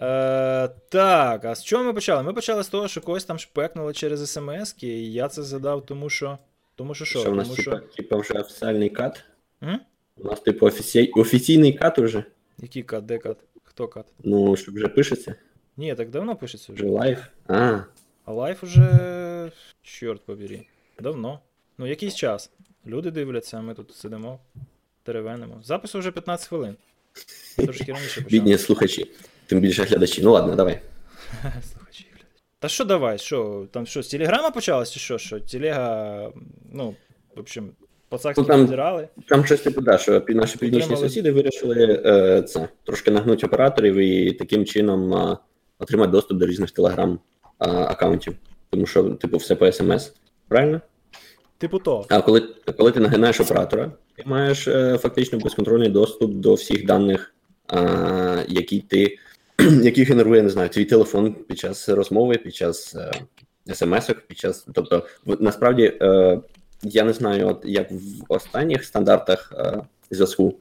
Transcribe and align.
Е, 0.00 0.68
Так, 0.88 1.44
а 1.44 1.54
з 1.54 1.64
чого 1.64 1.84
ми 1.84 1.92
почали? 1.92 2.22
Ми 2.22 2.32
почали 2.32 2.62
з 2.62 2.68
того, 2.68 2.88
що 2.88 3.00
когось 3.00 3.24
там 3.24 3.38
шпекнули 3.38 3.92
через 3.92 4.30
смс, 4.32 4.74
і 4.82 5.12
я 5.12 5.28
це 5.28 5.42
задав, 5.42 5.86
тому 5.86 6.10
що. 6.10 6.38
Тому 6.74 6.94
що 6.94 7.04
що? 7.04 7.20
Що 7.20 7.30
в 7.30 7.34
нас, 7.36 7.48
тому 7.48 7.56
типа, 7.56 7.76
що... 7.86 7.96
типа, 7.96 8.16
вже 8.16 8.34
офіціальний 8.34 8.90
cut? 8.90 9.24
М? 9.62 9.80
У 10.16 10.24
нас, 10.24 10.40
типу, 10.40 10.66
офіцій... 10.66 11.12
офіційний 11.16 11.72
cut 11.72 11.98
уже? 11.98 12.24
Який 12.58 12.82
кат, 12.82 13.06
де 13.06 13.18
кат? 13.18 13.36
Хто 13.64 13.88
кат? 13.88 14.06
Ну, 14.24 14.56
щоб 14.56 14.74
вже 14.74 14.88
пишеться. 14.88 15.34
Ні, 15.76 15.94
так 15.94 16.10
давно 16.10 16.36
пишеться 16.36 16.72
Вже 16.72 16.84
вже. 16.84 16.92
live. 16.92 17.18
А, 17.48 17.80
А 18.24 18.32
live 18.32 18.62
уже. 18.64 19.52
Чорт 19.82 20.22
побері. 20.22 20.68
Давно. 21.00 21.40
Ну, 21.78 21.86
якийсь 21.86 22.14
час. 22.14 22.50
Люди 22.86 23.10
дивляться, 23.10 23.56
а 23.56 23.60
ми 23.60 23.74
тут 23.74 23.94
сидимо, 23.94 24.38
теревенимо. 25.02 25.60
Запису 25.64 25.98
вже 25.98 26.10
15 26.10 26.48
хвилин. 26.48 26.76
Трошки 27.56 27.92
раніше 27.92 28.20
почали. 28.22 28.30
бідні 28.30 28.58
слухачі. 28.58 29.10
Тим 29.48 29.60
більше 29.60 29.82
глядачі. 29.84 30.22
Ну 30.22 30.32
ладно, 30.32 30.54
давай. 30.54 30.80
Слухачі, 31.42 32.06
глядачі. 32.10 32.42
Та 32.58 32.68
що 32.68 32.84
давай? 32.84 33.18
Що? 33.18 33.66
Там 33.70 33.86
що, 33.86 34.02
з 34.02 34.08
телеграма 34.08 34.50
почалась 34.50 34.92
чи 34.92 35.00
що? 35.00 35.18
Що 35.18 35.40
телега, 35.40 36.32
ну, 36.72 36.94
в 37.36 37.40
общем, 37.40 37.70
пацакські 38.08 38.40
Ну, 38.40 38.46
там-. 38.46 39.06
Там 39.28 39.44
щось 39.44 39.60
типу, 39.60 39.80
да, 39.80 39.98
що 39.98 40.22
наші 40.28 40.58
північні 40.58 40.96
сусіди 40.96 41.32
вирішили 41.32 42.02
е, 42.06 42.42
це 42.42 42.68
трошки 42.84 43.10
нагнути 43.10 43.46
операторів 43.46 43.94
і 43.94 44.32
таким 44.32 44.64
чином 44.64 45.14
е, 45.14 45.36
отримати 45.78 46.12
доступ 46.12 46.38
до 46.38 46.46
різних 46.46 46.70
телеграм-аккаунтів. 46.70 48.34
Тому 48.70 48.86
що, 48.86 49.02
типу, 49.04 49.36
все 49.36 49.54
по 49.54 49.72
смс. 49.72 50.12
Правильно? 50.48 50.80
Типу 51.58 51.78
то. 51.78 52.06
А 52.08 52.20
коли, 52.20 52.40
коли 52.76 52.92
ти 52.92 53.00
нагинаєш 53.00 53.40
оператора, 53.40 53.92
ти 54.16 54.22
маєш 54.26 54.68
е, 54.68 54.98
фактично 54.98 55.38
безконтрольний 55.38 55.88
доступ 55.88 56.32
до 56.32 56.54
всіх 56.54 56.86
даних, 56.86 57.34
е, 57.72 58.44
які 58.48 58.80
ти, 58.80 59.18
які 59.82 60.04
генерує, 60.04 60.42
не 60.42 60.48
знаю, 60.48 60.68
твій 60.68 60.84
телефон 60.84 61.34
під 61.34 61.58
час 61.58 61.88
розмови, 61.88 62.34
під 62.34 62.54
час 62.54 62.96
е, 62.96 63.10
смс-ок, 63.74 64.20
під 64.28 64.38
час. 64.38 64.66
Тобто, 64.74 65.06
насправді, 65.26 65.98
е, 66.02 66.40
я 66.82 67.04
не 67.04 67.12
знаю, 67.12 67.48
от 67.48 67.62
як 67.64 67.90
в 67.90 68.24
останніх 68.28 68.84
стандартах 68.84 69.52
е, 69.56 69.82
зв'язку, 70.10 70.54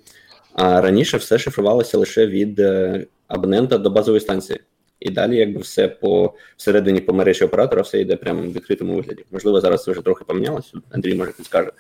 а 0.54 0.82
раніше 0.82 1.18
все 1.18 1.40
шифрувалося 1.40 1.98
лише 1.98 2.28
від 2.28 2.60
е, 2.60 3.06
абонента 3.28 3.78
до 3.78 3.90
базової 3.90 4.22
станції. 4.22 4.60
І 5.00 5.10
далі, 5.10 5.36
якби 5.36 5.62
все 5.62 5.88
по 5.88 6.34
всередині 6.58 7.00
по 7.00 7.14
мережі 7.14 7.46
оператора, 7.46 7.82
все 7.82 8.02
йде 8.02 8.16
прямо 8.16 8.42
в 8.42 8.52
відкритому 8.52 8.96
вигляді. 8.96 9.26
Можливо, 9.32 9.62
зараз 9.62 9.84
це 9.84 9.92
вже 9.92 10.02
трохи 10.02 10.26
помінялося. 10.26 10.72
Андрій 10.90 11.16
може 11.16 11.32
підскаже. 11.32 11.72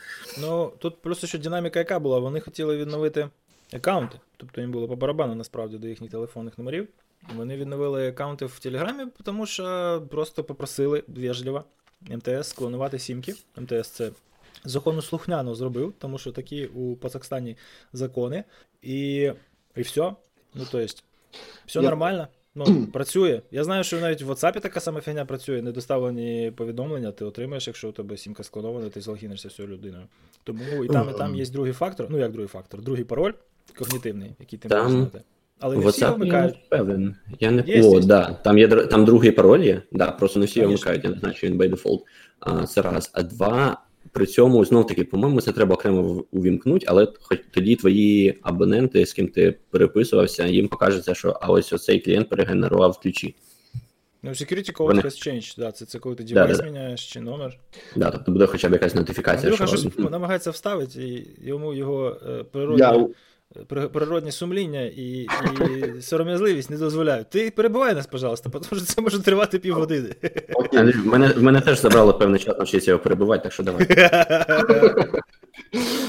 Ну, 0.41 0.71
тут 0.79 1.01
просто 1.01 1.27
що 1.27 1.37
динаміка 1.37 1.79
яка 1.79 1.99
була, 1.99 2.19
вони 2.19 2.39
хотіли 2.39 2.77
відновити 2.77 3.29
аккаунти. 3.73 4.19
Тобто 4.37 4.61
їм 4.61 4.71
було 4.71 4.87
по 4.87 4.95
барабану 4.95 5.35
насправді 5.35 5.77
до 5.77 5.87
їхніх 5.87 6.11
телефонних 6.11 6.57
номерів. 6.57 6.87
Вони 7.35 7.57
відновили 7.57 8.09
аккаунти 8.09 8.45
в 8.45 8.59
Телеграмі, 8.59 9.03
тому 9.23 9.45
що 9.45 10.03
просто 10.09 10.43
попросили 10.43 11.03
вежливо 11.07 11.63
МТС 12.01 12.49
склонувати 12.49 12.99
сімки. 12.99 13.35
МТС 13.57 13.89
це 13.89 14.11
законослухняно 14.65 15.55
зробив, 15.55 15.93
тому 15.99 16.17
що 16.17 16.31
такі 16.31 16.65
у 16.65 16.95
Казахстані 16.95 17.57
закони. 17.93 18.43
І, 18.81 19.31
і 19.75 19.81
все. 19.81 20.13
Ну, 20.55 20.65
то 20.71 20.79
есть, 20.79 21.03
все 21.65 21.79
Я- 21.79 21.89
нормально. 21.89 22.27
Ну, 22.55 22.87
працює. 22.93 23.41
Я 23.51 23.63
знаю, 23.63 23.83
що 23.83 23.99
навіть 23.99 24.21
в 24.21 24.31
WhatsApp 24.31 24.59
така 24.61 24.79
сама 24.79 25.01
фігня 25.01 25.25
працює. 25.25 25.61
Недоставлені 25.61 26.51
повідомлення, 26.55 27.11
ти 27.11 27.25
отримаєш, 27.25 27.67
якщо 27.67 27.89
у 27.89 27.91
тебе 27.91 28.17
сімка 28.17 28.43
склонована, 28.43 28.89
ти 28.89 29.01
залогінишся 29.01 29.47
всією 29.47 29.73
людиною. 29.73 30.07
Тому 30.43 30.83
і 30.83 30.87
там, 30.87 31.09
і 31.09 31.13
там 31.17 31.35
є 31.35 31.45
другий 31.45 31.73
фактор. 31.73 32.07
Ну 32.09 32.17
як 32.17 32.31
другий 32.31 32.47
фактор? 32.47 32.81
Другий 32.81 33.03
пароль 33.03 33.33
когнітивний, 33.77 34.35
який 34.39 34.59
ти 34.59 34.75
можеш 34.75 34.91
знати. 34.91 35.21
Але 35.59 35.77
не 35.77 35.87
всі 35.87 36.01
його 36.01 36.25
я 36.25 36.41
не 36.41 36.53
певен. 36.69 37.15
Я 37.39 37.51
не 37.51 37.63
Є, 37.67 37.83
О, 37.83 37.93
є. 37.95 38.05
да. 38.05 38.33
Там 38.43 38.57
є 38.57 38.67
там 38.67 39.05
другий 39.05 39.31
пароль 39.31 39.61
є. 39.61 39.81
Да, 39.91 40.11
просто 40.11 40.39
не 40.39 40.45
всі 40.45 40.59
його 40.59 40.71
вмикають, 40.71 41.03
я 41.03 41.09
не 41.09 41.19
знаю, 41.19 41.35
що 41.35 41.47
він 41.47 41.57
by 41.57 41.69
default. 41.69 41.99
А, 42.39 42.65
це 42.67 42.81
раз. 42.81 43.11
А 43.13 43.23
два, 43.23 43.81
при 44.11 44.25
цьому, 44.25 44.65
знов 44.65 44.87
таки, 44.87 45.03
по-моєму, 45.03 45.41
це 45.41 45.51
треба 45.51 45.75
окремо 45.75 46.23
увімкнути, 46.31 46.85
але 46.89 47.07
хоч 47.21 47.39
тоді 47.51 47.75
твої 47.75 48.37
абоненти, 48.41 49.05
з 49.05 49.13
ким 49.13 49.27
ти 49.27 49.55
переписувався, 49.69 50.45
їм 50.47 50.67
покажеться, 50.67 51.15
що 51.15 51.39
а 51.41 51.51
ось 51.51 51.73
оцей 51.73 51.99
клієнт 51.99 52.29
перегенерував 52.29 52.99
ключі. 52.99 53.35
Ну, 54.23 54.31
security 54.31 54.71
code 54.73 54.85
Вони- 54.85 55.01
has 55.01 55.27
changed, 55.27 55.59
да, 55.59 55.71
це, 55.71 55.85
це 55.85 55.99
коли 55.99 56.15
ти 56.15 56.23
девайс 56.23 56.57
да, 56.57 56.63
да. 56.63 56.69
міняєш 56.69 57.13
чи 57.13 57.21
номер. 57.21 57.59
Да, 57.95 58.11
тобто 58.11 58.31
буде 58.31 58.45
хоча 58.45 58.69
б 58.69 58.73
якась 58.73 58.95
нотифікація, 58.95 59.51
Андрюха 59.51 59.67
що 59.67 59.77
щось 59.77 59.97
намагається 60.11 60.51
вставити, 60.51 61.03
і 61.03 61.27
йому 61.47 61.73
його 61.73 62.17
е, 62.29 62.43
природні, 62.43 63.07
природні 63.93 64.31
сумління 64.31 64.81
і, 64.81 65.27
і 65.97 66.01
сором'язливість 66.01 66.69
не 66.69 66.77
дозволяють. 66.77 67.29
Ти 67.29 67.51
перебувай 67.51 67.95
нас, 67.95 68.07
пожалуйста, 68.07 68.49
тому 68.49 68.65
що 68.65 68.93
це 68.93 69.01
може 69.01 69.19
тривати 69.23 69.59
півгодини. 69.59 70.15
окей. 70.53 70.91
В 70.91 71.05
мене, 71.05 71.27
в 71.27 71.43
мене 71.43 71.61
теж 71.61 71.81
забрало 71.81 72.13
певний 72.13 72.39
час 72.39 72.57
навчитися 72.57 72.91
його 72.91 73.03
перебувати, 73.03 73.43
так 73.43 73.51
що 73.51 73.63
давай. 73.63 73.87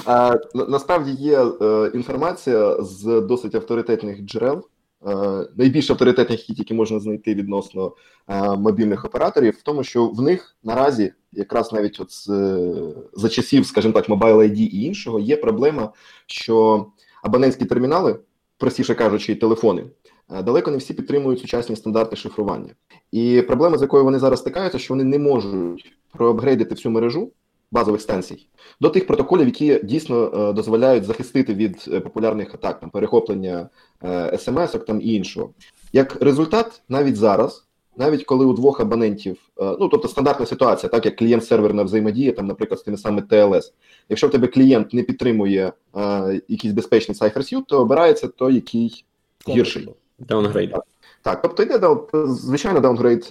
А, 0.07 0.37
насправді 0.55 1.11
є 1.11 1.45
е, 1.61 1.91
інформація 1.95 2.77
з 2.83 3.21
досить 3.21 3.55
авторитетних 3.55 4.21
джерел, 4.21 4.69
е, 5.07 5.15
найбільш 5.57 5.91
авторитетних, 5.91 6.39
які 6.39 6.55
тільки 6.55 6.75
можна 6.75 7.01
знайти 7.01 7.35
відносно 7.35 7.93
е, 8.29 8.57
мобільних 8.57 9.05
операторів, 9.05 9.55
в 9.61 9.63
тому, 9.63 9.85
що 9.85 10.07
в 10.07 10.23
них 10.23 10.57
наразі, 10.65 11.13
якраз 11.33 11.73
навіть 11.73 12.01
от 12.01 12.13
з, 12.13 12.29
е, 12.29 12.75
за 13.13 13.29
часів, 13.29 13.67
скажімо 13.67 13.95
так, 13.95 14.09
Mobile 14.09 14.37
ID 14.37 14.57
і 14.57 14.83
іншого, 14.83 15.19
є 15.19 15.37
проблема, 15.37 15.93
що 16.27 16.87
абонентські 17.23 17.65
термінали, 17.65 18.19
простіше 18.59 18.95
кажучи, 18.95 19.35
телефони. 19.35 19.85
е, 20.31 20.43
Далеко 20.43 20.71
не 20.71 20.77
всі 20.77 20.95
підтримують 20.95 21.41
сучасні 21.41 21.77
стандарти 21.77 22.17
шифрування. 22.17 22.75
І 23.13 23.43
проблема, 23.43 23.79
з 23.79 23.83
якою 23.83 24.05
вони 24.05 24.19
зараз 24.19 24.39
стикаються, 24.41 24.79
що 24.79 24.95
вони 24.95 25.05
не 25.05 25.19
можуть 25.19 25.93
проапгрейдити 26.13 26.75
всю 26.75 26.93
мережу 26.93 27.33
базових 27.71 28.01
станцій 28.01 28.49
до 28.81 28.91
тих 28.91 29.07
протоколів, 29.07 29.47
які 29.47 29.81
дійсно 29.85 30.33
е, 30.35 30.53
дозволяють 30.53 31.05
захистити 31.05 31.55
від 31.55 31.85
е, 31.93 32.01
популярних 32.01 32.55
атак, 32.55 32.81
там 32.81 32.91
перехоплення 32.91 33.69
смс-ок 34.39 34.85
там 34.85 35.01
і 35.01 35.15
іншого. 35.15 35.51
Як 35.93 36.23
результат, 36.23 36.83
навіть 36.89 37.17
зараз, 37.17 37.68
навіть 37.99 38.25
коли 38.25 38.45
у 38.47 38.53
двох 38.53 38.81
абонентів, 38.81 39.37
е, 39.61 39.77
ну 39.81 39.89
тобто 39.89 40.09
стандартна 40.09 40.47
ситуація, 40.47 40.91
так 40.91 41.05
як 41.05 41.17
клієнт-серверна 41.17 41.83
взаємодія, 41.83 42.33
там, 42.33 42.47
наприклад, 42.47 42.81
з 42.81 42.83
тими 42.83 42.97
саме 42.97 43.23
TLS, 43.23 43.73
якщо 44.09 44.29
в 44.29 44.31
тебе 44.31 44.47
клієнт 44.47 44.93
не 44.95 45.03
підтримує 45.03 45.73
е, 45.97 46.41
якийсь 46.49 46.75
безпечний 46.75 47.17
cypher 47.19 47.39
suite, 47.39 47.65
то 47.69 47.81
обирається 47.81 48.29
той, 48.29 48.55
який 48.55 49.05
гірший. 49.49 49.89
Downgrade. 50.19 50.75
Так, 51.23 51.43
тобто 51.43 51.63
йде 51.63 51.81
звичайно 52.27 52.81
downgrade 52.81 53.29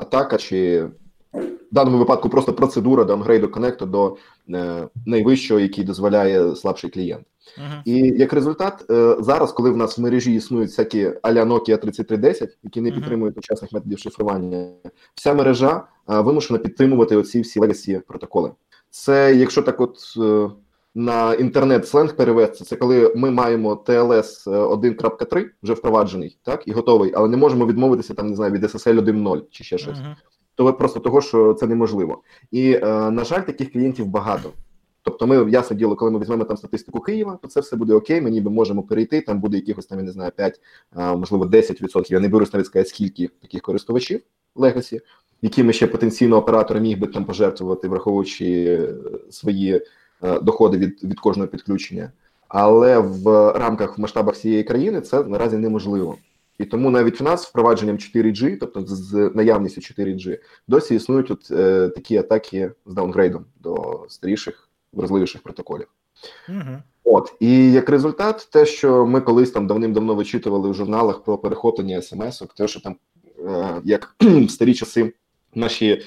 атака, 0.00 0.36
чи 0.36 0.88
в 1.32 1.74
даному 1.74 1.98
випадку 1.98 2.28
просто 2.28 2.52
процедура 2.52 3.04
даунгрейду 3.04 3.48
коннекту 3.48 3.86
до 3.86 4.16
найвищого, 5.06 5.60
який 5.60 5.84
дозволяє 5.84 6.56
слабший 6.56 6.90
клієнт. 6.90 7.26
Мгм. 7.58 7.82
І 7.84 7.96
як 7.98 8.32
результат, 8.32 8.84
е, 8.90 9.16
зараз, 9.20 9.52
коли 9.52 9.70
в 9.70 9.76
нас 9.76 9.98
в 9.98 10.00
мережі 10.00 10.34
існують 10.34 10.70
всякі 10.70 11.12
аля 11.22 11.44
Nokia 11.44 11.78
3310, 11.78 12.58
які 12.62 12.80
не 12.80 12.92
підтримують 12.92 13.34
сучасних 13.34 13.72
методів 13.72 13.98
шифрування, 13.98 14.68
вся 15.14 15.34
мережа 15.34 15.82
е, 16.10 16.20
вимушена 16.20 16.58
підтримувати 16.58 17.16
оці 17.16 17.40
всі 17.40 17.60
legacy 17.60 18.00
протоколи. 18.00 18.50
Це, 18.90 19.34
якщо 19.34 19.62
так, 19.62 19.80
от 19.80 19.98
е, 20.18 20.50
на 20.94 21.34
інтернет 21.34 21.88
сленг 21.88 22.16
перевести, 22.16 22.64
це 22.64 22.76
коли 22.76 23.12
ми 23.16 23.30
маємо 23.30 23.74
TLS 23.86 24.44
1.3 24.46 25.46
вже 25.62 25.72
впроваджений, 25.72 26.38
так 26.42 26.62
і 26.66 26.72
готовий, 26.72 27.12
але 27.14 27.28
не 27.28 27.36
можемо 27.36 27.66
відмовитися 27.66 28.14
там, 28.14 28.26
не 28.26 28.36
знаю, 28.36 28.52
від 28.52 28.64
SSL 28.64 29.00
1.0 29.00 29.42
чи 29.50 29.64
ще 29.64 29.78
щось 29.78 29.98
Мгм. 29.98 30.16
То 30.56 30.72
просто 30.72 31.00
того, 31.00 31.20
що 31.20 31.54
це 31.54 31.66
неможливо. 31.66 32.22
І 32.50 32.72
е, 32.72 33.10
на 33.10 33.24
жаль, 33.24 33.40
таких 33.40 33.72
клієнтів 33.72 34.06
багато. 34.06 34.52
Тобто, 35.02 35.26
ми 35.26 35.50
ясне 35.50 35.76
діло, 35.76 35.96
коли 35.96 36.10
ми 36.10 36.18
візьмемо 36.18 36.44
там 36.44 36.56
статистику 36.56 37.00
Києва, 37.00 37.38
то 37.42 37.48
це 37.48 37.60
все 37.60 37.76
буде 37.76 37.94
окей. 37.94 38.20
Ми 38.20 38.30
ніби 38.30 38.50
можемо 38.50 38.82
перейти. 38.82 39.20
Там 39.20 39.40
буде 39.40 39.56
якихось 39.56 39.86
там, 39.86 39.98
я 39.98 40.04
не 40.04 40.12
знаю, 40.12 40.32
5, 40.36 40.60
можливо, 40.94 41.44
10%. 41.44 42.12
Я 42.12 42.20
не 42.20 42.28
берусь 42.28 42.52
навіть 42.52 42.66
сказати, 42.66 42.88
скільки 42.88 43.28
таких 43.42 43.62
користувачів 43.62 44.20
Legacy, 44.56 45.00
якими 45.42 45.72
ще 45.72 45.86
потенційно 45.86 46.36
оператор 46.36 46.80
міг 46.80 46.98
би 46.98 47.06
там 47.06 47.24
пожертвувати, 47.24 47.88
враховуючи 47.88 48.64
е, 48.64 48.94
свої 49.30 49.82
е, 50.22 50.40
доходи 50.40 50.78
від, 50.78 51.04
від 51.04 51.20
кожного 51.20 51.48
підключення. 51.48 52.12
Але 52.48 52.98
в 52.98 53.52
рамках 53.52 53.98
в 53.98 54.00
масштабах 54.00 54.34
всієї 54.34 54.64
країни 54.64 55.00
це 55.00 55.24
наразі 55.24 55.56
неможливо. 55.56 56.16
І 56.58 56.64
тому 56.64 56.90
навіть 56.90 57.20
в 57.20 57.24
нас 57.24 57.42
з 57.42 57.46
впровадженням 57.46 57.96
4G, 57.96 58.56
тобто 58.60 58.80
з- 58.86 59.30
наявністю 59.34 59.80
4G, 59.80 60.38
досі 60.68 60.94
існують 60.94 61.30
от, 61.30 61.50
е, 61.50 61.88
такі 61.88 62.16
атаки 62.16 62.72
з 62.86 62.94
даунгрейдом 62.94 63.44
до 63.60 64.04
старіших, 64.08 64.68
вразливіших 64.92 65.42
протоколів. 65.42 65.86
Мгм. 66.48 66.82
От 67.04 67.34
і 67.40 67.72
як 67.72 67.88
результат, 67.88 68.48
те, 68.52 68.66
що 68.66 69.06
ми 69.06 69.20
колись 69.20 69.50
там 69.50 69.66
давним-давно 69.66 70.14
вичитували 70.14 70.70
в 70.70 70.74
журналах 70.74 71.22
про 71.24 71.38
перехоплення 71.38 72.02
смс-ок, 72.02 72.54
те, 72.54 72.68
що 72.68 72.80
там 72.80 72.96
е, 73.48 73.80
як 73.84 74.14
в 74.20 74.50
старі 74.50 74.74
часи 74.74 75.14
наші 75.54 76.02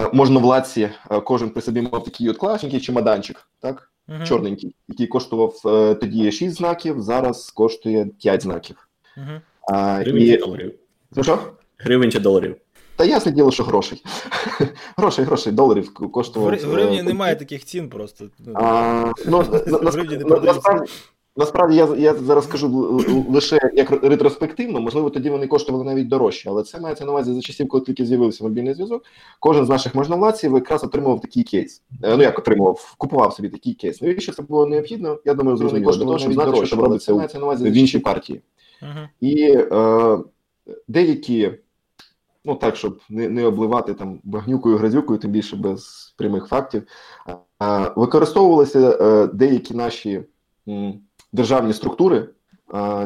е, 0.00 0.10
можновладці, 0.12 0.90
е, 1.10 1.20
кожен 1.20 1.50
при 1.50 1.62
собі 1.62 1.80
мав 1.82 2.04
такий 2.04 2.30
от 2.30 2.36
класненький 2.36 2.80
чемоданчик, 2.80 3.48
так 3.60 3.90
Мгм. 4.08 4.24
чорненький, 4.26 4.74
який 4.88 5.06
коштував 5.06 5.60
е, 5.66 5.94
тоді 5.94 6.32
6 6.32 6.56
знаків, 6.56 7.02
зараз 7.02 7.50
коштує 7.50 8.06
5 8.06 8.42
знаків. 8.42 8.88
Мгм. 9.16 9.40
А, 9.72 9.94
Гривень 9.94 10.22
і... 10.22 10.26
чи 10.30 10.36
доларів? 10.38 10.74
Ну 11.16 11.22
що? 11.22 11.38
Гривень 11.78 12.10
чи 12.12 12.20
доларів? 12.20 12.56
Та 12.96 13.04
ясне 13.04 13.32
діло, 13.32 13.50
що 13.50 13.62
грошей. 13.64 14.02
грошей, 14.96 15.24
грошей, 15.24 15.52
доларів 15.52 15.94
коштував. 15.94 16.54
В 16.56 16.70
гривні 16.70 17.02
немає 17.02 17.36
таких 17.36 17.64
цін 17.64 17.88
просто. 17.88 18.24
Ну, 18.46 18.52
А, 18.56 19.12
ну, 19.26 19.44
на- 19.66 19.78
на- 19.78 19.90
Гривні 19.90 20.16
не 20.16 20.24
на- 20.24 20.40
насправді, 20.40 20.90
насправді 21.36 21.76
я, 21.76 21.88
я 21.98 22.14
зараз 22.14 22.48
л- 22.64 23.24
лише 23.30 23.58
як 23.74 23.90
ретроспективно, 24.04 24.80
можливо, 24.80 25.10
тоді 25.10 25.30
вони 25.30 25.46
коштували 25.46 25.84
навіть 25.84 26.08
дорожче, 26.08 26.50
але 26.50 26.62
це 26.62 26.80
мається 26.80 27.04
на 27.04 27.10
увазі 27.10 27.34
за 27.34 27.40
часів, 27.40 27.68
коли 27.68 27.84
тільки 27.84 28.04
з'явився 28.06 28.44
мобільний 28.44 28.74
зв'язок. 28.74 29.04
Кожен 29.40 29.66
з 29.66 29.68
наших 29.68 29.94
можновладців 29.94 30.54
якраз 30.54 30.84
отримував 30.84 31.20
такий 31.20 31.42
кейс. 31.42 31.82
Е, 32.02 32.16
Ну 32.16 32.22
як 32.22 32.38
отримував, 32.38 32.94
купував 32.98 33.32
собі 33.32 33.48
такий 33.48 33.74
кейс. 33.74 34.02
Навіщо 34.02 34.32
це 34.32 34.42
було 34.42 34.66
необхідно? 34.66 35.18
Я 35.24 35.34
думаю, 35.34 35.56
зрозуміло. 35.56 35.92
Для 35.92 36.04
того, 36.04 36.18
щоб 36.18 36.32
знати, 36.32 36.66
що 36.66 36.76
робиться 36.76 37.12
у- 37.12 37.16
мається 37.16 37.38
на 37.38 37.46
в 37.46 37.72
іншій 37.72 37.98
партії. 37.98 38.40
Мгм. 38.82 39.08
І 39.20 39.56
е, 39.72 40.18
деякі, 40.88 41.52
ну 42.44 42.54
так, 42.54 42.76
щоб 42.76 43.00
не, 43.08 43.28
не 43.28 43.46
обливати 43.46 43.94
там 43.94 44.20
багнюкою, 44.24 44.76
грязюкою, 44.76 45.18
тим 45.18 45.30
більше 45.30 45.56
без 45.56 46.14
прямих 46.18 46.46
фактів, 46.46 46.82
е, 47.28 47.92
використовувалися 47.96 48.98
е, 49.00 49.26
деякі 49.26 49.74
наші 49.74 50.24
м, 50.68 51.00
державні 51.32 51.72
структури 51.72 52.28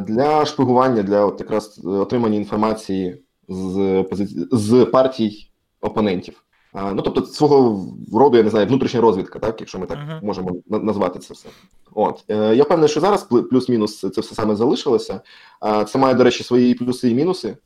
для 0.01 0.45
шпигування, 0.45 1.03
для 1.03 1.25
от 1.27 1.41
якраз 1.41 1.81
отримання 1.85 2.37
інформації 2.37 3.23
з, 3.49 4.05
з 4.53 4.85
партій 4.85 5.51
опонентів. 5.81 6.45
Ну, 6.75 7.03
тобто, 7.03 7.23
свого 7.27 7.87
роду, 8.13 8.37
я 8.37 8.43
не 8.43 8.51
знаю, 8.51 8.67
внутрішня 8.67 9.01
розвідка, 9.01 9.39
так, 9.39 9.61
якщо 9.61 9.79
ми 9.79 9.87
так 9.87 9.99
Мгм. 9.99 10.19
можемо 10.23 10.57
назвати 10.67 11.19
це 11.19 11.35
все. 11.35 11.49
От 11.95 12.25
е, 12.29 12.57
я 12.57 12.63
впевнений, 12.63 12.89
що 12.89 13.01
зараз 13.01 13.23
плюс-мінус 13.23 14.01
це 14.01 14.21
все 14.21 14.35
саме 14.35 14.57
залишилося. 14.57 15.21
Це 15.89 15.99
має, 15.99 16.15
до 16.15 16.25
речі, 16.25 16.45
свої 16.45 16.75
плюси 16.75 17.11
і 17.11 17.15
мінуси. 17.15 17.57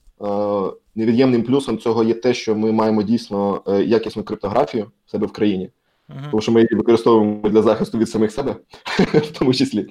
Невід'ємним 0.95 1.43
плюсом 1.43 1.79
цього 1.79 2.05
є 2.05 2.15
те, 2.15 2.35
що 2.35 2.55
ми 2.57 2.73
маємо 2.73 3.03
дійсно 3.03 3.63
е, 3.69 3.83
якісну 3.83 4.23
криптографію 4.23 4.91
в 5.07 5.11
себе 5.11 5.27
в 5.27 5.33
країні, 5.33 5.71
Мгм. 6.09 6.25
тому 6.31 6.41
що 6.41 6.53
ми 6.53 6.61
її 6.61 6.77
використовуємо 6.77 7.49
для 7.49 7.63
захисту 7.63 7.99
від 7.99 8.09
самих 8.09 8.33
себе, 8.33 8.57
в 8.99 9.39
тому 9.39 9.55
числі. 9.55 9.87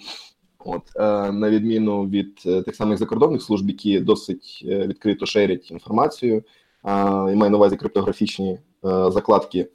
От, 0.65 0.81
е, 0.95 1.31
на 1.31 1.49
відміну 1.49 2.03
від 2.07 2.35
тих 2.35 2.75
самих 2.75 2.97
закордонних 2.97 3.41
служб, 3.41 3.69
які 3.69 3.99
досить 3.99 4.61
відкрито 4.65 5.25
шерять 5.25 5.71
інформацію, 5.71 6.43
і 6.85 7.35
маю 7.35 7.49
на 7.49 7.57
увазі 7.57 7.75
криптографічні 7.75 8.59
закладки, 8.83 9.59
е, 9.59 9.67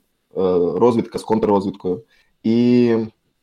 розвідка 0.75 1.19
з 1.19 1.23
контррозвідкою. 1.23 2.03
І 2.43 2.97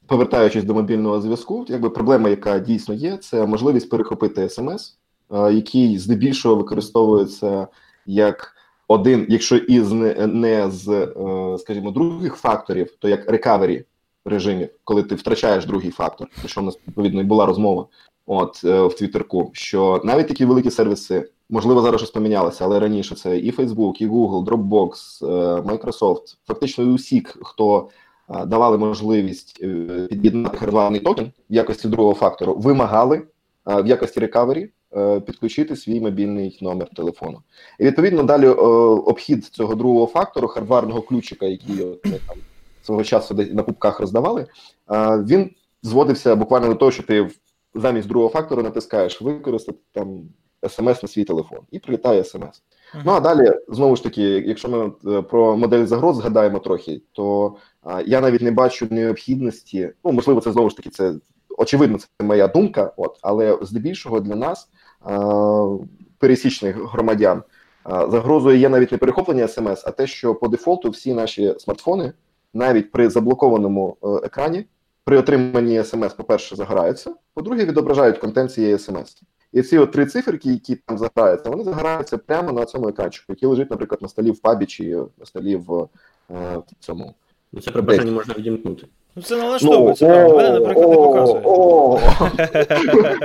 повертаючись 0.08 0.64
до 0.64 0.74
мобільного 0.74 1.22
зв'язку, 1.22 1.66
якби 1.70 1.90
проблема, 1.90 2.30
яка 2.30 2.60
дійсно 2.60 2.94
є, 2.94 3.18
це 3.18 3.46
можливість 3.46 3.90
перехопити 3.90 4.50
смс, 4.50 4.98
е, 5.32 5.54
який 5.54 5.98
здебільшого 5.98 6.56
використовується 6.56 7.68
як 8.06 8.56
один, 8.88 9.26
якщо 9.30 9.56
із 9.58 9.92
не, 9.92 10.72
з, 10.72 10.90
е, 10.90 11.58
скажімо, 11.58 11.92
других 11.92 12.36
факторів, 12.36 12.96
то 13.00 13.10
як 13.10 13.30
рекавері 13.30 13.86
режимів, 14.26 14.70
коли 14.84 15.04
ти 15.04 15.16
втрачаєш 15.16 15.66
другий 15.66 15.92
фактор, 15.92 16.28
про 16.40 16.50
що 16.50 16.62
в 16.62 16.64
нас 16.64 16.78
відповідно 16.88 17.22
і 17.22 17.24
була 17.24 17.46
розмова. 17.46 17.88
От 18.26 18.62
е, 18.66 18.82
в 18.82 18.94
Твіттерку, 18.94 19.52
що 19.54 20.02
навіть 20.04 20.28
такі 20.28 20.46
великі 20.46 20.72
сервіси, 20.72 21.30
можливо, 21.54 21.82
зараз 21.82 22.02
щось 22.02 22.12
помінялося, 22.12 22.66
але 22.66 22.80
раніше 22.80 23.16
це 23.16 23.38
і 23.38 23.52
Facebook, 23.52 23.94
і 24.00 24.08
Google, 24.08 24.46
Dropbox, 24.46 25.26
е, 25.26 25.62
Microsoft, 25.62 26.38
фактично 26.48 26.84
усі, 26.86 27.24
хто 27.42 27.90
е, 28.30 28.46
давали 28.46 28.78
можливість 28.78 29.60
е, 29.64 30.08
під'єднати 30.10 30.58
хардварний 30.58 31.00
токен 31.00 31.32
в 31.50 31.54
якості 31.54 31.88
другого 31.88 32.16
фактору, 32.16 32.56
вимагали 32.56 33.22
в 33.66 33.88
якості 33.88 34.20
рекавері 34.20 34.70
підключити 35.26 35.76
свій 35.76 36.02
мобільний 36.02 36.58
номер 36.62 36.90
телефону. 36.96 37.40
І 37.80 37.84
відповідно 37.84 38.24
далі 38.24 38.48
обхід 38.48 39.46
цього 39.46 39.76
другого 39.76 40.06
фактору, 40.06 40.48
хардварного 40.48 41.02
ключика, 41.02 41.46
який 41.46 41.78
там 42.04 42.38
свого 42.84 43.04
часу 43.04 43.36
на 43.54 43.64
пупках 43.64 44.00
роздавали, 44.00 44.46
він 45.28 45.52
зводився 45.84 46.36
буквально 46.36 46.68
до 46.68 46.76
того, 46.76 46.92
що 46.92 47.04
ти 47.04 47.30
замість 47.76 48.08
другого 48.08 48.32
фактору 48.34 48.64
натискаєш 48.64 49.22
використати 49.22 49.80
там 49.94 50.24
смс 50.70 51.04
на 51.04 51.10
свій 51.10 51.24
телефон, 51.24 51.60
і 51.72 51.80
прилітає 51.80 52.24
смс. 52.24 52.62
Мгм. 52.94 53.04
Ну 53.06 53.12
а 53.12 53.20
далі 53.20 53.52
знову 53.68 53.96
ж 53.96 54.04
таки, 54.04 54.22
якщо 54.24 54.70
ми 54.70 54.92
е, 55.18 55.22
про 55.22 55.58
модель 55.58 55.86
загроз 55.86 56.18
згадаємо 56.18 56.60
трохи, 56.60 57.02
то 57.12 57.56
а, 57.84 58.02
я 58.02 58.22
навіть 58.22 58.42
не 58.42 58.52
бачу 58.52 58.88
необхідності. 58.90 59.90
Ну 60.04 60.12
можливо, 60.12 60.42
це 60.42 60.52
знову 60.52 60.70
ж 60.70 60.78
таки 60.78 60.90
це 60.90 61.14
очевидно, 61.58 61.98
це 61.98 62.26
моя 62.26 62.48
думка. 62.48 62.94
От 62.98 63.18
але 63.22 63.58
здебільшого 63.62 64.20
для 64.20 64.36
нас, 64.36 64.70
а, 65.02 65.78
пересічних 66.18 66.92
громадян, 66.92 67.44
а, 67.84 68.10
загрозою 68.10 68.58
є 68.58 68.70
навіть 68.70 68.92
не 68.92 68.98
перехоплення 68.98 69.48
смс, 69.48 69.84
а 69.86 69.92
те, 69.92 70.08
що 70.08 70.36
по 70.36 70.48
дефолту 70.48 70.90
всі 70.90 71.14
наші 71.14 71.56
смартфони, 71.60 72.14
навіть 72.54 72.92
при 72.92 73.10
заблокованому 73.10 73.98
е, 74.04 74.08
екрані, 74.08 74.66
при 75.06 75.18
отриманні 75.18 75.84
смс, 75.84 76.14
по-перше, 76.14 76.56
загораються, 76.56 77.14
по-друге, 77.34 77.66
відображають 77.66 78.18
контент 78.18 78.52
цієї 78.52 78.80
смс. 78.80 79.22
І 79.54 79.62
ці 79.62 79.78
от 79.78 79.92
три 79.92 80.06
циферки, 80.06 80.50
які 80.50 80.76
там 80.76 80.98
заграються, 80.98 81.50
вони 81.50 81.64
заграються 81.64 82.18
прямо 82.18 82.52
на 82.52 82.66
цьому 82.66 82.88
екранчику, 82.88 83.26
який 83.30 83.50
лежить, 83.50 83.72
наприклад, 83.72 84.02
на 84.02 84.08
столі 84.08 84.32
в 84.32 84.40
пабі 84.40 84.66
чи 84.66 84.96
на 85.18 85.26
столі 85.26 85.56
в 85.56 85.88
е, 86.32 86.62
цьому. 86.80 87.16
Ну 87.52 87.62
це 87.62 87.72
при 87.72 87.82
бажанні 87.82 88.12
можна 88.12 88.34
відімкнути. 88.38 88.88
Ну 89.16 89.22
це 89.22 89.38
налаштовується. 89.38 90.08
так. 90.08 90.30
У 90.30 90.38
мене, 90.38 90.60
наприклад, 90.60 90.90
не 90.90 90.96
показує. 90.96 91.42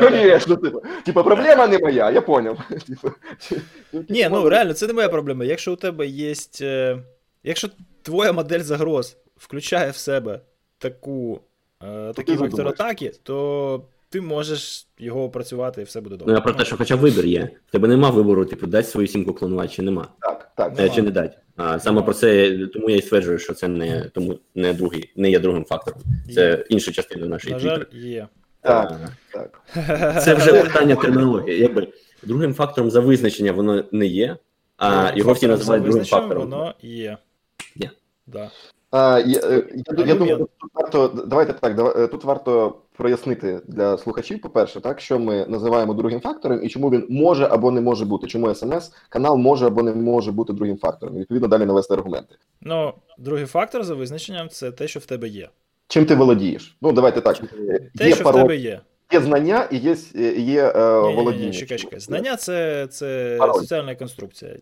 Конечно, 0.01 0.57
типу, 0.57 0.83
типу, 1.05 1.25
проблема 1.25 1.67
не 1.67 1.79
моя, 1.79 2.11
я 2.11 2.21
поняв. 2.21 2.59
Типу, 2.87 3.11
Ні, 4.09 4.29
ну 4.31 4.49
реально, 4.49 4.75
це 4.75 4.87
не 4.87 4.93
моя 4.93 5.09
проблема. 5.09 5.45
Якщо 5.45 5.73
у 5.73 5.77
тебе 5.77 6.07
є. 6.07 6.35
Е... 6.61 6.99
Якщо 7.45 7.69
твоя 8.03 8.33
модель 8.33 8.61
загроз 8.61 9.17
включає 9.37 9.91
в 9.91 9.97
себе 9.97 10.41
таку, 10.79 11.41
е, 11.83 12.13
такий 12.13 12.37
вектор 12.37 12.69
атаки, 12.69 13.13
то 13.23 13.83
ти 14.09 14.21
можеш 14.21 14.87
його 14.99 15.25
опрацювати 15.25 15.81
і 15.81 15.85
все 15.85 16.01
буде 16.01 16.17
добре. 16.17 16.33
Ну 16.33 16.39
я 16.39 16.41
про 16.41 16.55
те, 16.55 16.65
що 16.65 16.77
хоча 16.77 16.97
вибір 16.97 17.27
є. 17.27 17.51
В 17.67 17.73
тебе 17.73 17.89
нема 17.89 18.11
вибору, 18.11 18.45
типу, 18.45 18.67
дати 18.67 18.89
свою 18.89 19.07
сімку 19.07 19.35
клонувати 19.35 19.69
чи 19.69 19.83
нема. 19.83 20.09
Так, 20.21 20.51
так. 20.57 20.81
Е, 20.81 20.91
Чи 20.91 21.03
не 21.03 21.11
дати. 21.11 21.37
А 21.57 21.79
саме 21.79 22.03
про 22.03 22.15
це, 22.15 22.59
тому 22.73 22.91
я 22.91 22.97
і 22.97 23.03
стверджую, 23.03 23.39
що 23.39 23.55
це 23.55 23.69
не 23.69 24.05
тому 24.15 24.39
не 24.55 24.75
другий, 24.75 25.13
не 25.17 25.31
є 25.31 25.39
другим 25.39 25.65
фактором. 25.65 26.01
Це 26.35 26.65
інша 26.69 26.93
частина 26.93 27.27
нашої 27.27 27.53
На 27.55 27.59
жаль, 27.59 27.83
є. 27.93 28.29
Так, 28.61 29.01
так. 29.33 29.63
Це 30.25 30.35
вже 30.35 30.63
питання 30.63 30.97
термінології. 30.97 31.61
Якби 31.61 31.89
другим 32.23 32.55
фактором 32.55 32.91
за 32.91 33.01
визначення 33.01 33.53
воно 33.53 33.85
не 33.93 34.07
є, 34.07 34.37
а 34.77 35.13
його 35.17 35.33
всі 35.33 35.47
називають 35.47 35.85
другим 35.85 36.05
фактором. 36.05 36.43
Воно 36.43 36.75
є. 36.83 37.19
Є. 37.77 37.91
Да. 38.27 38.51
А, 38.91 39.23
я, 39.27 39.41
е, 39.45 39.65
я, 39.99 40.05
я 40.05 40.15
думаю, 40.15 40.37
тут 40.61 40.71
варто 40.75 41.09
давайте 41.27 41.53
так. 41.53 41.97
е, 41.97 42.07
Тут 42.07 42.25
варто 42.25 42.77
прояснити 42.97 43.61
для 43.69 43.99
слухачів, 43.99 44.41
по-перше, 44.41 44.81
так 44.81 45.01
що 45.01 45.19
ми 45.19 45.47
називаємо 45.47 45.95
другим 45.95 46.21
фактором 46.21 46.61
і 46.65 46.69
чому 46.69 46.91
він 46.91 47.07
може 47.11 47.45
або 47.51 47.71
не 47.71 47.81
може 47.81 48.05
бути. 48.05 48.27
Чому 48.27 48.55
смс 48.55 48.93
канал 49.09 49.37
може 49.37 49.67
або 49.67 49.83
не 49.83 49.95
може 49.95 50.33
бути 50.33 50.53
другим 50.53 50.79
фактором. 50.79 51.17
І, 51.17 51.21
Відповідно, 51.21 51.49
далі 51.49 51.65
навести 51.67 51.95
аргументи. 51.95 52.35
Ну, 52.61 52.93
другий 53.19 53.47
фактор 53.47 53.85
за 53.85 53.95
визначенням 53.95 54.49
це 54.49 54.73
те, 54.73 54.89
що 54.89 55.01
в 55.01 55.05
тебе 55.07 55.29
є. 55.29 55.49
Чим 55.89 56.07
ти 56.07 56.15
володієш? 56.15 56.77
Ну 56.83 56.93
давайте 56.93 57.21
так. 57.21 57.37
Е, 57.69 57.81
Те, 57.99 58.09
Є 58.09 58.15
що 58.15 58.25
в 58.31 58.33
тебе 58.33 58.57
є. 58.57 58.81
Є 59.13 59.21
знання 59.21 59.69
і 59.73 59.77
є, 59.77 59.97
є 60.37 60.73
е, 60.77 61.01
Ні, 61.03 61.09
ні, 61.09 61.15
володіння. 61.15 61.53
чекай, 61.53 61.79
чекай. 61.79 62.01
Знання 62.01 62.37
це, 62.37 62.87
це 62.91 63.37
Пароль. 63.39 63.55
соціальна 63.61 63.95
конструкція. 63.95 64.57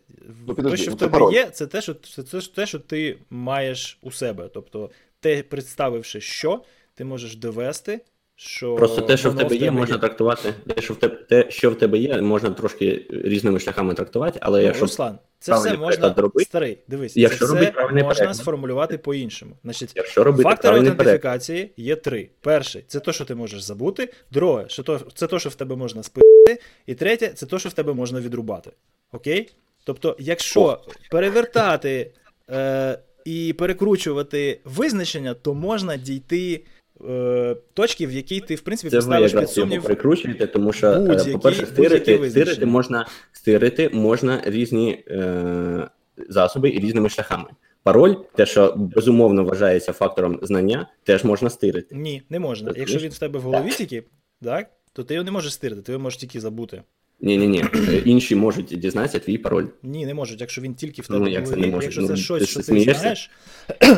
Ну, 0.46 0.54
підожди, 0.54 0.76
те, 0.76 0.82
що 0.82 0.90
ну, 0.90 0.96
в 0.96 0.98
тебе 0.98 1.12
пароль. 1.12 1.32
є, 1.32 1.46
це 1.46 1.66
те, 1.66 1.80
що 1.80 1.94
це, 1.94 2.22
це 2.22 2.40
те, 2.40 2.66
що 2.66 2.78
ти 2.78 3.18
маєш 3.30 3.98
у 4.02 4.10
себе. 4.10 4.48
Тобто, 4.54 4.90
те, 5.20 5.42
представивши 5.42 6.20
що, 6.20 6.62
ти 6.94 7.04
можеш 7.04 7.36
довести, 7.36 8.00
що 8.36 8.74
Просто 8.74 9.02
те, 9.02 9.16
що 9.16 9.30
в 9.30 9.36
тебе 9.36 9.56
є, 9.56 9.70
можна 9.70 9.98
трактувати. 9.98 10.54
Те, 10.74 10.82
що 10.82 10.94
в 10.94 10.96
тебе 10.96 11.16
те, 11.16 11.50
що 11.50 11.70
в 11.70 11.74
тебе 11.74 11.98
є, 11.98 12.20
можна 12.22 12.50
трошки 12.50 13.06
різними 13.10 13.60
шляхами 13.60 13.94
трактувати, 13.94 14.38
але 14.42 14.60
Ну, 14.60 14.66
якщо 14.66 14.84
Руслан, 14.84 15.18
це 15.38 15.54
все 15.54 15.76
можна 15.76 16.14
робити, 16.16 16.44
старий. 16.44 16.78
Дивись, 16.88 17.16
якщо 17.16 17.46
це 17.46 17.52
робити 17.52 17.72
все 17.76 17.82
можна 17.82 18.04
переклад. 18.04 18.36
сформулювати 18.36 18.98
по-іншому. 18.98 19.56
Значить, 19.64 19.92
якщо 19.94 20.24
робити 20.24 20.42
Фактори 20.42 20.74
переклад, 20.74 20.94
ідентифікації 21.00 21.70
є 21.76 21.96
три. 21.96 22.28
Перший 22.40 22.84
це 22.86 23.00
те, 23.00 23.12
що 23.12 23.24
ти 23.24 23.34
можеш 23.34 23.62
забути. 23.62 24.12
Друге, 24.30 24.64
що 24.68 24.82
то, 24.82 25.00
це 25.14 25.26
те, 25.26 25.38
що 25.38 25.48
в 25.48 25.54
тебе 25.54 25.76
можна 25.76 26.02
спити. 26.02 26.60
І 26.86 26.94
третє, 26.94 27.28
це 27.28 27.46
те, 27.46 27.58
що 27.58 27.68
в 27.68 27.72
тебе 27.72 27.94
можна 27.94 28.20
відрубати. 28.20 28.70
Окей? 29.12 29.50
Тобто, 29.84 30.16
якщо 30.18 30.80
перевертати 31.10 32.10
е, 32.50 32.98
і 33.24 33.52
перекручувати 33.52 34.60
визначення, 34.64 35.34
то 35.34 35.54
можна 35.54 35.96
дійти 35.96 36.64
точки, 37.74 38.06
в 38.06 38.12
якій 38.12 38.40
ти, 38.40 38.54
в 38.54 38.60
принципі, 38.60 38.90
це 38.90 38.96
ви 38.96 39.00
поставиш 39.00 39.30
під 39.32 39.40
якраз 39.40 39.56
його 39.56 39.68
сумнів. 39.68 39.82
прикручуєте, 39.84 40.46
тому 40.46 40.72
що, 40.72 40.86
е, 40.86 40.98
будь-які- 40.98 41.32
по-перше, 41.32 41.66
стирити, 41.66 42.30
стирити 42.30 42.66
можна 42.66 43.06
стирити 43.32 43.90
можна 43.92 44.42
різні 44.46 45.04
е, 45.08 45.88
засоби 46.28 46.70
і 46.70 46.78
різними 46.80 47.08
шляхами. 47.08 47.48
Пароль, 47.82 48.14
те, 48.34 48.46
що 48.46 48.74
безумовно 48.76 49.44
вважається 49.44 49.92
фактором 49.92 50.38
знання, 50.42 50.88
теж 51.04 51.24
можна 51.24 51.50
стирити. 51.50 51.94
Ні, 51.96 52.22
не 52.30 52.38
можна. 52.38 52.68
Так, 52.68 52.78
Якщо 52.78 52.98
він 52.98 53.10
в 53.10 53.18
тебе 53.18 53.38
в 53.38 53.42
голові 53.42 53.70
тільки, 53.70 54.04
так, 54.42 54.70
то 54.92 55.04
ти 55.04 55.14
його 55.14 55.24
не 55.24 55.30
можеш 55.30 55.52
стирити, 55.52 55.82
ти 55.82 55.92
його 55.92 56.02
можеш 56.02 56.16
тільки 56.18 56.40
забути. 56.40 56.82
Ні, 57.20 57.36
ні, 57.38 57.48
ні. 57.48 57.64
Інші 58.04 58.36
можуть 58.36 58.66
дізнатися 58.66 59.18
твій 59.18 59.38
пароль. 59.38 59.66
Ні, 59.82 60.06
не 60.06 60.14
можуть, 60.14 60.40
якщо 60.40 60.60
він 60.62 60.74
тільки 60.74 61.02
в 61.02 61.06
тебе 61.06 61.18
Ну, 61.18 61.28
як 61.28 61.48
це 61.48 61.56
не 61.56 61.66
може? 61.66 61.84
Якщо 61.84 62.00
Ну, 62.00 62.06
це 62.08 62.14
ти 62.14 62.20
щось, 62.20 62.42
що, 62.42 62.50
що 62.50 62.60
ти 62.60 62.64
смієшся? 62.66 63.00
знаєш. 63.00 63.30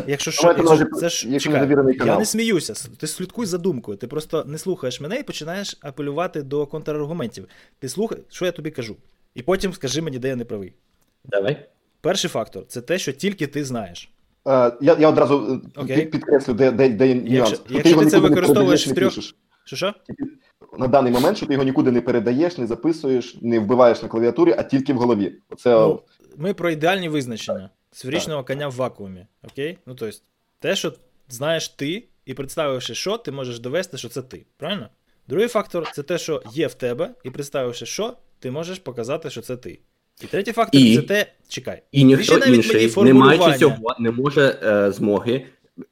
Якщо 0.07 0.31
що, 0.31 0.47
якщо, 0.49 0.65
може, 0.65 0.87
це 1.01 1.09
ж 1.09 1.29
якщо 1.29 1.51
чекай, 1.51 1.61
недовірений 1.67 2.01
я 2.07 2.19
не 2.19 2.25
сміюся. 2.25 2.75
Ти 2.97 3.07
слідкуй 3.07 3.47
за 3.47 3.59
думкою. 3.59 3.99
Ти 3.99 4.07
просто 4.07 4.45
не 4.45 4.59
слухаєш 4.59 5.01
мене 5.01 5.19
і 5.19 5.23
починаєш 5.23 5.79
апелювати 5.81 6.43
до 6.43 6.67
контраргументів. 6.67 7.45
Ти 7.79 7.89
слухай, 7.89 8.19
що 8.29 8.45
я 8.45 8.53
тобі 8.53 8.71
кажу. 8.71 8.97
І 9.35 9.43
потім 9.43 9.73
скажи 9.73 10.03
мені, 10.03 10.19
де 10.19 10.29
я 10.29 10.37
не 10.37 10.45
правий. 10.45 10.73
Давай. 11.25 11.67
Перший 12.01 12.31
фактор 12.31 12.65
це 12.69 12.81
те, 12.81 12.99
що 12.99 13.13
тільки 13.13 13.47
ти 13.47 13.65
знаєш. 13.65 14.09
Е, 14.49 14.73
Я, 14.81 14.97
я 15.01 15.09
одразу 15.09 15.63
е, 15.77 15.81
Окей. 15.81 15.97
під- 15.97 16.11
підкреслю, 16.11 16.55
де, 16.55 16.71
де, 16.73 16.89
де 16.89 17.15
нюанс. 17.15 17.29
Якщо- 17.31 17.57
Що 17.67 17.75
якщо 17.75 17.97
ти 18.01 18.07
це 18.07 18.19
використовуєш 18.19 18.87
в 18.89 18.95
трьох- 18.95 19.13
Що 19.65 19.77
що? 19.77 19.95
На 20.79 20.87
даний 20.87 21.13
момент, 21.13 21.37
що 21.37 21.47
ти 21.47 21.53
його 21.53 21.65
нікуди 21.65 21.91
не 21.91 22.01
передаєш, 22.01 22.59
не 22.59 22.67
записуєш, 22.67 23.37
не 23.43 23.59
вбиваєш 23.59 24.03
на 24.03 24.09
клавіатурі, 24.09 24.55
а 24.59 24.63
тільки 24.63 24.93
в 24.93 24.97
голові. 24.97 25.33
Оце 25.51 25.71
Ну, 25.71 26.01
ми 26.37 26.55
про 26.55 26.71
ідеальні 26.71 27.09
визначення 27.09 27.71
сферичного 27.93 28.45
коня 28.45 28.69
в 28.69 28.73
вакуумі. 28.73 29.27
Окей? 29.43 29.79
Ну, 29.87 29.95
тобто, 29.95 30.17
те, 30.59 30.77
що 30.77 30.93
знаєш 31.29 31.69
ти, 31.69 32.05
і 32.27 32.35
представивши, 32.35 32.95
що, 32.95 33.17
ти 33.19 33.33
можеш 33.33 33.59
довести, 33.59 33.97
що 33.99 34.09
це 34.09 34.23
ти. 34.23 34.47
Правильно? 34.57 34.89
Другий 35.29 35.49
фактор 35.49 35.91
це 35.95 36.03
те, 36.03 36.19
що 36.19 36.43
є 36.53 36.67
в 36.67 36.75
тебе, 36.75 37.11
і 37.25 37.31
представивши, 37.31 37.87
що, 37.87 38.15
ти 38.39 38.51
можеш 38.51 38.79
показати, 38.79 39.31
що 39.31 39.41
це 39.41 39.57
ти. 39.57 39.79
І 40.23 40.27
третій 40.27 40.53
фактор 40.53 40.81
І- 40.81 40.97
це 40.97 41.03
те. 41.03 41.27
Чекай. 41.49 41.83
І 41.93 42.05
ніхто 42.05 42.39
інший, 42.39 42.93
не 42.97 43.15
маючи 43.15 43.59
цього, 43.59 43.77
не 43.99 44.11
може 44.11 44.59
е, 44.63 44.93
змоги. 44.93 45.47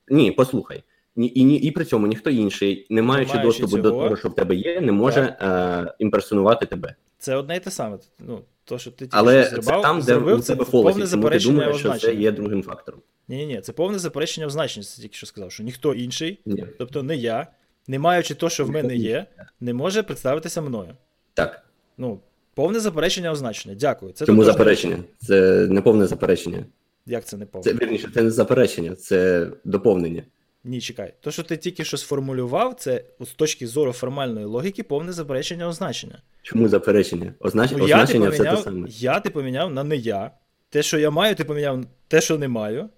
Ні, 0.08 0.32
послухай. 0.32 0.82
Ні, 1.16 1.26
і, 1.26 1.54
і 1.54 1.70
при 1.70 1.84
цьому 1.84 2.06
ніхто 2.06 2.30
інший, 2.30 2.86
не 2.90 3.02
маючи 3.02 3.34
маючи 3.34 3.46
доступу 3.46 3.82
до 3.82 3.90
того, 3.90 4.16
що 4.16 4.28
в 4.28 4.34
тебе 4.34 4.54
є, 4.54 4.80
не 4.80 4.92
може 4.92 5.20
е, 5.20 5.94
імперсонувати 5.98 6.66
тебе. 6.66 6.94
Це 7.18 7.36
одне 7.36 7.56
і 7.56 7.60
те 7.60 7.70
саме. 7.70 7.98
Ну, 8.18 8.40
то, 8.64 8.78
що 8.78 8.90
ти 8.90 8.96
тільки 8.96 9.16
Але 9.16 9.44
що 9.44 9.58
це 9.58 9.70
там, 9.70 9.96
де 9.98 10.04
зробив, 10.04 10.38
у 10.38 10.42
тебе 10.42 10.64
полосі, 10.64 11.10
чому 11.10 11.30
ти 11.30 11.38
думаєш, 11.38 11.76
що 11.76 11.94
це 11.94 12.14
є 12.14 12.32
другим 12.32 12.62
фактором. 12.62 13.00
Ні, 13.28 13.36
ні, 13.36 13.46
ні, 13.46 13.60
це 13.60 13.72
повне 13.72 13.98
заперечення 13.98 14.46
в 14.46 14.50
значності, 14.50 15.02
тільки 15.02 15.14
що 15.14 15.26
сказав, 15.26 15.52
що 15.52 15.62
ніхто 15.62 15.94
інший, 15.94 16.38
Ні. 16.46 16.66
тобто 16.78 17.02
не 17.02 17.16
я, 17.16 17.46
не 17.88 17.98
маючи 17.98 18.34
то, 18.34 18.48
що 18.48 18.64
в 18.64 18.70
мене 18.70 18.96
є, 18.96 19.26
не 19.60 19.74
може 19.74 20.02
представитися 20.02 20.60
мною. 20.62 20.90
Так. 21.34 21.62
Ну, 21.98 22.20
повне 22.54 22.80
заперечення 22.80 23.30
означення. 23.30 23.74
Дякую. 23.74 24.12
Це 24.12 24.26
Чому 24.26 24.44
заперечення? 24.44 24.96
речення. 24.96 25.14
Це 25.18 25.66
не 25.66 25.82
повне 25.82 26.06
заперечення. 26.06 26.64
Як 27.06 27.24
це 27.24 27.36
не 27.36 27.46
повне? 27.46 27.72
Це 27.72 27.78
вірніше, 27.78 28.08
це 28.14 28.22
не 28.22 28.30
заперечення, 28.30 28.94
це 28.94 29.48
доповнення. 29.64 30.22
Ні, 30.68 30.80
чекай. 30.80 31.14
То, 31.20 31.30
що 31.30 31.42
ти 31.42 31.56
тільки 31.56 31.84
що 31.84 31.96
сформулював, 31.96 32.74
це 32.74 33.04
з 33.20 33.28
точки 33.28 33.66
зору 33.66 33.92
формальної 33.92 34.46
логіки 34.46 34.82
повне 34.82 35.12
заперечення 35.12 35.68
означення. 35.68 36.22
Чому 36.42 36.68
заперечення? 36.68 37.34
Означ... 37.40 37.70
Ну, 37.72 37.78
я, 37.78 37.84
Означення 37.84 38.28
все 38.28 38.38
те 38.38 38.44
поміняв, 38.44 38.64
саме. 38.64 38.88
я 38.90 39.20
ти 39.20 39.30
поміняв 39.30 39.74
на 39.74 39.84
не 39.84 39.96
я. 39.96 40.30
Те, 40.70 40.82
що 40.82 40.98
я 40.98 41.10
маю, 41.10 41.34
ти 41.34 41.44
поміняв 41.44 41.84
те, 42.08 42.20
що 42.20 42.38
не 42.38 42.48
маю. 42.48 42.88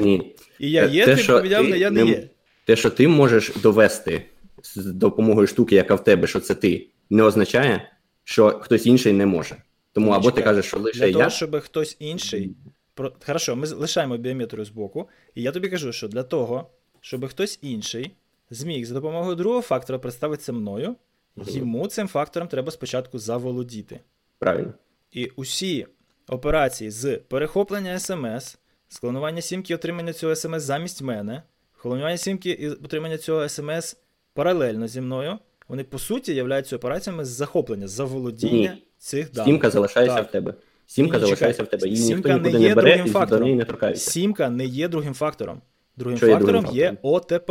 Ні. 0.00 0.34
І 0.58 0.70
я 0.70 0.84
є, 0.84 1.04
те, 1.06 1.16
ти 1.16 1.32
поміняв 1.32 1.64
ти 1.64 1.70
на 1.70 1.76
я 1.76 1.90
не 1.90 2.04
не- 2.04 2.10
є. 2.10 2.28
Те, 2.64 2.76
що 2.76 2.90
ти 2.90 3.08
можеш 3.08 3.52
довести 3.62 4.22
з 4.62 4.76
допомогою 4.84 5.46
штуки, 5.46 5.74
яка 5.74 5.94
в 5.94 6.04
тебе, 6.04 6.26
що 6.26 6.40
це 6.40 6.54
ти, 6.54 6.88
не 7.10 7.22
означає, 7.22 7.92
що 8.24 8.48
хтось 8.48 8.86
інший 8.86 9.12
не 9.12 9.26
може. 9.26 9.56
Тому 9.92 10.06
Ні, 10.10 10.16
або 10.16 10.30
ти 10.30 10.42
кажеш, 10.42 10.66
що 10.66 10.78
лише 10.78 10.98
Для 10.98 11.12
того, 11.12 11.24
я. 11.24 11.30
щоб 11.30 11.60
хтось 11.60 11.96
інший. 12.00 12.56
Про... 12.94 13.12
Хорошо, 13.26 13.56
ми 13.56 13.66
лишаємо 13.68 14.16
біометрію 14.16 14.64
з 14.64 14.68
боку, 14.70 15.08
і 15.34 15.42
я 15.42 15.52
тобі 15.52 15.68
кажу, 15.68 15.92
що 15.92 16.08
для 16.08 16.22
того, 16.22 16.70
щоб 17.00 17.26
хтось 17.28 17.58
інший 17.62 18.12
зміг 18.50 18.84
за 18.84 18.94
допомогою 18.94 19.36
другого 19.36 19.62
фактора 19.62 19.98
представитися 19.98 20.52
мною, 20.52 20.96
йому 21.36 21.88
цим 21.88 22.08
фактором 22.08 22.48
треба 22.48 22.70
спочатку 22.70 23.18
заволодіти. 23.18 24.00
Правильно. 24.38 24.72
І 25.12 25.26
усі 25.36 25.86
операції 26.28 26.90
з 26.90 27.16
перехоплення 27.16 27.98
смс, 27.98 28.58
склонування 28.88 29.40
сімки 29.40 29.72
і 29.72 29.76
отримання 29.76 30.12
цього 30.12 30.36
смс 30.36 30.62
замість 30.62 31.02
мене, 31.02 31.42
склонування 31.78 32.16
сімки 32.16 32.50
і 32.50 32.68
отримання 32.68 33.18
цього 33.18 33.48
смс 33.48 33.96
паралельно 34.32 34.88
зі 34.88 35.00
мною, 35.00 35.38
вони 35.68 35.84
по 35.84 35.98
суті 35.98 36.34
являються 36.34 36.76
операціями 36.76 37.24
з 37.24 37.28
захоплення, 37.28 37.88
заволодіння 37.88 38.72
Ні. 38.74 38.82
цих 38.98 39.32
даних. 39.32 39.46
Сімка 39.46 39.70
залишається 39.70 40.16
Так. 40.16 40.28
в 40.28 40.32
тебе. 40.32 40.54
Сімка 40.86 41.20
залишається 41.20 41.62
в 41.62 41.66
тебе. 41.66 41.88
Її 41.88 42.02
Сімка 42.02 42.28
ніхто 42.28 42.42
не 42.42 42.48
нікуди 42.48 42.62
є 42.62 42.68
не 42.68 42.74
бере 42.74 43.04
і 43.06 43.26
до 43.26 43.40
неї 43.40 43.54
не 43.54 43.64
торкається. 43.64 44.10
Сімка 44.10 44.50
не 44.50 44.66
є 44.66 44.88
другим 44.88 45.14
фактором. 45.14 45.60
Другим 45.96 46.16
Що 46.18 46.26
є 46.26 46.32
фактором 46.32 46.62
другим 46.62 46.78
є? 46.80 46.96
ОТП. 47.02 47.50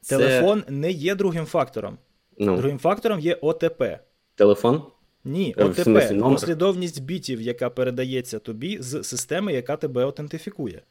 Це, 0.00 0.16
Телефон 0.18 0.62
не 0.68 0.90
є 0.90 1.14
другим 1.14 1.44
фактором. 1.44 1.98
Ну, 2.38 2.56
Другим 2.56 2.78
фактором 2.78 3.20
є 3.20 3.34
ОТП. 3.34 3.82
телефон. 4.34 4.82
Ні, 5.24 5.54
Е, 5.58 5.64
ОТП 5.64 6.18
послідовність 6.22 7.02
бітів, 7.02 7.40
яка 7.40 7.70
передається 7.70 8.38
тобі 8.38 8.78
з 8.80 9.02
системи, 9.02 9.52
яка 9.52 9.76
тебе 9.76 10.02
аутентифікує. 10.02 10.82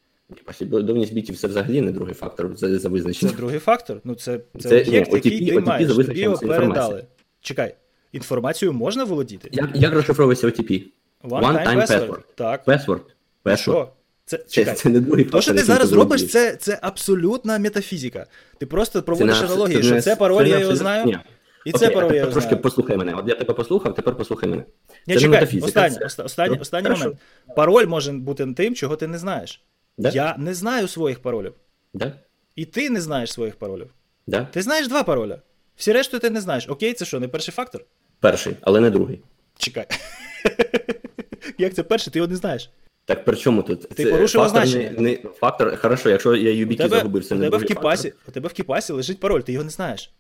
Послідовність 0.45 1.13
бітів 1.13 1.37
це 1.37 1.47
взагалі 1.47 1.81
не 1.81 1.91
другий 1.91 2.13
фактор 2.13 2.57
за, 2.57 2.79
за 2.79 3.13
Це 3.13 3.27
другий 3.29 3.59
фактор. 3.59 4.01
Ну, 4.03 4.15
це, 4.15 4.39
це, 4.59 4.69
Це, 4.69 4.81
об'єкт, 4.81 5.07
ні, 5.07 5.15
який 5.15 5.41
OTP 5.41 5.49
ти 5.51 5.57
OTP 5.57 5.65
маєш. 5.65 5.95
Тобі 5.95 6.19
його 6.19 6.37
передали. 6.37 7.05
Чекай, 7.41 7.75
інформацію 8.11 8.73
можна 8.73 9.03
володіти? 9.03 9.49
Як, 9.51 9.69
як 9.75 9.93
розшифровується 9.93 10.47
OTP? 10.47 10.83
One-time 11.23 11.87
password. 11.87 12.19
Так. 12.35 12.65
Password. 12.65 13.01
Password. 13.45 13.87
Це, 14.25 14.37
Це, 14.37 14.43
чекай. 14.49 14.75
це 14.75 14.89
не 14.89 14.99
другий 14.99 15.25
То, 15.25 15.41
що 15.41 15.53
ти 15.53 15.63
зараз 15.63 15.93
робиш, 15.93 16.31
це, 16.31 16.55
це 16.55 16.79
абсолютна 16.81 17.59
метафізика. 17.59 18.25
Ти 18.57 18.65
просто 18.65 19.03
проводиш 19.03 19.39
не 19.41 19.45
аналогії, 19.45 19.83
що 19.83 20.01
це 20.01 20.15
пароль, 20.15 20.45
я 20.45 20.59
його 20.59 20.75
знаю, 20.75 21.05
Ні. 21.05 21.17
і 21.65 21.69
Окей, 21.71 21.87
це 21.87 21.89
пароль, 21.95 22.11
я 22.13 22.19
його 22.19 22.31
трошки 22.31 22.49
знаю. 22.49 22.63
послухай 22.63 22.97
мене. 22.97 23.13
От 23.13 23.27
я 23.27 23.35
тебе 23.35 23.53
послухав, 23.53 23.95
тепер 23.95 24.15
послухай 24.15 24.49
мене. 24.49 24.63
Ні, 25.07 25.13
це 25.13 25.19
чекай, 25.19 25.31
метафізика, 25.39 25.67
останній, 25.85 26.25
останній, 26.25 26.57
останній 26.57 26.89
момент. 26.89 27.17
Пароль 27.55 27.85
може 27.85 28.11
бути 28.11 28.53
тим, 28.53 28.75
чого 28.75 28.95
ти 28.95 29.07
не 29.07 29.17
знаєш. 29.17 29.61
Да? 29.97 30.09
Я 30.09 30.35
не 30.37 30.53
знаю 30.53 30.87
своїх 30.87 31.19
паролів. 31.19 31.53
Да? 31.93 32.13
І 32.55 32.65
ти 32.65 32.89
не 32.89 33.01
знаєш 33.01 33.33
своїх 33.33 33.55
паролів. 33.55 33.89
Да? 34.27 34.47
Ти 34.51 34.61
знаєш 34.61 34.87
два 34.87 35.03
пароля. 35.03 35.41
Всі 35.75 35.93
решту 35.93 36.19
ти 36.19 36.29
не 36.29 36.41
знаєш. 36.41 36.69
Окей, 36.69 36.93
це 36.93 37.05
що, 37.05 37.19
не 37.19 37.27
перший 37.27 37.51
фактор? 37.53 37.81
Перший, 38.19 38.55
але 38.61 38.79
не 38.79 38.89
другий. 38.89 39.21
Чекай. 39.57 39.87
Як 41.57 41.73
це 41.73 41.83
перший, 41.83 42.13
ти 42.13 42.19
його 42.19 42.29
не 42.29 42.35
знаєш. 42.35 42.69
Так 43.05 43.25
при 43.25 43.35
чому 43.35 43.63
тут? 43.63 43.89
Ти 43.89 44.05
порушив 44.05 44.41
фактор 44.41 44.63
означення. 44.63 44.91
Не, 44.97 45.01
не, 45.01 45.17
фактор, 45.39 45.77
хорошо, 45.77 46.09
якщо 46.09 46.35
я 46.35 46.65
У 46.65 46.87
загубив, 46.87 47.25
це 47.25 47.35
у 47.35 47.37
не 47.37 47.45
тебе 47.45 47.57
в 47.57 47.63
кіпасі, 47.63 48.13
у 48.27 48.31
тебе 48.31 48.49
в 48.49 48.53
кіпасі 48.53 48.93
лежить 48.93 49.19
пароль, 49.19 49.41
ти 49.41 49.51
його 49.51 49.63
не 49.63 49.69
знаєш. 49.69 50.11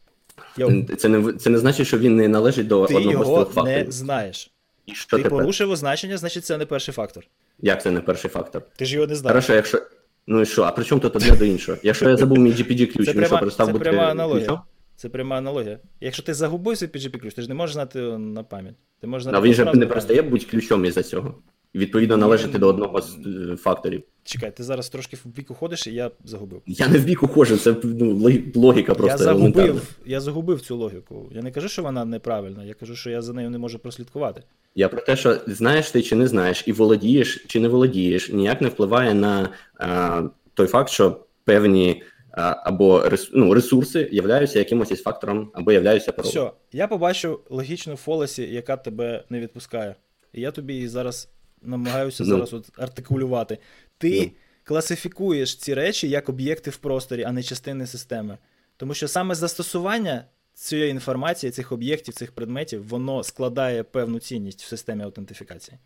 Це 0.97 1.09
не, 1.09 1.33
це 1.33 1.49
не 1.49 1.57
значить, 1.57 1.87
що 1.87 1.97
він 1.97 2.15
не 2.15 2.27
належить 2.27 2.67
до 2.67 2.85
ти 2.85 2.95
одного 2.95 3.25
з 3.25 3.27
його 3.27 3.63
не 3.63 3.85
знаєш. 3.89 4.51
І 4.85 4.95
що 4.95 5.17
ти 5.17 5.23
тепер? 5.23 5.39
порушив 5.39 5.71
означення, 5.71 6.17
значить 6.17 6.45
це 6.45 6.57
не 6.57 6.65
перший 6.65 6.93
фактор. 6.93 7.23
Як 7.61 7.81
це 7.81 7.91
не 7.91 8.01
перший 8.01 8.29
фактор? 8.29 8.61
Ти 8.75 8.85
ж 8.85 8.95
його 8.95 9.07
не 9.07 9.15
знаєш. 9.15 9.33
Хорошо, 9.33 9.53
якщо. 9.53 9.81
Ну 10.27 10.41
і 10.41 10.45
що, 10.45 10.63
а 10.63 10.71
при 10.71 10.85
чому 10.85 11.01
тут 11.01 11.15
одне 11.15 11.35
до 11.35 11.45
іншого? 11.45 11.77
Якщо 11.83 12.09
я 12.09 12.17
забув 12.17 12.37
мій 12.37 12.51
GPG 12.51 12.93
ключ, 12.93 13.05
Це 13.05 13.13
він 13.13 13.25
що 13.25 13.37
перестав 13.39 13.67
це 13.67 13.73
бути 13.73 13.83
пряма 13.83 14.03
аналогія. 14.03 14.61
Це 14.97 15.09
пряма 15.09 15.37
аналогія. 15.37 15.79
Якщо 16.01 16.23
ти 16.23 16.33
загубив 16.33 16.77
свій 16.77 16.87
PGP 16.87 17.19
ключ, 17.19 17.33
ти 17.33 17.41
ж 17.41 17.47
не 17.47 17.53
можеш 17.53 17.73
знати 17.73 17.99
на 18.17 18.43
пам'ять. 18.43 18.75
Ти 19.01 19.07
можеш 19.07 19.23
знати 19.23 19.37
А 19.37 19.41
він 19.41 19.53
же 19.53 19.73
не 19.73 19.85
перестає 19.85 20.21
бути 20.21 20.45
ключом 20.45 20.85
із-за 20.85 21.03
цього. 21.03 21.35
І, 21.73 21.79
Відповідно, 21.79 22.17
належати 22.17 22.57
до 22.57 22.67
одного 22.67 23.01
з 23.01 23.17
е, 23.51 23.55
факторів. 23.55 24.03
Чекай, 24.23 24.55
ти 24.55 24.63
зараз 24.63 24.89
трошки 24.89 25.17
в 25.25 25.27
бік 25.27 25.51
уходиш, 25.51 25.87
і 25.87 25.93
я 25.93 26.11
загубив. 26.25 26.61
Я 26.65 26.87
не 26.87 26.97
в 26.97 27.03
бік 27.03 27.23
ухожу, 27.23 27.57
це 27.57 27.75
ну, 27.83 28.31
логіка 28.55 28.93
просто 28.93 29.23
я 29.23 29.33
загубив, 29.33 29.95
я 30.05 30.19
загубив 30.19 30.61
цю 30.61 30.75
логіку. 30.75 31.29
Я 31.31 31.41
не 31.41 31.51
кажу, 31.51 31.69
що 31.69 31.83
вона 31.83 32.05
неправильна, 32.05 32.63
я 32.63 32.73
кажу, 32.73 32.95
що 32.95 33.09
я 33.09 33.21
за 33.21 33.33
нею 33.33 33.49
не 33.49 33.57
можу 33.57 33.79
прослідкувати. 33.79 34.43
Я 34.75 34.89
про 34.89 35.01
те, 35.01 35.15
що 35.15 35.37
знаєш 35.47 35.91
ти 35.91 36.01
чи 36.01 36.15
не 36.15 36.27
знаєш, 36.27 36.63
і 36.67 36.71
володієш 36.71 37.45
чи 37.47 37.59
не 37.59 37.67
володієш, 37.67 38.29
ніяк 38.29 38.61
не 38.61 38.67
впливає 38.67 39.13
на 39.13 39.49
а, 39.79 40.23
той 40.53 40.67
факт, 40.67 40.89
що 40.89 41.19
певні 41.43 42.03
або 42.41 43.09
ну, 43.33 43.53
ресурси 43.53 44.09
являються 44.11 44.59
якимось 44.59 44.91
із 44.91 45.03
фактором, 45.03 45.51
або 45.53 45.71
являються 45.71 46.11
паролем. 46.11 46.31
Все, 46.31 46.51
я 46.71 46.87
побачив 46.87 47.39
логічну 47.49 47.95
фолесі, 47.95 48.43
яка 48.53 48.77
тебе 48.77 49.23
не 49.29 49.39
відпускає. 49.39 49.95
І 50.33 50.41
я 50.41 50.51
тобі 50.51 50.73
її 50.73 50.87
зараз 50.87 51.29
намагаюся 51.61 52.23
Ну. 52.23 52.29
зараз 52.29 52.53
от 52.53 52.69
артикулювати. 52.77 53.57
Ти 53.97 54.21
Ну. 54.21 54.31
класифікуєш 54.63 55.55
ці 55.55 55.73
речі 55.73 56.09
як 56.09 56.29
об'єкти 56.29 56.69
в 56.69 56.77
просторі, 56.77 57.23
а 57.23 57.31
не 57.31 57.43
частини 57.43 57.87
системи. 57.87 58.37
Тому 58.77 58.93
що 58.93 59.07
саме 59.07 59.35
застосування 59.35 60.25
цієї 60.53 60.91
інформації, 60.91 61.51
цих 61.51 61.71
об'єктів, 61.71 62.13
цих 62.13 62.31
предметів, 62.31 62.87
воно 62.87 63.23
складає 63.23 63.83
певну 63.83 64.19
цінність 64.19 64.63
в 64.63 64.67
системі 64.67 65.03
аутентифікації, 65.03 65.77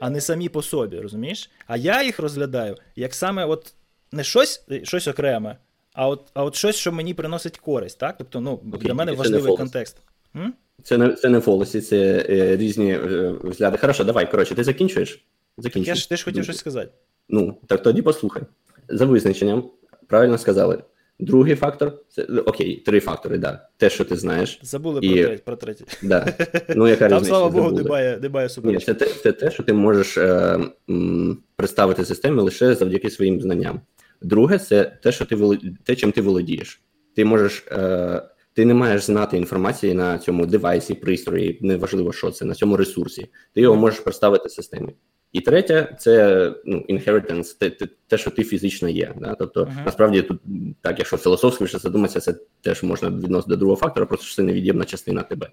а 0.00 0.10
не 0.10 0.20
самі 0.20 0.48
по 0.48 0.62
собі, 0.62 1.00
розумієш? 1.00 1.50
А 1.66 1.76
я 1.76 2.02
їх 2.02 2.18
розглядаю 2.18 2.76
як 2.96 3.14
саме 3.14 3.44
от 3.44 3.74
не 4.12 4.24
щось, 4.24 4.66
щось 4.82 5.08
окреме, 5.08 5.56
а 5.92 6.08
от, 6.08 6.30
а 6.34 6.44
от 6.44 6.54
щось, 6.54 6.76
що 6.76 6.92
мені 6.92 7.14
приносить 7.14 7.58
користь, 7.58 7.98
так? 7.98 8.14
Тобто, 8.18 8.40
ну, 8.40 8.60
Окей, 8.72 8.80
для 8.80 8.94
мене 8.94 9.12
це 9.12 9.18
важливий 9.18 9.56
контекст. 9.56 9.96
М? 10.36 10.54
Це 10.82 10.98
не 10.98 11.12
це 11.14 11.28
не 11.28 11.40
фолосі, 11.40 11.80
це 11.80 12.26
е, 12.30 12.56
різні 12.56 12.92
е, 12.92 13.34
взгляди. 13.42 13.78
Хорошо, 13.78 14.04
давай, 14.04 14.30
коротше, 14.30 14.54
ти 14.54 14.64
закінчуєш? 14.64 15.24
Закінчуй. 15.58 15.88
Я 15.88 15.94
ж 15.94 16.08
ти 16.08 16.16
ж 16.16 16.24
хотів 16.24 16.44
щось 16.44 16.56
сказати. 16.56 16.92
Ну, 17.28 17.58
так 17.66 17.82
тоді 17.82 18.02
послухай. 18.02 18.42
За 18.88 19.04
визначенням, 19.04 19.70
правильно 20.06 20.38
сказали, 20.38 20.82
Другий 21.22 21.54
фактор 21.54 21.92
це 22.08 22.22
окей, 22.22 22.76
три 22.76 23.00
фактори, 23.00 23.38
да. 23.38 23.68
Те, 23.76 23.90
що 23.90 24.04
ти 24.04 24.16
знаєш. 24.16 24.60
Забули 24.62 25.00
і... 25.02 25.08
про 25.08 25.26
третій. 25.26 25.42
Про 25.44 25.56
третій. 25.56 25.84
Да. 26.02 26.34
Ну, 26.76 26.88
яка 26.88 27.08
Там, 27.08 27.24
слава 27.24 27.50
Богу, 27.50 27.70
немає 27.70 28.18
немає 28.22 28.48
Ні, 28.64 28.78
це 28.78 28.94
те, 28.94 29.06
це 29.06 29.32
те, 29.32 29.50
що 29.50 29.62
ти 29.62 29.72
можеш 29.72 30.18
е, 30.18 30.58
м, 30.90 31.38
представити 31.56 32.04
системі 32.04 32.40
лише 32.40 32.74
завдяки 32.74 33.10
своїм 33.10 33.40
знанням. 33.40 33.80
Друге, 34.24 34.58
це 34.58 34.98
те, 35.02 35.12
що 35.12 35.24
ти 35.24 35.58
те, 35.84 35.96
чим 35.96 36.12
ти 36.12 36.20
володієш. 36.20 36.82
Ти 37.16 37.24
можеш, 37.24 37.64
е, 37.72 38.22
ти 38.52 38.64
не 38.64 38.74
маєш 38.74 39.02
знати 39.02 39.36
інформації 39.36 39.94
на 39.94 40.18
цьому 40.18 40.46
девайсі, 40.46 40.94
пристрої, 40.94 41.58
неважливо, 41.60 42.12
що 42.12 42.30
це, 42.30 42.44
на 42.44 42.54
цьому 42.54 42.76
ресурсі. 42.76 43.26
Ти 43.54 43.60
його 43.60 43.76
можеш 43.76 44.00
представити 44.00 44.48
системі. 44.48 44.92
І 45.32 45.40
третє, 45.40 45.96
це 45.98 46.54
ну, 46.64 46.84
inheritance, 46.88 47.58
те, 47.58 47.70
те, 47.70 47.88
те, 48.06 48.18
що 48.18 48.30
ти 48.30 48.44
фізично 48.44 48.88
є. 48.88 49.14
Да? 49.20 49.34
Тобто, 49.34 49.64
uh-huh. 49.64 49.84
насправді, 49.84 50.22
тут, 50.22 50.40
так, 50.80 50.98
якщо 50.98 51.16
філософсько 51.16 51.66
задуматися, 51.66 52.20
це 52.20 52.34
теж 52.60 52.82
можна 52.82 53.08
відносити 53.08 53.50
до 53.50 53.56
другого 53.56 53.80
фактора, 53.80 54.06
просто 54.06 54.26
що 54.26 54.36
це 54.36 54.42
невід'ємна 54.42 54.84
частина 54.84 55.22
тебе. 55.22 55.50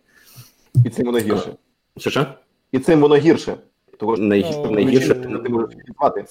І 0.85 0.89
цим 0.89 1.05
воно 1.05 1.17
гірше. 1.17 1.53
Що 1.97 2.09
що? 2.09 2.25
І 2.71 2.79
цим 2.79 3.01
воно 3.01 3.15
гірше. 3.15 3.57
Того 3.99 4.17
Най... 4.17 4.45
ну, 4.51 4.71
найгірше 4.71 5.15
ти 5.15 5.27
не 5.27 5.49
можеш 5.49 5.75
відбувати. 5.75 6.25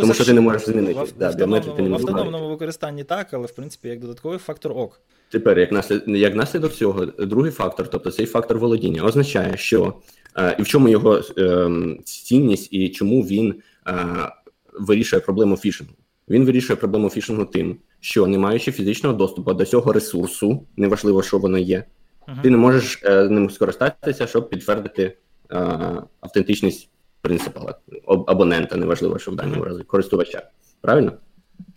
Тому 0.00 0.14
що 0.14 0.24
ти 0.24 0.32
не 0.32 0.40
можеш 0.40 0.66
змінити. 0.66 1.00
В, 1.00 1.12
да, 1.18 1.46
в 1.46 1.54
автономному 1.94 2.48
використанні 2.48 3.04
так, 3.04 3.34
але 3.34 3.46
в 3.46 3.52
принципі 3.52 3.88
як 3.88 4.00
додатковий 4.00 4.38
фактор 4.38 4.72
ок. 4.72 5.00
Тепер, 5.30 5.58
як 5.58 5.72
наслід, 5.72 6.02
як 6.06 6.34
наслідок 6.34 6.72
цього, 6.72 7.06
другий 7.06 7.52
фактор, 7.52 7.88
тобто 7.88 8.10
цей 8.10 8.26
фактор 8.26 8.58
володіння, 8.58 9.02
означає, 9.02 9.56
що 9.56 9.94
е, 10.38 10.56
і 10.58 10.62
в 10.62 10.66
чому 10.66 10.88
його 10.88 11.20
е, 11.38 11.70
цінність 12.04 12.68
і 12.72 12.88
чому 12.88 13.22
він 13.22 13.54
е, 13.88 13.94
вирішує 14.72 15.20
проблему 15.20 15.56
фішингу. 15.56 15.94
Він 16.28 16.44
вирішує 16.44 16.76
проблему 16.76 17.10
фішингу 17.10 17.44
тим, 17.44 17.76
що 18.00 18.26
не 18.26 18.38
маючи 18.38 18.72
фізичного 18.72 19.16
доступу 19.16 19.54
до 19.54 19.64
цього 19.64 19.92
ресурсу, 19.92 20.66
неважливо, 20.76 21.22
що 21.22 21.38
воно 21.38 21.58
є, 21.58 21.84
uh-huh. 22.28 22.42
ти 22.42 22.50
не 22.50 22.56
можеш 22.56 23.00
е, 23.04 23.28
ним 23.28 23.50
скористатися, 23.50 24.26
щоб 24.26 24.48
підтвердити 24.48 25.02
е, 25.02 25.56
автентичність 26.20 26.90
принципала 27.20 27.74
абонента, 28.06 28.76
неважливо, 28.76 29.18
що 29.18 29.30
в 29.30 29.36
даному 29.36 29.64
разі 29.64 29.82
користувача. 29.82 30.42
Правильно? 30.80 31.12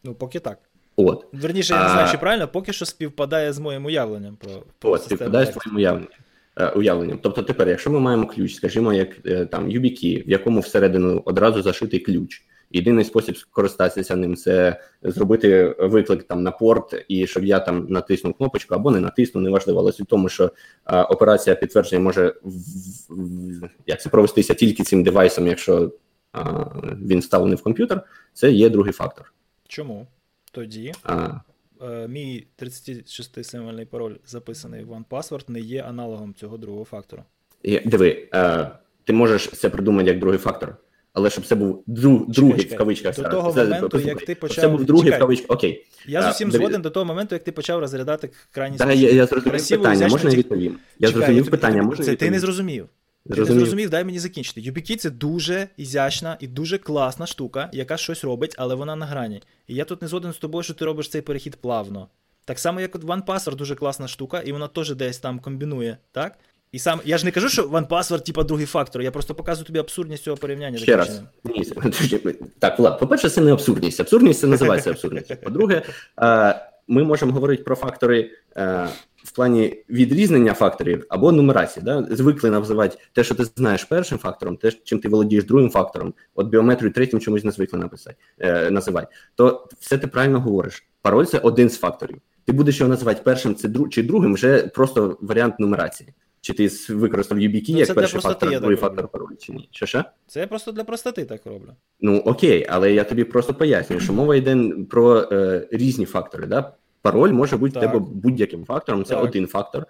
Ну, 0.03 0.13
поки 0.13 0.39
так. 0.39 0.57
От. 0.95 1.25
Верніше, 1.33 1.73
я 1.73 1.83
не 1.83 1.89
знаю, 1.89 2.07
чи 2.11 2.17
правильно, 2.17 2.47
поки 2.47 2.73
що 2.73 2.85
співпадає 2.85 3.53
з 3.53 3.59
моїм 3.59 3.85
уявленням. 3.85 4.35
про, 4.35 4.51
про 4.79 4.91
От, 4.91 5.03
співпадає 5.03 5.45
з 5.45 5.49
твоїм 5.49 5.77
уявленням. 5.77 6.09
Е, 6.55 6.67
уявленням. 6.67 7.19
Тобто, 7.21 7.43
тепер, 7.43 7.69
якщо 7.69 7.91
ми 7.91 7.99
маємо 7.99 8.27
ключ, 8.27 8.55
скажімо, 8.55 8.93
як 8.93 9.09
е, 9.25 9.45
там 9.45 9.69
YubiKey, 9.69 10.27
в 10.27 10.29
якому 10.29 10.59
всередину 10.59 11.21
одразу 11.25 11.61
зашитий 11.61 11.99
ключ. 11.99 12.43
Єдиний 12.73 13.05
спосіб 13.05 13.37
скористатися 13.37 14.15
ним 14.15 14.35
це 14.35 14.81
зробити 15.03 15.75
виклик 15.79 16.23
там 16.23 16.43
на 16.43 16.51
порт, 16.51 17.05
і 17.07 17.27
щоб 17.27 17.45
я 17.45 17.59
там 17.59 17.85
натиснув 17.89 18.33
кнопочку 18.33 18.75
або 18.75 18.91
не 18.91 18.99
натиснув, 18.99 19.43
неважливо. 19.43 19.79
Але 19.79 19.91
суть 19.91 20.05
в 20.05 20.09
тому, 20.09 20.29
що 20.29 20.51
а, 20.83 21.03
операція 21.03 21.55
підтвердження 21.55 22.01
може 22.01 22.35
в, 22.43 22.51
в, 23.09 23.69
як 23.85 24.01
це 24.01 24.09
провестися 24.09 24.53
тільки 24.53 24.83
цим 24.83 25.03
девайсом, 25.03 25.47
якщо 25.47 25.91
а, 26.31 26.65
він 27.01 27.19
вставлений 27.19 27.57
в 27.57 27.63
комп'ютер, 27.63 28.01
це 28.33 28.51
є 28.51 28.69
другий 28.69 28.93
фактор. 28.93 29.33
Чому? 29.67 30.07
Тоді 30.51 30.93
а. 31.03 31.29
Е, 31.81 32.07
мій 32.07 32.47
36-символьний 32.59 33.85
пароль, 33.85 34.15
записаний 34.25 34.83
в 34.83 34.91
OnePassword, 34.91 35.49
не 35.49 35.59
є 35.59 35.81
аналогом 35.81 36.33
цього 36.33 36.57
другого 36.57 36.85
фактора. 36.85 37.23
Диви, 37.85 38.29
е, 38.33 38.71
ти 39.03 39.13
можеш 39.13 39.49
це 39.49 39.69
придумати 39.69 40.09
як 40.09 40.19
другий 40.19 40.39
фактор 40.39 40.75
але 41.13 41.29
щоб 41.29 41.45
це 41.45 41.55
був 41.55 41.83
друг, 41.87 42.25
другий 42.27 42.59
чекай, 42.59 42.75
в 42.75 42.77
кавичках. 42.77 43.15
До 43.15 43.23
того 43.23 43.53
це, 43.53 43.63
моменту, 43.63 43.89
послухай, 43.89 44.09
як 44.09 44.25
ти 44.25 44.35
почав... 44.35 44.63
Це 44.63 44.67
був 44.67 44.85
другий 44.85 45.03
чекай. 45.03 45.19
в 45.19 45.21
кавичках, 45.21 45.51
окей. 45.51 45.85
Я 46.07 46.21
з 46.21 46.35
усім 46.35 46.51
згоден 46.51 46.81
до 46.81 46.89
того 46.89 47.05
моменту, 47.05 47.35
як 47.35 47.43
ти 47.43 47.51
почав 47.51 47.79
розглядати 47.79 48.29
крайні 48.51 48.77
Так, 48.77 48.95
я, 48.95 49.11
я 49.11 49.25
зрозумів 49.25 49.69
питання, 49.69 50.07
можна 50.07 50.29
я 50.29 50.37
відповім? 50.37 50.79
Я 50.99 51.07
чекай, 51.07 51.21
зрозумів 51.21 51.45
я 51.45 51.51
питання, 51.51 51.83
можна 51.83 52.05
Це 52.05 52.15
ти 52.15 52.31
не 52.31 52.39
зрозумів. 52.39 52.89
Ти 53.29 53.39
не 53.39 53.45
зрозумів, 53.45 53.89
дай 53.89 54.03
мені 54.03 54.19
закінчити. 54.19 54.61
YubiKey– 54.61 54.95
це 54.97 55.09
дуже 55.09 55.67
ізящна 55.77 56.37
і 56.39 56.47
дуже 56.47 56.77
класна 56.77 57.25
штука, 57.25 57.69
яка 57.73 57.97
щось 57.97 58.23
робить, 58.23 58.55
але 58.57 58.75
вона 58.75 58.95
на 58.95 59.05
грані. 59.05 59.41
І 59.67 59.75
я 59.75 59.85
тут 59.85 60.01
не 60.01 60.07
згоден 60.07 60.33
з 60.33 60.37
тобою, 60.37 60.63
що 60.63 60.73
ти 60.73 60.85
робиш 60.85 61.09
цей 61.09 61.21
перехід 61.21 61.55
плавно. 61.55 62.07
Так 62.45 62.59
само, 62.59 62.81
як 62.81 62.95
от 62.95 63.03
OnePassword 63.03 63.55
дуже 63.55 63.75
класна 63.75 64.07
штука, 64.07 64.39
і 64.39 64.51
вона 64.51 64.67
теж 64.67 64.95
десь 64.95 65.17
там 65.17 65.39
комбінує, 65.39 65.97
так? 66.11 66.37
І 66.73 66.79
сам 66.79 67.01
я 67.05 67.17
ж 67.17 67.25
не 67.25 67.31
кажу, 67.31 67.49
що 67.49 67.63
OnePassword, 67.63 68.25
типа 68.25 68.43
другий 68.43 68.65
фактор. 68.65 69.01
Я 69.01 69.11
просто 69.11 69.35
показую 69.35 69.65
тобі 69.65 69.79
абсурдність 69.79 70.23
цього 70.23 70.37
порівняння. 70.37 70.77
Ще 70.77 70.95
раз. 70.95 71.21
Ні, 71.43 71.63
Так, 72.59 72.79
Влад, 72.79 72.99
по-перше, 72.99 73.29
це 73.29 73.41
не 73.41 73.53
абсурдність. 73.53 73.99
Абсурдність 73.99 74.39
це 74.39 74.47
називається 74.47 74.89
абсурдністю. 74.89 75.35
По-друге, 75.43 75.81
ми 76.87 77.03
можемо 77.03 77.33
говорити 77.33 77.63
про 77.63 77.75
фактори 77.75 78.31
в 79.23 79.31
плані 79.35 79.83
відрізнення 79.89 80.53
факторів 80.53 81.05
або 81.09 81.31
нумерації. 81.31 81.83
Да? 81.85 82.07
Звикли 82.11 82.49
називати 82.49 82.97
те, 83.13 83.23
що 83.23 83.35
ти 83.35 83.45
знаєш 83.45 83.83
першим 83.83 84.17
фактором, 84.17 84.57
те, 84.57 84.71
чим 84.83 84.99
ти 84.99 85.09
володієш 85.09 85.43
другим 85.43 85.69
фактором, 85.69 86.13
от 86.35 86.47
біометрію 86.47 86.91
третім 86.91 87.19
чомусь 87.19 87.43
не 87.43 87.51
звикли 87.51 87.79
написати, 87.79 88.15
е, 88.39 88.71
називати. 88.71 89.07
То 89.35 89.67
все 89.79 89.97
ти 89.97 90.07
правильно 90.07 90.41
говориш. 90.41 90.83
Пароль 91.01 91.25
це 91.25 91.39
один 91.39 91.69
з 91.69 91.77
факторів. 91.77 92.17
Ти 92.45 92.51
будеш 92.51 92.79
його 92.79 92.89
називати 92.89 93.21
першим 93.23 93.55
чи 93.89 94.03
другим, 94.03 94.33
вже 94.33 94.67
просто 94.67 95.17
варіант 95.21 95.59
нумерації. 95.59 96.13
Чи 96.43 96.53
ти 96.53 96.69
використав 96.89 97.37
UBK 97.37 97.65
ну, 97.69 97.77
як 97.77 97.93
перший 97.93 98.21
фактор, 98.21 98.59
другий 98.59 98.77
фактор 98.77 99.07
пароль, 99.07 99.35
чи 99.39 99.53
ні? 99.53 99.69
Що 99.71 99.85
ще? 99.85 100.03
Це 100.27 100.39
я 100.39 100.47
просто 100.47 100.71
для 100.71 100.83
простоти 100.83 101.25
так 101.25 101.45
роблю. 101.45 101.69
Ну 102.01 102.17
окей, 102.17 102.67
але 102.69 102.93
я 102.93 103.03
тобі 103.03 103.23
просто 103.23 103.53
пояснюю, 103.53 103.99
що 103.99 104.13
мова 104.13 104.35
йде 104.35 104.71
про 104.89 105.27
е, 105.31 105.67
різні 105.71 106.05
фактори. 106.05 106.47
Да? 106.47 106.73
Пароль 107.01 107.31
може 107.31 107.57
бути 107.57 107.79
в 107.79 107.81
тебе 107.81 107.99
будь-яким 107.99 108.65
фактором, 108.65 109.03
це 109.03 109.13
так. 109.13 109.23
один 109.23 109.47
фактор. 109.47 109.85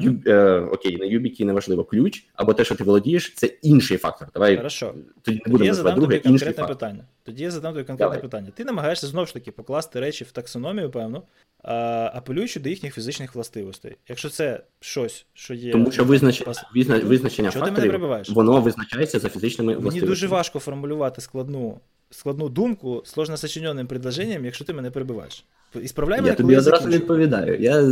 Ю, 0.00 0.20
е, 0.26 0.60
окей, 0.60 0.96
на 0.96 1.06
YubiKey 1.06 1.44
неважливо 1.44 1.84
ключ, 1.84 2.26
або 2.34 2.54
те, 2.54 2.64
що 2.64 2.74
ти 2.74 2.84
володієш, 2.84 3.34
це 3.34 3.46
інший 3.46 3.96
фактор. 3.96 4.28
Давай 4.34 4.56
Хорошо. 4.56 4.94
Тоді, 5.22 5.72
задам 5.72 5.94
друге, 5.94 6.18
тобі 6.18 6.28
конкретне 6.28 6.64
питання. 6.64 7.04
Тоді 7.22 7.42
я 7.42 7.50
задам 7.50 7.72
тобі 7.72 7.84
конкретне 7.84 8.16
Давай. 8.16 8.22
питання. 8.22 8.50
Ти 8.54 8.64
намагаєшся 8.64 9.06
знову 9.06 9.26
ж 9.26 9.34
таки 9.34 9.50
покласти 9.52 10.00
речі 10.00 10.24
в 10.24 10.30
таксономію, 10.32 10.90
певно, 10.90 11.22
апелюючи 12.14 12.60
до 12.60 12.68
їхніх 12.68 12.94
фізичних 12.94 13.34
властивостей. 13.34 13.96
Якщо 14.08 14.28
це 14.28 14.60
щось, 14.80 15.26
що 15.34 15.54
є. 15.54 15.72
Тому 15.72 15.90
що 15.90 16.04
визнач... 16.04 16.42
визна... 16.74 16.98
визначення 16.98 17.50
Чого 17.50 17.66
факторів, 17.66 18.24
воно 18.28 18.60
визначається 18.60 19.18
за 19.18 19.28
фізичними 19.28 19.72
властивостями. 19.72 20.00
Мені 20.00 20.08
дуже 20.08 20.26
важко 20.26 20.58
формулювати 20.58 21.20
складну 21.20 21.80
складну 22.12 22.48
думку 22.48 23.02
сложно 23.04 23.36
сочиненим 23.36 23.86
предложенням, 23.86 24.44
якщо 24.44 24.64
ти 24.64 24.72
мене 24.72 24.90
перебиваєш. 24.90 25.44
Ісправляй 25.82 26.18
мене, 26.18 26.28
Я 26.28 26.34
тобі 26.34 26.56
одразу 26.56 26.88
відповідаю. 26.88 27.60
Я 27.60 27.82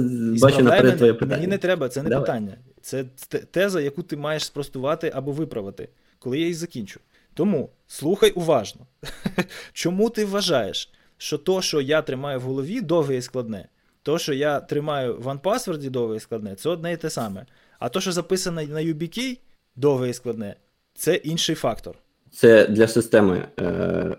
бачу 0.40 0.62
наперед 0.62 0.96
твоє 0.96 1.14
питання. 1.14 1.37
Мені 1.37 1.46
не 1.46 1.59
треба, 1.59 1.88
це 1.88 2.02
не 2.02 2.09
Давай. 2.09 2.26
питання. 2.26 2.56
Це 2.80 3.04
теза, 3.50 3.80
яку 3.80 4.02
ти 4.02 4.16
маєш 4.16 4.44
спростувати 4.44 5.12
або 5.14 5.33
виправити, 5.33 5.88
коли 6.18 6.38
я 6.38 6.42
її 6.42 6.54
закінчу. 6.54 7.00
Тому 7.35 7.70
слухай 7.87 8.30
уважно. 8.30 8.87
Чому 9.72 10.11
ти 10.11 10.24
вважаєш, 10.24 10.92
що 11.16 11.38
то, 11.38 11.62
що 11.62 11.80
я 11.80 12.02
тримаю 12.02 12.40
в 12.40 12.42
голові, 12.42 12.80
довге 12.80 13.16
і 13.16 13.22
складне, 13.22 13.68
то, 14.02 14.18
що 14.18 14.33
я 14.33 14.61
тримаю 14.61 15.16
в 15.16 15.26
OnePassword 15.26 15.90
довге 15.90 16.16
і 16.16 16.20
складне, 16.20 16.54
це 16.54 16.68
одне 16.68 16.92
і 16.92 16.96
те 16.96 17.11
саме. 17.11 17.46
А 17.78 17.88
то, 17.88 18.00
що 18.00 18.12
записано 18.12 18.62
на 18.62 18.80
YubiKey 18.80 19.38
довге 19.76 20.11
і 20.11 20.14
складне, 20.14 20.56
це 20.94 21.14
інший 21.14 21.54
фактор. 21.54 21.96
Це 22.30 22.66
для 22.66 22.88
системи 22.88 23.48
е, 23.60 24.16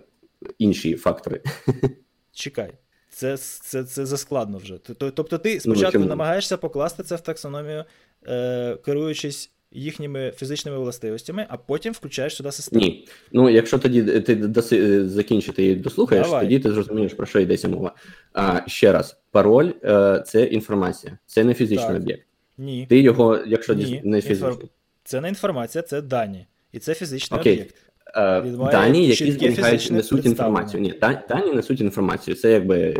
інші 0.58 0.94
фактори. 0.96 1.40
Чекай. 2.32 2.72
Це 3.10 3.36
це, 3.36 3.84
це 3.84 4.06
заскладно 4.06 4.58
вже. 4.58 4.78
Тобто 4.98 5.38
ти 5.38 5.54
ну, 5.54 5.60
спочатку 5.60 5.98
ну, 5.98 6.06
намагаєшся 6.06 6.56
покласти 6.56 7.02
це 7.02 7.16
в 7.16 7.20
таксономію, 7.20 7.84
е, 8.26 8.76
керуючись 8.84 9.50
їхніми 9.72 10.32
фізичними 10.36 10.78
властивостями, 10.78 11.46
а 11.48 11.56
потім 11.56 11.92
включаєш 11.92 12.36
сюди 12.36 12.52
систему. 12.52 12.84
Ні. 12.84 13.08
Ну, 13.32 13.50
якщо 13.50 13.78
тоді 13.78 14.02
ти 14.02 14.34
доси, 14.34 15.08
закінчити 15.08 15.64
і 15.64 15.74
дослухаєш, 15.74 16.26
Давай. 16.26 16.44
тоді 16.44 16.58
ти 16.58 16.72
зрозумієш, 16.72 17.14
про 17.14 17.26
що 17.26 17.40
йдеться 17.40 17.68
мова. 17.68 17.94
А, 18.32 18.60
Ще 18.66 18.92
раз, 18.92 19.16
пароль 19.30 19.72
е, 19.84 20.24
це 20.26 20.44
інформація, 20.44 21.18
це 21.26 21.44
не 21.44 21.54
фізичний 21.54 21.88
так. 21.88 21.96
об'єкт. 21.96 22.26
Ні. 22.58 22.86
Ти 22.88 23.00
його, 23.00 23.38
якщо 23.46 23.74
Ні. 23.74 24.00
не 24.04 24.20
фізичний. 24.20 24.70
Це 25.04 25.20
не 25.20 25.28
інформація, 25.28 25.82
це 25.82 26.02
дані. 26.02 26.46
І 26.72 26.78
це 26.78 26.94
фізичний 26.94 27.40
Окей. 27.40 27.52
об'єкт. 27.52 27.76
Е, 28.16 28.40
дані, 28.72 29.06
які 29.06 29.32
зберігають, 29.32 29.90
несуть 29.90 30.26
інформацію. 30.26 30.80
Ні, 30.80 30.94
дані 31.28 31.52
несуть 31.54 31.80
інформацію. 31.80 32.34
Це 32.34 32.52
якби 32.52 32.94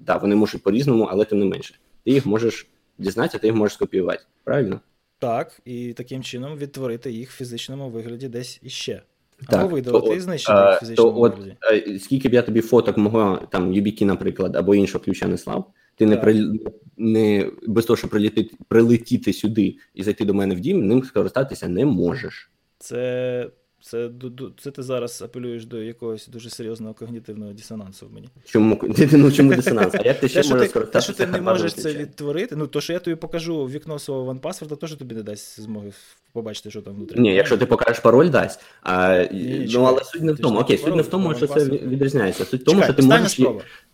да, 0.00 0.16
вони 0.16 0.34
можуть 0.34 0.62
по-різному, 0.62 1.08
але 1.10 1.24
тим 1.24 1.38
не 1.38 1.44
менше. 1.44 1.74
Ти 2.04 2.10
їх 2.10 2.26
можеш 2.26 2.66
дізнатися, 2.98 3.38
ти 3.38 3.46
їх 3.46 3.56
можеш 3.56 3.74
скопіювати. 3.74 4.24
Правильно? 4.44 4.80
Так, 5.18 5.60
і 5.64 5.92
таким 5.92 6.22
чином 6.22 6.56
відтворити 6.56 7.12
їх 7.12 7.30
в 7.30 7.36
фізичному 7.36 7.90
вигляді 7.90 8.28
десь 8.28 8.60
іще. 8.62 9.02
Або 9.46 9.62
так, 9.62 9.72
видалити 9.72 10.16
і 10.16 10.20
знищити 10.20 10.58
їх 10.58 10.76
в 10.76 10.80
фізичному 10.80 11.12
то, 11.12 11.20
вигляді. 11.20 11.56
От, 11.72 12.02
скільки 12.02 12.28
б 12.28 12.34
я 12.34 12.42
тобі 12.42 12.60
фоток 12.60 12.96
мого 12.96 13.48
там 13.50 13.72
YubiKey, 13.72 14.04
наприклад, 14.04 14.56
або 14.56 14.74
іншого 14.74 15.04
ключа 15.04 15.26
не 15.26 15.38
слав, 15.38 15.72
ти 15.96 16.06
не 16.06 16.16
при 16.16 16.50
не 16.96 17.50
без 17.66 17.84
того, 17.84 17.96
щоб 17.96 18.10
прилетіти, 18.10 18.56
прилетіти 18.68 19.32
сюди 19.32 19.76
і 19.94 20.02
зайти 20.02 20.24
до 20.24 20.34
мене 20.34 20.54
в 20.54 20.60
дім, 20.60 20.86
ним 20.86 21.04
скористатися 21.04 21.68
не 21.68 21.84
можеш. 21.84 22.50
Це 22.78 23.50
Це 23.80 24.10
це 24.58 24.70
ти 24.70 24.82
зараз 24.82 25.22
апелюєш 25.22 25.64
до 25.64 25.82
якогось 25.82 26.28
дуже 26.28 26.50
серйозного 26.50 26.94
когнітивного 26.94 27.52
дисонансу 27.52 28.06
в 28.06 28.12
мені. 28.12 28.28
Чому 28.44 28.80
ну, 29.12 29.32
чому 29.32 29.54
дисонанс? 29.54 29.94
А 29.94 30.02
як 30.04 30.20
ти 30.20 30.28
ще 30.28 30.54
можеш? 30.54 30.70
Те, 30.92 31.00
що 31.00 31.12
ти 31.12 31.26
не 31.26 31.40
можеш 31.40 31.74
це 31.74 31.94
відтворити, 31.94 32.56
ну 32.56 32.66
то, 32.66 32.80
що 32.80 32.92
я 32.92 32.98
тобі 32.98 33.16
покажу 33.16 33.64
вікно 33.64 33.98
свого 33.98 34.32
OnePassword, 34.32 34.76
теж 34.76 34.94
тобі 34.94 35.14
не 35.14 35.22
дасть 35.22 35.60
змоги 35.60 35.92
побачити, 36.32 36.70
що 36.70 36.82
там 36.82 36.94
внутрі. 36.94 37.20
Ні, 37.20 37.34
якщо 37.34 37.58
ти 37.58 37.66
покажеш 37.66 37.98
пароль, 37.98 38.30
дасть. 38.30 38.60
А, 38.82 39.22
Ні, 39.32 39.68
Ну, 39.74 39.82
але 39.82 40.04
суть 40.04 40.22
не 40.22 40.32
в 40.32 40.38
тому. 40.38 40.60
Окей, 40.60 40.78
суть 40.78 40.96
не 40.96 41.02
в 41.02 41.06
тому, 41.06 41.34
що 41.34 41.46
це 41.46 41.64
відрізняється. 41.64 42.44
Суть 42.44 42.60
в 42.60 42.64
тому, 42.64 42.82
що 42.82 42.92
ти 42.92 43.02
можеш. 43.02 43.40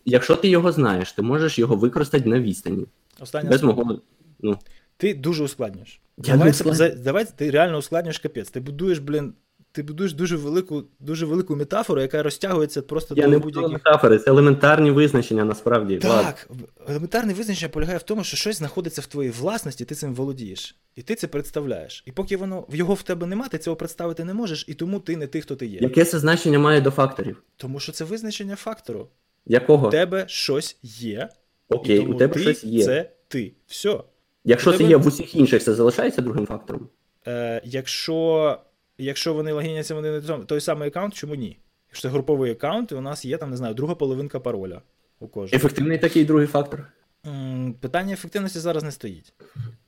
Якщо 0.04 0.36
ти 0.36 0.48
його 0.48 0.72
знаєш, 0.72 1.12
ти 1.12 1.22
можеш 1.22 1.58
його 1.58 1.76
використати 1.76 2.28
на 2.28 2.40
відстані. 2.40 2.86
Без 3.44 3.62
мого. 3.62 4.00
Ну. 4.40 4.58
Ти 4.96 5.14
дуже 5.14 5.44
ускладнюєш. 5.44 6.00
Давай, 6.18 6.52
давай 6.96 7.26
ти 7.36 7.50
реально 7.50 7.78
ускладнюєш 7.78 8.18
капець. 8.18 8.50
Ти 8.50 8.60
будуєш, 8.60 8.98
блін, 8.98 9.34
ти 9.74 9.82
будуєш 9.82 10.12
дуже 10.12 10.36
велику 10.36 10.84
дуже 11.00 11.26
велику 11.26 11.56
метафору, 11.56 12.00
яка 12.00 12.22
розтягується 12.22 12.82
просто 12.82 13.14
Я 13.16 13.28
до 13.28 13.40
будь-яких... 13.40 13.72
метафори, 13.72 14.18
це 14.18 14.30
елементарні 14.30 14.90
визначення 14.90 15.44
насправді. 15.44 15.96
Так, 15.96 16.50
елементарне 16.88 17.34
визначення 17.34 17.68
полягає 17.68 17.98
в 17.98 18.02
тому, 18.02 18.24
що 18.24 18.36
щось 18.36 18.56
знаходиться 18.56 19.00
в 19.00 19.06
твоїй 19.06 19.30
власності, 19.30 19.84
ти 19.84 19.94
цим 19.94 20.14
володієш. 20.14 20.76
І 20.96 21.02
ти 21.02 21.14
це 21.14 21.26
представляєш. 21.26 22.02
І 22.06 22.12
поки 22.12 22.36
воно 22.36 22.66
його 22.72 22.94
в 22.94 23.02
тебе 23.02 23.26
немає, 23.26 23.50
ти 23.50 23.58
цього 23.58 23.76
представити 23.76 24.24
не 24.24 24.34
можеш, 24.34 24.64
і 24.68 24.74
тому 24.74 25.00
ти 25.00 25.16
не 25.16 25.26
ти, 25.26 25.40
хто 25.40 25.56
ти 25.56 25.66
є. 25.66 25.78
Яке 25.80 26.04
це 26.04 26.18
значення 26.18 26.58
має 26.58 26.80
до 26.80 26.90
факторів? 26.90 27.42
Тому 27.56 27.80
що 27.80 27.92
це 27.92 28.04
визначення 28.04 28.56
фактору. 28.56 29.08
Якого? 29.46 29.88
У 29.88 29.90
тебе 29.90 30.24
щось 30.28 30.76
є. 30.82 31.28
Окей, 31.68 31.96
і 31.96 32.00
тому 32.00 32.14
у 32.14 32.18
тебе 32.18 32.34
ти 32.34 32.40
щось 32.40 32.64
є. 32.64 32.84
Це 32.84 33.10
ти. 33.28 33.52
Все. 33.66 34.00
Якщо 34.44 34.72
це 34.72 34.84
є 34.84 34.96
в 34.96 35.06
усіх 35.06 35.34
інших, 35.34 35.62
це 35.62 35.74
залишається 35.74 36.22
другим 36.22 36.46
фактором? 36.46 36.88
Е, 37.26 37.62
Якщо 37.64 38.58
якщо 38.98 39.34
вони 39.34 39.52
логіняться 39.52 39.94
вони 39.94 40.20
на 40.20 40.38
той 40.38 40.60
самий 40.60 40.88
аккаунт, 40.88 41.14
чому 41.14 41.34
ні? 41.34 41.58
Якщо 41.88 42.08
це 42.08 42.12
груповий 42.12 42.52
аккаунт, 42.52 42.92
і 42.92 42.94
у 42.94 43.00
нас 43.00 43.24
є 43.24 43.36
там, 43.36 43.50
не 43.50 43.56
знаю, 43.56 43.74
друга 43.74 43.94
половинка 43.94 44.40
пароля 44.40 44.82
у 45.20 45.28
кожного. 45.28 45.56
Ефективний 45.56 45.98
такий 45.98 46.24
другий 46.24 46.46
фактор. 46.46 46.86
Питання 47.80 48.12
ефективності 48.12 48.58
зараз 48.58 48.82
не 48.82 48.92
стоїть. 48.92 49.32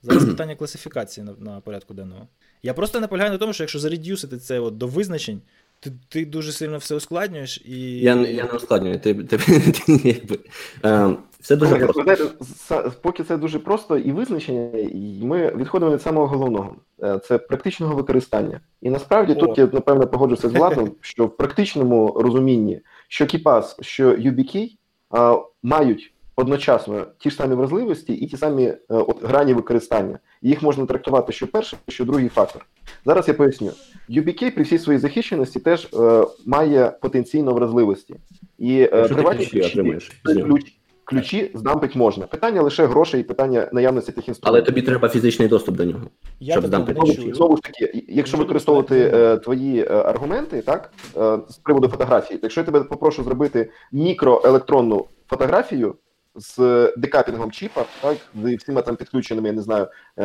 Зараз 0.03 0.25
питання 0.29 0.55
класифікації 0.55 1.27
на 1.27 1.35
на 1.53 1.61
порядку 1.61 1.95
денного. 1.95 2.29
Я 2.63 2.75
просто 2.75 3.01
наполягаю 3.01 3.33
на 3.33 3.39
тому, 3.39 3.53
що 3.53 3.63
якщо 3.63 3.79
заредюсити 3.79 4.39
це 4.39 4.61
от 4.61 4.77
до 4.77 4.87
визначень, 4.87 5.41
ти 5.81 5.93
ти 6.09 6.27
дуже 6.27 6.53
сильно 6.53 6.79
все 6.79 6.95
ускладнюєш 6.95 7.63
і. 7.65 7.99
Я 7.99 8.15
я 8.15 8.45
не 8.45 8.51
ускладнюю. 8.51 9.01
Ти, 9.01 9.15
ти, 9.15 9.39
ти, 9.87 10.01
якби, 10.05 10.39
е, 10.85 11.17
Все 11.47 11.57
дуже 11.57 11.77
просто. 11.77 12.03
Знаєте, 12.03 12.91
Поки 13.03 13.25
це 13.25 13.37
дуже 13.37 13.59
просто 13.59 13.99
і 13.99 14.13
визначення, 14.13 14.79
і 14.79 15.21
ми 15.23 15.57
відходимо 15.57 15.93
від 15.93 16.03
самого 16.03 16.27
головного 16.27 16.77
е, 17.03 17.19
це 17.19 17.39
практичного 17.39 17.95
використання. 17.95 18.61
І 18.83 18.91
насправді 18.91 19.33
О. 19.33 19.37
тут 19.37 19.59
я 19.59 19.69
напевно 19.73 20.07
погоджуся 20.07 20.49
з 20.49 20.53
владом, 20.59 20.93
що 21.01 21.27
в 21.27 21.37
практичному 21.37 22.17
розумінні, 22.17 22.81
що 23.09 23.25
KeePass, 23.25 23.83
що 23.83 24.11
UBK 24.11 24.71
а, 25.11 25.39
мають 25.63 26.15
одночасно 26.37 27.07
ті 27.19 27.31
ж 27.31 27.37
самі 27.37 27.55
вразливості 27.55 28.13
і 28.13 28.27
ті 28.27 28.37
самі 28.37 28.65
е, 28.65 28.79
от, 28.89 29.25
грані 29.25 29.55
використання. 29.55 30.19
Їх 30.43 30.63
можна 30.63 30.87
трактувати 30.87 31.33
що 31.33 31.47
перший, 31.47 31.79
що 31.89 32.05
другий 32.05 32.29
фактор. 32.29 32.67
Зараз 33.05 33.29
я 33.29 33.35
поясню. 33.35 33.73
UBK 34.11 34.51
при 34.51 34.63
всій 34.63 34.79
своїй 34.79 34.99
захищеності 34.99 35.61
теж 35.61 35.89
е, 35.95 36.27
має 36.47 36.93
потенційно 37.03 37.55
вразливості. 37.55 38.15
І 38.59 38.81
е, 38.81 39.09
приватні 39.09 39.47
ключі, 39.47 40.01
ключ, 40.23 40.76
ключі 41.07 41.51
здампить 41.55 41.97
можна. 41.97 42.27
Питання 42.27 42.63
лише 42.63 42.87
грошей 42.87 43.21
і 43.21 43.25
питання 43.25 43.69
наявності 43.73 44.13
тих 44.13 44.29
інструментів. 44.29 44.49
Але 44.49 44.63
тобі 44.63 44.83
треба 44.83 45.09
фізичний 45.09 45.49
доступ 45.49 45.77
до 45.77 45.85
нього. 45.85 46.01
Я 46.41 46.55
щоб 46.55 46.67
здампити 46.67 47.01
ключі. 47.01 47.33
Знову 47.35 47.57
ж 47.57 47.63
таки, 47.63 48.05
якщо 48.09 48.37
використовувати 48.37 49.11
е, 49.15 49.37
твої 49.37 49.81
е, 49.81 49.95
аргументи, 49.95 50.63
так 50.63 50.93
е, 51.17 51.39
з 51.49 51.57
приводу 51.57 51.89
фотографії, 51.89 52.41
якщо 52.43 52.61
я 52.61 52.65
тебе 52.65 52.81
попрошу 52.81 53.25
зробити 53.25 53.71
мікроелектронну 53.93 55.07
фотографію 55.29 55.95
з 56.35 56.93
декапінгом 56.97 57.51
чіпа, 57.51 57.85
так 58.03 58.17
з 58.43 58.57
всіма 58.57 58.83
там 58.83 58.97
підключеними, 58.97 59.49
я 59.49 59.55
не 59.55 59.63
знаю, 59.63 59.87
е, 60.19 60.23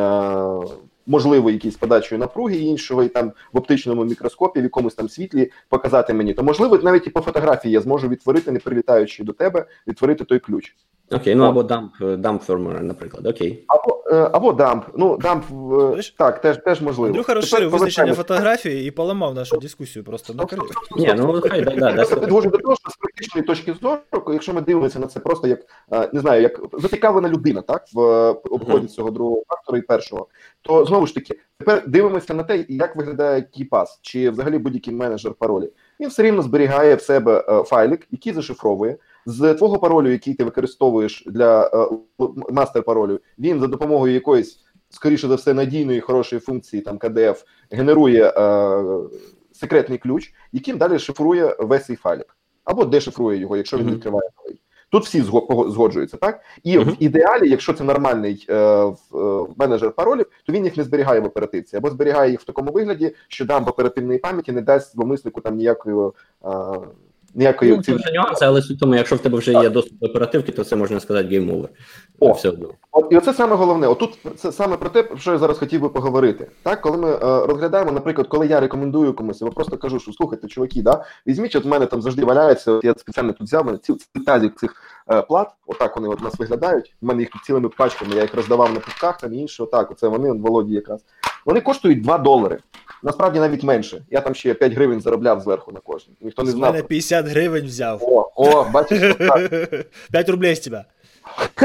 можливо, 1.06 1.50
якісь 1.50 1.76
подачою 1.76 2.18
напруги 2.18 2.56
іншого, 2.56 3.02
і 3.02 3.08
там 3.08 3.32
в 3.52 3.58
оптичному 3.58 4.04
мікроскопі, 4.04 4.60
в 4.60 4.62
якомусь 4.62 4.94
там 4.94 5.08
світлі 5.08 5.50
показати 5.68 6.14
мені, 6.14 6.34
то 6.34 6.42
можливо, 6.42 6.78
навіть 6.78 7.06
і 7.06 7.10
по 7.10 7.20
фотографії 7.20 7.72
я 7.74 7.80
зможу 7.80 8.08
відтворити, 8.08 8.52
не 8.52 8.58
прилітаючи 8.58 9.24
до 9.24 9.32
тебе, 9.32 9.66
відтворити 9.86 10.24
той 10.24 10.38
ключ. 10.38 10.74
Окей, 11.10 11.34
ну 11.34 11.44
або 11.44 11.62
дамп 11.62 11.92
дамп 12.18 12.42
фермера, 12.42 12.80
наприклад. 12.80 13.26
Окей. 13.26 13.64
Або 13.68 14.04
е, 14.06 14.30
або 14.32 14.52
дамп. 14.52 14.84
Ну, 14.96 15.18
дамп 15.18 15.44
так, 16.18 16.40
теж 16.40 16.56
теж 16.56 16.80
можливо. 16.80 17.06
Андрюха 17.06 17.34
розширив 17.34 17.70
визначення 17.70 18.14
фотографії 18.14 18.88
і 18.88 18.90
поламав 18.90 19.34
нашу 19.34 19.56
дискусію 19.56 20.04
просто 20.04 20.34
на 20.34 20.46
Ні, 20.96 21.14
ну 21.16 21.40
хай 21.48 21.62
да, 21.62 21.70
да, 21.70 21.92
да, 21.92 22.16
підвожу 22.16 22.50
до 22.50 22.58
того, 22.58 22.76
що 22.76 22.90
з 23.22 23.28
практичної 23.28 23.46
точки 23.46 23.74
зору, 23.82 24.32
якщо 24.32 24.54
ми 24.54 24.60
дивимося 24.60 24.98
на 24.98 25.06
це 25.06 25.20
просто 25.20 25.48
як 25.48 25.60
не 26.12 26.20
знаю, 26.20 26.42
як 26.42 26.60
зацікавлена 26.72 27.28
людина, 27.28 27.62
так 27.62 27.84
в 27.92 28.30
обході 28.30 28.86
цього 28.86 29.10
другого 29.10 29.42
фактора 29.48 29.78
і 29.78 29.82
першого, 29.82 30.28
то 30.62 30.84
знову 30.84 31.06
ж 31.06 31.14
таки, 31.14 31.38
тепер 31.58 31.84
дивимося 31.86 32.34
на 32.34 32.42
те, 32.42 32.64
як 32.68 32.96
виглядає 32.96 33.42
кіпас, 33.42 33.98
чи 34.02 34.30
взагалі 34.30 34.58
будь-який 34.58 34.94
менеджер 34.94 35.34
паролі. 35.34 35.70
Він 36.00 36.08
все 36.08 36.22
рівно 36.22 36.42
зберігає 36.42 36.94
в 36.94 37.02
себе 37.02 37.44
е, 37.48 37.62
файлик, 37.62 38.06
який 38.10 38.32
зашифровує. 38.32 38.96
З 39.26 39.54
твого 39.54 39.78
паролю, 39.78 40.10
який 40.10 40.34
ти 40.34 40.44
використовуєш 40.44 41.24
для 41.26 41.66
е, 41.66 41.88
мастер 42.50 42.82
паролю, 42.82 43.20
він 43.38 43.60
за 43.60 43.66
допомогою 43.66 44.14
якоїсь, 44.14 44.60
скоріше 44.90 45.28
за 45.28 45.34
все, 45.34 45.54
надійної 45.54 46.00
хорошої 46.00 46.40
функції, 46.40 46.82
там 46.82 46.98
КДФ, 46.98 47.44
генерує 47.70 48.32
е, 48.36 48.84
секретний 49.52 49.98
ключ, 49.98 50.34
яким 50.52 50.78
далі 50.78 50.98
шифрує 50.98 51.56
весь 51.58 51.86
цей 51.86 51.96
файлик. 51.96 52.36
Або 52.64 52.84
дешифрує 52.84 53.38
його, 53.38 53.56
якщо 53.56 53.78
він 53.78 53.90
відкриває 53.90 54.30
новий. 54.38 54.60
Тут 54.90 55.04
всі 55.04 55.22
згоджуються, 55.68 56.16
так? 56.16 56.40
І 56.62 56.78
uh-huh. 56.78 56.90
в 56.90 56.96
ідеалі, 56.98 57.50
якщо 57.50 57.72
це 57.72 57.84
нормальний 57.84 58.46
е, 58.48 58.54
е, 58.54 58.94
менеджер 59.56 59.92
паролів, 59.92 60.26
то 60.46 60.52
він 60.52 60.64
їх 60.64 60.76
не 60.76 60.84
зберігає 60.84 61.20
в 61.20 61.24
оперативці, 61.24 61.76
або 61.76 61.90
зберігає 61.90 62.30
їх 62.30 62.40
в 62.40 62.44
такому 62.44 62.72
вигляді, 62.72 63.14
що 63.28 63.44
дамп 63.44 63.68
оперативної 63.68 64.18
пам'яті 64.18 64.52
не 64.52 64.60
дасть 64.60 64.92
зловмиснику 64.92 65.40
там 65.40 65.56
ніякої 65.56 66.10
е, 66.44 66.48
ніякої 67.34 67.76
ну, 67.76 67.82
це 67.82 68.12
нюанси, 68.14 68.44
але 68.44 68.62
суть 68.62 68.78
тому, 68.80 68.94
якщо 68.94 69.16
в 69.16 69.18
тебе 69.18 69.38
вже 69.38 69.52
є 69.52 69.70
доступ 69.70 69.98
до 69.98 70.06
оперативки, 70.06 70.52
то 70.52 70.64
це 70.64 70.76
можна 70.76 71.00
сказати 71.00 71.28
game 71.28 71.46
over. 71.46 71.68
О, 72.20 72.32
все 72.32 72.48
одно. 72.48 72.68
От, 72.92 73.06
і 73.10 73.16
оце 73.16 73.34
саме 73.34 73.56
головне. 73.56 73.86
Отут 73.86 74.18
це 74.36 74.52
саме 74.52 74.76
про 74.76 74.90
те, 74.90 75.02
про 75.02 75.18
що 75.18 75.32
я 75.32 75.38
зараз 75.38 75.58
хотів 75.58 75.80
би 75.80 75.88
поговорити. 75.88 76.50
Так, 76.62 76.80
коли 76.80 76.96
ми 76.96 77.10
е, 77.10 77.18
розглядаємо, 77.46 77.92
наприклад, 77.92 78.26
коли 78.28 78.46
я 78.46 78.60
рекомендую 78.60 79.14
комусь, 79.14 79.42
я 79.42 79.48
просто 79.48 79.76
кажу, 79.76 80.00
що 80.00 80.12
слухайте, 80.12 80.48
чуваки, 80.48 80.82
да, 80.82 81.04
візьміть, 81.26 81.56
от 81.56 81.64
в 81.64 81.68
мене 81.68 81.86
там 81.86 82.02
завжди 82.02 82.24
валяється. 82.24 82.72
От 82.72 82.84
я 82.84 82.94
спеціально 82.96 83.32
тут 83.32 83.46
взяв 83.46 83.66
мене 83.66 83.78
ці 83.78 83.94
тазік 84.26 84.54
цих 84.56 84.91
плат. 85.28 85.48
Отак 85.66 85.96
вони 85.96 86.08
от 86.08 86.20
у 86.20 86.24
нас 86.24 86.38
виглядають. 86.38 86.94
У 87.02 87.06
мене 87.06 87.20
їх 87.20 87.30
тут 87.30 87.44
цілими 87.44 87.68
пачками. 87.68 88.14
Я 88.14 88.22
їх 88.22 88.34
роздавав 88.34 88.72
на 88.74 88.80
пусках 88.80 89.18
там 89.18 89.34
і 89.34 89.36
інше. 89.36 89.62
Отак. 89.62 89.90
Оце 89.90 90.08
вони 90.08 90.30
от 90.30 90.40
Володі 90.40 90.74
якраз. 90.74 91.04
Вони 91.46 91.60
коштують 91.60 92.02
2 92.02 92.18
долари. 92.18 92.58
Насправді 93.02 93.40
навіть 93.40 93.62
менше. 93.62 94.02
Я 94.10 94.20
там 94.20 94.34
ще 94.34 94.54
5 94.54 94.72
гривень 94.72 95.00
заробляв 95.00 95.40
зверху 95.40 95.72
на 95.72 95.80
кожен. 95.80 96.14
Ніхто 96.20 96.42
не 96.42 96.50
знав. 96.50 96.70
У 96.70 96.72
мене 96.72 96.84
50 96.84 97.26
гривень 97.26 97.64
взяв. 97.64 98.02
О, 98.02 98.30
о, 98.36 98.64
бачиш, 98.64 99.14
так. 99.18 99.50
5 100.12 100.28
рублей 100.28 100.56
з 100.56 100.60
тебе. 100.60 100.84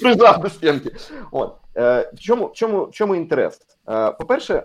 Прижав 0.00 0.42
до 0.42 0.48
стінки. 0.48 0.90
От. 1.30 1.54
Е, 1.76 2.10
в 2.14 2.18
чому 2.18 2.46
в 2.46 2.52
чому, 2.52 2.84
в 2.84 2.92
чому 2.92 3.14
інтерес? 3.14 3.60
Е, 3.88 4.10
по-перше, 4.10 4.62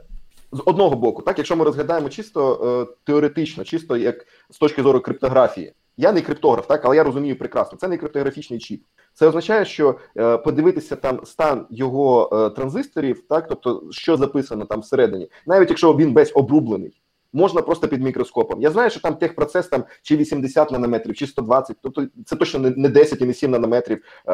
з 0.51 0.61
одного 0.65 0.95
боку, 0.95 1.21
так, 1.21 1.37
якщо 1.37 1.55
ми 1.55 1.65
розглядаємо 1.65 2.09
чисто 2.09 2.87
е, 2.89 2.95
теоретично, 3.03 3.63
чисто 3.63 3.97
як 3.97 4.25
з 4.49 4.57
точки 4.57 4.83
зору 4.83 4.99
криптографії, 4.99 5.73
я 5.97 6.11
не 6.11 6.21
криптограф, 6.21 6.67
так, 6.67 6.85
але 6.85 6.95
я 6.95 7.03
розумію 7.03 7.37
прекрасно, 7.37 7.77
це 7.77 7.87
не 7.87 7.97
криптографічний 7.97 8.59
чіп. 8.59 8.83
Це 9.13 9.27
означає, 9.27 9.65
що 9.65 9.95
е, 10.17 10.37
подивитися 10.37 10.95
там 10.95 11.25
стан 11.25 11.65
його 11.69 12.29
е, 12.33 12.49
транзисторів, 12.49 13.23
так, 13.29 13.47
тобто, 13.47 13.83
що 13.91 14.17
записано 14.17 14.65
там 14.65 14.79
всередині, 14.79 15.29
навіть 15.45 15.69
якщо 15.69 15.93
він 15.93 16.13
весь 16.13 16.31
обрублений, 16.35 17.01
можна 17.33 17.61
просто 17.61 17.87
під 17.87 18.03
мікроскопом. 18.03 18.61
Я 18.61 18.71
знаю, 18.71 18.89
що 18.89 18.99
там 18.99 19.15
техпроцес 19.15 19.67
там 19.67 19.83
чи 20.01 20.17
80 20.17 20.71
нанометрів, 20.71 21.15
чи 21.15 21.27
120, 21.27 21.77
тобто 21.81 22.07
це 22.25 22.35
точно 22.35 22.59
не 22.59 22.89
10 22.89 23.21
і 23.21 23.25
не 23.25 23.33
7 23.33 23.51
нанометрів, 23.51 23.97
е, 23.97 24.31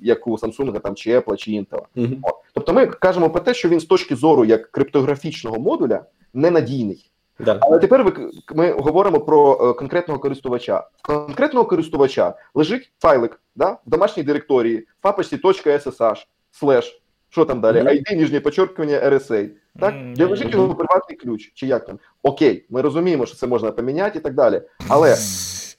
як 0.00 0.26
у 0.26 0.36
Samsung 0.36 0.80
там, 0.80 0.94
чи 0.94 1.18
Apple, 1.18 1.36
чи 1.36 1.50
Intel. 1.50 1.82
Mm-hmm. 1.96 2.20
Тобто 2.54 2.72
ми 2.72 2.86
кажемо 2.86 3.30
про 3.30 3.40
те, 3.40 3.54
що 3.54 3.68
він 3.68 3.80
з 3.80 3.84
точки 3.84 4.16
зору 4.16 4.44
як 4.44 4.70
криптографічного 4.70 5.58
модуля 5.58 6.04
ненадійний. 6.34 7.10
Да. 7.44 7.58
Але 7.60 7.78
тепер 7.78 8.04
ви, 8.04 8.30
ми 8.54 8.72
говоримо 8.72 9.20
про 9.20 9.70
е, 9.70 9.72
конкретного 9.72 10.20
користувача. 10.20 10.84
В 11.02 11.06
конкретного 11.06 11.66
користувача 11.66 12.34
лежить 12.54 12.92
файлик 12.98 13.40
да, 13.56 13.70
в 13.70 13.90
домашній 13.90 14.22
директорії 14.22 14.78
в 14.78 15.02
папочці 15.02 15.36
.ssh, 15.36 16.26
слеш, 16.50 17.02
що 17.30 17.44
там 17.44 17.60
далі. 17.60 17.78
ID, 17.78 18.16
ніжнє 18.16 18.40
почерпування 18.40 18.98
RSA, 18.98 19.48
так, 19.80 19.94
де 20.12 20.24
лежить 20.24 20.52
його 20.54 20.74
приватний 20.74 21.18
ключ, 21.18 21.52
чи 21.54 21.66
як 21.66 21.86
там. 21.86 21.98
Окей, 22.22 22.66
ми 22.70 22.82
розуміємо, 22.82 23.26
що 23.26 23.36
це 23.36 23.46
можна 23.46 23.70
поміняти 23.70 24.18
і 24.18 24.22
так 24.22 24.34
далі. 24.34 24.62
Але 24.88 25.16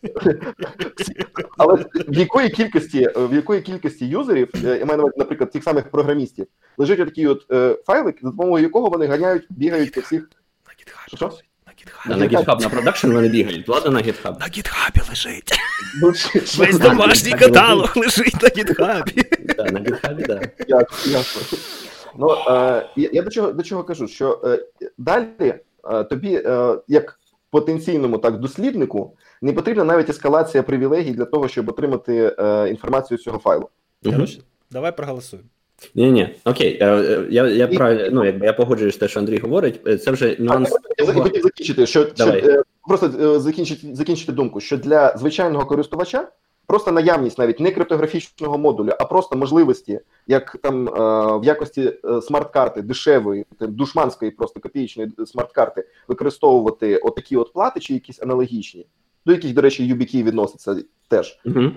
Але 1.57 1.75
в 2.07 2.17
якої 2.17 2.49
кількості 2.49 3.09
в 3.15 3.33
якої 3.33 3.61
кількості 3.61 4.07
юзерів, 4.07 4.49
я 4.63 4.85
маю 4.85 4.97
на 4.97 5.03
увазі, 5.03 5.15
наприклад, 5.17 5.51
тих 5.51 5.63
самих 5.63 5.91
програмістів, 5.91 6.47
лежить 6.77 6.99
отакий 6.99 7.27
от 7.27 7.45
е, 7.51 7.77
файлик, 7.85 8.17
за 8.21 8.29
допомогою 8.29 8.63
якого 8.63 8.89
вони 8.89 9.05
ганяють, 9.05 9.47
бігають 9.49 9.93
по 9.93 10.01
всіх. 10.01 10.29
Що? 11.07 11.31
На, 12.05 12.17
на 12.17 12.27
GitHub, 12.27 12.61
на 12.61 12.69
продакшн 12.69 13.11
вони 13.11 13.29
бігають, 13.29 13.69
ладно 13.69 13.91
на 13.91 13.99
GitHub. 13.99 14.39
На 14.39 14.45
гітхабі 14.45 15.01
лежить. 15.09 15.53
Ну, 16.01 16.13
Весь 16.57 16.79
домашній 16.79 17.31
каталог 17.31 17.93
лежить 17.95 18.41
на 18.41 18.49
гітхабі. 18.49 19.23
Так, 19.57 19.71
на 19.71 19.79
GitHub, 19.79 20.27
так. 20.27 20.67
Ясно. 21.05 21.57
Ну, 22.17 22.31
е, 22.31 22.89
я, 22.95 23.21
до 23.53 23.63
чого 23.63 23.83
кажу, 23.83 24.07
що 24.07 24.41
е, 24.45 24.65
далі 24.97 25.27
е, 25.39 26.03
тобі, 26.03 26.43
як 26.87 27.19
потенційному 27.49 28.17
так 28.17 28.39
досліднику, 28.39 29.17
не 29.41 29.53
потрібна 29.53 29.83
навіть 29.83 30.09
ескалація 30.09 30.63
привілегій 30.63 31.11
для 31.11 31.25
того, 31.25 31.47
щоб 31.47 31.69
отримати 31.69 32.35
інформацію 32.69 33.17
з 33.17 33.23
цього 33.23 33.39
файлу. 33.39 33.69
Давай 34.71 34.95
проголосуємо. 34.97 35.49
Ні, 35.95 36.11
ні, 36.11 36.29
окей. 36.45 36.77
е, 36.81 36.85
е, 36.87 37.25
Я 37.29 37.47
я 37.47 37.67
правильно, 37.67 38.09
ну 38.11 38.25
якби 38.25 38.45
я 38.45 38.53
погоджуюсь 38.53 38.97
те, 38.97 39.07
що 39.07 39.19
Андрій 39.19 39.37
говорить. 39.37 39.79
е, 39.87 39.97
Це 39.97 40.11
вже 40.11 40.35
нюанс. 40.39 40.75
Я 40.97 41.05
хотів 41.13 41.43
закінчити, 41.43 41.85
що, 41.85 42.03
що 42.05 42.11
Давай. 42.17 42.59
просто 42.87 43.39
закінчити, 43.39 43.95
закінчити 43.95 44.31
думку, 44.31 44.59
що 44.59 44.77
для 44.77 45.17
звичайного 45.17 45.65
користувача 45.65 46.27
просто 46.67 46.91
наявність 46.91 47.37
навіть 47.37 47.59
не 47.59 47.71
криптографічного 47.71 48.57
модуля, 48.57 48.97
а 48.99 49.05
просто 49.05 49.35
можливості, 49.35 49.99
як 50.27 50.57
там 50.63 50.85
в 51.41 51.45
якості 51.45 51.93
смарт-карти 52.21 52.81
дешевої, 52.81 53.45
душманської, 53.59 54.31
просто 54.31 54.59
копієчної 54.59 55.11
смарт-карти, 55.25 55.83
використовувати 56.07 56.97
отакі 56.97 57.37
от 57.37 57.53
плати 57.53 57.79
чи 57.79 57.93
якісь 57.93 58.21
аналогічні, 58.21 58.85
до 59.25 59.31
яких, 59.31 59.53
до 59.53 59.61
речі, 59.61 59.93
YubiKey 59.93 60.23
відноситься 60.23 60.75
теж. 61.07 61.39
Угу. 61.45 61.71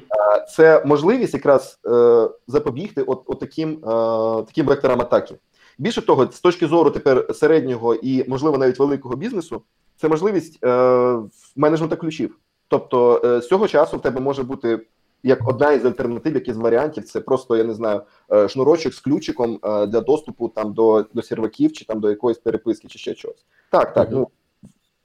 Це 0.56 0.82
можливість 0.86 1.34
якраз 1.34 1.78
е, 1.86 2.28
запобігти 2.46 3.02
от, 3.02 3.22
от 3.26 3.40
таким, 3.40 3.70
е, 3.70 4.44
таким 4.46 4.66
векторам 4.66 5.00
атаки. 5.00 5.34
Більше 5.78 6.02
того, 6.02 6.30
з 6.32 6.40
точки 6.40 6.66
зору 6.66 6.90
тепер 6.90 7.34
середнього 7.34 7.94
і, 7.94 8.28
можливо, 8.28 8.58
навіть 8.58 8.78
великого 8.78 9.16
бізнесу, 9.16 9.62
це 9.96 10.08
можливість 10.08 10.64
е, 10.64 11.18
менеджмента 11.56 11.96
ключів. 11.96 12.36
Тобто, 12.68 13.22
е, 13.24 13.40
з 13.40 13.48
цього 13.48 13.68
часу 13.68 13.96
в 13.96 14.02
тебе 14.02 14.20
може 14.20 14.42
бути 14.42 14.80
як 15.22 15.48
одна 15.48 15.72
із 15.72 15.84
альтернатив, 15.84 16.34
як 16.34 16.48
із 16.48 16.56
варіантів, 16.56 17.04
це 17.04 17.20
просто, 17.20 17.56
я 17.56 17.64
не 17.64 17.74
знаю, 17.74 18.02
е, 18.32 18.48
шнурочок 18.48 18.94
з 18.94 19.00
ключиком 19.00 19.58
для 19.62 20.00
доступу 20.00 20.48
там 20.48 20.72
до, 20.72 21.06
до 21.14 21.22
серваків 21.22 21.72
чи 21.72 21.84
там 21.84 22.00
до 22.00 22.10
якоїсь 22.10 22.38
переписки, 22.38 22.88
чи 22.88 22.98
ще 22.98 23.14
чогось. 23.14 23.44
Так, 23.70 23.94
так. 23.94 24.10
Мгм. 24.10 24.18
Ну 24.18 24.28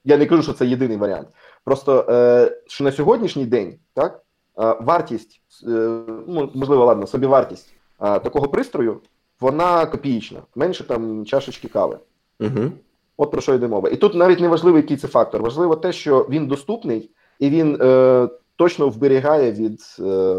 я 0.04 0.18
не 0.18 0.26
кажу, 0.26 0.44
що 0.44 0.54
це 0.54 0.66
єдиний 0.66 0.98
варіант. 0.98 1.28
Просто 1.66 2.06
е, 2.10 2.58
що 2.68 2.84
на 2.84 2.92
сьогоднішній 2.92 3.46
день, 3.46 3.80
так, 3.94 4.24
е, 4.60 4.76
вартість, 4.82 5.42
е, 5.64 5.68
ну, 6.28 6.52
можливо, 6.56 6.86
ладно, 6.86 7.08
собівартість 7.08 7.74
такого 8.00 8.48
пристрою, 8.48 9.02
вона 9.40 9.86
копієчна, 9.86 10.42
менше 10.56 10.84
там 10.84 11.26
чашечки 11.26 11.68
кави. 11.68 11.98
Угу. 12.40 12.72
От 13.18 13.32
про 13.32 13.42
що 13.42 13.54
йде 13.54 13.68
мова. 13.68 13.90
І 13.90 13.96
тут 13.96 14.16
навіть 14.16 14.40
не 14.40 14.48
важливо, 14.48 14.78
який 14.78 14.98
це 14.98 15.08
фактор. 15.08 15.42
Важливо 15.42 15.76
те, 15.76 15.92
що 15.92 16.28
він 16.30 16.48
доступний 16.48 17.12
і 17.40 17.50
він 17.50 17.78
е, 17.82 18.30
точно 18.56 18.90
вберігає 18.90 19.52
від 19.52 19.80
е, 20.00 20.38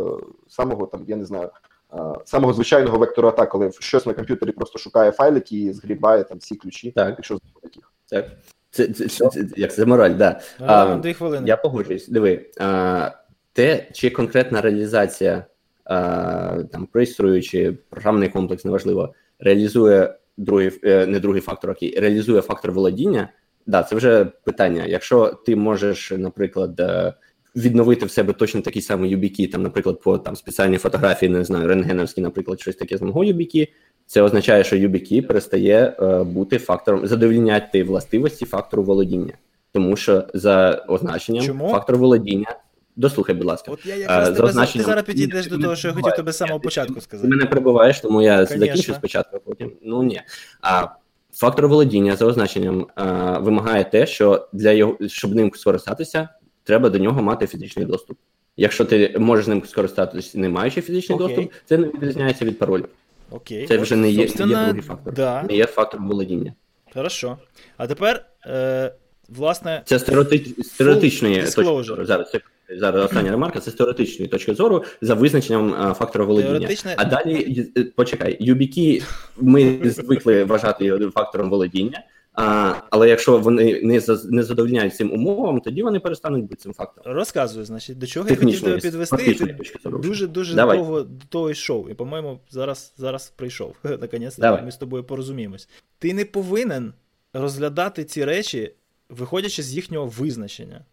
самого 0.48 0.87
там, 0.87 1.04
я 1.06 1.16
не 1.16 1.24
знаю, 1.24 1.50
е, 1.92 1.98
самого 2.24 2.52
звичайного 2.52 2.98
вектору 2.98 3.28
атак, 3.28 3.48
коли 3.48 3.72
щось 3.72 4.06
на 4.06 4.14
комп'ютері 4.14 4.52
просто 4.52 4.78
шукає 4.78 5.11
файлики 5.11 5.56
і 5.56 5.72
згрібає 5.72 6.24
там 6.24 6.38
всі 6.38 6.56
ключі, 6.56 6.90
Так. 6.90 7.09
якщо 7.09 7.37
знаходить 7.37 7.62
таких. 7.62 7.92
Так. 8.09 8.26
Це, 8.70 8.87
це, 8.88 9.09
це, 9.09 9.28
це, 9.28 9.44
як 9.56 9.74
це 9.74 9.85
мораль, 9.85 10.14
да. 10.14 10.40
А, 10.59 10.85
А, 10.85 10.96
Дві 10.96 11.14
хвилини. 11.14 11.48
Я 11.48 11.56
погоджуюсь. 11.56 12.09
Диви, 12.09 12.46
а, 12.61 13.11
те, 13.52 13.88
чи 13.92 14.11
конкретна 14.11 14.61
реалізація 14.61 15.44
а, 15.85 16.62
там 16.72 16.87
пристрою 16.87 17.42
чи 17.42 17.72
програмний 17.90 18.28
комплекс, 18.28 18.64
неважливо, 18.64 19.14
реалізує 19.38 20.14
другий, 20.37 20.70
е, 20.85 21.06
не 21.06 21.20
другий 21.20 21.40
фактор, 21.40 21.70
окей, 21.70 22.00
реалізує 22.00 22.40
фактор 22.40 22.72
володіння. 22.72 23.28
Да, 23.66 23.83
це 23.83 23.96
вже 23.96 24.24
питання. 24.24 24.85
Якщо 24.87 25.38
ти 25.46 25.56
можеш, 25.56 26.11
наприклад, 26.11 26.80
е, 26.80 27.14
відновити 27.56 28.06
в 28.06 28.11
себе 28.11 28.33
точно 28.33 28.61
такий 28.61 28.83
самий 28.83 29.16
YubiKey, 29.16 29.50
там, 29.50 29.62
наприклад, 29.62 30.00
по 30.00 30.18
там 30.18 30.37
спеціальній 30.37 30.78
фотографії, 30.78 31.33
не 31.33 31.44
знаю, 31.44 31.68
рентгеновській, 31.68 32.20
наприклад, 32.20 32.61
щось 32.61 32.76
таке 32.76 32.96
з 32.96 33.02
мого 33.02 33.24
YubiKey, 33.24 33.68
це 34.11 34.23
означає, 34.23 34.64
що 34.64 34.77
YubiKey 34.77 35.20
перестає 35.27 35.96
е, 36.03 36.23
бути 36.25 36.59
фактором, 36.59 37.07
задовільняти 37.07 37.85
властивості 37.85 38.44
фактору 38.44 38.83
володіння. 38.83 39.33
Тому 39.73 39.96
що 39.96 40.25
за 40.35 40.85
означенням 40.88 41.44
Чому? 41.44 41.68
фактор 41.68 41.96
володіння. 41.96 42.57
Дослухай, 42.96 43.35
будь 43.35 43.46
ласка. 43.46 43.73
От 43.73 43.87
я 43.87 43.94
Е, 43.94 43.99
якраз 43.99 44.29
за 44.29 44.35
тебе 44.35 44.53
за- 44.53 44.66
ти 44.66 44.83
зараз 44.83 45.05
підійдеш 45.05 45.46
до 45.46 45.59
того, 45.59 45.77
що 45.77 45.88
я 45.88 45.94
хотів 45.94 46.12
тебе 46.12 46.33
з 46.33 46.37
самого 46.37 46.61
початку 46.61 46.94
Ти 46.94 47.01
сказати. 47.01 47.29
мене 47.29 47.46
перебуваєш, 47.46 48.01
тому 48.01 48.23
я 48.23 48.37
Конечно. 48.37 48.59
закінчу 48.66 48.94
спочатку, 48.94 49.37
а 49.37 49.38
потім. 49.38 49.73
Ну 49.83 50.03
ні. 50.03 50.20
А 50.61 50.87
фактор 51.33 51.68
володіння 51.68 52.16
за 52.16 52.27
означенням 52.27 52.87
а, 52.94 53.38
вимагає 53.38 53.85
те, 53.85 54.07
що 54.07 54.49
для 54.53 54.70
його 54.73 54.96
щоб 55.07 55.35
ним 55.35 55.53
скористатися, 55.55 56.29
треба 56.64 56.90
до 56.90 56.99
нього 56.99 57.23
мати 57.23 57.46
фізичний 57.46 57.87
доступ. 57.87 58.18
Якщо 58.57 58.85
ти 58.85 59.14
можеш 59.18 59.46
ним 59.46 59.62
скористатися, 59.66 60.38
не 60.38 60.49
маючи 60.49 60.81
фізичний 60.81 61.18
Окей. 61.18 61.37
доступ, 61.37 61.53
це 61.66 61.79
не 61.79 61.87
відрізняється 61.87 62.44
від 62.44 62.59
паролю. 62.59 62.85
Окей. 63.30 63.66
Це 63.66 63.76
вже 63.78 63.96
не 63.96 64.10
є, 64.10 64.24
є 64.24 64.28
другий 64.34 64.82
фактор. 64.82 65.14
Да, 65.14 65.42
Не 65.42 65.54
є 65.54 65.66
фактором 65.66 66.08
володіння. 66.08 66.52
хорошо. 66.94 67.38
А 67.76 67.86
тепер, 67.86 68.24
е, 68.46 68.94
власне, 69.28 69.82
Це 69.84 69.98
з 69.98 70.02
теоретичної 70.78 71.42
точки 71.42 72.04
Зараз 72.04 72.30
це 72.30 72.40
зараз 72.78 73.04
остання 73.04 73.30
ремарка. 73.30 73.60
Це 73.60 73.70
з 73.70 73.74
теоретичної 73.74 74.28
точки 74.28 74.54
зору 74.54 74.84
за 75.00 75.14
визначенням 75.14 75.74
а, 75.78 75.94
фактора 75.94 76.24
володіння. 76.24 76.58
Теоретичне- 76.58 76.94
А 76.96 77.04
далі 77.04 77.66
е, 77.76 77.84
почекай, 77.84 78.36
юбікі 78.40 79.02
ми 79.36 79.78
звикли 79.84 80.44
вважати 80.44 80.98
фактором 81.14 81.50
володіння. 81.50 82.02
А, 82.40 82.83
але 82.90 83.09
якщо 83.09 83.38
вони 83.38 83.81
не 83.83 84.00
не 84.24 84.42
задовольняють 84.42 84.96
цим 84.96 85.12
умовам, 85.12 85.61
тоді 85.61 85.83
вони 85.83 86.00
перестануть 86.00 86.42
бути 86.42 86.57
цим 86.57 86.72
фактором. 86.72 87.16
розказую, 87.16 87.64
значить, 87.64 87.98
до 87.98 88.07
чого 88.07 88.29
я 88.29 88.37
хотів 88.37 88.61
тебе 88.61 88.79
підвести, 88.79 89.24
і 89.24 89.35
ти 89.35 89.57
дуже-дуже 89.85 90.55
Давай. 90.55 90.79
довго 90.79 91.03
до 91.03 91.24
того 91.29 91.50
йшов. 91.50 91.90
І, 91.90 91.94
по-моєму, 91.94 92.40
зараз, 92.50 92.94
зараз 92.96 93.33
прийшов. 93.37 93.76
Наконець, 93.85 94.37
Давай. 94.37 94.62
ми 94.62 94.72
з 94.72 94.76
тобою 94.76 95.05
порозуміємось. 95.05 95.68
Ти 95.98 96.14
не 96.14 96.24
повинен 96.24 96.92
розглядати 97.33 98.05
ці 98.05 98.24
речі, 98.24 98.72
виходячи 99.09 99.62
з 99.62 99.74
їхнього 99.74 100.07
визначення. 100.07 100.85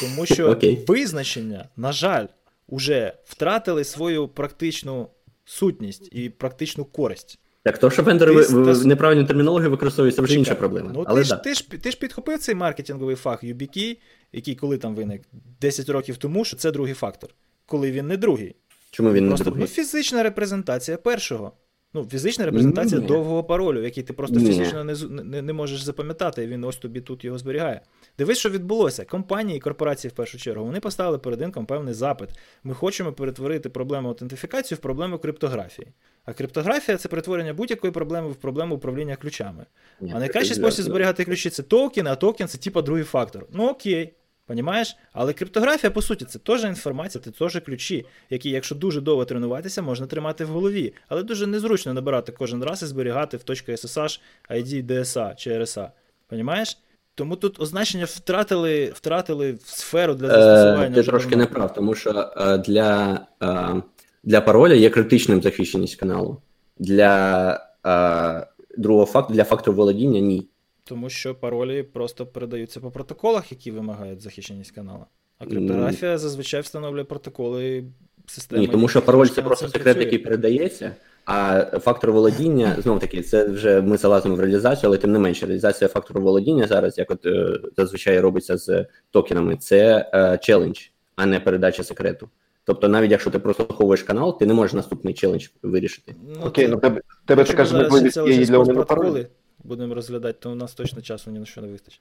Тому 0.00 0.26
що 0.34 0.50
Окей. 0.50 0.84
визначення, 0.88 1.68
на 1.76 1.92
жаль, 1.92 2.26
уже 2.68 3.12
втратили 3.24 3.84
свою 3.84 4.28
практичну 4.28 5.08
сутність 5.44 6.08
і 6.12 6.30
практичну 6.30 6.84
користь. 6.84 7.38
Так, 7.66 7.78
то, 7.78 7.90
що 7.90 8.02
вендори 8.02 8.30
Ти 8.32 8.36
ви- 8.36 8.42
с- 8.44 8.50
ви- 8.50 8.74
та- 8.74 8.84
неправильно 8.84 9.24
термінологію 9.24 9.70
використовують, 9.70 10.16
це 10.16 10.22
вже 10.22 10.34
інша 10.34 10.54
проблема. 10.54 10.90
Ну, 10.94 11.04
але 11.06 11.20
ти, 11.20 11.24
ж, 11.24 11.30
да. 11.30 11.36
ти, 11.36 11.54
ж, 11.54 11.70
ти 11.70 11.90
ж 11.90 11.98
підхопив 11.98 12.38
цей 12.38 12.54
маркетинговий 12.54 13.16
фах 13.16 13.44
YubiKey, 13.44 13.96
який 14.32 14.54
коли 14.54 14.78
там 14.78 14.94
виник 14.94 15.22
10 15.60 15.88
років 15.88 16.16
тому, 16.16 16.44
що 16.44 16.56
це 16.56 16.70
другий 16.70 16.94
фактор. 16.94 17.30
Коли 17.66 17.92
він 17.92 18.06
не 18.06 18.16
другий. 18.16 18.56
Чому 18.90 19.12
він 19.12 19.24
не 19.24 19.28
Просто 19.30 19.44
другий? 19.44 19.60
ну, 19.60 19.66
фізична 19.66 20.22
репрезентація 20.22 20.96
першого. 20.96 21.52
Ну, 21.94 22.06
фізична 22.10 22.46
репрезентація 22.46 23.00
Ні. 23.00 23.06
довгого 23.06 23.44
паролю, 23.44 23.82
який 23.82 24.02
ти 24.02 24.12
просто 24.12 24.36
Ні. 24.36 24.46
фізично 24.46 24.84
не, 24.84 24.94
не, 25.24 25.42
не 25.42 25.52
можеш 25.52 25.82
запам'ятати, 25.82 26.44
і 26.44 26.46
він 26.46 26.64
ось 26.64 26.76
тобі 26.76 27.00
тут 27.00 27.24
його 27.24 27.38
зберігає. 27.38 27.80
Дивись, 28.18 28.38
що 28.38 28.50
відбулося. 28.50 29.04
Компанії 29.04 29.56
і 29.56 29.60
корпорації, 29.60 30.10
в 30.10 30.14
першу 30.14 30.38
чергу, 30.38 30.64
вони 30.64 30.80
поставили 30.80 31.18
перед 31.18 31.40
ринком 31.40 31.66
певний 31.66 31.94
запит. 31.94 32.28
Ми 32.64 32.74
хочемо 32.74 33.12
перетворити 33.12 33.68
проблему 33.68 34.08
аутентифікації 34.08 34.76
в 34.76 34.78
проблему 34.78 35.18
криптографії. 35.18 35.88
А 36.24 36.32
криптографія 36.32 36.98
це 36.98 37.08
перетворення 37.08 37.54
будь-якої 37.54 37.92
проблеми 37.92 38.28
в 38.28 38.34
проблему 38.36 38.74
управління 38.74 39.16
ключами. 39.16 39.66
Ні, 40.00 40.12
А 40.14 40.18
найкращий 40.18 40.56
спосіб 40.56 40.84
зберігати 40.84 41.24
ключі 41.24 41.50
це 41.50 41.62
токен, 41.62 42.06
а 42.06 42.16
токен 42.16 42.48
це 42.48 42.58
типа 42.58 42.82
другий 42.82 43.04
фактор. 43.04 43.46
Ну 43.52 43.68
окей. 43.68 44.15
Понімаєш? 44.46 44.96
Але 45.12 45.32
криптографія, 45.32 45.90
по 45.90 46.02
суті, 46.02 46.24
це 46.24 46.38
теж 46.38 46.64
інформація, 46.64 47.24
це 47.24 47.30
теж 47.30 47.60
ключі, 47.66 48.06
які, 48.30 48.50
якщо 48.50 48.74
дуже 48.74 49.00
довго 49.00 49.24
тренуватися, 49.24 49.82
можна 49.82 50.06
тримати 50.06 50.44
в 50.44 50.48
голові. 50.48 50.94
Але 51.08 51.22
дуже 51.22 51.46
незручно 51.46 51.94
набирати 51.94 52.32
кожен 52.32 52.64
раз 52.64 52.82
і 52.82 52.86
зберігати 52.86 53.36
в 53.36 53.40
.ssh, 53.40 54.20
ID, 54.50 54.86
DSA 54.86 55.34
чи 55.34 55.50
RSA. 55.50 55.88
Понімаєш? 56.26 56.78
Тому 57.14 57.36
тут 57.36 57.60
означення 57.60 58.04
втратили, 58.04 58.84
втратили 58.94 59.58
сферу 59.64 60.14
для 60.14 60.26
застосування. 60.26 60.86
Е, 60.86 61.02
Ти 61.02 61.02
трошки 61.02 61.36
не 61.36 61.46
прав, 61.46 61.74
тому 61.74 61.94
що 61.94 62.30
е, 62.36 62.58
для, 62.58 63.20
е, 63.42 63.82
для 64.24 64.40
пароля 64.40 64.74
є 64.74 64.90
критичним 64.90 65.42
захищеність 65.42 65.96
каналу. 65.96 66.40
Для 66.78 67.52
е, 67.86 68.46
другого 68.78 69.06
факту, 69.06 69.34
для 69.34 69.44
фактору 69.44 69.76
володіння 69.76 70.20
ні. 70.20 70.48
Тому 70.88 71.10
що 71.10 71.34
паролі 71.34 71.82
просто 71.82 72.26
передаються 72.26 72.80
по 72.80 72.90
протоколах, 72.90 73.52
які 73.52 73.70
вимагають 73.70 74.20
захищеність 74.20 74.70
канала. 74.70 75.06
А 75.38 75.46
криптографія 75.46 76.18
зазвичай 76.18 76.60
встановлює 76.60 77.04
протоколи 77.04 77.84
системи. 78.26 78.60
Ні, 78.60 78.68
тому 78.68 78.88
що 78.88 79.02
пароль 79.02 79.26
це 79.26 79.42
просто 79.42 79.66
секрет, 79.66 79.84
працюють. 79.84 80.06
який 80.06 80.18
передається. 80.18 80.96
А 81.24 81.64
фактор 81.78 82.12
володіння, 82.12 82.76
знов 82.82 83.00
таки, 83.00 83.22
це 83.22 83.46
вже 83.46 83.80
ми 83.80 83.96
залазимо 83.96 84.34
в 84.34 84.40
реалізацію, 84.40 84.88
але 84.88 84.98
тим 84.98 85.12
не 85.12 85.18
менше, 85.18 85.46
реалізація 85.46 85.88
фактору 85.88 86.20
володіння 86.20 86.66
зараз, 86.66 86.98
як 86.98 87.10
от 87.10 87.26
е, 87.26 87.60
зазвичай 87.76 88.20
робиться 88.20 88.56
з 88.56 88.86
токенами, 89.10 89.56
це 89.56 90.10
е, 90.14 90.38
челендж. 90.42 90.78
а 91.16 91.26
не 91.26 91.40
передача 91.40 91.84
секрету. 91.84 92.28
Тобто, 92.64 92.88
навіть 92.88 93.10
якщо 93.10 93.30
ти 93.30 93.38
прослуховуєш 93.38 94.02
канал, 94.02 94.38
ти 94.38 94.46
не 94.46 94.54
можеш 94.54 94.72
наступний 94.72 95.14
челендж 95.14 95.46
вирішити. 95.62 96.14
Ну, 96.28 96.46
Окей, 96.46 96.68
ну 96.68 96.76
тебе 96.76 97.00
тебе 97.24 97.44
така 97.44 97.64
ж 97.64 97.76
можливість 97.76 98.16
є 98.16 98.34
і 98.34 98.44
для 98.44 98.64
протоколи 98.64 99.26
будемо 99.66 99.94
розглядати, 99.94 100.38
то 100.40 100.52
у 100.52 100.54
нас 100.54 100.74
точно 100.74 101.02
часу 101.02 101.30
ні 101.30 101.38
на 101.38 101.46
що 101.46 101.60
не 101.60 101.68
вистачить. 101.68 102.00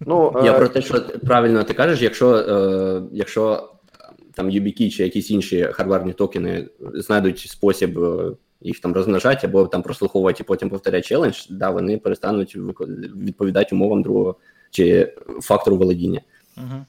Ну, 0.00 0.32
Я 0.44 0.54
е... 0.54 0.58
про 0.58 0.68
те, 0.68 0.82
що 0.82 1.00
правильно 1.26 1.64
ти 1.64 1.74
кажеш, 1.74 2.00
якщо 2.00 2.36
е, 2.36 3.02
якщо 3.12 3.72
там 4.34 4.50
YubiKey 4.50 4.90
чи 4.90 5.02
якісь 5.02 5.30
інші 5.30 5.62
хардварні 5.62 6.12
токени 6.12 6.68
знайдуть 6.94 7.38
спосіб 7.38 7.98
е, 7.98 8.32
їх 8.60 8.80
там 8.80 8.94
розмножати 8.94 9.46
або 9.46 9.66
там 9.66 9.82
прослуховувати 9.82 10.42
і 10.42 10.46
потім 10.46 10.70
повторяти 10.70 11.08
челендж, 11.08 11.46
да, 11.50 11.70
вони 11.70 11.98
перестануть 11.98 12.56
відповідати 13.16 13.74
умовам 13.74 14.02
другого 14.02 14.36
чи 14.70 15.14
фактору 15.40 15.76
володіння. 15.76 16.20
Угу. 16.56 16.84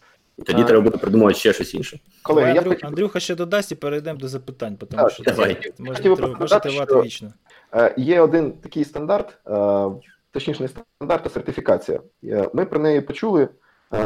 Тоді 0.46 0.62
а, 0.62 0.66
треба 0.66 0.82
буде 0.82 0.98
придумувати 0.98 1.40
ще 1.40 1.54
щось 1.54 1.74
інше. 1.74 2.00
Колеги, 2.22 2.58
Андрю, 2.58 2.72
я... 2.82 2.88
Андрюха 2.88 3.20
ще 3.20 3.36
додасть 3.36 3.72
і 3.72 3.76
перейдемо 3.76 4.20
до 4.20 4.28
запитань, 4.28 4.78
тому 4.78 5.10
що 5.10 5.24
давай. 5.24 5.58
це 5.78 5.84
може, 5.84 6.28
може 6.40 6.60
тривати 6.60 7.02
вічно. 7.02 7.34
Е, 7.76 7.94
є 7.98 8.22
один 8.22 8.52
такий 8.52 8.84
стандарт, 8.84 9.38
е, 9.48 9.88
точніше, 10.32 10.64
не 10.64 10.70
стандарт, 10.70 11.26
а 11.26 11.30
сертифікація. 11.30 12.00
Ми 12.54 12.66
про 12.66 12.80
неї 12.80 13.02
почули 13.02 13.50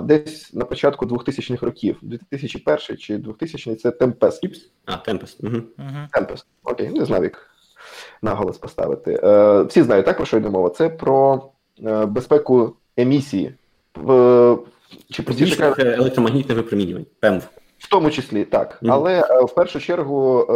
десь 0.03 0.53
на 0.53 0.65
початку 0.65 1.05
2000-х 1.05 1.65
років. 1.65 1.97
2001 2.01 2.97
чи 2.97 3.17
2000 3.17 3.75
це 3.75 3.89
Tempest. 3.89 4.39
А, 4.85 4.91
Tempest. 4.91 5.35
Угу. 5.39 5.61
Tempest. 6.13 6.45
Окей, 6.63 6.89
не 6.89 7.05
знав, 7.05 7.23
як 7.23 7.55
наголос 8.21 8.57
поставити. 8.57 9.19
Е, 9.23 9.61
всі 9.61 9.83
знають, 9.83 10.05
так 10.05 10.17
про 10.17 10.25
що 10.25 10.37
йде 10.37 10.49
мова? 10.49 10.69
Це 10.69 10.89
про 10.89 11.49
е, 11.85 12.05
безпеку 12.05 12.75
емісії. 12.97 13.53
Чи 15.11 15.23
простіше 15.23 15.73
електромагнітне 15.79 16.55
випромінювання, 16.55 17.05
ПЕМВ. 17.19 17.49
В 17.77 17.89
тому 17.89 18.09
числі 18.09 18.45
так. 18.45 18.79
Mm. 18.81 18.91
Але 18.91 19.21
е, 19.29 19.41
в 19.43 19.55
першу 19.55 19.79
чергу, 19.79 20.47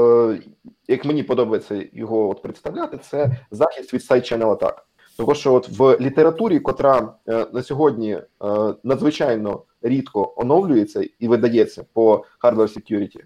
як 0.88 1.06
мені 1.06 1.24
подобається 1.24 1.84
його 1.94 2.30
от 2.30 2.42
представляти, 2.42 2.98
це 2.98 3.38
захист 3.52 3.94
від 3.94 4.04
сайт-ченел 4.04 4.52
атак. 4.52 4.86
Тому 5.18 5.36
що 5.36 5.54
от 5.54 5.70
в 5.70 5.98
літературі, 6.00 6.60
котра 6.60 7.14
на 7.54 7.64
сьогодні 7.64 8.18
надзвичайно 8.84 9.64
рідко 9.82 10.34
оновлюється 10.38 11.08
і 11.20 11.28
видається 11.28 11.86
по 11.94 12.26
hardware 12.44 12.78
security, 12.78 13.22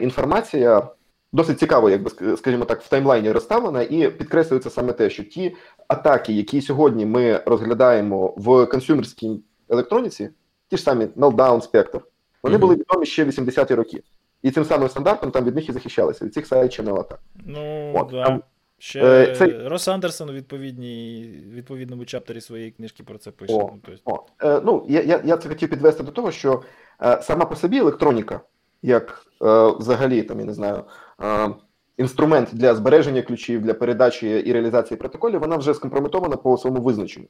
інформація 0.00 0.88
досить 1.34 1.58
цікаво, 1.58 1.90
якби 1.90 2.36
скажімо 2.36 2.64
так, 2.64 2.82
в 2.82 2.88
таймлайні 2.88 3.32
розставлена, 3.32 3.82
і 3.82 4.10
підкреслюється 4.10 4.70
саме 4.70 4.92
те, 4.92 5.10
що 5.10 5.24
ті 5.24 5.56
атаки, 5.88 6.32
які 6.32 6.60
сьогодні 6.60 7.06
ми 7.06 7.40
розглядаємо 7.46 8.34
в 8.36 8.66
консюмерській 8.66 9.42
електроніці, 9.68 10.30
ті 10.68 10.76
ж 10.76 10.82
самі 10.82 11.04
Meltdown, 11.04 11.70
Spectre, 11.70 12.00
вони 12.44 12.56
mm-hmm. 12.56 12.60
були 12.60 12.74
відомі 12.74 13.06
ще 13.06 13.24
80-ті 13.24 13.74
роки. 13.74 14.02
І 14.42 14.50
цим 14.50 14.64
самим 14.64 14.88
стандартом 14.88 15.30
там 15.30 15.44
від 15.44 15.54
них 15.54 15.68
і 15.68 15.72
захищалися, 15.72 16.24
від 16.24 16.34
цих 16.34 16.46
сайт 16.46 16.72
ченел 16.72 16.98
атак. 16.98 17.20
Ну, 17.46 17.92
От, 17.96 18.08
да. 18.10 18.24
Там, 18.24 18.42
Ще 18.78 19.04
е, 19.04 19.34
це... 19.36 19.68
Рос 19.68 19.88
Андерсон 19.88 20.30
у 20.30 20.32
відповідному 20.32 22.04
чаптері 22.04 22.40
своєї 22.40 22.70
книжки 22.70 23.02
про 23.02 23.18
це 23.18 23.30
пише. 23.30 23.54
О, 23.54 23.70
ну, 23.88 23.94
о. 24.04 24.18
Е, 24.42 24.60
ну, 24.64 24.86
Я 24.88 25.02
я, 25.02 25.22
я 25.24 25.36
це 25.36 25.48
хотів 25.48 25.70
підвести 25.70 26.02
до 26.02 26.12
того, 26.12 26.30
що 26.30 26.62
е, 27.02 27.22
сама 27.22 27.44
по 27.44 27.56
собі 27.56 27.78
електроніка, 27.78 28.40
як 28.82 29.26
е, 29.42 29.70
взагалі, 29.78 30.22
там, 30.22 30.40
я 30.40 30.46
не 30.46 30.54
знаю, 30.54 30.84
інструмент 31.96 32.48
для 32.52 32.74
збереження 32.74 33.22
ключів, 33.22 33.62
для 33.62 33.74
передачі 33.74 34.28
і 34.28 34.52
реалізації 34.52 34.98
протоколів, 34.98 35.40
вона 35.40 35.56
вже 35.56 35.74
скомпрометована 35.74 36.36
по 36.36 36.58
своєму 36.58 36.82
визначенню. 36.82 37.26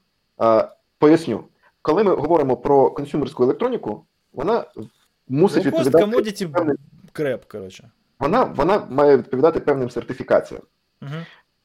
Поясню, 0.99 1.45
коли 1.83 2.05
ми 2.05 2.15
говоримо 2.15 2.57
про 2.57 2.91
консюмерську 2.91 3.43
електроніку, 3.43 4.05
вона 4.33 4.65
мусить 5.29 5.67
відповідати 5.67 6.05
commodity 6.05 6.53
певним... 6.53 6.77
креп, 7.13 7.45
коротше. 7.45 7.91
Вона 8.19 8.45
вона 8.45 8.87
має 8.91 9.17
відповідати 9.17 9.61
певним 9.61 9.91
сертифікаціям. 9.91 10.63
Угу. 11.03 11.11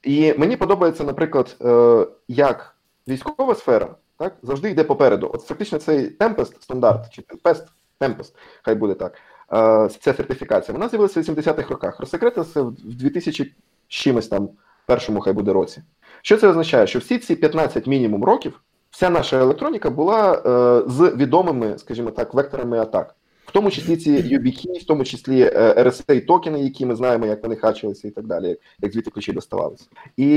І 0.04 0.34
мені 0.38 0.58
подобається, 0.58 1.04
наприклад, 1.04 1.56
е, 1.62 2.08
як 2.28 2.76
військова 3.08 3.56
сфера 3.56 3.96
так, 4.18 4.36
завжди 4.44 4.70
йде 4.70 4.84
попереду. 4.84 5.32
От 5.34 5.42
фактично 5.42 5.80
цей 5.80 6.18
Tempest 6.18 6.62
стандарт, 6.62 7.10
чи 7.14 7.22
Tempest, 7.22 7.64
Tempest, 8.00 8.34
хай 8.62 8.76
буде 8.76 8.94
так. 8.94 9.14
Е, 9.54 9.90
ця 9.90 10.14
сертифікація. 10.14 10.74
Вона 10.74 10.90
з'явилася 10.90 11.22
в 11.22 11.24
80-х 11.24 11.70
роках. 11.70 12.00
Розсекретилася 12.00 12.62
в 12.62 12.74
2000 12.74 13.54
чимось 13.88 14.28
там 14.28 14.50
першому 14.86 15.20
хай 15.20 15.34
буде 15.34 15.54
році. 15.54 15.84
Що 16.22 16.38
це 16.38 16.48
означає? 16.48 16.88
Що 16.88 17.00
всі 17.00 17.18
ці 17.18 17.36
15 17.36 17.88
мінімум 17.88 18.24
років 18.24 18.62
вся 18.92 19.10
наша 19.10 19.40
електроніка 19.40 19.90
була 19.90 20.34
е, 20.34 20.90
з 20.90 21.16
відомими, 21.16 21.78
скажімо 21.78 22.12
так, 22.12 22.34
векторами 22.34 22.80
атак. 22.80 23.16
В 23.50 23.52
тому 23.52 23.72
числі 23.72 23.98
ці 23.98 24.12
UBK, 24.12 24.82
в 24.82 24.86
тому 24.86 25.04
числі 25.04 25.42
е, 25.42 25.74
RSA 25.78 26.26
токени, 26.26 26.64
які 26.64 26.86
ми 26.86 26.96
знаємо, 26.96 27.26
як 27.26 27.44
вони 27.44 27.56
хачилися 27.56 28.08
і 28.08 28.12
так 28.12 28.26
далі, 28.26 28.58
як 28.80 28.94
звідти 28.94 29.12
ключі 29.12 29.34
доставалися. 29.34 29.86
І 30.18 30.32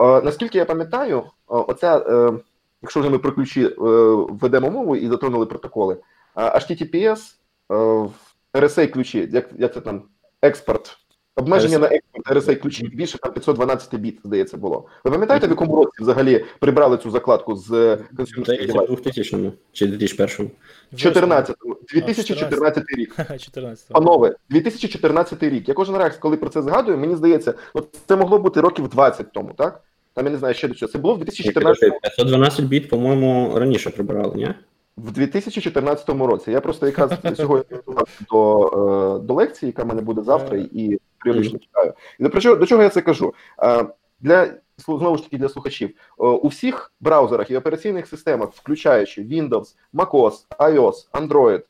е, 0.00 0.22
наскільки 0.22 0.58
я 0.58 0.64
пам'ятаю, 0.64 1.22
оця, 1.46 1.98
е, 1.98 2.32
якщо 2.82 3.00
вже 3.00 3.10
ми 3.10 3.18
про 3.18 3.32
ключі 3.32 3.74
ведемо 4.28 4.70
мову 4.70 4.96
і 4.96 5.08
затронули 5.08 5.46
протоколи, 5.46 5.96
HTTPS 6.36 7.18
RSA 8.54 8.86
ключі, 8.86 9.28
як 9.32 9.48
як 9.58 9.74
це 9.74 9.80
там 9.80 10.02
експорт, 10.42 10.97
обмеження 11.38 11.78
на 11.78 11.86
експорт 11.86 12.26
RSA 12.26 12.56
ключі 12.56 12.88
більше 12.88 13.18
там 13.18 13.32
512 13.32 13.94
біт, 13.94 14.20
здається, 14.24 14.56
було. 14.56 14.86
Ви 15.04 15.10
пам'ятаєте, 15.10 15.46
в 15.46 15.50
якому 15.50 15.76
році 15.76 15.96
взагалі 16.00 16.44
прибрали 16.60 16.98
цю 16.98 17.10
закладку 17.10 17.56
з 17.56 17.98
консюмерських 18.16 18.66
девайсів? 18.66 18.94
2000 18.94 19.52
чи 19.72 19.86
2001? 19.86 20.50
14 20.96 21.56
2014 21.94 22.84
рік. 22.96 23.16
14. 23.38 23.88
Панове, 23.88 24.34
2014 24.50 25.42
рік. 25.42 25.68
Я 25.68 25.74
кожен 25.74 25.96
раз, 25.96 26.16
коли 26.16 26.36
про 26.36 26.48
це 26.48 26.62
згадую, 26.62 26.98
мені 26.98 27.16
здається, 27.16 27.54
от 27.74 27.88
це 28.06 28.16
могло 28.16 28.38
бути 28.38 28.60
років 28.60 28.88
20 28.88 29.32
тому, 29.32 29.52
так? 29.56 29.82
Там 30.14 30.24
я 30.24 30.32
не 30.32 30.38
знаю, 30.38 30.54
ще 30.54 30.68
до 30.68 30.74
чого. 30.74 30.92
Це 30.92 30.98
було 30.98 31.14
в 31.14 31.18
2014 31.18 31.82
році. 31.82 31.98
512 32.02 32.64
біт, 32.64 32.88
по-моєму, 32.88 33.58
раніше 33.58 33.90
прибирали, 33.90 34.34
ні? 34.36 34.54
в 35.04 35.12
2014 35.12 36.08
році. 36.08 36.50
Я 36.50 36.60
просто 36.60 36.86
якраз 36.86 37.10
сьогодні 37.36 37.76
до 38.30 38.66
е, 39.16 39.26
до 39.26 39.34
лекції, 39.34 39.68
яка 39.68 39.82
в 39.82 39.86
мене 39.86 40.02
буде 40.02 40.22
завтра, 40.22 40.58
і 40.72 40.98
періодично 41.18 41.58
читаю. 41.58 41.92
І 42.18 42.22
до 42.22 42.40
чого, 42.40 42.56
до 42.56 42.66
чого 42.66 42.82
я 42.82 42.88
це 42.88 43.00
кажу? 43.00 43.34
Е, 43.62 43.86
для 44.20 44.48
знову 44.78 45.16
ж 45.16 45.22
таки 45.22 45.38
для 45.38 45.48
слухачів 45.48 45.88
е, 45.88 45.94
у 46.16 46.48
всіх 46.48 46.92
браузерах 47.00 47.50
і 47.50 47.56
операційних 47.56 48.06
системах, 48.06 48.48
включаючи 48.52 49.22
Windows, 49.22 49.74
MacOS, 49.94 50.32
iOS, 50.58 50.94
Android, 51.12 51.62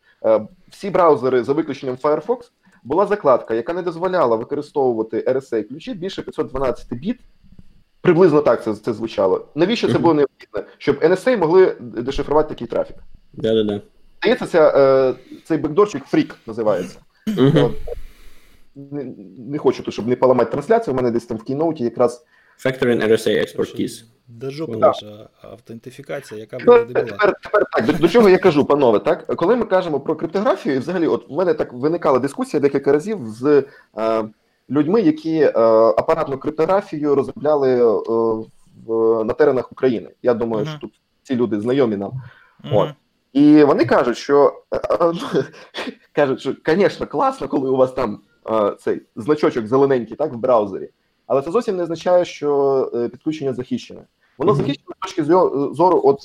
всі 0.69 0.91
браузери 0.91 1.43
за 1.43 1.53
виключенням 1.53 1.97
Firefox, 1.97 2.51
була 2.85 3.07
закладка, 3.07 3.55
яка 3.55 3.73
не 3.73 3.83
дозволяла 3.83 4.37
використовувати 4.37 5.21
RSA 5.21 5.63
ключі 5.63 5.95
більше 5.95 6.23
512 6.23 6.95
біт. 6.95 7.21
Приблизно 8.01 8.41
так 8.41 8.65
це 8.65 8.75
це 8.75 8.93
звучало. 8.93 9.47
Навіщо 9.55 9.93
це 9.93 9.99
було 9.99 10.15
необхідно? 10.15 10.63
Щоб 10.79 10.97
NSA 10.97 11.37
могли 11.37 11.77
дешифрувати 11.81 12.49
такий 12.49 12.67
трафік. 12.67 12.97
Да-да-да. 13.33 13.81
Здається, 14.21 14.47
ця, 14.47 14.73
е, 14.77 15.15
цей 15.45 15.59
бекдорчик 15.59 16.05
фрік 16.05 16.37
називається. 16.47 16.99
Не, 18.79 19.15
не 19.39 19.59
хочу, 19.59 19.83
то, 19.83 19.91
щоб 19.91 20.09
не 20.09 20.17
поламати 20.17 20.51
трансляцію, 20.51 20.95
у 20.95 20.97
мене 20.97 21.11
десь 21.11 21.27
там 21.27 21.37
в 21.37 21.43
кейноуті 21.43 21.85
якраз. 21.85 22.25
Factor 22.65 22.85
in 22.85 23.09
RSA 23.09 23.29
Export 23.29 23.81
Keys. 23.81 24.05
Держу 24.29 24.67
наша 24.67 25.29
автентифікація, 25.43 26.41
яка 26.41 26.59
буде 26.59 26.85
тепер, 26.85 27.07
тепер, 27.07 27.35
тепер 27.43 27.65
так, 27.73 27.87
до, 27.87 27.93
до 27.93 28.09
чого 28.09 28.29
я 28.29 28.39
кажу, 28.39 28.65
панове, 28.65 28.99
так? 28.99 29.37
Коли 29.37 29.57
ми 29.57 29.65
кажемо 29.65 30.01
про 30.01 30.17
криптографію, 30.17 30.75
і 30.75 30.79
взагалі, 30.79 31.07
от 31.07 31.31
в 31.31 31.33
мене 31.33 31.55
так 31.55 31.73
виникала 31.73 32.19
дискусія 32.19 32.61
декілька 32.61 32.93
разів 32.93 33.19
з 33.27 33.65
е, 33.99 34.25
людьми, 34.71 35.01
які 35.01 35.41
е, 35.41 35.53
апаратну 35.97 36.39
криптографію 36.39 37.15
розробляли 37.15 37.69
е, 37.69 37.85
в, 38.87 39.25
на 39.25 39.35
теренах 39.35 39.73
України. 39.73 40.11
Я 40.23 40.35
думаю, 40.35 40.65
uh-huh. 40.65 40.71
що 40.71 40.79
тут 40.79 41.01
ці 41.23 41.37
люди 41.37 41.61
знайомі 41.61 41.97
нам. 41.97 42.11
Uh-huh. 42.65 42.77
От. 42.77 42.91
І 43.33 43.65
вони 43.65 43.85
кажуть, 43.85 44.17
що 44.17 44.63
е, 44.73 44.81
е, 45.01 45.13
кажуть, 46.13 46.41
що, 46.41 46.55
звісно, 46.67 47.07
класно, 47.07 47.49
коли 47.49 47.71
у 47.71 47.77
вас 47.77 47.93
там 47.93 48.21
е, 48.51 48.77
цей 48.81 49.03
значочок 49.17 49.67
зелененький, 49.67 50.17
так, 50.17 50.33
в 50.33 50.37
браузері, 50.37 50.91
але 51.27 51.43
це 51.43 51.51
зовсім 51.51 51.77
не 51.77 51.83
означає, 51.83 52.25
що 52.25 53.09
підключення 53.13 53.55
захищене. 53.55 54.01
Воно 54.39 54.53
mm-hmm. 54.53 54.57
захищене 54.57 54.95
з 54.97 55.01
точки 55.01 55.25
зору 55.75 56.03
от 56.05 56.21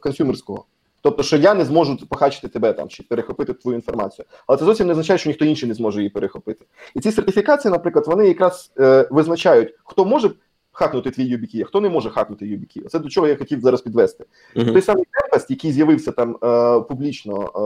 консюмерського. 0.00 0.64
Тобто, 1.02 1.22
що 1.22 1.36
я 1.36 1.54
не 1.54 1.64
зможу 1.64 1.96
похачити 2.08 2.48
тебе 2.48 2.72
там 2.72 2.88
чи 2.88 3.02
перехопити 3.02 3.52
твою 3.52 3.76
інформацію, 3.76 4.26
але 4.46 4.58
це 4.58 4.64
зовсім 4.64 4.86
не 4.86 4.92
означає, 4.92 5.18
що 5.18 5.30
ніхто 5.30 5.44
інший 5.44 5.68
не 5.68 5.74
зможе 5.74 6.00
її 6.00 6.10
перехопити. 6.10 6.64
І 6.94 7.00
ці 7.00 7.12
сертифікації, 7.12 7.72
наприклад, 7.72 8.06
вони 8.06 8.28
якраз 8.28 8.72
е, 8.78 9.08
визначають, 9.10 9.74
хто 9.84 10.04
може 10.04 10.30
хакнути 10.78 11.10
твій 11.10 11.62
а 11.62 11.64
хто 11.64 11.80
не 11.80 11.88
може 11.88 12.10
хакнути 12.10 12.44
YubiKey. 12.44 12.88
Це 12.88 12.98
до 12.98 13.08
чого 13.08 13.28
я 13.28 13.36
хотів 13.36 13.60
зараз 13.60 13.80
підвести. 13.80 14.24
Uh-huh. 14.56 14.72
Той 14.72 14.82
самий 14.82 15.04
Tempest, 15.04 15.46
який 15.48 15.72
з'явився 15.72 16.12
там 16.12 16.36
е, 16.44 16.80
публічно 16.80 17.42
е, 17.42 17.58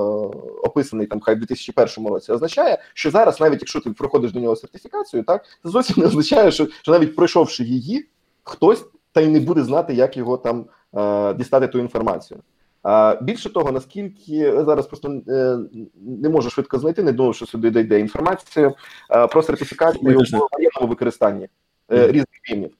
описаний 0.66 1.06
там 1.06 1.20
хай 1.20 1.34
в 1.34 1.38
2001 1.38 2.06
році, 2.12 2.32
означає, 2.32 2.78
що 2.94 3.10
зараз, 3.10 3.40
навіть 3.40 3.60
якщо 3.60 3.80
ти 3.80 3.90
проходиш 3.90 4.32
до 4.32 4.40
нього 4.40 4.56
сертифікацію, 4.56 5.22
так 5.22 5.44
це 5.62 5.68
зовсім 5.68 5.96
не 5.98 6.06
означає, 6.06 6.50
що, 6.50 6.66
що 6.82 6.92
навіть 6.92 7.16
пройшовши 7.16 7.64
її, 7.64 8.08
хтось 8.42 8.84
та 9.12 9.20
й 9.20 9.28
не 9.28 9.40
буде 9.40 9.62
знати, 9.62 9.94
як 9.94 10.16
його 10.16 10.36
там 10.36 10.64
е, 10.96 11.34
дістати 11.34 11.68
ту 11.68 11.78
інформацію. 11.78 12.40
А 12.82 13.18
більше 13.22 13.52
того, 13.52 13.72
наскільки 13.72 14.64
зараз 14.64 14.86
просто 14.86 15.22
е, 15.28 15.58
не 15.94 16.28
можу 16.28 16.50
швидко 16.50 16.78
знайти, 16.78 17.02
не 17.02 17.12
думаю, 17.12 17.32
що 17.32 17.46
сюди 17.46 17.70
дійде 17.70 18.00
інформація 18.00 18.74
е, 19.10 19.26
про 19.26 19.42
сертифікацію 19.42 20.02
в 20.02 20.14
воєнному 20.14 20.88
використанні 20.88 21.48
е, 21.92 22.06
різних 22.06 22.40
рівнів 22.50 22.70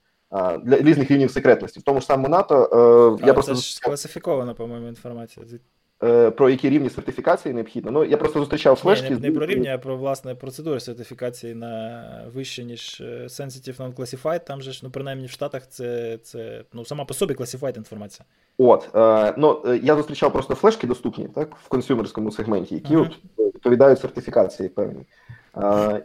для 0.63 0.77
різних 0.77 1.11
рівнів 1.11 1.31
секретності. 1.31 1.81
В 1.81 1.83
тому 1.83 2.01
ж 2.01 2.07
самому 2.07 2.29
НАТО 2.29 2.69
а, 3.23 3.27
я 3.27 3.35
просто 3.35 3.55
це 3.55 3.61
ж 3.61 3.81
класифікована, 3.81 4.55
по-моєму, 4.55 4.89
інформація. 4.89 5.47
Про 6.37 6.51
які 6.51 6.71
рівні 6.71 6.91
сертифікації 6.91 7.55
необхідно. 7.55 7.91
Ну 7.91 8.05
я 8.05 8.17
просто 8.17 8.39
зустрічав 8.39 8.77
флешки. 8.77 9.11
Не, 9.11 9.17
не, 9.17 9.29
не 9.29 9.35
про 9.35 9.47
рівні, 9.47 9.69
а 9.69 9.79
про 9.79 9.97
власне 9.97 10.35
процедури 10.35 10.81
сертифікації 10.81 11.55
на 11.55 12.05
вище, 12.35 12.65
ніж 12.65 13.03
Sensitive 13.25 13.77
Non-Classified. 13.77 14.45
Там 14.45 14.63
же 14.63 14.73
ж, 14.73 14.81
ну 14.83 14.91
принаймні 14.91 15.27
в 15.27 15.31
Штатах, 15.31 15.69
це 15.69 16.19
це 16.23 16.65
ну 16.73 16.85
сама 16.85 17.05
по 17.05 17.15
собі 17.15 17.35
Classified 17.35 17.77
інформація. 17.77 18.27
От 18.59 18.89
е, 18.95 19.35
ну 19.39 19.63
я 19.83 19.97
зустрічав 19.97 20.33
просто 20.33 20.55
флешки 20.55 20.87
доступні, 20.87 21.29
так 21.29 21.57
в 21.65 21.69
консюмерському 21.69 22.33
сегменті, 22.33 22.75
які 22.75 22.97
uh-huh. 22.97 23.11
от 23.37 23.55
відповідають 23.55 24.01
сертифікації 24.01 24.69
певні. 24.69 25.07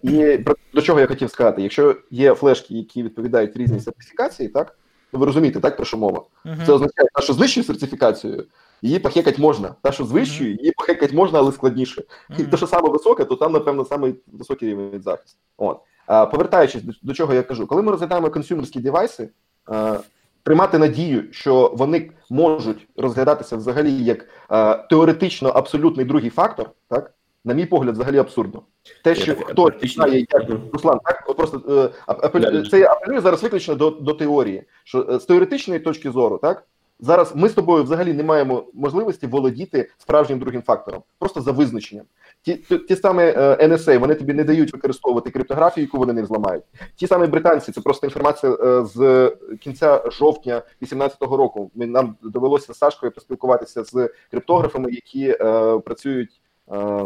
І 0.04 0.40
до 0.74 0.82
чого 0.82 1.00
я 1.00 1.08
хотів 1.08 1.30
сказати: 1.30 1.62
якщо 1.62 1.96
є 2.12 2.36
флешки, 2.36 2.74
які 2.74 3.04
відповідають 3.04 3.58
різній 3.58 3.80
сертифікації, 3.80 4.50
так 4.50 4.78
ви 5.12 5.26
розумієте, 5.26 5.60
так 5.60 5.76
про 5.76 5.86
що 5.86 5.98
мова? 5.98 6.24
Uh-huh. 6.46 6.66
Це 6.66 6.74
означає, 6.74 7.08
що 7.20 7.34
з 7.34 7.40
нижчою 7.40 7.64
сертифікацією 7.64 8.46
її 8.82 9.00
похекати 9.00 9.42
можна. 9.42 9.76
Та, 9.82 9.92
що 9.92 10.06
з 10.06 10.12
вищою, 10.12 10.56
її 10.56 10.72
похекати 10.72 11.16
можна, 11.16 11.40
але 11.40 11.52
складніше. 11.52 12.04
І 12.38 12.44
те, 12.44 12.58
що 12.58 12.68
саме 12.68 12.90
високе, 12.90 13.26
то 13.26 13.36
там, 13.36 13.52
напевно, 13.52 13.86
саме 13.86 14.14
високий 14.28 14.70
рівень 14.70 15.02
захисту. 15.02 15.40
От. 15.58 15.80
А, 16.06 16.26
Повертаючись 16.26 16.84
до, 16.84 16.94
до 17.02 17.14
чого 17.14 17.34
я 17.34 17.44
кажу, 17.44 17.68
коли 17.68 17.82
ми 17.82 17.92
розглядаємо 17.92 18.30
консюмерські 18.30 18.80
девайси, 18.80 19.30
а, 19.66 20.00
тримати 20.44 20.78
надію, 20.78 21.24
що 21.32 21.74
вони 21.78 22.12
можуть 22.30 22.88
розглядатися 22.96 23.58
взагалі 23.58 23.92
як 24.04 24.28
а, 24.48 24.74
теоретично 24.74 25.50
абсолютний 25.50 26.06
другий 26.06 26.30
фактор, 26.30 26.70
так 26.90 27.14
на 27.48 27.54
мій 27.54 27.66
погляд, 27.66 27.96
взагалі 27.96 28.18
абсурдно. 28.18 28.62
Те, 29.04 29.16
що 29.16 29.36
хто 29.36 29.72
знає, 29.84 30.26
як 30.32 30.50
Руслан, 30.74 31.00
так 31.04 31.24
от 31.28 31.38
просто 31.38 31.62
е, 31.70 31.90
апелю, 32.08 32.66
це 32.66 32.80
я 32.80 32.92
апелюю 32.92 33.22
зараз 33.22 33.44
виключно 33.44 33.76
до 33.76 33.90
до 33.90 34.14
теорії, 34.14 34.64
що 34.84 35.08
е, 35.10 35.20
з 35.20 35.26
теоретичної 35.26 35.80
точки 35.80 36.12
зору, 36.12 36.38
так 36.38 36.64
зараз 37.00 37.32
ми 37.36 37.50
з 37.50 37.54
тобою 37.54 37.84
взагалі 37.84 38.14
не 38.14 38.24
маємо 38.24 38.64
можливості 38.74 39.28
володіти 39.28 39.90
справжнім 39.98 40.40
другим 40.40 40.62
фактором, 40.62 41.04
просто 41.20 41.42
за 41.42 41.52
визначенням. 41.52 42.06
Ті 42.42 42.56
ті, 42.56 42.78
ті 42.78 42.96
самі 42.96 43.24
е, 43.24 43.58
NSA, 43.68 43.98
вони 43.98 44.16
тобі 44.16 44.34
не 44.34 44.44
дають 44.44 44.74
використовувати 44.74 45.30
криптографію, 45.30 45.86
яку 45.86 45.98
вони 45.98 46.14
не 46.14 46.26
зламають. 46.26 46.64
Ті 46.96 47.08
самі 47.08 47.28
британці, 47.28 47.72
це 47.72 47.82
просто 47.82 48.08
інформація 48.08 48.54
е, 48.54 48.86
з 48.86 49.32
кінця 49.60 50.04
жовтня 50.12 50.54
2018 50.80 51.22
року. 51.22 51.72
Ми 51.76 51.86
нам 51.86 52.16
довелося 52.22 52.74
з 52.74 52.78
Сашкою 52.78 53.12
поспілкуватися 53.12 53.84
з 53.84 54.10
криптографами, 54.32 54.92
які 54.92 55.30
е, 55.30 55.38
працюють. 55.80 56.42
Е, 56.72 57.06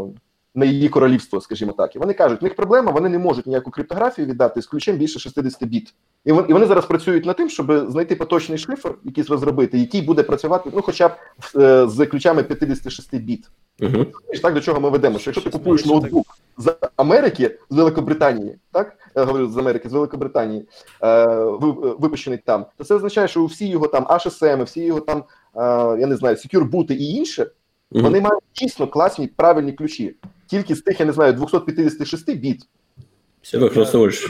на 0.55 0.65
її 0.65 0.89
королівство, 0.89 1.41
скажімо 1.41 1.71
так, 1.71 1.95
і 1.95 1.99
вони 1.99 2.13
кажуть, 2.13 2.41
в 2.41 2.43
них 2.43 2.55
проблема, 2.55 2.91
вони 2.91 3.09
не 3.09 3.19
можуть 3.19 3.47
ніяку 3.47 3.71
криптографію 3.71 4.27
віддати 4.27 4.61
з 4.61 4.67
ключем 4.67 4.97
більше 4.97 5.19
60 5.19 5.63
біт. 5.63 5.93
І 6.25 6.31
вони 6.31 6.65
зараз 6.65 6.85
працюють 6.85 7.25
над 7.25 7.35
тим, 7.35 7.49
щоб 7.49 7.89
знайти 7.89 8.15
поточний 8.15 8.57
шифр, 8.57 8.95
якийсь 9.03 9.29
розробити, 9.29 9.79
який 9.79 10.01
буде 10.01 10.23
працювати, 10.23 10.71
ну, 10.73 10.81
хоча 10.81 11.07
б 11.07 11.11
е, 11.55 11.87
з 11.87 12.05
ключами 12.05 12.43
56 12.43 13.15
біт. 13.15 13.49
Uh-huh. 13.79 14.07
Так 14.41 14.53
до 14.53 14.61
чого 14.61 14.79
ми 14.79 14.89
ведемо? 14.89 15.19
Що 15.19 15.29
якщо 15.29 15.49
ти 15.49 15.57
купуєш 15.57 15.85
ноутбук 15.85 16.25
з 16.57 16.75
Америки, 16.95 17.57
з 17.69 17.75
Великобританії, 17.75 18.55
так 18.71 18.97
я 19.15 19.23
говорю 19.23 19.47
з 19.47 19.57
Америки, 19.57 19.89
з 19.89 19.93
Великобританії, 19.93 20.67
е, 21.03 21.25
випущений 21.99 22.39
там, 22.45 22.65
то 22.77 22.83
це 22.83 22.95
означає, 22.95 23.27
що 23.27 23.45
всі 23.45 23.67
його 23.67 23.87
там 23.87 24.03
HSM, 24.05 24.63
всі 24.63 24.83
його 24.83 24.99
там, 24.99 25.23
е, 25.55 25.99
я 25.99 26.07
не 26.07 26.15
знаю, 26.15 26.35
secure 26.35 26.65
бути 26.65 26.93
і 26.93 27.09
інше, 27.09 27.47
mm-hmm. 27.91 28.01
вони 28.01 28.21
мають 28.21 28.43
дійсно 28.55 28.87
класні 28.87 29.27
правильні 29.27 29.73
ключі 29.73 30.15
тільки 30.47 30.75
з 30.75 30.81
тих, 30.81 30.99
я 30.99 31.05
не 31.05 31.13
знаю, 31.13 31.33
256 31.33 32.35
біт. 32.35 32.67
Все 33.41 33.57
використовуєш. 33.57 34.29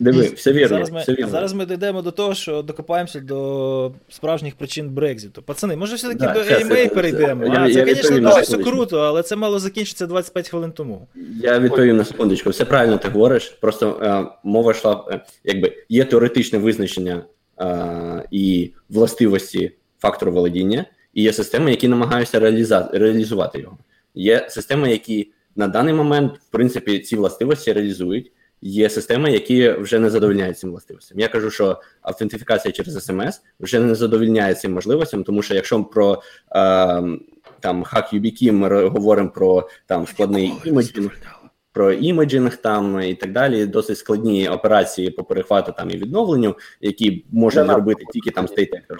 Диви, 0.00 0.22
все 0.22 0.52
вірно. 0.52 0.68
Зараз 0.68 0.90
ми, 0.90 1.00
все 1.00 1.12
вірно. 1.12 1.28
зараз 1.28 1.52
ми 1.52 1.66
дійдемо 1.66 2.02
до 2.02 2.10
того, 2.10 2.34
що 2.34 2.62
докопаємося 2.62 3.20
до 3.20 3.92
справжніх 4.08 4.54
причин 4.54 4.90
Брекзиту. 4.90 5.42
Пацани, 5.42 5.76
може 5.76 5.96
все-таки 5.96 6.24
да, 6.24 6.32
до 6.32 6.40
AMA 6.40 6.94
перейдемо? 6.94 7.44
Я, 7.44 7.52
а, 7.52 7.68
я, 7.68 7.84
це, 7.86 7.94
звісно, 7.94 8.20
дуже 8.20 8.40
все 8.40 8.58
круто, 8.58 8.98
але 8.98 9.22
це 9.22 9.36
мало 9.36 9.58
закінчиться 9.58 10.06
25 10.06 10.48
хвилин 10.48 10.72
тому. 10.72 11.06
Я 11.40 11.58
відповім 11.58 11.96
на 11.96 12.04
секундочку. 12.04 12.50
Все 12.50 12.64
правильно 12.64 12.98
ти 12.98 13.08
говориш. 13.08 13.48
Просто 13.60 14.00
е, 14.02 14.24
мова 14.44 14.70
йшла, 14.70 15.04
е, 15.10 15.20
якби 15.44 15.72
є 15.88 16.04
теоретичне 16.04 16.58
визначення 16.58 17.24
е, 17.60 18.24
і 18.30 18.72
властивості 18.88 19.72
фактору 20.00 20.32
володіння, 20.32 20.84
і 21.14 21.22
є 21.22 21.32
системи, 21.32 21.70
які 21.70 21.88
намагаються 21.88 22.40
реаліза- 22.40 22.98
реалізувати 22.98 23.60
його. 23.60 23.78
Є 24.14 24.46
системи, 24.50 24.90
які 24.90 25.32
на 25.56 25.68
даний 25.68 25.94
момент, 25.94 26.32
в 26.38 26.50
принципі, 26.50 26.98
ці 26.98 27.16
властивості 27.16 27.72
реалізують. 27.72 28.32
Є 28.64 28.90
системи, 28.90 29.32
які 29.32 29.70
вже 29.70 29.98
не 29.98 30.10
задовольняють 30.10 30.58
цим 30.58 30.70
властивостям. 30.70 31.20
Я 31.20 31.28
кажу, 31.28 31.50
що 31.50 31.80
автентифікація 32.02 32.72
через 32.72 33.04
смс 33.04 33.42
вже 33.60 33.80
не 33.80 33.94
задовольняє 33.94 34.54
цим 34.54 34.72
можливостям, 34.72 35.24
тому 35.24 35.42
що 35.42 35.54
якщо 35.54 35.84
про 35.84 36.22
е, 36.56 37.02
там 37.60 37.82
хак 37.84 38.12
YubiKey 38.12 38.52
ми 38.52 38.88
говоримо 38.88 39.30
про 39.30 39.68
там 39.86 40.06
складний 40.06 40.52
іміджинг, 40.64 41.10
про 41.72 41.92
іміджинг 41.92 42.56
там 42.56 43.00
і 43.00 43.14
так 43.14 43.32
далі, 43.32 43.66
досить 43.66 43.98
складні 43.98 44.48
операції 44.48 45.10
по 45.10 45.24
перехвату 45.24 45.74
там 45.76 45.90
і 45.90 45.96
відновленню, 45.96 46.56
які 46.80 47.24
можна 47.32 47.60
зробити 47.74 48.04
тільки 48.12 48.30
там 48.30 48.46
actors. 48.76 48.96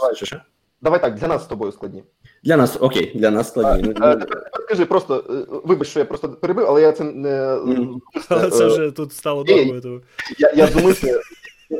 Давай 0.82 1.00
так, 1.00 1.14
для 1.14 1.28
нас 1.28 1.44
з 1.44 1.46
тобою 1.46 1.72
складні. 1.72 2.02
Для 2.44 2.56
нас 2.56 2.76
окей, 2.80 3.12
для 3.14 3.30
нас 3.30 3.48
складні. 3.48 3.94
А, 4.00 4.16
скажи 4.64 4.84
просто, 4.86 5.24
е, 5.30 5.60
вибач, 5.64 5.88
що 5.88 5.98
я 5.98 6.04
просто 6.04 6.28
перебив, 6.28 6.66
але 6.68 6.82
я 6.82 6.92
це 6.92 7.04
не. 7.04 7.58
Але 8.28 8.50
це 8.50 8.66
вже 8.66 8.90
тут 8.90 9.12
стало 9.12 9.44
довго. 9.44 10.00
Я 10.38 10.52
я 10.56 10.66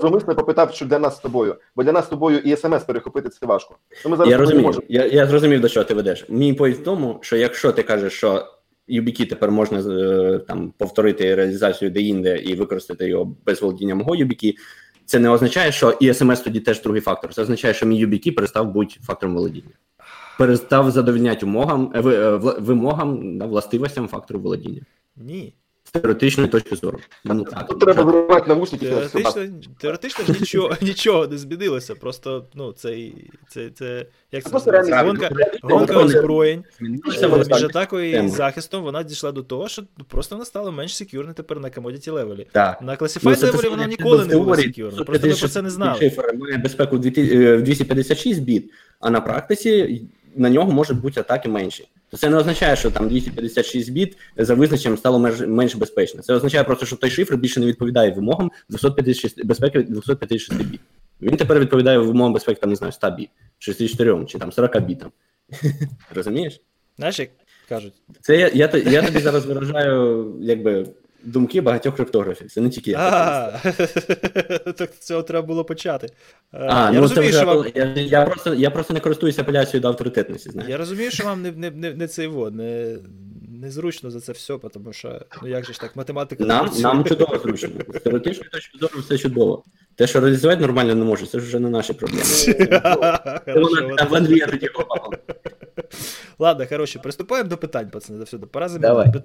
зумисне 0.00 0.34
попитав, 0.34 0.74
що 0.74 0.86
для 0.86 0.98
нас 0.98 1.16
з 1.16 1.20
тобою, 1.20 1.56
бо 1.76 1.82
для 1.82 1.92
нас 1.92 2.04
з 2.04 2.08
тобою 2.08 2.38
і 2.38 2.56
смс 2.56 2.84
перехопити 2.84 3.28
це 3.28 3.46
важко. 3.46 3.76
Ну, 4.04 4.10
ми 4.10 4.16
зараз 4.16 4.30
Я 4.30 4.38
розумію, 4.38 4.82
я 4.88 5.06
я 5.06 5.26
зрозумів, 5.26 5.60
до 5.60 5.68
чого 5.68 5.84
ти 5.84 5.94
ведеш. 5.94 6.26
Мій 6.28 6.52
point 6.52 6.72
в 6.72 6.84
тому, 6.84 7.18
що 7.20 7.36
якщо 7.36 7.72
ти 7.72 7.82
кажеш, 7.82 8.12
що 8.12 8.46
YubiKey 8.88 9.28
тепер 9.28 9.50
можна 9.50 9.78
е, 9.78 10.38
там 10.38 10.72
повторити 10.78 11.34
реалізацію 11.34 11.90
де-інде 11.90 12.36
і 12.36 12.54
використати 12.54 13.08
його 13.08 13.36
без 13.46 13.62
володіння 13.62 13.94
мого 13.94 14.14
YubiKey, 14.14 14.54
це 15.12 15.18
не 15.18 15.28
означає, 15.28 15.72
що 15.72 15.90
і 16.00 16.14
смс 16.14 16.40
тоді 16.40 16.60
теж 16.60 16.82
другий 16.82 17.00
фактор. 17.00 17.34
Це 17.34 17.42
означає, 17.42 17.74
що 17.74 17.86
мій 17.86 18.06
YubiKey 18.06 18.34
перестав 18.34 18.72
бути 18.72 18.94
фактором 19.02 19.34
володіння 19.34 19.72
перестав 20.38 20.90
задовільняти 20.90 21.46
умогам, 21.46 21.92
в 21.94 22.08
е, 22.08 22.36
вимогам 22.36 23.38
да, 23.38 23.46
властивостям 23.46 24.08
фактору 24.08 24.40
володіння. 24.40 24.80
Ні. 25.16 25.54
Теоретичної 25.92 26.48
точки 26.48 26.76
зору. 26.76 26.98
Ну, 27.24 27.46
Тут 27.68 27.80
треба 27.80 28.02
виривати 28.02 28.48
навушники. 28.48 28.86
Теоретично, 28.86 29.42
теоретично 29.78 30.24
нічого 30.40 30.76
нічого 30.82 31.26
не 31.26 31.38
змінилося. 31.38 31.94
Просто 31.94 32.46
ну, 32.54 32.72
це, 32.72 33.10
це, 33.48 33.70
це 33.70 34.06
як 34.32 34.44
це 34.44 34.50
називається? 34.50 35.02
Гонка, 35.02 35.30
гонка 35.62 35.96
озброєнь 35.98 36.64
між 36.80 37.64
атакою 37.64 38.24
і 38.24 38.28
захистом 38.28 38.82
вона 38.82 39.02
дійшла 39.02 39.32
до 39.32 39.42
того, 39.42 39.68
що 39.68 39.82
просто 40.08 40.34
вона 40.34 40.44
стала 40.44 40.70
менш 40.70 40.96
секюрна 40.96 41.32
тепер 41.32 41.60
на 41.60 41.68
commodity 41.68 42.12
левелі. 42.12 42.46
На 42.54 42.96
Classified 42.96 43.42
левелі 43.42 43.68
вона 43.68 43.86
ніколи 43.86 44.26
не 44.26 44.36
була 44.36 44.56
секюрна. 44.56 45.04
Просто 45.04 45.26
ми 45.26 45.34
про 45.34 45.48
це 45.48 45.62
не 45.62 45.70
знали. 45.70 46.12
Має 46.34 46.58
безпеку 46.58 46.96
в 46.96 47.00
256 47.00 48.40
біт, 48.40 48.70
а 49.00 49.10
на 49.10 49.20
практиці 49.20 50.02
на 50.36 50.50
нього 50.50 50.72
можуть 50.72 51.00
бути 51.00 51.20
атаки 51.20 51.48
менші. 51.48 51.88
То 52.12 52.18
це 52.18 52.28
не 52.28 52.36
означає, 52.36 52.76
що 52.76 52.90
там 52.90 53.08
256 53.08 53.90
біт 53.90 54.16
за 54.36 54.54
визначенням 54.54 54.98
стало 54.98 55.18
меж 55.18 55.40
менш 55.40 55.74
безпечно. 55.74 56.22
Це 56.22 56.34
означає 56.34 56.64
просто, 56.64 56.86
що 56.86 56.96
той 56.96 57.10
шифр 57.10 57.36
більше 57.36 57.60
не 57.60 57.66
відповідає 57.66 58.10
вимогам 58.10 58.50
256, 58.68 59.46
безпеки 59.46 59.82
256 59.82 60.62
біт. 60.62 60.80
Він 61.22 61.36
тепер 61.36 61.60
відповідає 61.60 61.98
вимогам 61.98 62.32
безпеки, 62.32 62.60
там, 62.60 62.70
не 62.70 62.76
знаю, 62.76 62.92
100 62.92 63.10
біт, 63.10 63.28
64 63.58 64.24
чи 64.26 64.38
там 64.38 64.52
40 64.52 64.80
бітам. 64.80 65.10
Розумієш? 66.14 66.60
Знаєш, 66.96 67.18
як 67.18 67.30
кажуть. 67.68 67.94
Це 68.20 68.36
я 68.36 68.50
я, 68.54 68.70
я 68.74 69.02
тобі 69.02 69.18
зараз 69.18 69.46
виражаю, 69.46 70.26
якби 70.40 70.86
думки 71.24 71.60
багатьох 71.60 71.96
криптографів. 71.96 72.50
Це 72.50 72.60
не 72.60 72.70
тільки 72.70 72.90
я. 72.90 73.60
Так 74.76 74.98
цього 74.98 75.22
треба 75.22 75.46
було 75.46 75.64
почати. 75.64 76.08
А, 76.52 76.66
я 76.66 76.92
ну 76.92 77.00
розумію, 77.00 77.30
вже, 77.30 77.44
вам... 77.44 77.66
я, 77.74 77.84
я, 77.96 78.24
просто 78.24 78.54
я 78.54 78.70
просто 78.70 78.94
не 78.94 79.00
користуюся 79.00 79.42
апеляцією 79.42 79.80
до 79.80 79.88
авторитетності. 79.88 80.50
Я 80.68 80.76
розумію, 80.76 81.10
що 81.10 81.24
вам 81.24 81.42
не 81.42 81.52
не, 81.52 81.70
не, 81.70 81.94
не 81.94 82.08
це 82.08 82.22
його, 82.22 82.50
не, 82.50 82.96
незручно 83.62 84.10
за 84.10 84.20
це 84.20 84.32
все, 84.32 84.58
тому 84.72 84.92
що 84.92 85.20
ну 85.42 85.48
як 85.48 85.64
же 85.64 85.72
ж 85.72 85.80
так, 85.80 85.96
математика 85.96 86.44
нам 86.44 86.70
нам 86.80 87.04
чудово 87.04 87.38
зручно. 87.42 87.68
З 87.94 88.00
теоретичної 88.00 88.50
точки 88.50 88.78
зору 88.78 89.00
все 89.00 89.18
чудово. 89.18 89.64
Те, 89.96 90.06
що 90.06 90.20
реалізувати 90.20 90.60
нормально 90.60 90.94
не 90.94 91.04
може, 91.04 91.26
це 91.26 91.40
ж 91.40 91.46
вже 91.46 91.58
не 91.58 91.70
наші 91.70 91.92
проблеми. 91.92 92.24
Ладно, 96.38 96.66
хороше, 96.68 96.98
приступаємо 96.98 97.48
до 97.48 97.56
питань, 97.56 97.90
пацани. 97.90 98.24
Пора 98.52 98.68
замінити. 98.68 99.22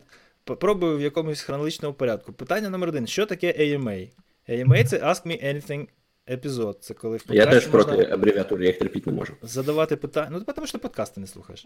Попробую 0.48 0.98
в 0.98 1.02
якомусь 1.02 1.42
хронологічному 1.42 1.94
порядку. 1.94 2.34
Питання 2.34 2.70
номер 2.70 2.90
один: 2.90 3.08
що 3.08 3.26
таке 3.26 3.48
AMA? 3.60 4.10
AMA 4.50 4.84
це 4.84 4.98
Ask 4.98 5.28
Me 5.28 5.46
Anything 5.46 5.88
епізод. 6.30 6.78
Це 6.82 6.94
коли 6.94 7.18
в 7.18 7.24
Я 7.30 7.46
теж 7.46 7.68
проти 7.68 7.92
можна 7.92 8.14
абревіатур, 8.14 8.62
я 8.62 8.68
їх 8.68 8.80
терпіти 8.80 9.12
не 9.12 9.18
можу. 9.18 9.34
задавати 9.42 9.96
питання. 9.96 10.30
Ну, 10.32 10.54
тому 10.56 10.68
що 10.68 10.78
ти 10.78 10.82
подкасти 10.82 11.22
не 11.22 11.28
слухаєш. 11.28 11.66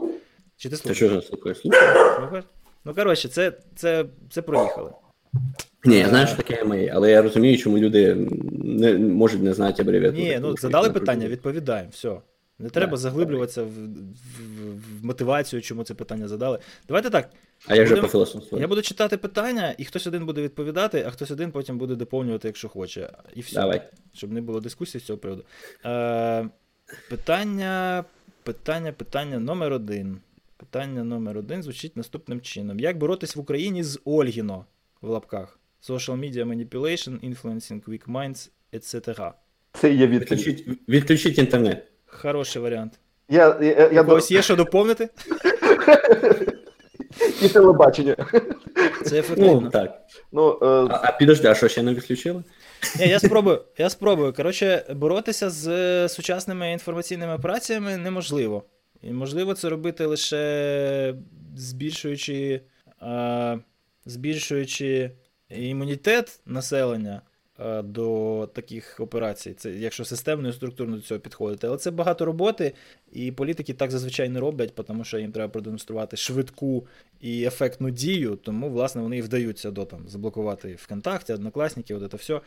Чи 0.57 0.69
ти 0.69 0.75
слухаєш? 0.75 0.97
що 0.97 1.09
ж 1.09 1.15
я 1.15 1.21
слухаю? 1.21 1.55
Слухаю. 1.55 2.15
Слухаєш? 2.19 2.45
Ну, 2.85 2.93
коротше, 2.93 3.27
це, 3.27 3.53
це, 3.75 4.05
це 4.29 4.41
проїхали. 4.41 4.91
Ні, 5.85 5.97
я 5.97 6.09
знаю, 6.09 6.27
що 6.27 6.37
таке 6.37 6.63
EMA, 6.63 6.91
але 6.93 7.11
я 7.11 7.21
розумію, 7.21 7.57
чому 7.57 7.77
люди 7.77 8.15
не 8.63 8.97
можуть 8.97 9.41
не 9.41 9.53
знати 9.53 9.81
абревіатури. 9.81 10.23
Ні, 10.23 10.39
ну 10.41 10.57
задали 10.57 10.89
питання, 10.89 11.27
відповідаємо. 11.27 11.89
Все. 11.93 12.17
Не 12.59 12.69
треба 12.69 12.91
Так, 12.91 12.99
заглиблюватися 12.99 13.63
в, 13.63 13.67
в, 13.67 14.99
в 15.01 15.05
мотивацію, 15.05 15.61
чому 15.61 15.83
це 15.83 15.93
питання 15.93 16.27
задали. 16.27 16.59
Давайте 16.87 17.09
так. 17.09 17.29
А 17.67 17.75
як 17.75 17.87
же 17.87 17.95
Будемо- 17.95 18.07
по 18.07 18.11
філософству? 18.11 18.59
Я 18.59 18.67
буду 18.67 18.81
читати 18.81 19.17
питання, 19.17 19.75
і 19.77 19.85
хтось 19.85 20.07
один 20.07 20.25
буде 20.25 20.41
відповідати, 20.41 21.03
а 21.07 21.11
хтось 21.11 21.31
один 21.31 21.51
потім 21.51 21.77
буде 21.77 21.95
доповнювати, 21.95 22.47
якщо 22.47 22.69
хоче. 22.69 23.09
І 23.35 23.41
все. 23.41 23.55
Давай. 23.55 23.81
Щоб 24.13 24.31
не 24.31 24.41
було 24.41 24.59
дискусії 24.59 25.01
з 25.01 25.05
цього 25.05 25.19
приводу. 25.19 25.43
Е, 25.85 26.49
питання, 27.09 28.05
питання, 28.43 28.91
питання 28.91 29.39
номер 29.39 29.73
один. 29.73 30.17
Питання 30.57 31.03
номер 31.03 31.37
один 31.37 31.63
звучить 31.63 31.97
наступним 31.97 32.41
чином: 32.41 32.79
Як 32.79 32.97
боротись 32.97 33.35
в 33.35 33.39
Україні 33.39 33.83
з 33.83 33.99
Ольгіно 34.05 34.65
в 35.01 35.09
лапках? 35.09 35.59
Social 35.89 36.19
media 36.19 36.45
manipulation, 36.45 37.29
influencing 37.29 37.83
weak 37.83 38.07
minds, 38.07 38.49
etc. 38.73 39.31
Це 39.73 39.93
є 39.93 40.07
відповідь. 40.07 40.21
Відключіть, 40.21 40.79
відключіть 40.89 41.37
інтернет. 41.37 41.87
Хороший 42.05 42.61
варіант. 42.61 42.99
Я, 43.29 43.57
я, 43.61 43.67
я, 43.67 43.91
я 43.91 44.01
У 44.01 44.05
когось 44.05 44.31
є 44.31 44.41
що 44.41 44.55
доповнити? 44.55 45.09
І 47.41 47.49
телебачення. 47.49 48.15
Це 49.05 49.19
ефективно. 49.19 49.61
Ну, 49.61 49.69
так. 49.69 50.01
Ну, 50.31 50.59
е, 50.61 50.65
А, 50.65 51.01
а 51.03 51.11
підожди, 51.11 51.47
а 51.47 51.55
що 51.55 51.67
ще 51.67 51.83
не 51.83 51.93
відключили? 51.93 52.43
Ні, 52.99 53.07
я 53.07 53.19
спробую. 53.19 53.61
Я 53.77 53.89
спробую. 53.89 54.33
Коротше, 54.33 54.85
боротися 54.95 55.49
з 55.49 56.09
сучасними 56.09 56.71
інформаційними 56.71 57.35
операціями 57.35 57.97
неможливо. 57.97 58.63
І 59.01 59.11
можливо 59.11 59.53
це 59.53 59.69
робити 59.69 60.05
лише 60.05 61.15
збільшуючи, 61.55 62.61
е, 63.01 63.59
збільшуючи 64.05 65.11
імунітет 65.49 66.39
населення 66.45 67.21
до 67.83 68.49
таких 68.53 68.99
операцій. 68.99 69.53
Це 69.53 69.71
якщо 69.71 70.05
системно 70.05 70.49
і 70.49 70.53
структурно 70.53 70.95
до 70.95 71.01
цього 71.01 71.19
підходити. 71.19 71.67
Але 71.67 71.77
це 71.77 71.91
багато 71.91 72.25
роботи, 72.25 72.73
і 73.11 73.31
політики 73.31 73.73
так 73.73 73.91
зазвичай 73.91 74.29
не 74.29 74.39
роблять, 74.39 74.75
тому 74.87 75.03
що 75.03 75.19
їм 75.19 75.31
треба 75.31 75.51
продемонструвати 75.51 76.17
швидку 76.17 76.87
і 77.19 77.43
ефектну 77.43 77.89
дію, 77.89 78.35
тому, 78.35 78.69
власне, 78.69 79.01
вони 79.01 79.17
і 79.17 79.21
вдаються 79.21 79.71
до 79.71 79.85
там 79.85 80.07
заблокувати 80.07 80.75
ВКонтакті, 80.75 81.33
Однокласники, 81.33 81.95
от 81.95 82.11
це 82.11 82.17
все. 82.17 82.41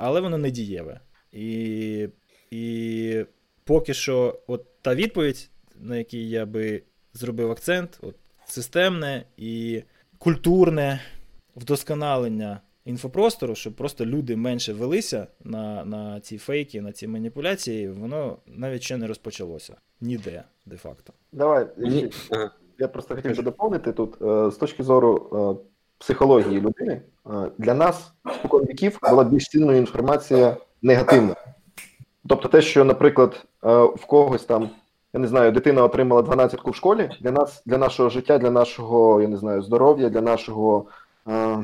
Але 0.00 0.20
воно 0.20 0.38
не 0.38 0.50
дієве. 0.50 1.00
І, 1.32 2.08
і 2.50 3.24
поки 3.64 3.94
що, 3.94 4.40
от 4.46 4.66
та 4.82 4.94
відповідь, 4.94 5.50
на 5.80 5.96
якій 5.96 6.28
я 6.28 6.46
би 6.46 6.82
зробив 7.14 7.50
акцент, 7.50 7.98
от 8.02 8.16
системне 8.46 9.24
і 9.36 9.82
культурне 10.18 11.00
вдосконалення 11.56 12.60
інфопростору, 12.84 13.54
щоб 13.54 13.72
просто 13.74 14.06
люди 14.06 14.36
менше 14.36 14.72
велися 14.72 15.26
на, 15.44 15.84
на 15.84 16.20
ці 16.20 16.38
фейки, 16.38 16.80
на 16.80 16.92
ці 16.92 17.08
маніпуляції, 17.08 17.88
воно 17.88 18.36
навіть 18.46 18.82
ще 18.82 18.96
не 18.96 19.06
розпочалося. 19.06 19.76
Ніде, 20.00 20.42
де-факто. 20.66 21.12
давай. 21.32 21.66
Я 22.78 22.88
просто 22.88 23.14
хотів 23.14 23.36
би 23.36 23.42
доповнити 23.42 23.92
тут 23.92 24.22
е, 24.22 24.50
з 24.50 24.56
точки 24.56 24.82
зору 24.82 25.28
е, 25.60 25.66
психології 25.98 26.60
людини. 26.60 27.02
е, 27.26 27.50
Для 27.58 27.74
нас 27.74 28.12
спокон 28.38 28.64
віків 28.64 28.98
була 29.10 29.24
більш 29.24 29.48
цінною 29.48 29.78
інформація 29.78 30.56
негативна. 30.82 31.36
Тобто, 32.28 32.48
те, 32.48 32.62
що, 32.62 32.84
наприклад, 32.84 33.46
в 33.62 34.06
когось 34.06 34.44
там, 34.44 34.70
я 35.12 35.20
не 35.20 35.26
знаю, 35.26 35.52
дитина 35.52 35.84
отримала 35.84 36.22
12 36.22 36.60
в 36.66 36.74
школі, 36.74 37.10
для 37.20 37.30
нас, 37.30 37.62
для 37.66 37.78
нашого 37.78 38.08
життя, 38.10 38.38
для 38.38 38.50
нашого, 38.50 39.22
я 39.22 39.28
не 39.28 39.36
знаю, 39.36 39.62
здоров'я, 39.62 40.08
для 40.08 40.20
нашого 40.20 40.86
е, 41.28 41.58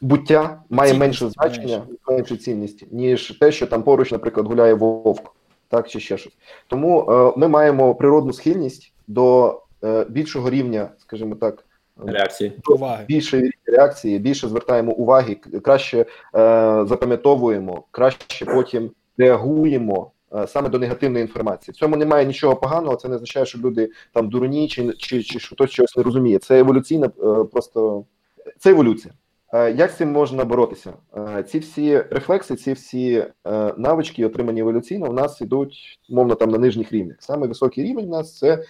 буття 0.00 0.62
має 0.70 0.94
менше 0.94 1.28
значення, 1.28 1.82
менше 2.08 2.36
цінності, 2.36 2.86
ніж 2.90 3.38
те, 3.40 3.52
що 3.52 3.66
там 3.66 3.82
поруч, 3.82 4.12
наприклад, 4.12 4.46
гуляє 4.46 4.74
вовк, 4.74 5.34
так 5.68 5.88
чи 5.88 6.00
ще 6.00 6.18
щось. 6.18 6.36
Тому 6.66 7.10
е, 7.10 7.32
ми 7.36 7.48
маємо 7.48 7.94
природну 7.94 8.32
схильність 8.32 8.92
до 9.06 9.60
е, 9.84 10.06
більшого 10.08 10.50
рівня, 10.50 10.88
скажімо 10.98 11.34
так, 11.34 11.64
Реакції. 12.06 12.52
Уваги. 12.68 13.04
більше 13.08 13.50
реакції, 13.66 14.18
більше 14.18 14.48
звертаємо 14.48 14.92
уваги, 14.92 15.34
краще 15.34 15.98
е, 15.98 16.06
запам'ятовуємо, 16.86 17.84
краще 17.90 18.44
потім 18.44 18.90
реагуємо 19.18 20.10
е, 20.34 20.46
саме 20.46 20.68
до 20.68 20.78
негативної 20.78 21.22
інформації. 21.22 21.72
В 21.72 21.76
цьому 21.76 21.96
немає 21.96 22.26
нічого 22.26 22.56
поганого. 22.56 22.96
Це 22.96 23.08
не 23.08 23.14
означає, 23.14 23.46
що 23.46 23.58
люди 23.58 23.90
там 24.12 24.28
дурні 24.28 24.68
чи, 24.68 24.92
чи, 24.92 25.22
чи 25.22 25.38
хтось 25.38 25.70
чогось 25.70 25.96
не 25.96 26.02
розуміє. 26.02 26.38
Це 26.38 26.58
еволюційна 26.58 27.06
е, 27.06 27.44
просто 27.44 28.04
це 28.58 28.70
еволюція. 28.70 29.14
Е, 29.52 29.72
Як 29.72 29.90
з 29.90 29.96
цим 29.96 30.12
можна 30.12 30.44
боротися? 30.44 30.92
Е, 31.16 31.42
Ці 31.42 31.58
всі 31.58 31.98
рефлекси, 32.10 32.56
ці 32.56 32.72
всі 32.72 33.26
е, 33.46 33.74
навички, 33.76 34.26
отримані 34.26 34.60
еволюційно, 34.60 35.06
в 35.06 35.14
нас 35.14 35.40
ідуть 35.40 36.00
мовно 36.10 36.34
там 36.34 36.50
на 36.50 36.58
нижніх 36.58 36.92
рівнях. 36.92 37.16
Саме 37.20 37.46
високий 37.46 37.84
рівень 37.84 38.06
в 38.06 38.10
нас 38.10 38.38
це 38.38 38.64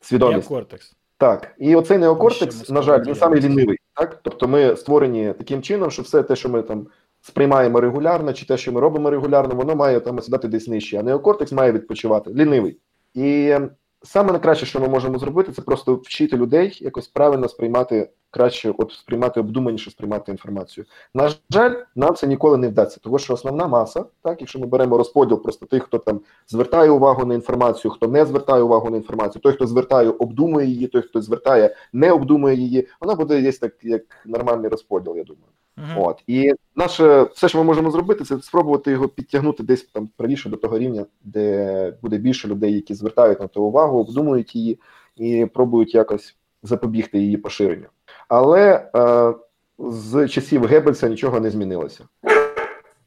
свідомість. 0.00 0.50
Неокортекс. 0.50 0.96
Так, 1.16 1.54
і 1.58 1.76
оцей 1.76 1.98
неокортекс, 1.98 2.70
на 2.70 2.82
жаль, 2.82 3.04
він 3.06 3.14
самий 3.14 3.40
лінивий. 3.40 3.78
Так, 3.94 4.20
тобто 4.22 4.48
ми 4.48 4.76
створені 4.76 5.34
таким 5.38 5.62
чином, 5.62 5.90
що 5.90 6.02
все 6.02 6.22
те, 6.22 6.36
що 6.36 6.48
ми 6.48 6.62
там 6.62 6.86
сприймаємо 7.20 7.80
регулярно, 7.80 8.32
чи 8.32 8.46
те, 8.46 8.56
що 8.56 8.72
ми 8.72 8.80
робимо 8.80 9.10
регулярно, 9.10 9.54
воно 9.54 9.76
має 9.76 10.00
там 10.00 10.20
сідати 10.20 10.48
десь 10.48 10.68
нижче. 10.68 10.98
А 10.98 11.02
неокортекс 11.02 11.52
має 11.52 11.72
відпочивати, 11.72 12.30
лінивий. 12.30 12.78
І 13.14 13.56
саме 14.04 14.32
найкраще, 14.32 14.66
що 14.66 14.80
ми 14.80 14.88
можемо 14.88 15.18
зробити, 15.18 15.52
це 15.52 15.62
просто 15.62 15.94
вчити 15.94 16.36
людей 16.36 16.78
якось 16.80 17.08
правильно 17.08 17.48
сприймати 17.48 18.10
краще, 18.30 18.74
от 18.78 18.92
сприймати 18.92 19.40
обдуманіше, 19.40 19.90
сприймати 19.90 20.32
інформацію. 20.32 20.86
На 21.14 21.30
жаль, 21.50 21.74
нам 21.96 22.14
це 22.14 22.26
ніколи 22.26 22.56
не 22.56 22.68
вдасться, 22.68 23.00
тому 23.02 23.18
що 23.18 23.34
основна 23.34 23.66
маса, 23.66 24.04
так, 24.22 24.40
якщо 24.40 24.58
ми 24.58 24.66
беремо 24.66 24.98
розподіл 24.98 25.42
просто 25.42 25.66
тих, 25.66 25.82
хто 25.82 25.98
там 25.98 26.20
звертає 26.48 26.90
увагу 26.90 27.24
на 27.24 27.34
інформацію, 27.34 27.92
хто 27.92 28.08
не 28.08 28.26
звертає 28.26 28.62
увагу 28.62 28.90
на 28.90 28.96
інформацію, 28.96 29.42
той, 29.42 29.52
хто 29.52 29.66
звертає, 29.66 30.08
обдумує 30.08 30.66
її, 30.66 30.86
той, 30.86 31.02
хто 31.02 31.20
звертає, 31.22 31.76
не 31.92 32.12
обдумує 32.12 32.56
її, 32.56 32.88
вона 33.00 33.14
буде 33.14 33.42
десь 33.42 33.58
так, 33.58 33.72
як 33.82 34.02
нормальний 34.26 34.70
розподіл, 34.70 35.16
я 35.16 35.24
думаю. 35.24 35.46
Мгм. 35.76 35.98
От 35.98 36.22
і 36.26 36.52
наше 36.76 37.22
все, 37.22 37.48
що 37.48 37.58
ми 37.58 37.64
можемо 37.64 37.90
зробити, 37.90 38.24
це 38.24 38.40
спробувати 38.40 38.90
його 38.90 39.08
підтягнути 39.08 39.62
десь 39.62 39.82
там 39.82 40.08
правіше 40.16 40.48
до 40.48 40.56
того 40.56 40.78
рівня, 40.78 41.06
де 41.24 41.96
буде 42.02 42.18
більше 42.18 42.48
людей, 42.48 42.74
які 42.74 42.94
звертають 42.94 43.40
на 43.40 43.46
то 43.46 43.62
увагу, 43.62 44.00
обдумують 44.00 44.56
її 44.56 44.78
і 45.16 45.46
пробують 45.54 45.94
якось 45.94 46.36
запобігти 46.62 47.18
її 47.18 47.36
поширенню. 47.36 47.86
Але 48.28 48.90
е, 48.96 49.34
з 49.78 50.28
часів 50.28 50.64
Геббельса 50.64 51.08
нічого 51.08 51.40
не 51.40 51.50
змінилося. 51.50 52.04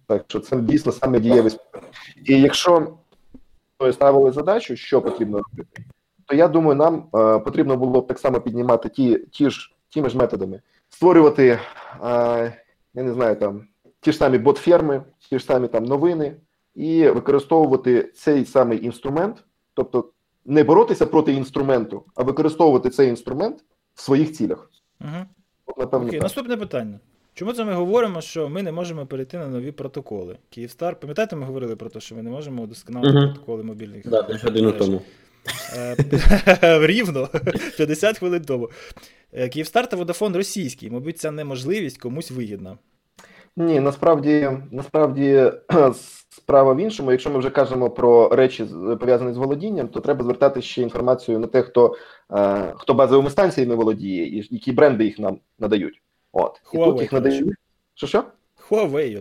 Так 0.08 0.24
що 0.28 0.40
це 0.40 0.58
дійсно 0.58 0.92
саме 0.92 1.20
дієвий. 1.20 1.52
І 2.26 2.42
якщо 2.42 2.88
ми 3.80 3.94
ставили 3.94 4.32
задачу, 4.32 4.76
що 4.76 5.02
потрібно 5.02 5.38
робити, 5.38 5.84
то 6.26 6.36
я 6.36 6.48
думаю, 6.48 6.76
нам 6.76 7.08
е, 7.16 7.40
потрібно 7.40 7.78
було 7.78 8.02
б 8.02 8.08
так 8.08 8.20
само 8.20 8.42
піднімати 8.42 8.90
ті, 8.90 9.18
ті 9.32 9.50
ж 9.50 9.72
тими 9.94 10.10
ж 10.10 10.18
методами, 10.18 10.62
створювати, 10.96 11.48
е, 11.48 11.60
я 12.94 13.04
не 13.04 13.14
знаю, 13.14 13.36
там 13.36 13.68
ті 14.02 14.12
ж 14.12 14.18
самі 14.18 14.38
бот-ферми, 14.38 15.04
ті 15.30 15.40
ж 15.40 15.46
самі 15.46 15.68
там 15.68 15.86
новини, 15.86 16.36
і 16.76 17.08
використовувати 17.08 18.12
цей 18.16 18.46
самий 18.46 18.86
інструмент, 18.86 19.44
тобто 19.74 20.10
не 20.46 20.64
боротися 20.64 21.06
проти 21.06 21.34
інструменту, 21.34 22.04
а 22.16 22.24
використовувати 22.24 22.90
цей 22.90 23.10
інструмент 23.10 23.64
в 23.94 24.02
своїх 24.02 24.34
цілях. 24.34 24.72
Мгм. 25.00 25.26
От, 25.66 25.78
напевно, 25.78 26.08
Окей, 26.08 26.20
так. 26.20 26.24
наступне 26.24 26.58
питання. 26.58 27.00
Чому 27.34 27.54
це 27.54 27.66
ми 27.66 27.74
говоримо, 27.74 28.22
що 28.22 28.50
ми 28.50 28.64
не 28.64 28.72
можемо 28.72 29.06
перейти 29.06 29.38
на 29.38 29.48
нові 29.48 29.72
протоколи? 29.72 30.38
Київстар, 30.50 31.00
пам'ятаєте, 31.00 31.36
ми 31.36 31.46
говорили 31.46 31.76
про 31.76 31.90
те, 31.90 32.00
що 32.00 32.16
ми 32.16 32.24
не 32.24 32.30
можемо 32.30 32.62
удосконалити 32.64 33.18
Мгм. 33.18 33.28
протоколи 33.28 33.64
мобільних. 33.64 34.10
Да, 34.10 34.24
тому. 34.72 35.02
Е, 35.76 35.96
Рівно 36.88 37.30
50 37.78 38.18
хвилин 38.18 38.42
тому. 38.42 38.70
Е, 39.34 39.50
Київстар 39.50 39.88
та 39.88 39.98
Водафон 39.98 40.36
російський. 40.36 40.90
Мабуть, 40.90 41.20
ця 41.20 41.32
неможливість 41.32 41.98
комусь 41.98 42.32
вигідна. 42.32 42.78
Ні, 43.58 43.80
насправді, 43.80 44.50
насправді 44.72 45.52
справа 46.30 46.74
в 46.74 46.78
іншому. 46.78 47.12
Якщо 47.12 47.30
ми 47.30 47.40
вже 47.40 47.50
кажемо 47.50 47.90
про 47.90 48.30
речі 48.30 48.66
пов'язані 49.00 49.34
з 49.34 49.38
володінням, 49.38 49.88
то 49.88 50.00
треба 50.00 50.24
звертати 50.24 50.62
ще 50.62 50.82
інформацію 50.82 51.40
на 51.40 51.48
те, 51.48 51.62
хто, 51.62 51.96
е, 52.32 52.74
хто 52.76 52.94
базовими 52.94 53.30
станціями 53.30 53.76
володіє, 53.76 54.26
і 54.26 54.48
які 54.52 54.72
бренди 54.72 55.06
їх 55.06 55.20
нам 55.20 55.40
надають. 55.60 56.02
От 56.32 56.62
і 56.74 56.78
тут 56.78 57.02
їх 57.02 57.14
надають. 57.14 57.56
Що 57.94 58.08
що? 58.08 58.24
Huawei, 58.70 59.18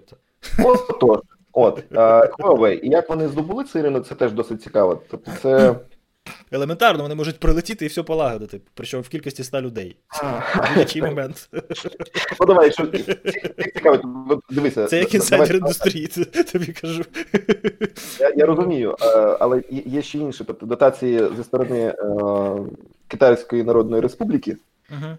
от 1.52 1.84
е, 1.92 2.30
Huawei. 2.38 2.80
І 2.80 2.88
як 2.88 3.08
вони 3.08 3.28
здобули 3.28 3.64
цей 3.64 3.82
ринок, 3.82 4.06
це 4.06 4.14
теж 4.14 4.32
досить 4.32 4.62
цікаво. 4.62 5.02
Тобто, 5.10 5.30
це 5.42 5.76
Елементарно, 6.52 7.02
вони 7.02 7.14
можуть 7.14 7.40
прилетіти 7.40 7.84
і 7.84 7.88
все 7.88 8.02
полагодити, 8.02 8.60
причому 8.74 9.02
в 9.02 9.08
кількості 9.08 9.42
ста 9.42 9.60
людей. 9.60 9.96
В 10.74 10.78
який 10.78 11.02
момент. 11.02 11.48
Ну 12.40 12.46
давай, 12.46 12.64
якщо 12.64 12.86
цікаво, 13.74 14.40
дивися. 14.50 14.86
Це 14.86 14.98
як 14.98 15.14
інсайдер 15.14 15.56
індустрії, 15.56 16.06
тобі 16.52 16.66
кажу. 16.66 17.04
Я 18.36 18.46
розумію, 18.46 18.96
е, 19.02 19.36
але 19.40 19.62
є 19.70 20.02
ще 20.02 20.18
інше. 20.18 20.44
Тобто 20.44 20.66
дотації 20.66 21.28
зі 21.36 21.44
сторони 21.44 21.80
е, 21.80 21.94
Китайської 23.08 23.64
Народної 23.64 24.02
Республіки, 24.02 24.56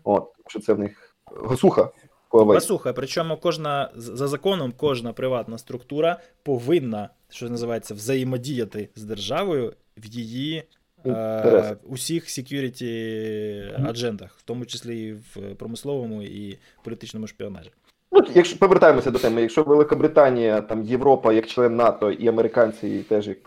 от, 0.04 0.32
що 0.48 0.60
це 0.60 0.74
в 0.74 0.80
них 0.80 1.16
гасуха. 1.50 1.90
Гасуха, 2.32 2.94
причому 2.94 3.38
кожна 3.38 3.92
за 3.96 4.28
законом, 4.28 4.74
кожна 4.78 5.14
приватна 5.14 5.58
структура 5.58 6.20
повинна, 6.44 7.10
що 7.30 7.50
називається, 7.50 7.94
взаємодіяти 7.94 8.90
з 8.96 9.04
державою 9.04 9.74
в 9.98 10.06
її 10.06 10.64
е, 11.08 11.78
усіх 11.84 12.26
security 12.26 13.90
аджендах, 13.90 14.36
в 14.38 14.44
тому 14.44 14.66
числі 14.66 15.04
і 15.04 15.14
в 15.14 15.56
промисловому 15.58 16.22
і 16.24 16.58
політичному 16.84 17.28
шпіонажі. 17.28 17.72
Ну, 18.16 18.22
якщо 18.34 18.60
повертаємося 18.60 19.12
до 19.12 19.20
теми, 19.20 19.42
якщо 19.42 19.64
Великобританія, 19.64 20.62
там 20.62 20.84
Європа 20.84 21.34
як 21.34 21.48
член 21.48 21.76
НАТО 21.76 22.12
і 22.12 22.28
американці 22.28 23.06
теж 23.10 23.28
як 23.28 23.38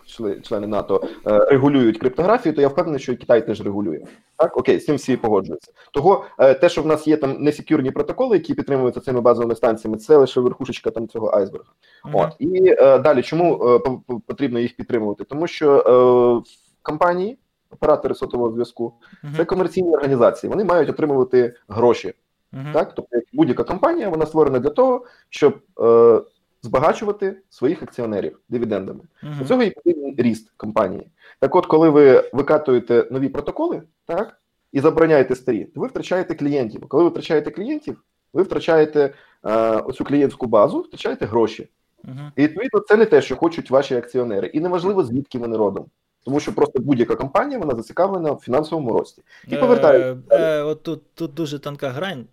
члени 0.42 0.66
НАТО 0.66 1.08
е, 1.26 1.38
регулюють 1.38 1.98
криптографію, 1.98 2.54
то 2.54 2.60
я 2.60 2.68
впевнений, 2.68 3.00
що 3.00 3.12
і 3.12 3.16
Китай 3.16 3.46
теж 3.46 3.60
регулює. 3.60 4.00
Так, 4.36 4.56
окей, 4.56 4.80
з 4.80 4.84
цим 4.84 4.96
всі 4.96 5.16
погоджуються. 5.16 5.72
Того 5.92 6.24
е, 6.38 6.54
те, 6.54 6.68
що 6.68 6.82
в 6.82 6.86
нас 6.86 7.08
є 7.08 7.16
там 7.16 7.36
несекюрні 7.40 7.90
протоколи, 7.90 8.36
які 8.36 8.54
підтримуються 8.54 9.00
цими 9.00 9.20
базовими 9.20 9.54
станціями, 9.54 9.98
це 9.98 10.16
лише 10.16 10.40
верхушечка 10.40 10.90
там 10.90 11.08
цього 11.08 11.30
айсберга. 11.34 11.70
Mm-hmm. 12.04 12.26
От 12.26 12.36
і 12.38 12.74
е, 12.78 12.98
далі, 12.98 13.22
чому 13.22 13.64
е, 13.64 14.14
потрібно 14.26 14.58
їх 14.58 14.76
підтримувати? 14.76 15.24
Тому 15.24 15.46
що 15.46 16.44
е, 16.46 16.50
компанії, 16.82 17.38
оператори 17.70 18.14
сотового 18.14 18.52
зв'язку, 18.52 18.92
mm-hmm. 19.24 19.36
це 19.36 19.44
комерційні 19.44 19.94
організації, 19.94 20.50
вони 20.50 20.64
мають 20.64 20.90
отримувати 20.90 21.54
гроші. 21.68 22.14
Uh-huh. 22.52 22.72
Так, 22.72 22.94
тобто 22.94 23.18
будь-яка 23.32 23.64
компанія 23.64 24.08
вона 24.08 24.26
створена 24.26 24.58
для 24.58 24.70
того, 24.70 25.04
щоб 25.28 25.58
е, 25.80 26.20
збагачувати 26.62 27.36
своїх 27.50 27.82
акціонерів 27.82 28.40
дивідендами. 28.48 29.00
Uh-huh. 29.00 29.38
Для 29.38 29.44
цього 29.44 29.62
і 29.62 29.70
потрібен 29.70 30.14
ріст 30.18 30.52
компанії. 30.56 31.10
Так, 31.40 31.56
от, 31.56 31.66
коли 31.66 31.88
ви 31.88 32.30
викатуєте 32.32 33.06
нові 33.10 33.28
протоколи, 33.28 33.82
так 34.06 34.40
і 34.72 34.80
забороняєте 34.80 35.36
старі, 35.36 35.64
то 35.64 35.80
ви 35.80 35.86
втрачаєте 35.86 36.34
клієнтів. 36.34 36.88
Коли 36.88 37.04
ви 37.04 37.10
втрачаєте 37.10 37.50
клієнтів, 37.50 38.02
ви 38.32 38.42
втрачаєте 38.42 39.14
е, 39.44 39.76
оцю 39.76 40.04
клієнтську 40.04 40.46
базу, 40.46 40.80
втрачаєте 40.80 41.26
гроші. 41.26 41.68
Uh-huh. 42.04 42.30
І 42.36 42.42
відповідно 42.42 42.80
це 42.80 42.96
не 42.96 43.04
те, 43.04 43.22
що 43.22 43.36
хочуть 43.36 43.70
ваші 43.70 43.94
акціонери, 43.94 44.46
і 44.46 44.60
неважливо 44.60 45.04
звідки 45.04 45.38
вони 45.38 45.56
родом. 45.56 45.86
Тому 46.28 46.40
що 46.40 46.52
просто 46.52 46.78
будь-яка 46.78 47.16
компанія 47.16 47.58
вона 47.58 47.76
зацікавлена 47.76 48.32
в 48.32 48.40
фінансовому 48.40 48.92
рості. 48.92 49.22
І 49.48 49.56
повертаю. 49.56 50.22
Е, 50.30 50.36
е, 50.36 50.62
от 50.62 50.82
тут 50.82 51.14
тут 51.14 51.34
дуже 51.34 51.58
тонка 51.58 51.88
грань. 51.88 52.26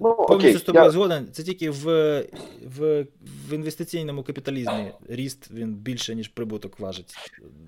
Ну, 0.00 0.14
Повністю 0.28 0.58
з 0.58 0.62
тобою 0.62 0.84
я... 0.84 0.90
згоден. 0.90 1.28
Це 1.32 1.42
тільки 1.42 1.70
в 1.70 1.84
в, 2.78 3.06
в 3.48 3.52
інвестиційному 3.52 4.22
капіталізмі 4.22 4.92
ріст 5.08 5.50
він 5.50 5.74
більше, 5.74 6.14
ніж 6.14 6.28
прибуток 6.28 6.80
важить. 6.80 7.14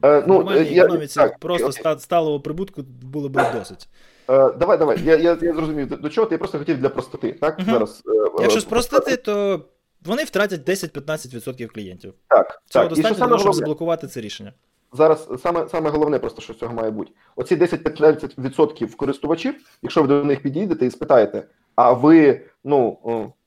Е, 0.04 0.24
ну, 0.26 0.38
В 0.38 0.72
я, 0.72 0.84
економіці 0.84 1.14
так, 1.14 1.38
просто 1.38 1.68
окей. 1.68 1.98
сталого 1.98 2.40
прибутку 2.40 2.82
було 3.02 3.28
б 3.28 3.40
досить. 3.54 3.88
Е, 4.30 4.52
давай, 4.52 4.78
давай. 4.78 4.98
Я 5.04 5.16
я, 5.16 5.38
я 5.42 5.54
зрозумів, 5.54 6.00
до 6.00 6.08
чого 6.08 6.26
ти 6.26 6.34
я 6.34 6.38
просто 6.38 6.58
хотів 6.58 6.78
для 6.78 6.88
простоти. 6.88 7.32
так? 7.32 7.58
Угу. 7.58 7.70
Зараз, 7.70 8.02
е, 8.06 8.42
Якщо 8.42 8.60
спростити, 8.60 9.16
то 9.16 9.64
вони 10.04 10.24
втратять 10.24 10.68
10-15% 10.68 11.66
клієнтів. 11.66 12.14
Так. 12.28 12.62
Цього 12.66 12.84
так. 12.84 12.94
достатньо, 12.94 13.18
для 13.18 13.26
того, 13.26 13.38
щоб 13.38 13.54
заблокувати 13.54 14.06
це 14.06 14.20
рішення 14.20 14.52
зараз 14.92 15.28
саме 15.42 15.68
саме 15.68 15.90
головне, 15.90 16.18
просто 16.18 16.42
що 16.42 16.52
з 16.52 16.58
цього 16.58 16.74
має 16.74 16.90
бути. 16.90 17.12
Оці 17.36 17.56
10-15% 17.56 18.96
користувачів, 18.96 19.54
якщо 19.82 20.02
ви 20.02 20.08
до 20.08 20.24
них 20.24 20.42
підійдете 20.42 20.86
і 20.86 20.90
спитаєте, 20.90 21.46
а 21.76 21.92
ви 21.92 22.40
ну 22.64 22.98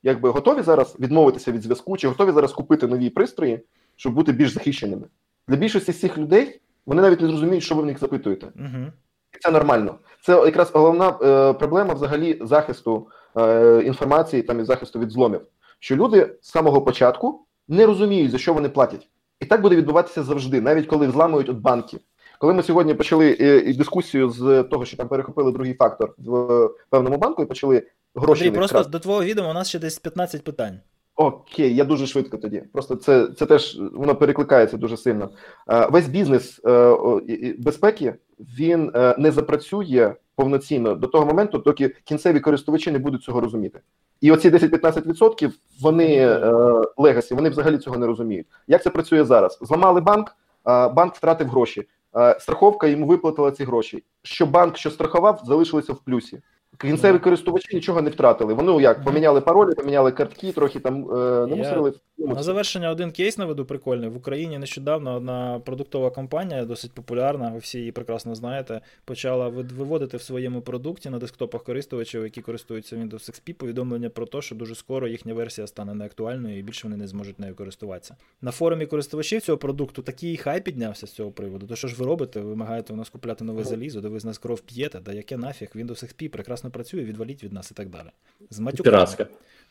якби 0.02 0.30
готові 0.30 0.62
зараз 0.62 0.96
відмовитися 1.00 1.52
від 1.52 1.62
зв'язку, 1.62 1.96
чи 1.96 2.08
готові 2.08 2.32
зараз 2.32 2.52
купити 2.52 2.86
нові 2.86 3.10
пристрої, 3.10 3.60
щоб 3.96 4.14
бути 4.14 4.32
більш 4.32 4.50
захищеними? 4.50 5.06
Для 5.48 5.56
більшості 5.56 5.92
з 5.92 6.00
цих 6.00 6.18
людей 6.18 6.60
вони 6.86 7.02
навіть 7.02 7.20
не 7.20 7.28
зрозуміють, 7.28 7.64
що 7.64 7.74
ви 7.74 7.82
в 7.82 7.86
них 7.86 7.98
запитуєте. 7.98 8.46
Угу. 8.56 8.92
Це 9.40 9.50
нормально. 9.50 9.94
Це 10.22 10.32
якраз 10.32 10.70
головна 10.70 11.18
е, 11.22 11.52
проблема 11.52 11.94
взагалі 11.94 12.38
захисту 12.40 13.08
е, 13.36 13.82
інформації 13.84 14.42
там 14.42 14.60
і 14.60 14.64
захисту 14.64 14.98
від 14.98 15.10
зломів. 15.10 15.40
Що 15.78 15.96
люди 15.96 16.36
з 16.42 16.50
самого 16.50 16.82
початку 16.82 17.46
не 17.68 17.86
розуміють, 17.86 18.30
за 18.30 18.38
що 18.38 18.54
вони 18.54 18.68
платять. 18.68 19.08
І 19.40 19.44
так 19.44 19.62
буде 19.62 19.76
відбуватися 19.76 20.22
завжди, 20.22 20.60
навіть 20.60 20.86
коли 20.86 21.10
зламують 21.10 21.48
от 21.48 21.56
банки. 21.56 21.98
Коли 22.38 22.54
ми 22.54 22.62
сьогодні 22.62 22.94
почали 22.94 23.36
е, 23.40 23.74
дискусію 23.74 24.30
з 24.30 24.62
того, 24.62 24.84
що 24.84 24.96
там 24.96 25.08
перехопили 25.08 25.52
другий 25.52 25.74
фактор 25.74 26.14
в 26.18 26.68
певному 26.90 27.16
банку 27.16 27.42
і 27.42 27.46
почали 27.46 27.82
гроші. 28.14 28.44
Андрій, 28.44 28.58
просто 28.58 28.74
крас... 28.74 28.86
до 28.86 28.98
твого 28.98 29.24
відео 29.24 29.50
у 29.50 29.52
нас 29.52 29.68
ще 29.68 29.78
десь 29.78 29.98
15 29.98 30.44
питань. 30.44 30.80
Окей, 31.16 31.74
я 31.74 31.84
дуже 31.84 32.06
швидко 32.06 32.36
тоді. 32.36 32.62
Просто 32.72 32.96
це 32.96 33.28
це 33.38 33.46
теж 33.46 33.78
воно 33.92 34.14
перекликається 34.14 34.76
дуже 34.76 34.96
сильно. 34.96 35.30
Е, 35.70 35.86
весь 35.90 36.08
бізнес 36.08 36.60
е, 36.66 36.96
безпеки 37.58 38.14
він 38.38 38.92
не 39.18 39.30
запрацює 39.30 40.14
повноцінно 40.36 40.94
до 40.94 41.06
того 41.06 41.26
моменту, 41.26 41.58
доки 41.58 41.88
кінцеві 42.04 42.40
користувачі 42.40 42.90
не 42.90 42.98
будуть 42.98 43.22
цього 43.22 43.40
розуміти. 43.40 43.80
І 44.20 44.32
оці 44.32 44.50
10-15% 44.50 45.52
вони 45.80 46.16
е, 46.16 46.40
legacy, 46.96 47.34
вони 47.34 47.48
взагалі 47.48 47.78
цього 47.78 47.96
не 47.96 48.06
розуміють. 48.06 48.46
Як 48.66 48.82
це 48.82 48.90
працює 48.90 49.24
зараз? 49.24 49.58
Зламали 49.60 50.00
банк, 50.00 50.36
е, 50.68 50.88
банк 50.88 51.14
втратив 51.14 51.48
гроші. 51.48 51.88
Е, 52.16 52.36
страховка 52.40 52.86
йому 52.86 53.06
виплатила 53.06 53.50
ці 53.50 53.64
гроші. 53.64 54.04
Що 54.22 54.46
банк, 54.46 54.76
що 54.76 54.90
страхував, 54.90 55.42
залишилися 55.44 55.92
в 55.92 55.98
плюсі. 55.98 56.40
Кінцеві 56.80 57.18
користувачі 57.18 57.76
нічого 57.76 58.02
не 58.02 58.10
втратили. 58.10 58.54
Вони 58.54 58.82
як 58.82 59.04
поміняли 59.04 59.40
паролі, 59.40 59.74
поміняли 59.74 60.12
картки, 60.12 60.52
трохи 60.52 60.80
там 60.80 61.10
е, 61.10 61.46
намусили. 61.46 61.92
Я... 62.18 62.26
На 62.26 62.42
завершення 62.42 62.90
один 62.90 63.10
кейс 63.10 63.38
наведу 63.38 63.64
прикольний. 63.64 64.08
В 64.08 64.16
Україні 64.16 64.58
нещодавно 64.58 65.16
одна 65.16 65.60
продуктова 65.64 66.10
компанія, 66.10 66.64
досить 66.64 66.92
популярна, 66.92 67.50
ви 67.50 67.58
всі 67.58 67.78
її 67.78 67.92
прекрасно 67.92 68.34
знаєте, 68.34 68.80
почала 69.04 69.48
виводити 69.48 70.16
в 70.16 70.22
своєму 70.22 70.60
продукті 70.60 71.10
на 71.10 71.18
десктопах 71.18 71.62
користувачів, 71.62 72.22
які 72.22 72.40
користуються 72.42 72.96
Windows 72.96 73.30
XP, 73.30 73.52
повідомлення 73.52 74.10
про 74.10 74.26
те, 74.26 74.42
що 74.42 74.54
дуже 74.54 74.74
скоро 74.74 75.08
їхня 75.08 75.34
версія 75.34 75.66
стане 75.66 75.94
неактуальною 75.94 76.58
і 76.58 76.62
більше 76.62 76.88
вони 76.88 76.96
не 76.96 77.08
зможуть 77.08 77.38
нею 77.38 77.54
користуватися. 77.54 78.16
На 78.42 78.50
форумі 78.50 78.86
користувачів 78.86 79.42
цього 79.42 79.58
продукту 79.58 80.02
такий 80.02 80.36
хай 80.36 80.60
піднявся 80.60 81.06
з 81.06 81.12
цього 81.12 81.30
приводу. 81.30 81.66
То 81.66 81.76
що 81.76 81.88
ж 81.88 81.96
ви 81.98 82.06
робите? 82.06 82.40
Вимагаєте 82.40 82.92
у 82.92 82.96
нас 82.96 83.08
купляти 83.08 83.44
нове 83.44 83.64
залізо, 83.64 84.00
де 84.00 84.08
ви 84.08 84.20
з 84.20 84.24
нас 84.24 84.38
кров 84.38 84.60
п'єте, 84.60 85.00
да 85.00 85.12
яке 85.12 85.36
нафіг 85.36 85.68
Windows 85.74 86.04
XP 86.04 86.28
прекрасно 86.28 86.65
працює, 86.70 87.04
відваліть 87.04 87.44
від 87.44 87.52
нас 87.52 87.70
і 87.70 87.74
так 87.74 87.88
далі. 87.88 88.08
З 88.50 88.58
матюками. 88.58 88.96
Піратська. 88.96 89.26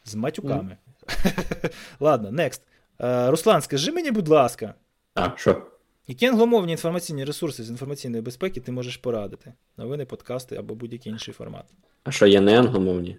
З 0.05 0.15
матюками. 0.15 0.77
Mm. 1.07 1.73
Ладно, 1.99 2.29
next. 2.29 2.61
Uh, 2.99 3.31
Руслан, 3.31 3.61
скажи 3.61 3.91
мені, 3.91 4.11
будь 4.11 4.27
ласка. 4.27 4.73
А, 5.15 5.29
що? 5.35 5.61
Які 6.07 6.25
англомовні 6.25 6.71
інформаційні 6.71 7.25
ресурси 7.25 7.63
з 7.63 7.69
інформаційної 7.69 8.21
безпеки 8.21 8.59
ти 8.59 8.71
можеш 8.71 8.97
порадити? 8.97 9.53
Новини, 9.77 10.05
подкасти 10.05 10.55
або 10.55 10.75
будь-який 10.75 11.11
інший 11.11 11.33
формат. 11.33 11.65
А 12.03 12.11
що 12.11 12.27
є 12.27 12.41
не 12.41 12.59
англомовні? 12.59 13.17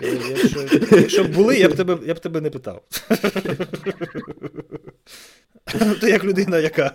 Якщо, 0.00 0.66
якщо 0.90 1.24
б 1.24 1.28
були, 1.34 1.56
я 1.56 1.68
б 1.68 1.76
тебе 1.76 1.98
я 2.06 2.14
б 2.14 2.18
тебе 2.18 2.40
не 2.40 2.50
питав. 2.50 2.82
Ти 6.00 6.10
як 6.10 6.24
людина, 6.24 6.58
яка, 6.58 6.92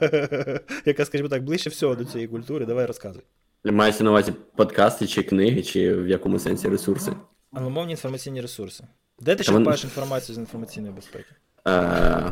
яка, 0.85 1.05
скажімо 1.05 1.29
так, 1.29 1.43
ближче 1.43 1.69
всього 1.69 1.95
до 1.95 2.05
цієї 2.05 2.27
культури, 2.27 2.65
давай 2.65 2.85
розказуй. 2.85 3.23
Мається 3.71 4.03
на 4.03 4.09
увазі 4.09 4.33
подкасти 4.55 5.07
чи 5.07 5.23
книги, 5.23 5.63
чи 5.63 5.93
в 5.93 6.07
якому 6.07 6.39
сенсі 6.39 6.69
ресурси? 6.69 7.11
Англомовні 7.53 7.91
інформаційні 7.91 8.41
ресурси. 8.41 8.83
Де 9.19 9.35
ти 9.35 9.43
черпаєш 9.43 9.83
Вон... 9.83 9.89
інформацію 9.89 10.35
з 10.35 10.37
інформаційної 10.39 10.93
безпеки? 10.93 11.29
А, 11.63 12.31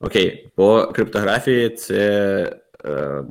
Окей, 0.00 0.48
по 0.54 0.86
криптографії 0.86 1.70
це. 1.70 2.56
Е, 2.84 3.24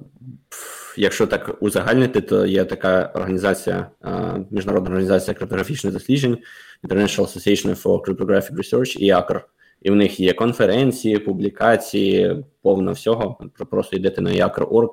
якщо 0.98 1.28
так 1.28 1.58
узагальнити, 1.60 2.22
то 2.22 2.46
є 2.46 2.66
така 2.66 3.12
організація, 3.16 3.92
е, 4.06 4.46
міжнародна 4.52 4.90
організація 4.90 5.34
криптографічних 5.34 5.94
досліджень, 5.94 6.38
International 6.84 7.22
Association 7.22 7.84
for 7.84 8.02
Cryptographic 8.02 8.52
Research 8.52 8.98
і 8.98 9.06
ЯКР. 9.06 9.46
І 9.82 9.92
в 9.92 9.96
них 9.96 10.20
є 10.20 10.34
конференції, 10.34 11.20
публікації, 11.20 12.44
повно 12.62 12.92
всього. 12.92 13.38
Просто 13.72 13.96
йдете 13.96 14.22
на 14.22 14.32
якр.org, 14.32 14.90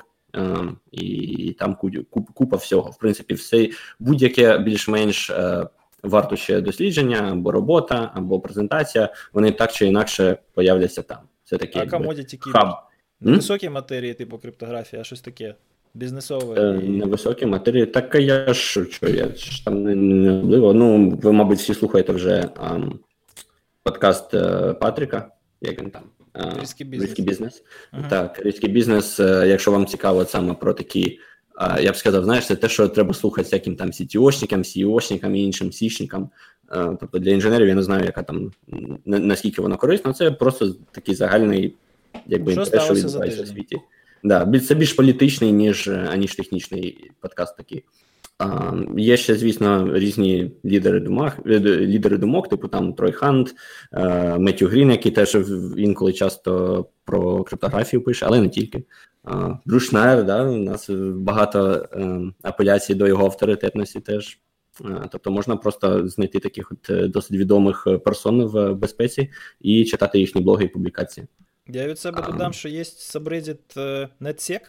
і 0.92 1.56
там 1.58 1.76
купа 2.34 2.56
всього. 2.56 2.90
В 2.90 2.98
принципі, 2.98 3.34
все 3.34 3.68
будь-яке 3.98 4.58
більш-менш 4.58 5.30
е, 5.30 5.66
вартуще 6.02 6.60
дослідження 6.60 7.28
або 7.32 7.52
робота, 7.52 8.10
або 8.14 8.40
презентація, 8.40 9.14
вони 9.32 9.52
так 9.52 9.72
чи 9.72 9.86
інакше 9.86 10.36
появляться 10.54 11.02
там. 11.02 11.18
Це 11.44 11.56
таке 11.56 11.80
а 11.80 11.96
commodity 11.96 12.38
хаб. 12.40 12.68
Невисокі 13.20 13.68
матерії, 13.68 14.14
типу 14.14 14.38
криптографія, 14.38 15.04
щось 15.04 15.20
таке. 15.20 15.54
Бізнесове. 15.94 16.60
Е. 16.60 16.72
Невисокі 16.72 17.46
матерії. 17.46 17.86
Так 17.86 18.14
я 18.14 18.54
ж 18.54 18.84
що 18.84 19.08
я 19.08 19.28
ж 19.28 19.64
там 19.64 19.82
не, 19.82 19.94
не 19.94 20.32
Ну, 20.58 21.10
ви, 21.10 21.32
мабуть, 21.32 21.58
всі 21.58 21.74
слухаєте 21.74 22.12
вже 22.12 22.48
а, 22.56 22.78
подкаст 23.82 24.34
е, 24.34 24.72
Патріка, 24.72 25.30
як 25.60 25.82
він 25.82 25.90
там. 25.90 26.02
Різкий 26.60 26.86
бізнес. 26.86 27.08
Різкий 27.08 27.24
бізнес. 27.24 27.62
Uh-huh. 27.92 28.08
Так, 28.08 28.40
різкий 28.44 28.70
бізнес, 28.70 29.18
якщо 29.18 29.72
вам 29.72 29.86
цікаво 29.86 30.24
саме 30.24 30.54
про 30.54 30.74
такі 30.74 31.18
я 31.80 31.92
б 31.92 31.96
сказав, 31.96 32.24
знаєш, 32.24 32.46
це 32.46 32.56
те, 32.56 32.68
що 32.68 32.88
треба 32.88 33.14
слухати 33.14 33.42
всяким 33.42 33.76
там 33.76 33.90
CTO-шникам, 33.90 34.58
CEO-шникам 34.58 35.34
і 35.34 35.42
іншим 35.42 35.72
сішникам. 35.72 36.30
Тобто 36.70 37.18
для 37.18 37.30
інженерів 37.30 37.68
я 37.68 37.74
не 37.74 37.82
знаю, 37.82 38.04
яка 38.04 38.22
там 38.22 38.52
наскільки 39.06 39.62
воно 39.62 39.76
корисно, 39.76 40.12
це 40.12 40.30
просто 40.30 40.74
такий 40.92 41.14
загальний, 41.14 41.74
якби 42.26 42.52
що 42.52 42.60
інтерес, 42.60 42.84
що 42.84 42.94
відбувається 42.94 43.42
в 43.42 43.48
світі. 43.48 43.76
Да, 44.24 44.60
Це 44.60 44.74
більш 44.74 44.92
політичний, 44.92 45.52
ніж 45.52 45.88
аніж 45.88 46.34
технічний 46.34 47.10
подкаст 47.20 47.56
такий. 47.56 47.82
А, 48.38 48.72
Є 48.96 49.16
ще, 49.16 49.34
звісно, 49.34 49.98
різні 49.98 50.50
лідери 50.64 51.00
думок, 51.00 51.32
лідери 51.46 52.18
думок, 52.18 52.48
типу 52.48 52.68
там 52.68 52.92
Трой 52.92 53.12
Хант, 53.12 53.54
Меттю 54.38 54.66
Грін, 54.66 54.90
який 54.90 55.12
теж 55.12 55.36
інколи 55.76 56.12
часто 56.12 56.84
про 57.04 57.44
криптографію 57.44 58.02
пише, 58.02 58.26
але 58.26 58.40
не 58.40 58.48
тільки. 58.48 58.84
Брюс 59.64 59.88
Шнайер, 59.88 60.24
да, 60.24 60.42
у 60.42 60.56
нас 60.56 60.90
багато 61.14 61.88
е, 61.92 62.20
апеляцій 62.42 62.94
до 62.94 63.06
його 63.06 63.24
авторитетності 63.24 64.00
теж. 64.00 64.40
Тобто 65.10 65.30
можна 65.30 65.56
просто 65.56 66.08
знайти 66.08 66.38
таких 66.38 66.72
от 66.72 66.90
е, 66.90 67.08
досить 67.08 67.36
відомих 67.36 67.86
персон 68.04 68.44
в 68.44 68.74
безпеці 68.74 69.30
і 69.60 69.84
читати 69.84 70.18
їхні 70.18 70.40
блоги 70.40 70.64
і 70.64 70.68
публікації. 70.68 71.26
Я 71.66 71.88
від 71.88 71.98
себе 71.98 72.22
додам, 72.22 72.52
що 72.52 72.68
є 72.68 72.80
е, 72.80 74.08
NetSec 74.20 74.60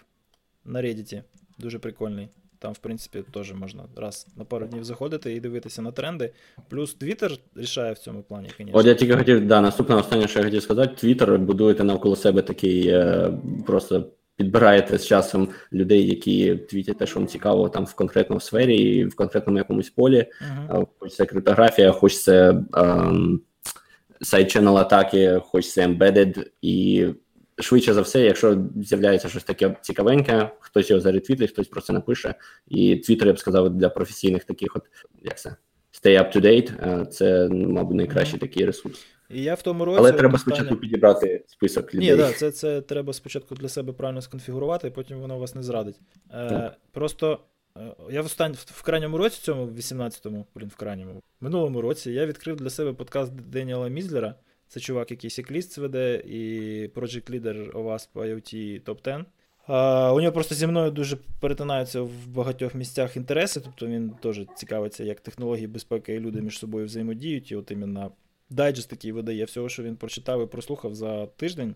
на 0.66 0.82
Reddit, 0.82 1.24
дуже 1.58 1.80
прикольний. 1.80 2.30
Там, 2.60 2.74
в 2.74 2.78
принципі, 2.78 3.24
теж 3.34 3.54
можна 3.54 3.84
раз 3.96 4.28
на 4.38 4.46
пару 4.46 4.68
днів 4.68 4.84
заходити 4.84 5.34
і 5.34 5.40
дивитися 5.40 5.82
на 5.82 5.92
тренди. 5.92 6.34
Плюс 6.70 6.98
Twitter 7.00 7.40
рішає 7.56 7.94
в 7.94 7.98
цьому 7.98 8.22
плані, 8.22 8.50
звісно. 8.58 8.72
От 8.74 8.86
я 8.86 8.94
тільки 8.94 9.18
хотів, 9.18 9.48
да, 9.48 9.62
наступне 9.62 9.96
останнє, 9.96 10.28
що 10.28 10.40
я 10.40 10.46
хотів 10.46 10.64
сказати, 10.64 11.08
Twitter 11.08 11.38
будуєте 11.38 11.84
навколо 11.84 12.16
себе 12.16 12.42
такий 12.42 12.88
е, 12.88 13.32
просто. 13.66 14.06
Підбираєте 14.36 14.98
з 14.98 15.06
часом 15.06 15.50
людей, 15.74 16.08
які 16.08 16.56
твітять 16.56 16.98
те, 16.98 17.06
що 17.06 17.20
вам 17.20 17.28
цікаво 17.28 17.70
там 17.70 17.86
в 17.86 17.94
конкретному 17.94 18.40
сфері 18.40 18.78
і 18.78 19.06
в 19.06 19.16
конкретному 19.16 19.58
якомусь 19.58 19.90
полі, 19.90 20.26
uh-huh. 20.42 20.88
хоч 21.00 21.14
це 21.14 21.26
криптографія, 21.26 21.92
хоч 21.92 22.18
це 22.18 22.64
ем, 22.74 23.42
сайт-ченел 24.22 24.78
атаки, 24.78 25.42
хоч 25.44 25.68
це 25.68 25.88
embedded, 25.88 26.46
і 26.62 27.08
швидше 27.60 27.94
за 27.94 28.02
все, 28.02 28.22
якщо 28.22 28.66
з'являється 28.76 29.30
щось 29.30 29.44
таке 29.44 29.78
цікавеньке, 29.82 30.50
хтось 30.60 30.90
його 30.90 31.02
заретвітить, 31.02 31.52
хтось 31.52 31.68
про 31.68 31.82
це 31.82 31.94
напише. 31.94 32.36
І 32.68 32.96
Твіттер, 32.96 33.28
я 33.28 33.34
б 33.34 33.40
сказав, 33.40 33.70
для 33.70 33.90
професійних 33.90 34.44
таких, 34.44 34.76
от 34.76 34.84
як 35.24 35.40
це 35.40 35.56
stay 35.94 36.18
up 36.18 36.38
to 36.38 36.42
date, 36.42 37.06
це, 37.06 37.50
мабуть, 37.50 37.98
найкращий 37.98 38.40
такий 38.40 38.66
ресурс. 38.66 39.06
І 39.30 39.44
я 39.44 39.54
в 39.54 39.62
тому 39.62 39.86
році. 39.86 39.98
Але 40.00 40.12
треба 40.12 40.36
останнє... 40.36 40.56
спочатку 40.56 40.82
підібрати 40.82 41.44
список 41.48 41.94
людей. 41.94 42.12
Ні, 42.12 42.16
да, 42.16 42.32
це 42.32 42.52
це 42.52 42.82
треба 42.82 43.14
спочатку 43.14 43.56
для 43.56 43.70
себе 43.70 43.94
правильно 43.94 44.22
сконфігурувати, 44.22 44.88
і 44.88 44.92
потім 44.92 45.20
воно 45.20 45.40
вас 45.40 45.56
не 45.56 45.64
зрадить. 45.64 46.00
Е, 46.34 46.72
Просто 46.92 47.40
е, 47.78 47.80
я 48.12 48.22
в 48.22 48.26
останній 48.26 48.56
в 48.66 48.82
крайньому 48.82 49.18
році, 49.18 49.40
цьому, 49.42 49.66
в 49.66 49.78
18-му, 49.78 50.46
блін, 50.56 50.68
в 50.68 50.76
крайньому, 50.76 51.14
в 51.14 51.44
минулому 51.44 51.82
році 51.82 52.12
я 52.12 52.26
відкрив 52.26 52.56
для 52.56 52.70
себе 52.70 52.94
подкаст 52.94 53.34
Деніела 53.34 53.88
Мізлера. 53.88 54.36
Це 54.68 54.80
чувак, 54.80 55.12
який 55.12 55.30
Сікліст 55.30 55.78
веде, 55.78 56.24
і 56.26 56.42
Project 56.96 57.32
Leader 57.32 57.72
OWASP 57.72 58.08
IoT 58.14 58.82
Top 58.84 59.04
10. 59.04 59.26
А, 59.68 60.14
У 60.14 60.22
нього 60.22 60.32
просто 60.32 60.56
зі 60.56 60.68
мною 60.68 60.92
дуже 60.92 61.18
перетинаються 61.40 62.02
в 62.02 62.28
багатьох 62.28 62.76
місцях 62.76 63.18
інтереси, 63.18 63.60
тобто 63.60 63.88
він 63.88 64.10
теж 64.10 64.42
цікавиться, 64.56 65.04
як 65.04 65.20
технології 65.20 65.68
безпеки 65.68 66.14
і 66.14 66.20
люди 66.20 66.42
між 66.42 66.60
собою 66.60 66.86
взаємодіють. 66.86 67.52
І 67.52 67.56
от 67.56 67.72
іменно 67.72 68.12
дайджест 68.50 68.90
такий 68.90 69.12
видає 69.12 69.46
всього, 69.46 69.70
що 69.70 69.84
він 69.84 69.96
прочитав 69.96 70.44
і 70.44 70.46
прослухав 70.46 70.96
за 70.96 71.26
тиждень. 71.26 71.76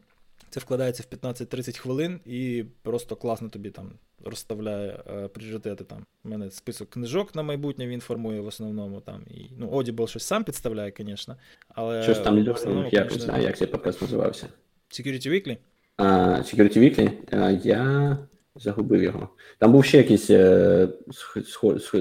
Це 0.50 0.60
вкладається 0.60 1.04
в 1.12 1.16
15-30 1.16 1.78
хвилин 1.78 2.20
і 2.26 2.66
просто 2.82 3.16
класно 3.16 3.50
тобі 3.50 3.70
там 3.70 3.92
розставляє 4.26 5.04
е, 5.14 5.28
пріоритети. 5.28 5.84
Там. 5.84 6.06
У 6.24 6.30
мене 6.30 6.52
список 6.52 6.90
книжок 6.90 7.36
на 7.36 7.44
майбутнє 7.44 7.88
він 7.88 8.02
формує 8.02 8.42
в 8.42 8.48
основному. 8.48 9.02
там. 9.02 9.22
І, 9.28 9.46
Ну, 9.58 9.68
Audible 9.68 10.08
щось 10.08 10.24
сам 10.24 10.44
підставляє, 10.44 10.94
звісно. 10.98 11.36
але... 11.70 12.04
Щось 12.04 12.20
там 12.20 12.44
в 12.46 12.50
основному, 12.50 12.90
я 12.92 13.04
не 13.06 13.10
знаю, 13.10 13.44
як 13.44 13.58
цей 13.58 13.68
подкаст 13.68 14.02
називався. 14.02 14.48
Security 14.90 15.28
Weekly? 15.30 15.58
А, 15.98 16.06
Security 16.38 16.78
Weekly? 16.78 17.12
А, 17.32 17.52
я 17.52 18.18
Загубив 18.56 19.04
його. 19.04 19.30
Там 19.60 19.72
був 19.72 19.86
ще 19.86 19.98
якийсь 19.98 20.30
е, 20.30 20.88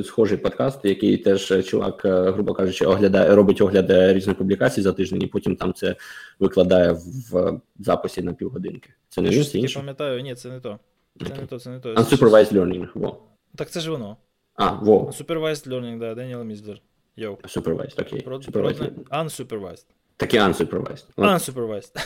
схожий 0.05 0.39
подкаст, 0.39 0.85
який 0.85 1.17
теж 1.17 1.53
е, 1.53 1.63
чувак, 1.63 2.05
е, 2.05 2.31
грубо 2.31 2.55
кажучи, 2.55 2.85
оглядає, 2.85 3.35
робить 3.35 3.61
огляд 3.61 4.15
різних 4.17 4.37
публікацій 4.37 4.83
за 4.83 4.93
тиждень, 4.93 5.23
і 5.23 5.27
потім 5.27 5.57
там 5.57 5.73
це 5.73 5.97
викладає 6.39 6.93
в 7.31 7.61
записі 7.79 8.23
на 8.23 8.33
півгодинки. 8.33 8.91
Це 9.09 9.21
не 9.23 9.33
щось 9.33 9.55
інше? 9.55 9.79
Я 9.79 9.81
пам'ятаю, 9.81 10.21
ні, 10.23 10.35
це 10.35 10.49
не 10.49 10.61
то. 10.61 10.79
Це 11.19 11.25
okay. 11.25 11.41
не 11.41 11.47
то, 11.47 11.59
це 11.59 11.71
не 11.71 11.81
то. 11.81 11.95
Unsupervised 11.95 12.53
learning, 12.53 12.89
во. 12.95 13.23
Так 13.57 13.71
це 13.71 13.81
ж 13.81 13.91
воно. 13.91 14.17
А, 14.55 14.71
во. 14.71 14.99
Supervised 14.99 15.69
learning, 15.69 15.99
да, 15.99 16.15
Деніел 16.15 16.45
Мізлер. 16.45 16.81
Йоу. 17.17 17.35
Supervised, 17.35 18.01
окей. 18.01 18.21
Про, 18.21 18.39
Supervised. 18.39 18.93
Unsupervised. 19.09 19.87
Так 20.17 20.35
і 20.35 20.39
unsupervised. 20.39 21.05
Unsupervised. 21.17 21.97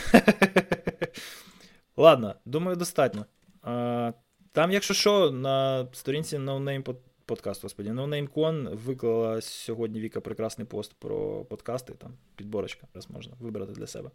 Ладно, 1.97 2.35
думаю, 2.45 2.77
достатньо. 2.77 3.25
Там, 4.55 4.71
якщо 4.71 4.93
що, 4.93 5.31
на 5.31 5.87
сторінці 5.91 6.37
NoName 6.37 6.95
подкаст, 7.25 7.63
господі, 7.63 7.89
NoNameCon 7.89 8.75
виклала 8.75 9.41
сьогодні 9.41 9.99
Віка 9.99 10.21
прекрасний 10.21 10.67
пост 10.67 10.93
про 10.99 11.45
подкасти, 11.45 11.93
там 11.93 12.13
підборочка, 12.35 12.87
раз 12.93 13.09
можна 13.09 13.33
вибрати 13.39 13.71
для 13.73 13.87
себе. 13.87 14.09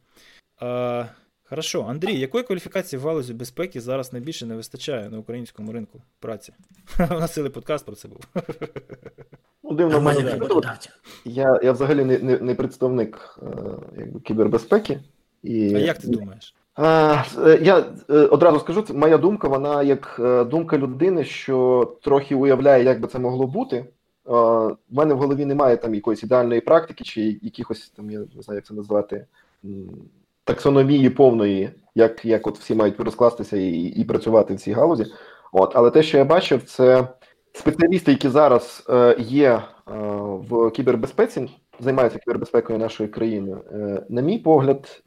А, 0.61 1.05
Хорошо, 1.45 1.87
Андрій, 1.89 2.19
якої 2.19 2.45
кваліфікації 2.45 3.01
в 3.01 3.07
галузі 3.07 3.35
безпеки 3.35 3.81
зараз 3.81 4.13
найбільше 4.13 4.47
не 4.47 4.57
вистачає 4.57 5.11
на 5.11 5.19
українському 5.19 5.73
ринку 5.73 6.03
праці? 6.19 6.53
У 6.99 7.15
нас 7.15 7.35
цілий 7.35 7.51
подкаст 7.51 7.87
про 7.87 7.95
це 7.95 8.09
був. 8.09 8.21
Ну, 9.63 9.73
дивно, 9.73 10.01
мене 10.01 10.21
я 11.25 11.61
я 11.63 11.73
взагалі 11.73 12.05
не 12.05 12.19
не, 12.19 12.39
не 12.39 12.55
представник 12.55 13.39
е, 13.43 13.47
якби, 13.99 14.21
кібербезпеки. 14.21 15.01
І... 15.43 15.75
А 15.75 15.79
як 15.79 15.99
ти 15.99 16.09
думаєш? 16.09 16.55
Е, 16.79 17.59
я 17.63 17.85
е, 18.11 18.15
одразу 18.15 18.61
скажу, 18.61 18.83
це 18.83 18.95
моя 18.95 19.19
думка, 19.19 19.49
вона 19.49 19.83
як 19.83 20.21
е, 20.25 20.45
думка 20.45 20.79
людини, 20.79 21.25
що 21.25 21.97
трохи 22.03 22.35
уявляє, 22.35 22.85
як 22.85 23.01
би 23.01 23.09
це 23.09 23.19
могло 23.19 23.47
бути. 23.47 23.85
У 24.25 24.77
мене 24.91 25.15
в 25.15 25.19
голові 25.19 25.45
немає 25.45 25.77
там 25.77 25.95
якоїсь 25.95 26.23
ідеальної 26.23 26.61
практики, 26.61 27.05
чи 27.05 27.39
якихось 27.43 27.89
там, 27.97 28.11
я 28.11 28.19
не 28.19 28.43
знаю, 28.43 28.59
як 28.59 28.67
це 28.67 28.75
назвати, 28.75 29.27
таксономії 30.45 31.11
повної, 31.11 31.71
як 31.95 32.25
як 32.25 32.47
от 32.47 32.59
всі 32.59 32.75
мають 32.75 33.01
розкластися 33.01 33.57
і 33.57 33.79
і 33.79 34.05
працювати 34.05 34.55
в 34.55 34.61
цій 34.61 34.73
галузі. 34.73 35.07
От, 35.53 35.73
Але 35.75 35.91
те, 35.91 36.03
що 36.03 36.19
я 36.19 36.25
бачив, 36.25 36.63
це 36.63 37.09
спеціалісти, 37.53 38.11
які 38.11 38.29
зараз 38.29 38.87
є 39.19 39.63
в 40.49 40.71
кібербезпеці, 40.71 41.51
займаються 41.81 42.19
кібербезпекою 42.19 42.79
нашої 42.79 43.09
країни. 43.09 43.57
На 44.09 44.23
мій 44.23 44.39
погляд, 44.39 45.03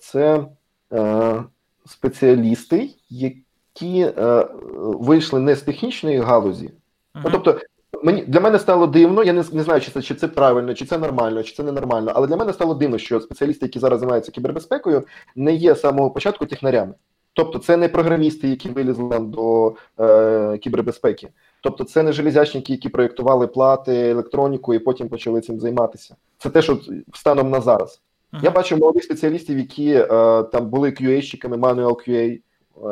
це. 0.00 0.46
Е, 0.92 1.44
спеціалісти, 1.86 2.90
які 3.10 4.00
е, 4.00 4.46
вийшли 4.76 5.40
не 5.40 5.54
з 5.54 5.62
технічної 5.62 6.18
галузі. 6.18 6.66
Uh-huh. 6.66 7.20
Ну, 7.24 7.30
тобто, 7.32 7.60
мені 8.02 8.22
для 8.22 8.40
мене 8.40 8.58
стало 8.58 8.86
дивно, 8.86 9.24
я 9.24 9.32
не 9.32 9.44
не 9.52 9.62
знаю, 9.62 9.80
чи 9.80 9.90
це 9.90 10.02
чи 10.02 10.14
це 10.14 10.28
правильно, 10.28 10.74
чи 10.74 10.84
це 10.84 10.98
нормально, 10.98 11.42
чи 11.42 11.54
це 11.54 11.62
ненормально, 11.62 12.12
але 12.14 12.26
для 12.26 12.36
мене 12.36 12.52
стало 12.52 12.74
дивно, 12.74 12.98
що 12.98 13.20
спеціалісти, 13.20 13.66
які 13.66 13.78
зараз 13.78 14.00
займаються 14.00 14.32
кібербезпекою, 14.32 15.04
не 15.36 15.54
є 15.54 15.74
з 15.74 15.80
самого 15.80 16.10
початку 16.10 16.46
технарями. 16.46 16.94
Тобто, 17.32 17.58
це 17.58 17.76
не 17.76 17.88
програмісти, 17.88 18.48
які 18.48 18.68
вилізли 18.68 19.18
до 19.18 19.74
е, 20.00 20.58
кібербезпеки. 20.58 21.28
Тобто, 21.60 21.84
це 21.84 22.02
не 22.02 22.12
железячники, 22.12 22.72
які 22.72 22.88
проєктували 22.88 23.46
плати, 23.46 24.10
електроніку 24.10 24.74
і 24.74 24.78
потім 24.78 25.08
почали 25.08 25.40
цим 25.40 25.60
займатися. 25.60 26.16
Це 26.38 26.50
те, 26.50 26.62
що 26.62 26.78
станом 27.14 27.50
на 27.50 27.60
зараз. 27.60 28.00
Uh-huh. 28.36 28.44
Я 28.44 28.50
бачу 28.50 28.76
молодих 28.76 29.04
спеціалістів, 29.04 29.58
які 29.58 29.92
е, 29.92 30.06
там 30.42 30.70
були 30.70 30.90
QA-щиками, 30.90 31.56
manual 31.56 32.08
QA, 32.08 32.40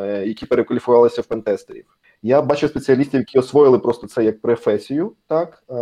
е, 0.00 0.26
які 0.26 0.46
перекваліфувалися 0.46 1.22
в 1.22 1.26
пентестерів. 1.26 1.84
Я 2.22 2.42
бачу 2.42 2.68
спеціалістів, 2.68 3.20
які 3.20 3.38
освоїли 3.38 3.78
просто 3.78 4.06
це 4.06 4.24
як 4.24 4.40
професію, 4.40 5.12
так 5.26 5.62
е, 5.70 5.74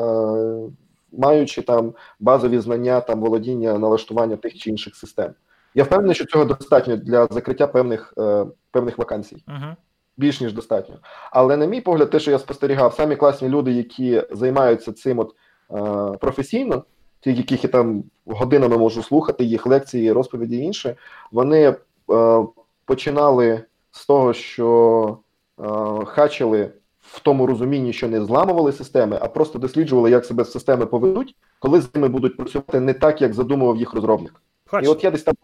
маючи 1.13 1.63
там 1.63 1.95
базові 2.21 2.59
знання 2.59 3.01
там 3.01 3.21
володіння 3.21 3.79
налаштування 3.79 4.37
тих 4.37 4.59
чи 4.59 4.71
інших 4.71 4.97
систем. 4.97 5.35
Я 5.75 5.85
впевнений, 5.85 6.15
що 6.15 6.25
цього 6.25 6.45
достатньо 6.45 6.97
для 6.97 7.27
закриття 7.27 7.67
певних 7.67 8.15
е, 8.19 8.47
певних 8.71 8.99
вакансій. 8.99 9.45
Uh-huh. 9.49 9.77
Більш 10.17 10.41
ніж 10.41 10.53
достатньо. 10.53 10.95
Але, 11.31 11.57
на 11.57 11.67
мій 11.67 11.81
погляд, 11.81 12.11
те, 12.11 12.21
що 12.21 12.31
я 12.31 12.39
спостерігав, 12.39 12.95
самі 12.95 13.17
класні 13.17 13.49
люди, 13.49 13.73
які 13.73 14.23
займаються 14.31 14.93
цим 14.93 15.19
от 15.19 15.35
е, 15.71 16.17
професійно, 16.19 16.85
яких 17.31 17.65
я 17.65 17.71
там 17.71 18.05
годинами 18.27 18.79
можу 18.79 19.03
слухати, 19.03 19.45
їх 19.45 19.67
лекції, 19.67 20.13
розповіді 20.13 20.57
і 20.57 20.65
інше, 20.65 20.97
вони 21.33 21.75
е, 22.11 22.45
починали 22.85 23.63
з 23.91 24.07
того, 24.07 24.33
що 24.33 25.19
е, 25.61 25.65
хачили 26.05 26.71
в 27.01 27.21
тому 27.21 27.47
розумінні, 27.47 27.93
що 27.93 28.09
не 28.09 28.25
зламували 28.25 28.73
системи, 28.73 29.19
а 29.21 29.29
просто 29.29 29.59
досліджували, 29.59 30.11
як 30.11 30.25
себе 30.25 30.45
системи 30.45 30.87
поведуть, 30.87 31.37
коли 31.59 31.81
з 31.81 31.95
ними 31.95 32.09
будуть 32.09 32.37
працювати 32.37 32.81
не 32.81 32.95
так, 32.95 33.23
як 33.23 33.35
задумував 33.35 33.77
їх 33.77 33.95
розробник. 33.95 34.43
І 34.83 34.87
от 34.87 35.05
я 35.05 35.11
десь 35.11 35.23
там 35.23 35.35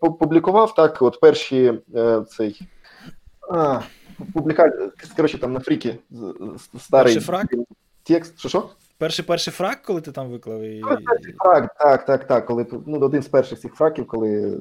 публікував 0.00 0.74
так, 0.74 1.02
от 1.02 1.20
перші 1.20 1.80
е, 1.94 2.22
цей. 2.28 2.60
А, 3.50 3.80
публікація, 4.32 4.90
коротше, 5.16 5.38
там 5.38 5.52
на 5.52 5.60
фріки 5.60 5.98
старий 6.80 7.20
текст. 8.02 8.38
Що 8.38 8.48
що? 8.48 8.68
Перший 8.98 9.24
перший 9.24 9.52
фраг, 9.52 9.82
коли 9.82 10.00
ти 10.00 10.12
там 10.12 10.30
виклав? 10.30 10.62
І... 10.62 10.82
Фраг, 11.38 11.68
так, 11.78 12.04
так, 12.04 12.26
так. 12.26 12.46
Коли 12.46 12.66
ну, 12.86 13.00
один 13.00 13.22
з 13.22 13.28
перших 13.28 13.58
цих 13.58 13.74
фраків, 13.74 14.06
коли 14.06 14.60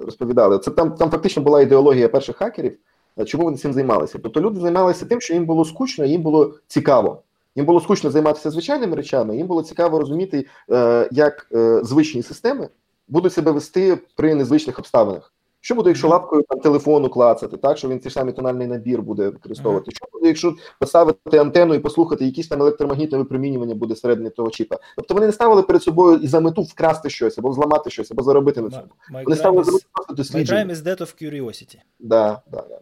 розповідали. 0.00 0.58
Це 0.58 0.70
там 0.70 0.94
там 0.94 1.10
фактично 1.10 1.42
була 1.42 1.62
ідеологія 1.62 2.08
перших 2.08 2.36
хакерів. 2.36 2.78
Чому 3.26 3.44
вони 3.44 3.56
цим 3.56 3.72
займалися? 3.72 4.18
Тобто 4.22 4.40
люди 4.40 4.60
займалися 4.60 5.06
тим, 5.06 5.20
що 5.20 5.34
їм 5.34 5.44
було 5.44 5.64
скучно, 5.64 6.04
їм 6.04 6.22
було 6.22 6.54
цікаво. 6.66 7.22
Їм 7.56 7.66
було 7.66 7.80
скучно 7.80 8.10
займатися 8.10 8.50
звичайними 8.50 8.96
речами, 8.96 9.36
їм 9.36 9.46
було 9.46 9.62
цікаво 9.62 9.98
розуміти, 9.98 10.46
е, 10.70 11.08
як 11.12 11.46
е, 11.52 11.80
звичні 11.84 12.22
системи 12.22 12.68
будуть 13.08 13.32
себе 13.32 13.50
вести 13.50 13.98
при 14.16 14.34
незвичних 14.34 14.78
обставинах. 14.78 15.32
Що 15.60 15.74
буде, 15.74 15.90
якщо 15.90 16.08
лапкою 16.08 16.42
там 16.48 16.60
телефону 16.60 17.08
клацати, 17.08 17.56
так 17.56 17.78
що 17.78 17.88
він 17.88 18.00
цей 18.00 18.12
самий 18.12 18.34
тональний 18.34 18.66
набір 18.66 19.02
буде 19.02 19.28
використовувати? 19.28 19.90
Що 19.90 20.06
буде, 20.12 20.28
якщо 20.28 20.54
поставити 20.78 21.38
антенну 21.38 21.74
і 21.74 21.78
послухати, 21.78 22.24
якісь 22.24 22.48
там 22.48 22.60
електромагнітне 22.60 23.18
випромінювання 23.18 23.74
буде 23.74 23.96
середини 23.96 24.30
того 24.30 24.50
чіпа? 24.50 24.76
Тобто 24.96 25.14
вони 25.14 25.26
не 25.26 25.32
ставили 25.32 25.62
перед 25.62 25.82
собою 25.82 26.16
і 26.18 26.26
за 26.26 26.40
мету 26.40 26.62
вкрасти 26.62 27.10
щось 27.10 27.38
або 27.38 27.52
зламати 27.52 27.90
щось, 27.90 28.10
або 28.10 28.22
заробити 28.22 28.60
на 28.60 28.70
цьому. 28.70 28.88
Вони 29.24 29.36
ставили 29.36 29.64
просто 29.92 30.14
дослідження. 30.14 30.64
My 30.64 30.68
crime 30.68 30.74
is 30.74 30.82
death 30.82 31.00
of 31.00 31.22
curiosity. 31.22 31.76
Да, 31.98 32.42
да, 32.52 32.64
да. 32.68 32.79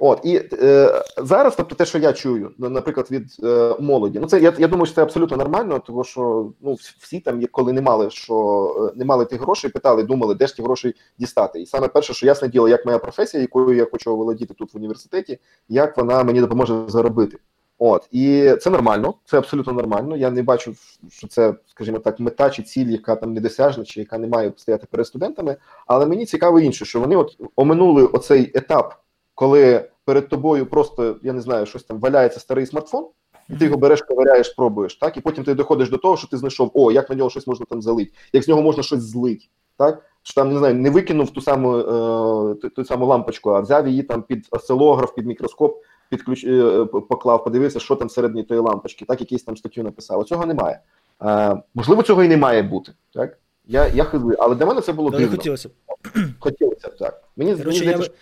От 0.00 0.20
і 0.24 0.42
е, 0.52 1.02
зараз, 1.18 1.54
тобто, 1.56 1.74
те, 1.74 1.84
що 1.86 1.98
я 1.98 2.12
чую, 2.12 2.50
наприклад, 2.58 3.06
від 3.10 3.36
е, 3.44 3.76
молоді, 3.80 4.18
ну 4.18 4.26
це 4.26 4.40
я 4.40 4.54
я 4.58 4.68
думаю, 4.68 4.86
що 4.86 4.94
це 4.94 5.02
абсолютно 5.02 5.36
нормально, 5.36 5.82
тому 5.86 6.04
що 6.04 6.52
ну 6.60 6.76
всі 7.00 7.20
там, 7.20 7.42
коли 7.50 7.72
не 7.72 7.80
мали 7.80 8.10
що 8.10 8.90
е, 8.94 8.98
не 8.98 9.04
мали 9.04 9.24
тих 9.24 9.40
грошей, 9.40 9.70
питали, 9.70 10.02
думали, 10.02 10.34
де 10.34 10.46
ж 10.46 10.56
ті 10.56 10.62
гроші 10.62 10.94
дістати. 11.18 11.60
І 11.60 11.66
саме 11.66 11.88
перше, 11.88 12.14
що 12.14 12.26
ясне 12.26 12.48
діло, 12.48 12.68
як 12.68 12.86
моя 12.86 12.98
професія, 12.98 13.40
якою 13.40 13.76
я 13.76 13.86
хочу 13.92 14.16
володіти 14.16 14.54
тут 14.54 14.74
в 14.74 14.76
університеті, 14.76 15.38
як 15.68 15.96
вона 15.96 16.24
мені 16.24 16.40
допоможе 16.40 16.74
заробити. 16.88 17.38
От 17.82 18.08
і 18.10 18.54
це 18.60 18.70
нормально, 18.70 19.14
це 19.24 19.38
абсолютно 19.38 19.72
нормально. 19.72 20.16
Я 20.16 20.30
не 20.30 20.42
бачу, 20.42 20.74
що 21.10 21.28
це, 21.28 21.54
скажімо 21.66 21.98
так, 21.98 22.20
мета 22.20 22.50
чи 22.50 22.62
ціль, 22.62 22.86
яка 22.86 23.16
там 23.16 23.32
недосяжна, 23.32 23.84
чи 23.84 24.00
яка 24.00 24.18
не 24.18 24.26
має 24.26 24.52
стояти 24.56 24.86
перед 24.90 25.06
студентами. 25.06 25.56
Але 25.86 26.06
мені 26.06 26.26
цікаво 26.26 26.60
інше, 26.60 26.84
що 26.84 27.00
вони 27.00 27.16
от 27.16 27.36
оминули 27.56 28.04
оцей 28.04 28.52
етап 28.54 28.94
коли 29.40 29.88
перед 30.04 30.28
тобою 30.28 30.66
просто 30.66 31.16
я 31.22 31.32
не 31.32 31.40
знаю, 31.40 31.66
щось 31.66 31.84
там 31.84 32.00
валяється 32.00 32.40
старий 32.40 32.66
смартфон, 32.66 33.06
і 33.48 33.56
ти 33.56 33.64
його 33.64 33.76
береш, 33.76 34.02
ковиряєш, 34.02 34.48
пробуєш, 34.48 34.94
так, 34.94 35.16
і 35.16 35.20
потім 35.20 35.44
ти 35.44 35.54
доходиш 35.54 35.90
до 35.90 35.96
того, 35.96 36.16
що 36.16 36.28
ти 36.28 36.36
знайшов, 36.36 36.70
о, 36.74 36.92
як 36.92 37.10
на 37.10 37.16
нього 37.16 37.30
щось 37.30 37.46
можна 37.46 37.66
там 37.70 37.82
залити, 37.82 38.12
як 38.32 38.44
з 38.44 38.48
нього 38.48 38.62
можна 38.62 38.82
щось 38.82 39.00
злити, 39.00 39.44
так? 39.76 40.02
Що 40.22 40.34
там 40.34 40.52
не 40.52 40.58
знаю, 40.58 40.74
не 40.74 40.90
викинув 40.90 41.30
ту 41.30 41.40
саму 41.40 41.78
е, 41.78 42.54
ту, 42.54 42.68
ту 42.68 42.84
саму 42.84 43.06
лампочку, 43.06 43.50
а 43.50 43.60
взяв 43.60 43.88
її 43.88 44.02
там 44.02 44.22
під 44.22 44.48
осцилограф, 44.50 45.14
під 45.14 45.26
мікроскоп, 45.26 45.76
під 46.08 46.22
ключ 46.22 46.44
е, 46.44 46.84
поклав, 46.84 47.44
подивився, 47.44 47.80
що 47.80 47.96
там 47.96 48.08
всередині 48.08 48.44
тої 48.44 48.60
лампочки, 48.60 49.04
так 49.04 49.20
якийсь 49.20 49.42
там 49.42 49.56
статтю 49.56 49.82
написав. 49.82 50.24
Цього 50.24 50.46
немає. 50.46 50.80
Е, 51.22 51.62
можливо, 51.74 52.02
цього 52.02 52.24
і 52.24 52.28
не 52.28 52.36
має 52.36 52.62
бути. 52.62 52.92
Так? 53.14 53.38
Я 53.66 53.86
я 53.86 54.04
хизую, 54.04 54.36
але 54.38 54.54
для 54.54 54.66
мене 54.66 54.80
це 54.80 54.92
було 54.92 55.10
дивно. 55.10 55.36
Хотілося 55.36 55.68
б. 55.68 55.72
Хотілося 56.38 56.88
б, 56.88 56.96
так. 56.96 57.22
Мені, 57.36 57.54
мені 57.54 57.78
здається, 57.78 58.02
що 58.02 58.12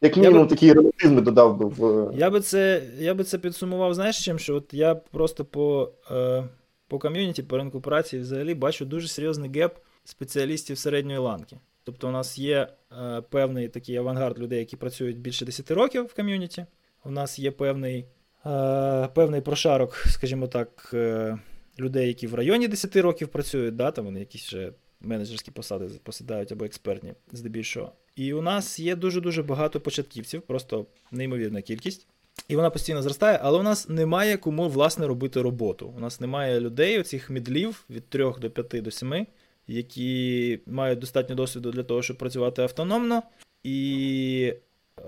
як 0.00 0.16
мінімум 0.16 0.42
би, 0.42 0.48
такі 0.48 0.72
релативно 0.72 1.20
додав 1.20 1.56
би 1.56 1.66
в. 1.66 2.10
Я 2.18 2.30
би 2.30 2.40
це 2.40 2.82
я 2.98 3.14
би 3.14 3.24
це 3.24 3.38
підсумував, 3.38 3.94
знаєш 3.94 4.24
чим, 4.24 4.38
що 4.38 4.54
от 4.56 4.74
я 4.74 4.94
просто 4.94 5.44
по 5.44 5.92
е, 6.10 6.44
по 6.88 6.98
ком'юніті, 6.98 7.42
по 7.42 7.56
ринку 7.56 7.80
праці 7.80 8.18
взагалі 8.18 8.54
бачу 8.54 8.84
дуже 8.84 9.08
серйозний 9.08 9.50
gap 9.50 9.76
спеціалістів 10.04 10.78
середньої 10.78 11.18
ланки. 11.18 11.56
Тобто 11.84 12.08
у 12.08 12.10
нас 12.10 12.38
є 12.38 12.68
е, 12.92 13.20
певний 13.30 13.68
такий 13.68 13.96
авангард 13.96 14.38
людей, 14.38 14.58
які 14.58 14.76
працюють 14.76 15.18
більше 15.18 15.44
10 15.44 15.70
років 15.70 16.04
в 16.04 16.14
ком'юніті. 16.14 16.66
У 17.04 17.10
нас 17.10 17.38
є 17.38 17.50
певний 17.50 18.06
е, 18.46 19.08
певний 19.14 19.40
прошарок, 19.40 19.94
скажімо 19.94 20.46
так, 20.46 20.90
е, 20.94 21.38
людей, 21.78 22.08
які 22.08 22.26
в 22.26 22.34
районі 22.34 22.68
10 22.68 22.96
років 22.96 23.28
працюють, 23.28 23.76
да, 23.76 23.90
там 23.90 24.04
вони 24.04 24.20
якісь 24.20 24.42
ще 24.42 24.72
менеджерські 25.00 25.50
посади 25.50 25.88
посідають 26.02 26.52
або 26.52 26.64
експертні, 26.64 27.14
здебільшого. 27.32 27.92
І 28.16 28.32
у 28.32 28.42
нас 28.42 28.78
є 28.78 28.96
дуже-дуже 28.96 29.42
багато 29.42 29.80
початківців, 29.80 30.42
просто 30.42 30.86
неймовірна 31.10 31.62
кількість. 31.62 32.06
І 32.48 32.56
вона 32.56 32.70
постійно 32.70 33.02
зростає, 33.02 33.40
але 33.42 33.58
у 33.58 33.62
нас 33.62 33.88
немає 33.88 34.36
кому 34.36 34.68
власне 34.68 35.06
робити 35.06 35.42
роботу. 35.42 35.92
У 35.96 36.00
нас 36.00 36.20
немає 36.20 36.60
людей, 36.60 37.00
оцих 37.00 37.30
мідлів 37.30 37.84
від 37.90 38.08
3 38.08 38.32
до 38.40 38.50
5 38.50 38.82
до 38.82 38.90
7, 38.90 39.26
які 39.68 40.60
мають 40.66 40.98
достатньо 40.98 41.34
досвіду 41.34 41.70
для 41.70 41.82
того, 41.82 42.02
щоб 42.02 42.18
працювати 42.18 42.62
автономно. 42.62 43.22
І 43.62 44.54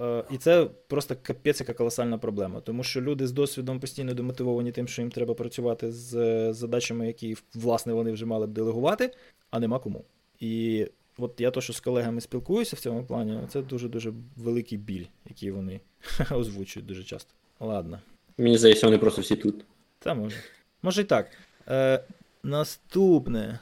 е, 0.00 0.24
і 0.30 0.38
це 0.38 0.66
просто 0.86 1.16
капець 1.22 1.60
яка 1.60 1.72
колосальна 1.72 2.18
проблема. 2.18 2.60
Тому 2.60 2.84
що 2.84 3.00
люди 3.00 3.26
з 3.26 3.32
досвідом 3.32 3.80
постійно 3.80 4.14
демотивовані 4.14 4.72
тим, 4.72 4.88
що 4.88 5.02
їм 5.02 5.10
треба 5.10 5.34
працювати 5.34 5.92
з 5.92 6.52
задачами, 6.52 7.06
які 7.06 7.36
власне 7.54 7.92
вони 7.92 8.12
вже 8.12 8.26
мали 8.26 8.46
б 8.46 8.50
делегувати, 8.50 9.14
а 9.50 9.60
нема 9.60 9.78
кому. 9.78 10.04
І 10.40 10.86
от 11.18 11.40
я 11.40 11.50
то, 11.50 11.60
що 11.60 11.72
з 11.72 11.80
колегами 11.80 12.20
спілкуюся 12.20 12.76
в 12.76 12.78
цьому 12.78 13.04
плані, 13.04 13.40
це 13.48 13.62
дуже-дуже 13.62 14.12
великий 14.36 14.78
біль, 14.78 15.04
який 15.28 15.50
вони 15.50 15.80
озвучують 16.30 16.86
дуже 16.86 17.04
часто. 17.04 17.34
Ладно. 17.60 17.98
Мені 18.38 18.58
здається, 18.58 18.86
вони 18.86 18.98
просто 18.98 19.22
всі 19.22 19.36
тут. 19.36 19.64
Та 19.98 20.14
може. 20.14 20.36
Може 20.82 21.00
і 21.00 21.04
так. 21.04 21.30
Е, 21.68 22.04
Наступне. 22.42 23.58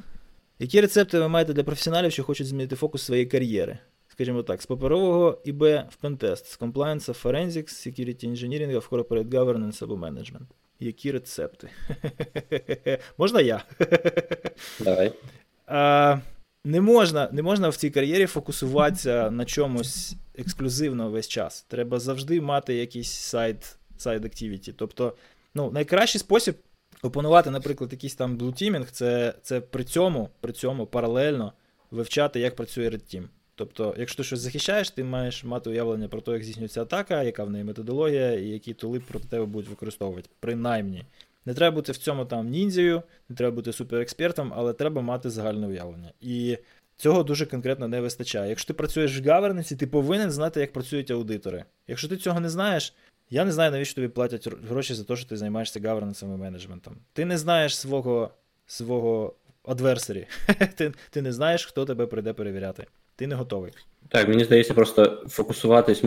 Які 0.59 0.81
рецепти 0.81 1.19
ви 1.19 1.29
маєте 1.29 1.53
для 1.53 1.65
професіоналів, 1.65 2.13
що 2.13 2.25
хочуть 2.25 2.47
змінити 2.47 2.77
фокус 2.77 3.03
своєї 3.03 3.27
кар'єри? 3.27 3.79
Скажімо 4.09 4.43
так, 4.43 4.63
з 4.63 4.67
паперового 4.67 5.39
ІБ 5.45 5.63
в 5.63 5.97
пентест, 6.01 6.47
з 6.47 6.57
в 6.57 6.65
forensics, 6.65 7.69
security 7.69 8.31
engineering, 8.31 8.79
в 8.79 8.89
corporate 8.95 9.29
governance 9.29 9.85
або 9.85 9.95
management. 9.95 10.47
Які 10.81 11.13
рецепти? 11.13 11.69
Можна 13.19 13.41
я? 13.41 13.65
Давай. 14.81 15.13
А, 15.67 16.19
не 16.67 16.81
можна 16.81 17.29
не 17.33 17.43
можна 17.43 17.69
в 17.69 17.77
цій 17.77 17.91
кар'єрі 17.91 18.27
фокусуватися 18.27 19.31
на 19.31 19.45
чомусь 19.45 20.15
ексклюзивно 20.39 21.11
весь 21.11 21.29
час. 21.29 21.65
Треба 21.69 21.99
завжди 21.99 22.41
мати 22.41 22.75
якийсь 22.75 23.11
сайт 23.11 23.77
сайт 23.97 24.23
activity. 24.23 24.75
Тобто, 24.77 25.13
ну, 25.55 25.71
найкращий 25.71 26.19
спосіб 26.19 26.55
опанувати, 27.03 27.51
наприклад, 27.51 27.93
якийсь 27.93 28.15
там 28.15 28.37
блутімінг, 28.37 28.91
це 28.91 29.35
це 29.43 29.61
при 29.61 29.85
цьому 29.85 30.29
при 30.41 30.53
цьому 30.53 30.87
паралельно 30.87 31.53
вивчати, 31.91 32.41
як 32.41 32.57
працює 32.57 32.89
Red 32.89 33.17
Team. 33.17 33.25
Тобто, 33.55 33.95
якщо 33.99 34.17
ти 34.17 34.25
щось 34.25 34.41
захищаєш, 34.41 34.91
ти 34.91 35.05
маєш 35.05 35.45
мати 35.45 35.71
уявлення 35.71 36.09
про 36.09 36.21
те, 36.21 36.33
як 36.33 36.45
здійснюється 36.45 36.83
атака, 36.83 37.23
яка 37.23 37.45
в 37.45 37.51
неї 37.51 37.65
методологія, 37.65 38.33
і 38.33 38.47
які 38.47 38.75
тули 38.75 39.01
проти 39.01 39.29
тебе 39.29 39.45
будуть 39.45 39.71
використовувати, 39.71 40.29
принаймні. 40.41 41.05
Не 41.47 41.55
треба 41.55 41.75
бути 41.75 41.93
в 41.93 41.97
цьому 41.97 42.25
там 42.25 42.49
ніндзею, 42.51 43.03
не 43.29 43.37
треба 43.37 43.55
бути 43.57 43.73
суперекспертом, 43.73 44.53
але 44.57 44.73
треба 44.73 45.03
мати 45.03 45.31
загальне 45.31 45.67
уявлення. 45.67 46.13
І 46.21 46.59
цього 46.97 47.23
дуже 47.23 47.47
конкретно 47.47 47.89
не 47.89 48.01
вистачає. 48.01 48.49
Якщо 48.49 48.67
ти 48.67 48.75
працюєш 48.75 49.21
в 49.21 49.29
гаверниці, 49.29 49.77
ти 49.77 49.87
повинен 49.87 50.31
знати, 50.31 50.61
як 50.61 50.73
працюють 50.73 51.11
аудитори. 51.11 51.65
Якщо 51.89 52.09
ти 52.09 52.17
цього 52.17 52.41
не 52.41 52.49
знаєш, 52.49 52.95
я 53.31 53.45
не 53.45 53.53
знаю, 53.53 53.71
навіщо 53.71 53.95
тобі 53.95 54.09
платять 54.09 54.49
гроші 54.69 54.95
за 54.95 55.05
те, 55.05 55.17
що 55.17 55.29
ти 55.29 55.37
займаєшся 55.37 55.81
гавернансом 55.81 56.35
і 56.35 56.39
менеджментом. 56.39 56.97
Ти 57.13 57.25
не 57.25 57.39
знаєш 57.39 57.79
свого 57.79 58.31
свого 58.67 59.35
адверсарі. 59.65 60.27
ти, 60.77 60.93
ти 61.11 61.23
не 61.23 61.33
знаєш, 61.33 61.67
хто 61.67 61.85
тебе 61.85 62.07
прийде 62.07 62.33
перевіряти. 62.33 62.87
Ти 63.17 63.27
не 63.27 63.35
готовий. 63.35 63.73
Так, 64.09 64.29
мені 64.29 64.45
здається, 64.45 64.75
просто 64.75 65.25
фокусуватись, 65.29 66.03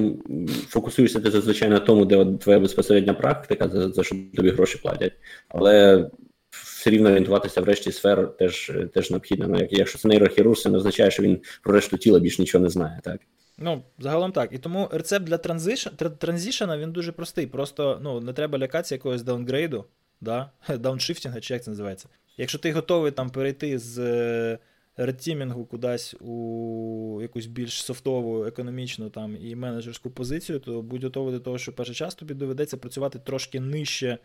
фокусуєшся 0.67 1.19
ти 1.19 1.31
зазвичай 1.31 1.69
на 1.69 1.79
тому, 1.79 2.05
де 2.05 2.25
твоя 2.25 2.59
безпосередня 2.59 3.13
практика, 3.13 3.69
за, 3.69 3.89
за 3.89 4.03
що 4.03 4.15
тобі 4.35 4.49
гроші 4.49 4.79
платять. 4.81 5.13
Але 5.49 6.05
все 6.49 6.89
рівно 6.89 7.09
орієнтуватися 7.09 7.61
в 7.61 7.63
решті 7.63 7.91
сфер 7.91 8.37
теж 8.37 8.71
теж 8.93 9.11
необхідно. 9.11 9.47
Ну, 9.47 9.67
Якщо 9.71 9.97
це 9.97 10.07
нейрохірург, 10.07 10.57
це 10.57 10.69
не 10.69 10.77
означає, 10.77 11.11
що 11.11 11.23
він 11.23 11.41
про 11.63 11.73
решту 11.73 11.97
тіла 11.97 12.19
більш 12.19 12.39
нічого 12.39 12.63
не 12.63 12.69
знає. 12.69 12.99
так? 13.03 13.19
Ну, 13.57 13.83
загалом 13.99 14.31
так. 14.31 14.53
І 14.53 14.57
тому 14.57 14.89
рецепт 14.91 15.25
для 15.25 15.37
транзишена 16.09 16.77
він 16.77 16.91
дуже 16.91 17.11
простий. 17.11 17.47
Просто 17.47 17.99
ну, 18.03 18.19
не 18.19 18.33
треба 18.33 18.59
лякатися 18.59 18.95
якогось 18.95 19.23
даунгрейду, 19.23 19.85
да? 20.21 20.51
дауншифтінга, 20.77 21.39
чи 21.39 21.53
як 21.53 21.63
це 21.63 21.71
називається. 21.71 22.07
Якщо 22.37 22.57
ти 22.57 22.71
готовий 22.71 23.11
там 23.11 23.29
перейти 23.29 23.79
з 23.79 23.97
редтімінгу 25.05 25.65
кудись 25.65 26.15
у 26.19 27.19
якусь 27.21 27.45
більш 27.45 27.83
софтову, 27.83 28.45
економічну 28.45 29.09
там 29.09 29.37
і 29.41 29.55
менеджерську 29.55 30.09
позицію, 30.09 30.59
то 30.59 30.81
будь 30.81 31.03
готовий 31.03 31.33
до 31.33 31.39
того, 31.39 31.57
що 31.57 31.73
перший 31.73 31.95
час 31.95 32.15
тобі 32.15 32.33
доведеться 32.33 32.77
працювати 32.77 33.19
трошки 33.19 33.59
нижче 33.59 34.17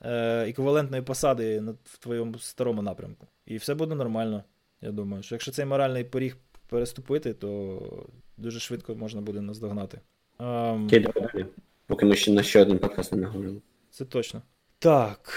е, 0.00 0.48
еквівалентної 0.48 1.02
посади 1.02 1.60
на, 1.60 1.72
в 1.84 1.98
твоєму 1.98 2.38
старому 2.38 2.82
напрямку. 2.82 3.26
І 3.46 3.56
все 3.56 3.74
буде 3.74 3.94
нормально. 3.94 4.44
Я 4.80 4.92
думаю, 4.92 5.22
що 5.22 5.34
якщо 5.34 5.52
цей 5.52 5.64
моральний 5.64 6.04
поріг 6.04 6.36
переступити, 6.68 7.34
то 7.34 8.08
дуже 8.36 8.60
швидко 8.60 8.94
можна 8.94 9.20
буде 9.20 9.40
наздогнати. 9.40 10.00
Um, 10.38 11.46
Поки 11.86 12.06
ми 12.06 12.16
ще 12.16 12.32
на 12.32 12.42
ще 12.42 12.62
один 12.62 12.78
подкаст 12.78 13.12
не 13.12 13.18
наговорили. 13.18 13.60
Це 13.90 14.04
точно. 14.04 14.42
Так. 14.78 15.32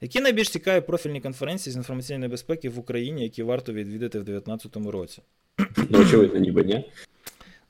Які 0.00 0.20
найбільш 0.20 0.50
цікаві 0.50 0.80
профільні 0.80 1.20
конференції 1.20 1.72
з 1.72 1.76
інформаційної 1.76 2.30
безпеки 2.30 2.68
в 2.68 2.78
Україні, 2.78 3.22
які 3.22 3.42
варто 3.42 3.72
відвідати 3.72 4.20
в 4.20 4.24
2019 4.24 4.92
році? 4.92 5.22
Ну, 5.90 5.98
очевидно, 6.00 6.40
ніби 6.40 6.64
ні. 6.64 6.90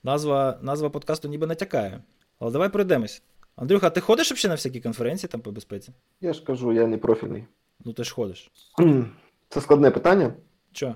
Назва 0.02 0.58
назва 0.62 0.90
подкасту 0.90 1.28
ніби 1.28 1.46
натякає. 1.46 2.00
Але 2.38 2.50
давай 2.50 2.68
пройдемось. 2.68 3.22
Андрюха, 3.56 3.90
ти 3.90 4.00
ходиш 4.00 4.32
взагалі 4.32 4.48
на 4.48 4.54
всякі 4.54 4.80
конференції 4.80 5.28
там 5.30 5.40
по 5.40 5.52
безпеці? 5.52 5.92
Я 6.20 6.32
ж 6.32 6.44
кажу, 6.44 6.72
я 6.72 6.86
не 6.86 6.98
профільний. 6.98 7.44
Ну 7.84 7.92
ти 7.92 8.04
ж 8.04 8.14
ходиш. 8.14 8.50
Це 9.48 9.60
складне 9.60 9.90
питання. 9.90 10.32
Чо? 10.72 10.94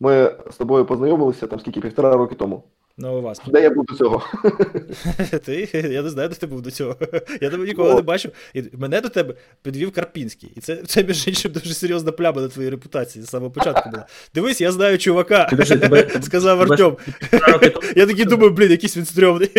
Ми 0.00 0.38
з 0.50 0.56
тобою 0.56 0.86
познайомилися 0.86 1.46
там 1.46 1.60
скільки 1.60 1.80
півтора 1.80 2.16
роки 2.16 2.34
тому. 2.34 2.64
Ну, 2.98 3.18
у 3.18 3.22
вас. 3.22 3.40
Де 3.46 3.62
я 3.62 3.70
був 3.70 3.84
до 3.84 3.94
цього? 3.94 4.22
Ти, 5.44 5.68
Я 5.72 6.02
не 6.02 6.10
знаю, 6.10 6.28
де 6.28 6.34
ти 6.34 6.46
був 6.46 6.62
до 6.62 6.70
цього. 6.70 6.96
Я 7.40 7.50
тебе 7.50 7.66
ніколи 7.66 7.94
не 7.94 8.02
бачив. 8.02 8.32
І 8.54 8.62
Мене 8.72 9.00
до 9.00 9.08
тебе 9.08 9.34
підвів 9.62 9.92
Карпінський. 9.92 10.52
І 10.56 10.60
це, 10.60 10.76
це 10.76 11.04
між 11.04 11.28
іншим, 11.28 11.52
дуже 11.52 11.74
серйозна 11.74 12.12
пляма 12.12 12.42
на 12.42 12.48
твоїй 12.48 12.70
репутації 12.70 13.24
з 13.24 13.28
самого 13.28 13.50
початку 13.50 13.90
була. 13.90 14.06
Дивись, 14.34 14.60
я 14.60 14.72
знаю 14.72 14.98
чувака, 14.98 15.50
сказав 16.22 16.60
Артем. 16.62 16.96
Я 17.96 18.06
такий 18.06 18.24
думаю, 18.24 18.50
блін, 18.50 18.70
якийсь 18.70 18.96
він 18.96 19.04
стрьомний. 19.04 19.50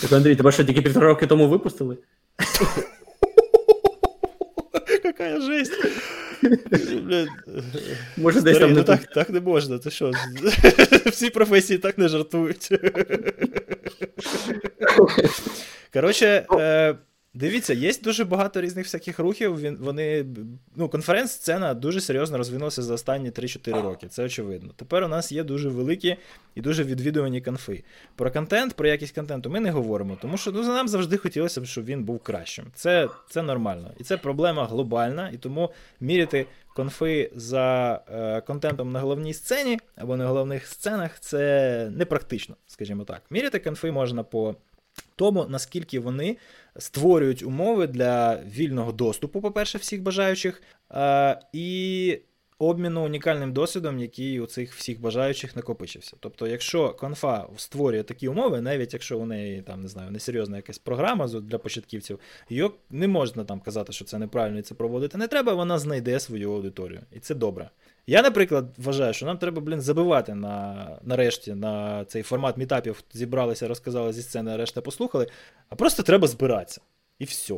Так, 0.00 0.12
Андрій, 0.12 0.36
тебе 0.36 0.52
що 0.52 0.64
тільки 0.64 0.82
півтора 0.82 1.06
роки 1.06 1.26
тому 1.26 1.48
випустили? 1.48 1.96
Може, 8.16 8.40
десь 8.40 8.58
там 8.58 8.72
ну, 8.72 8.82
так, 8.82 9.06
так 9.06 9.30
не 9.30 9.40
можна, 9.40 9.78
ти 9.78 9.90
що? 9.90 10.12
Всі 11.06 11.30
професії 11.30 11.78
так 11.78 11.98
не 11.98 12.08
жартують. 12.08 12.68
Коротше, 15.92 16.46
е, 16.52 16.94
Дивіться, 17.34 17.74
є 17.74 17.92
дуже 18.02 18.24
багато 18.24 18.60
різних 18.60 18.86
всяких 18.86 19.18
рухів. 19.18 19.60
Він 19.60 19.76
Вони, 19.80 20.26
ну, 20.76 20.88
Конференц-сцена 20.88 21.74
дуже 21.74 22.00
серйозно 22.00 22.38
розвинулася 22.38 22.82
за 22.82 22.94
останні 22.94 23.30
3-4 23.30 23.82
роки, 23.82 24.08
це 24.08 24.24
очевидно. 24.24 24.72
Тепер 24.76 25.04
у 25.04 25.08
нас 25.08 25.32
є 25.32 25.44
дуже 25.44 25.68
великі 25.68 26.16
і 26.54 26.60
дуже 26.60 26.84
відвідувані 26.84 27.40
конфи. 27.40 27.84
Про 28.16 28.30
контент, 28.30 28.74
про 28.74 28.88
якість 28.88 29.14
контенту 29.14 29.50
ми 29.50 29.60
не 29.60 29.70
говоримо, 29.70 30.18
тому 30.22 30.36
що 30.36 30.52
ну, 30.52 30.62
нам 30.62 30.88
завжди 30.88 31.16
хотілося 31.16 31.60
б, 31.60 31.64
щоб 31.64 31.84
він 31.84 32.04
був 32.04 32.18
кращим. 32.18 32.64
Це 32.74 33.08
це 33.30 33.42
нормально. 33.42 33.90
І 33.98 34.04
це 34.04 34.16
проблема 34.16 34.66
глобальна, 34.66 35.30
і 35.34 35.36
тому 35.36 35.70
міряти 36.00 36.46
конфи 36.76 37.30
за 37.34 38.00
е, 38.12 38.40
контентом 38.40 38.92
на 38.92 39.00
головній 39.00 39.34
сцені 39.34 39.78
або 39.96 40.16
на 40.16 40.26
головних 40.26 40.66
сценах 40.66 41.20
це 41.20 41.90
непрактично, 41.96 42.56
скажімо 42.66 43.04
так. 43.04 43.22
Міряти 43.30 43.58
конфи 43.58 43.92
можна 43.92 44.22
по 44.22 44.54
тому, 45.20 45.46
наскільки 45.48 46.00
вони 46.00 46.36
створюють 46.78 47.42
умови 47.42 47.86
для 47.86 48.36
вільного 48.36 48.92
доступу, 48.92 49.40
по-перше, 49.40 49.78
всіх 49.78 50.02
бажаючих, 50.02 50.62
і 51.52 52.18
обміну 52.58 53.04
унікальним 53.04 53.52
досвідом, 53.52 53.98
який 53.98 54.40
у 54.40 54.46
цих 54.46 54.74
всіх 54.74 55.00
бажаючих 55.00 55.56
накопичився. 55.56 56.16
Тобто, 56.20 56.46
якщо 56.46 56.90
конфа 56.90 57.46
створює 57.56 58.02
такі 58.02 58.28
умови, 58.28 58.60
навіть 58.60 58.92
якщо 58.92 59.18
у 59.18 59.26
неї 59.26 59.62
там 59.62 59.80
не 59.80 59.88
знаю, 59.88 60.10
несерйозна 60.10 60.56
якась 60.56 60.78
програма 60.78 61.26
для 61.28 61.58
початківців, 61.58 62.18
її 62.48 62.70
не 62.90 63.08
можна 63.08 63.44
там 63.44 63.60
казати, 63.60 63.92
що 63.92 64.04
це 64.04 64.18
неправильно 64.18 64.58
і 64.58 64.62
це 64.62 64.74
проводити 64.74 65.18
не 65.18 65.28
треба, 65.28 65.54
вона 65.54 65.78
знайде 65.78 66.20
свою 66.20 66.52
аудиторію. 66.52 67.00
І 67.12 67.18
це 67.18 67.34
добре. 67.34 67.70
Я, 68.06 68.22
наприклад, 68.22 68.74
вважаю, 68.78 69.14
що 69.14 69.26
нам 69.26 69.38
треба, 69.38 69.60
блін, 69.60 69.80
забивати 69.80 70.34
на, 70.34 70.88
нарешті 71.02 71.54
на 71.54 72.04
цей 72.04 72.22
формат 72.22 72.56
мітапів, 72.56 73.04
зібралися, 73.12 73.68
розказали 73.68 74.12
зі 74.12 74.22
сцени, 74.22 74.50
а 74.50 74.56
решта 74.56 74.80
послухали, 74.80 75.26
а 75.68 75.74
просто 75.74 76.02
треба 76.02 76.28
збиратися. 76.28 76.80
І 77.18 77.24
все. 77.24 77.54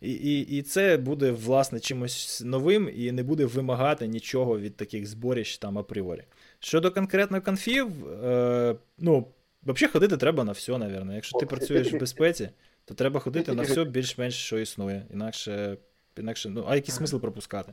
І 0.00 0.12
і, 0.12 0.40
і 0.40 0.62
це 0.62 0.96
буде, 0.96 1.30
власне, 1.30 1.80
чимось 1.80 2.42
новим 2.44 2.90
і 2.96 3.12
не 3.12 3.22
буде 3.22 3.44
вимагати 3.44 4.06
нічого 4.06 4.58
від 4.58 4.76
таких 4.76 5.06
зборищ 5.06 5.58
там 5.58 5.78
апріорі. 5.78 6.22
Щодо 6.58 6.90
конкретно 6.90 7.42
конфів, 7.42 8.08
е, 8.24 8.76
ну, 8.98 9.28
взагалі 9.62 9.92
ходити 9.92 10.16
треба 10.16 10.44
на 10.44 10.52
все, 10.52 10.78
напевно. 10.78 11.14
Якщо 11.14 11.38
ти 11.38 11.46
працюєш 11.46 11.92
в 11.92 11.98
безпеці, 11.98 12.48
то 12.84 12.94
треба 12.94 13.20
ходити 13.20 13.52
на 13.52 13.62
все 13.62 13.84
більш-менш, 13.94 14.34
що 14.34 14.58
існує. 14.58 15.06
Інакше, 15.12 15.76
інакше 16.20 16.50
ну, 16.50 16.64
а 16.68 16.74
який 16.74 16.94
смисл 16.94 17.18
пропускати? 17.18 17.72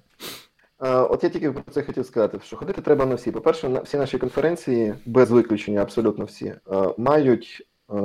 От 0.84 1.24
я 1.24 1.30
тільки 1.30 1.52
про 1.52 1.74
це 1.74 1.82
хотів 1.82 2.06
сказати, 2.06 2.40
що 2.44 2.58
ходити 2.58 2.82
треба 2.82 3.06
на 3.06 3.16
всі. 3.16 3.32
По-перше, 3.32 3.70
на 3.70 3.80
всі 3.80 3.98
наші 3.98 4.18
конференції, 4.18 4.94
без 5.06 5.32
виключення, 5.32 5.82
абсолютно 5.82 6.26
всі, 6.26 6.46
е, 6.46 6.60
мають, 6.98 7.68
е, 7.92 7.96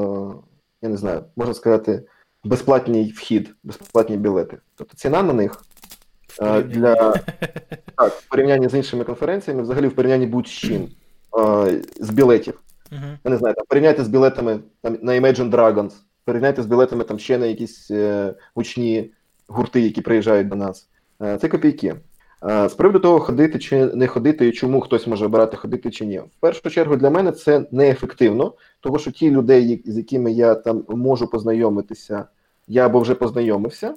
я 0.83 0.89
не 0.89 0.97
знаю, 0.97 1.25
можна 1.37 1.55
сказати, 1.55 2.03
безплатний 2.45 3.13
вхід, 3.13 3.55
безплатні 3.63 4.17
білети. 4.17 4.59
Тобто 4.75 4.97
ціна 4.97 5.23
на 5.23 5.33
них 5.33 5.63
е, 6.43 6.63
для 6.63 6.95
так, 7.97 8.13
в 8.13 8.29
порівнянні 8.29 8.69
з 8.69 8.75
іншими 8.75 9.05
конференціями, 9.05 9.63
взагалі 9.63 9.87
в 9.87 9.95
порівнянні 9.95 10.27
будь-чим 10.27 10.89
з 12.01 12.11
білетів. 12.11 12.63
Uh-huh. 12.93 13.19
Я 13.25 13.31
не 13.31 13.37
знаю, 13.37 13.55
там 13.55 13.65
порівняйте 13.69 14.05
з 14.05 14.09
білетами 14.09 14.61
там, 14.83 14.99
на 15.03 15.13
Imagine 15.13 15.51
Dragons, 15.51 15.93
порівняйте 16.25 16.63
з 16.63 16.67
білетами 16.67 17.05
там 17.05 17.19
ще 17.19 17.39
на 17.39 17.47
якісь 17.47 17.91
е, 17.91 18.35
гучні 18.55 19.13
гурти, 19.49 19.81
які 19.81 20.01
приїжджають 20.01 20.49
до 20.49 20.57
нас. 20.57 20.89
Е, 21.23 21.39
це 21.39 21.49
копійки. 21.49 21.97
З 22.43 22.75
приводу 22.75 22.99
того, 22.99 23.21
ходити 23.21 23.59
чи 23.59 23.87
не 23.87 24.07
ходити, 24.07 24.49
і 24.49 24.53
чому 24.53 24.81
хтось 24.81 25.07
може 25.07 25.27
обирати 25.27 25.57
ходити 25.57 25.91
чи 25.91 26.07
ні. 26.07 26.19
В 26.19 26.41
першу 26.41 26.71
чергу 26.71 26.97
для 26.97 27.11
мене 27.11 27.33
це 27.33 27.67
неефективно, 27.71 28.55
тому 28.81 28.99
що 28.99 29.11
ті 29.11 29.31
людей, 29.31 29.83
з 29.87 29.97
якими 29.97 30.33
я 30.33 30.55
там 30.55 30.85
можу 30.89 31.27
познайомитися, 31.27 32.25
я 32.69 32.87
або 32.87 33.01
вже 33.01 33.15
познайомився, 33.15 33.95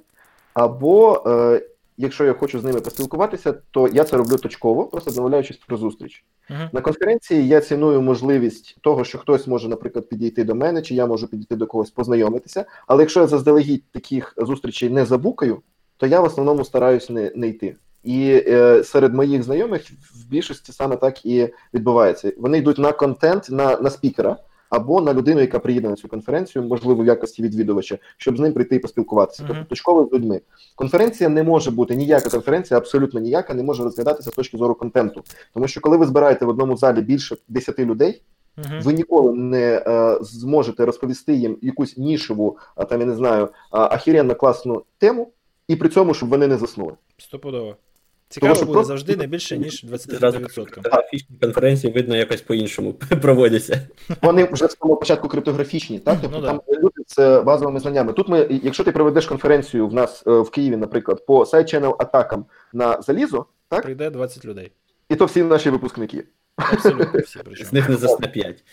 або 0.53 1.23
е, 1.27 1.61
якщо 1.99 2.25
я 2.25 2.33
хочу 2.33 2.59
з 2.59 2.63
ними 2.63 2.81
поспілкуватися, 2.81 3.53
то 3.71 3.87
я 3.87 4.03
це 4.03 4.17
роблю 4.17 4.37
точково, 4.37 4.85
просто 4.85 5.11
домовляючись 5.11 5.57
про 5.57 5.77
зустріч. 5.77 6.25
Uh-huh. 6.49 6.69
На 6.73 6.81
конференції 6.81 7.47
я 7.47 7.61
ціную 7.61 8.01
можливість 8.01 8.77
того, 8.81 9.03
що 9.03 9.17
хтось 9.17 9.47
може, 9.47 9.69
наприклад, 9.69 10.09
підійти 10.09 10.43
до 10.43 10.55
мене, 10.55 10.81
чи 10.81 10.95
я 10.95 11.05
можу 11.05 11.27
підійти 11.27 11.55
до 11.55 11.67
когось 11.67 11.91
познайомитися. 11.91 12.65
Але 12.87 13.03
якщо 13.03 13.19
я 13.19 13.27
заздалегідь 13.27 13.83
таких 13.91 14.33
зустрічей 14.37 14.89
не 14.89 15.05
забукаю, 15.05 15.61
то 15.97 16.07
я 16.07 16.21
в 16.21 16.23
основному 16.23 16.65
стараюсь 16.65 17.09
не, 17.09 17.31
не 17.35 17.47
йти. 17.47 17.75
І 18.03 18.43
е, 18.47 18.83
серед 18.83 19.13
моїх 19.13 19.43
знайомих 19.43 19.81
в 20.15 20.29
більшості 20.29 20.71
саме 20.71 20.95
так 20.95 21.25
і 21.25 21.49
відбувається. 21.73 22.33
Вони 22.37 22.57
йдуть 22.57 22.77
на 22.77 22.91
контент, 22.91 23.47
на 23.49 23.77
на 23.77 23.89
спікера 23.89 24.37
або 24.69 25.01
на 25.01 25.13
людину, 25.13 25.41
яка 25.41 25.59
приїде 25.59 25.89
на 25.89 25.95
цю 25.95 26.07
конференцію, 26.07 26.63
можливо, 26.63 27.03
в 27.03 27.05
якості 27.05 27.43
відвідувача, 27.43 27.97
щоб 28.17 28.37
з 28.37 28.39
ним 28.39 28.53
прийти 28.53 28.75
і 28.75 28.79
поспілкуватися. 28.79 29.43
Uh-huh. 29.43 29.47
Тобто 29.47 29.63
точково 29.63 30.05
з 30.05 30.13
людьми. 30.13 30.41
Конференція 30.75 31.29
не 31.29 31.43
може 31.43 31.71
бути 31.71 31.95
ніяка 31.95 32.29
конференція, 32.29 32.77
абсолютно 32.77 33.19
ніяка, 33.19 33.53
не 33.53 33.63
може 33.63 33.83
розглядатися 33.83 34.31
з 34.31 34.33
точки 34.33 34.57
зору 34.57 34.75
контенту. 34.75 35.23
Тому 35.53 35.67
що 35.67 35.81
коли 35.81 35.97
ви 35.97 36.05
збираєте 36.05 36.45
в 36.45 36.49
одному 36.49 36.77
залі 36.77 37.01
більше 37.01 37.37
10 37.47 37.79
людей. 37.79 38.21
Uh-huh. 38.57 38.83
Ви 38.83 38.93
ніколи 38.93 39.33
не 39.33 39.83
е, 39.87 40.17
зможете 40.21 40.85
розповісти 40.85 41.33
їм 41.33 41.57
якусь 41.61 41.97
нішеву, 41.97 42.57
а 42.75 42.85
там 42.85 42.99
я 42.99 43.05
не 43.05 43.15
знаю, 43.15 43.49
ахіренно 43.71 44.35
класну 44.35 44.83
тему, 44.97 45.31
і 45.67 45.75
при 45.75 45.89
цьому, 45.89 46.13
щоб 46.13 46.29
вони 46.29 46.47
не 46.47 46.57
заснули. 46.57 46.93
Стопудово. 47.17 47.75
Цікаво 48.29 48.53
Тому, 48.53 48.65
буде 48.65 48.73
просто... 48.73 48.87
завжди 48.87 49.15
не 49.15 49.27
більше, 49.27 49.57
ніж 49.57 49.85
25%. 49.85 50.91
Криптографічні 50.91 51.37
конференції, 51.41 51.93
видно, 51.93 52.15
якось 52.15 52.41
по-іншому 52.41 52.93
проводяться. 53.21 53.87
Вони 54.21 54.49
вже 54.51 54.67
з 54.67 54.77
самого 54.79 54.99
початку 54.99 55.27
криптографічні, 55.27 55.99
так? 55.99 56.17
Тобто 56.21 56.39
ну, 56.39 56.47
там 56.47 56.61
да. 56.67 56.79
люди 56.79 57.03
з 57.07 57.41
базовими 57.41 57.79
знаннями. 57.79 58.13
Тут 58.13 58.29
ми, 58.29 58.47
якщо 58.63 58.83
ти 58.83 58.91
проведеш 58.91 59.25
конференцію 59.25 59.87
в 59.87 59.93
нас 59.93 60.23
е, 60.27 60.31
в 60.31 60.49
Києві, 60.49 60.77
наприклад, 60.77 61.25
по 61.25 61.45
side-channel 61.45 61.95
атакам 61.99 62.45
на 62.73 63.01
залізо, 63.01 63.45
так? 63.69 63.83
Прийде 63.83 64.09
20 64.09 64.45
людей. 64.45 64.71
І 65.09 65.15
то 65.15 65.25
всі 65.25 65.43
наші 65.43 65.69
випускники. 65.69 66.23
Абсолютно 66.59 67.19
всі 67.25 67.39
З 67.63 67.73
них 67.73 67.89
не 67.89 67.95
за 67.95 68.07
105. 68.07 68.63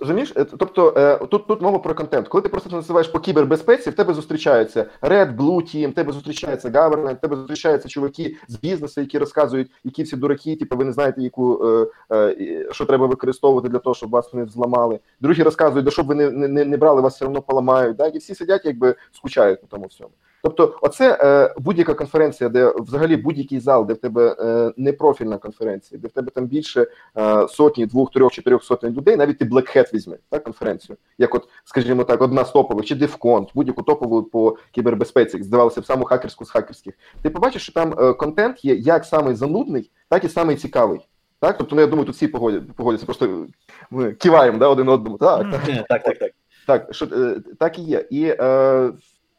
Розумієш? 0.00 0.32
Е, 0.36 0.44
тобто 0.44 0.94
е, 0.96 1.26
тут 1.26 1.46
тут 1.46 1.60
мова 1.60 1.78
про 1.78 1.94
контент. 1.94 2.28
Коли 2.28 2.42
ти 2.42 2.48
просто 2.48 2.76
називаєш 2.76 3.08
по 3.08 3.20
кібербезпеці, 3.20 3.90
в 3.90 3.94
тебе 3.94 4.14
зустрічаються 4.14 4.86
Red, 5.02 5.36
Blue 5.36 5.62
Team, 5.62 5.90
в 5.90 5.94
тебе 5.94 6.12
зустрічається 6.12 6.68
Government, 6.68 7.14
в 7.14 7.20
тебе 7.20 7.36
зустрічаються 7.36 7.88
чуваки 7.88 8.36
з 8.48 8.56
бізнесу, 8.56 9.00
які 9.00 9.18
розказують, 9.18 9.70
які 9.84 10.02
всі 10.02 10.16
дураки, 10.16 10.56
типу, 10.56 10.76
ви 10.76 10.84
не 10.84 10.92
знаєте, 10.92 11.22
яку 11.22 11.66
е, 12.12 12.66
що 12.72 12.84
треба 12.84 13.06
використовувати 13.06 13.68
для 13.68 13.78
того, 13.78 13.94
щоб 13.94 14.10
вас 14.10 14.34
не 14.34 14.46
зламали. 14.46 14.98
Другі 15.20 15.42
розказують, 15.42 15.84
да 15.84 15.90
щоб 15.90 16.06
ви 16.06 16.14
не 16.14 16.30
не, 16.30 16.64
не 16.64 16.76
брали, 16.76 17.00
вас 17.00 17.14
все 17.14 17.24
одно 17.24 17.42
поламають. 17.42 17.96
Да? 17.96 18.06
І 18.06 18.18
всі 18.18 18.34
сидять, 18.34 18.64
якби 18.64 18.94
скучають 19.12 19.62
на 19.62 19.68
тому 19.68 19.86
всьому. 19.86 20.10
Тобто, 20.42 20.78
оце 20.82 21.18
е, 21.20 21.54
будь-яка 21.58 21.94
конференція, 21.94 22.50
де 22.50 22.72
взагалі 22.76 23.16
будь-який 23.16 23.60
зал, 23.60 23.86
де 23.86 23.94
в 23.94 23.98
тебе 23.98 24.36
е, 24.38 24.72
не 24.76 24.92
профільна 24.92 25.38
конференція, 25.38 26.00
де 26.00 26.08
в 26.08 26.10
тебе 26.10 26.30
там 26.30 26.46
більше 26.46 26.86
е, 27.18 27.48
сотні, 27.48 27.86
двох, 27.86 28.10
трьох, 28.10 28.32
чотирьох 28.32 28.64
сотень 28.64 28.94
людей, 28.94 29.16
навіть 29.16 29.38
ти 29.38 29.44
Black 29.44 29.76
Hat 29.76 29.94
візьми 29.94 30.18
так, 30.30 30.44
конференцію, 30.44 30.96
як, 31.18 31.34
от, 31.34 31.48
скажімо 31.64 32.04
так, 32.04 32.22
одна 32.22 32.44
з 32.44 32.50
топових, 32.50 32.86
чи 32.86 32.94
Дивконт, 32.94 33.48
будь-яку 33.54 33.82
топову 33.82 34.22
по 34.22 34.56
кібербезпеці, 34.70 35.42
здавалося 35.42 35.80
б, 35.80 35.86
саму 35.86 36.04
хакерську 36.04 36.44
з 36.44 36.50
хакерських. 36.50 36.94
Ти 37.22 37.30
побачиш, 37.30 37.62
що 37.62 37.72
там 37.72 37.94
е, 37.98 38.12
контент 38.12 38.64
є 38.64 38.74
як 38.74 39.04
самий 39.04 39.34
занудний, 39.34 39.90
так 40.08 40.24
і 40.24 40.28
самий 40.28 40.56
цікавий. 40.56 41.00
Так, 41.40 41.58
тобто, 41.58 41.76
ну 41.76 41.80
я 41.80 41.86
думаю, 41.86 42.06
тут 42.06 42.14
всі 42.14 42.28
погодяться, 42.28 43.06
просто 43.06 43.46
ми 43.90 44.12
киваємо 44.12 44.58
да, 44.58 44.68
один 44.68 44.88
одному. 44.88 45.18
Так, 45.18 45.46
так, 45.88 46.02
так, 46.02 46.18
так. 46.18 46.32
Так, 46.66 46.94
що, 46.94 47.06
е, 47.06 47.40
так 47.58 47.78
і 47.78 47.82
є. 47.82 48.06
І 48.10 48.24
е, 48.40 48.90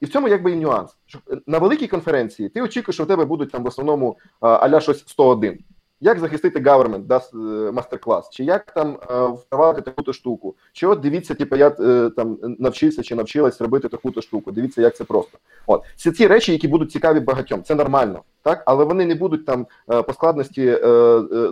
І 0.02 0.06
в 0.06 0.10
цьому 0.10 0.28
якби 0.28 0.52
і 0.52 0.56
нюанс. 0.56 0.98
На 1.48 1.58
великій 1.58 1.88
конференції 1.88 2.50
ти 2.50 2.62
очікуєш, 2.62 2.96
що 2.96 3.04
в 3.04 3.08
тебе 3.08 3.26
будуть 3.26 3.52
там 3.52 3.64
в 3.64 3.68
основному 3.68 4.18
аля 4.40 4.80
щось 4.80 5.00
101 5.08 5.60
як 6.02 6.20
захистити 6.20 6.60
government, 6.60 7.00
дасть 7.00 7.34
е, 7.34 7.38
мастер-клас, 7.72 8.30
чи 8.30 8.44
як 8.44 8.72
там 8.72 8.98
е, 9.12 9.26
впровадити 9.26 9.82
таку-то 9.82 10.14
штуку, 10.14 10.56
чи 10.74 10.88
от 10.88 11.00
дивіться, 11.00 11.36
типу, 11.36 11.56
я 11.56 11.76
е, 11.80 12.12
там 12.16 12.38
навчився 12.60 13.04
чи 13.04 13.16
навчилась 13.16 13.62
робити 13.62 13.90
таку-то 13.90 14.22
штуку. 14.22 14.52
Дивіться, 14.52 14.82
як 14.82 14.96
це 14.96 15.04
просто. 15.04 15.38
От 15.68 15.82
це 15.96 16.12
ті 16.12 16.28
речі, 16.28 16.52
які 16.52 16.68
будуть 16.68 16.92
цікаві 16.92 17.20
багатьом. 17.20 17.64
Це 17.64 17.76
нормально, 17.76 18.24
так 18.44 18.64
але 18.66 18.86
вони 18.86 19.06
не 19.06 19.16
будуть 19.16 19.46
там 19.46 19.68
по 19.88 20.14
складності 20.14 20.78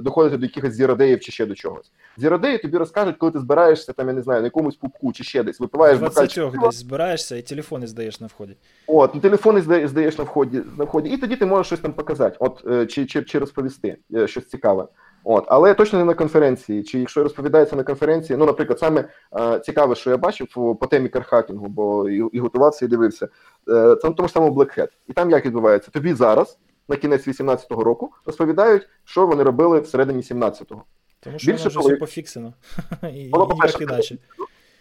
доходити 0.01 0.37
до 0.37 0.45
якихось 0.45 0.73
зіродеїв 0.73 1.19
чи 1.19 1.31
ще 1.31 1.45
до 1.45 1.55
чогось. 1.55 1.91
Зіродеї 2.17 2.57
тобі 2.57 2.77
розкажуть, 2.77 3.17
коли 3.17 3.31
ти 3.31 3.39
збираєшся 3.39 3.93
там, 3.93 4.07
я 4.07 4.13
не 4.13 4.21
знаю, 4.21 4.41
на 4.41 4.47
якомусь 4.47 4.75
пупку 4.75 5.13
чи 5.13 5.23
ще 5.23 5.43
десь 5.43 5.59
випиваєш 5.59 5.99
бокальчик. 5.99 6.53
десь 6.61 6.75
збираєшся 6.75 7.35
і 7.35 7.41
телефони 7.41 7.87
здаєш 7.87 8.19
на 8.19 8.27
вході. 8.27 8.55
От, 8.87 9.21
телефони 9.21 9.61
здаєш 9.87 10.17
на 10.17 10.23
вході 10.23 10.61
на 10.77 10.83
вході, 10.83 11.09
і 11.09 11.17
тоді 11.17 11.35
ти 11.35 11.45
можеш 11.45 11.67
щось 11.67 11.79
там 11.79 11.93
показати, 11.93 12.37
от 12.39 12.89
чи 12.91 13.05
чи, 13.05 13.23
чи 13.23 13.39
розповісти 13.39 13.97
щось 14.39 14.49
цікаве. 14.49 14.87
От, 15.23 15.45
але 15.47 15.73
точно 15.73 15.99
не 15.99 16.05
на 16.05 16.13
конференції. 16.13 16.83
Чи 16.83 16.99
якщо 16.99 17.23
розповідається 17.23 17.75
на 17.75 17.83
конференції, 17.83 18.37
ну, 18.37 18.45
наприклад, 18.45 18.79
саме 18.79 19.09
е, 19.39 19.59
цікаве, 19.59 19.95
що 19.95 20.09
я 20.09 20.17
бачив 20.17 20.47
по 20.79 20.87
темі 20.89 21.09
кархакінгу, 21.09 21.67
бо 21.67 22.09
і, 22.09 22.23
і 22.31 22.39
готувався, 22.39 22.85
і 22.85 22.87
дивився, 22.87 23.25
е, 23.25 23.95
це 24.01 24.07
на 24.07 24.13
тому 24.13 24.27
ж 24.27 24.33
самому 24.33 24.55
Black 24.55 24.79
Hat. 24.79 24.87
І 25.07 25.13
там 25.13 25.31
як 25.31 25.45
відбувається? 25.45 25.91
Тобі 25.91 26.13
зараз, 26.13 26.57
на 26.89 26.95
кінець 26.95 27.27
18-го 27.27 27.83
року, 27.83 28.11
розповідають, 28.25 28.87
що 29.03 29.27
вони 29.27 29.43
робили 29.43 29.79
всередині 29.79 30.21
17-го. 30.21 30.83
Тому 31.19 31.39
що 31.39 31.51
Більше, 31.51 31.69
вже 31.69 31.79
все 31.79 31.95
пофіксено. 31.95 32.53
І, 33.13 33.29
воно, 33.31 33.47
по-перше, 33.47 33.83
іначе. 33.83 34.17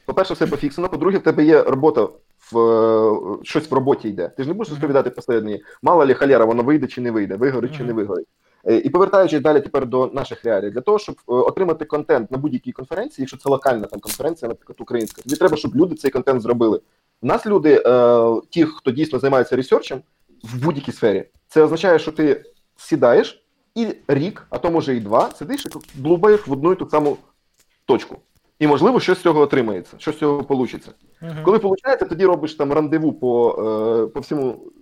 По-перше, 0.06 0.34
все 0.34 0.46
пофіксено. 0.46 0.88
По-друге, 0.88 1.18
в 1.18 1.22
тебе 1.22 1.44
є 1.44 1.62
робота 1.62 2.08
в 2.52 2.58
е, 2.58 3.38
щось 3.42 3.70
в 3.70 3.74
роботі 3.74 4.08
йде. 4.08 4.28
Ти 4.28 4.42
ж 4.42 4.48
не 4.48 4.54
будеш 4.54 4.70
розповідати 4.70 5.10
посередині, 5.10 5.62
мало 5.82 6.04
ли 6.04 6.14
халера, 6.14 6.44
воно 6.44 6.62
вийде 6.62 6.86
чи 6.86 7.00
не 7.00 7.10
вийде, 7.10 7.36
вигорить 7.36 7.72
mm-hmm. 7.72 7.76
чи 7.76 7.84
не 7.84 7.92
вигорить. 7.92 8.26
Е, 8.66 8.76
і 8.76 8.90
повертаючись 8.90 9.40
далі 9.40 9.60
тепер 9.60 9.86
до 9.86 10.10
наших 10.14 10.44
реалій, 10.44 10.70
для 10.70 10.80
того, 10.80 10.98
щоб 10.98 11.14
е, 11.14 11.20
отримати 11.26 11.84
контент 11.84 12.30
на 12.30 12.38
будь-якій 12.38 12.72
конференції, 12.72 13.22
якщо 13.22 13.36
це 13.36 13.48
локальна 13.48 13.86
там 13.86 14.00
конференція, 14.00 14.48
наприклад, 14.48 14.76
українська, 14.80 15.22
тобі 15.22 15.36
треба, 15.36 15.56
щоб 15.56 15.76
люди 15.76 15.94
цей 15.94 16.10
контент 16.10 16.42
зробили. 16.42 16.80
У 17.22 17.26
нас 17.26 17.46
люди, 17.46 17.82
е, 17.86 18.40
ті, 18.50 18.64
хто 18.64 18.90
дійсно 18.90 19.18
займається 19.18 19.56
ресерчем 19.56 20.00
в 20.42 20.64
будь-якій 20.64 20.92
сфері, 20.92 21.24
це 21.48 21.62
означає, 21.62 21.98
що 21.98 22.12
ти 22.12 22.44
сідаєш 22.76 23.44
і 23.74 23.86
рік, 24.08 24.46
а 24.50 24.58
то 24.58 24.70
може 24.70 24.96
і 24.96 25.00
два, 25.00 25.30
сидиш 25.30 25.66
і 25.66 26.00
блубаєш 26.00 26.46
в 26.46 26.52
одну 26.52 26.72
і 26.72 26.76
ту 26.76 26.88
саму 26.90 27.16
точку. 27.86 28.16
І, 28.58 28.66
можливо, 28.66 29.00
щось 29.00 29.18
з 29.18 29.22
цього 29.22 29.40
отримається, 29.40 29.96
що 29.98 30.12
з 30.12 30.18
цього 30.18 30.46
вийде. 30.48 30.78
Uh-huh. 31.22 31.42
Коли 31.42 31.58
виходить, 31.58 32.08
тоді 32.08 32.26
робиш 32.26 32.54
там 32.54 32.72
рандеву 32.72 33.12
по 33.12 34.10
по 34.14 34.20
всьому 34.20 34.72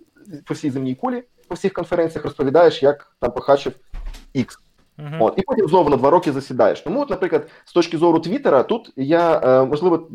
по 0.45 0.53
всій 0.53 0.69
земній 0.69 0.95
кулі, 0.95 1.23
по 1.47 1.55
всіх 1.55 1.73
конференціях 1.73 2.25
розповідаєш, 2.25 2.83
як 2.83 3.15
там 3.19 3.31
похачив 3.31 3.73
X. 4.35 4.57
Uh-huh. 4.97 5.17
От, 5.19 5.33
І 5.37 5.41
потім 5.41 5.67
знову 5.67 5.89
на 5.89 5.97
два 5.97 6.09
роки 6.09 6.31
засідаєш. 6.31 6.81
Тому, 6.81 7.01
от, 7.01 7.09
наприклад, 7.09 7.47
з 7.65 7.73
точки 7.73 7.97
зору 7.97 8.19
Твіттера, 8.19 8.63
тут 8.63 8.93
я 8.95 9.41
е, 9.43 9.65
можливо 9.65 10.07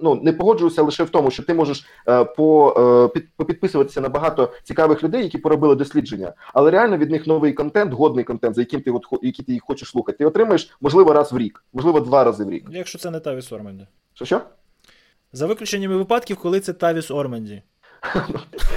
ну, 0.00 0.14
не 0.14 0.32
погоджуюся 0.32 0.82
лише 0.82 1.04
в 1.04 1.10
тому, 1.10 1.30
що 1.30 1.42
ти 1.42 1.54
можеш 1.54 1.86
е, 2.08 2.24
по, 2.24 2.74
е, 2.78 3.14
під, 3.14 3.28
попідписуватися 3.36 4.00
на 4.00 4.08
багато 4.08 4.52
цікавих 4.64 5.02
людей, 5.02 5.22
які 5.22 5.38
поробили 5.38 5.74
дослідження, 5.74 6.32
але 6.54 6.70
реально 6.70 6.96
від 6.96 7.10
них 7.10 7.26
новий 7.26 7.52
контент, 7.52 7.92
годний 7.92 8.24
контент, 8.24 8.54
за 8.54 8.60
яким 8.60 8.80
ти 8.80 8.90
от, 8.90 9.02
який 9.22 9.44
ти 9.44 9.52
їх 9.52 9.62
хочеш 9.62 9.88
слухати, 9.88 10.18
ти 10.18 10.24
отримаєш, 10.24 10.76
можливо, 10.80 11.12
раз 11.12 11.32
в 11.32 11.38
рік, 11.38 11.64
можливо, 11.72 12.00
два 12.00 12.24
рази 12.24 12.44
в 12.44 12.50
рік. 12.50 12.68
Якщо 12.70 12.98
це 12.98 13.10
не 13.10 13.20
Тавіс 13.20 13.52
Орманді. 13.52 13.86
Що 14.14 14.24
що? 14.24 14.40
За 15.32 15.46
виключеннями 15.46 15.96
випадків, 15.96 16.36
коли 16.36 16.60
це 16.60 16.72
Тавіс 16.72 17.10
Орманді. 17.10 17.62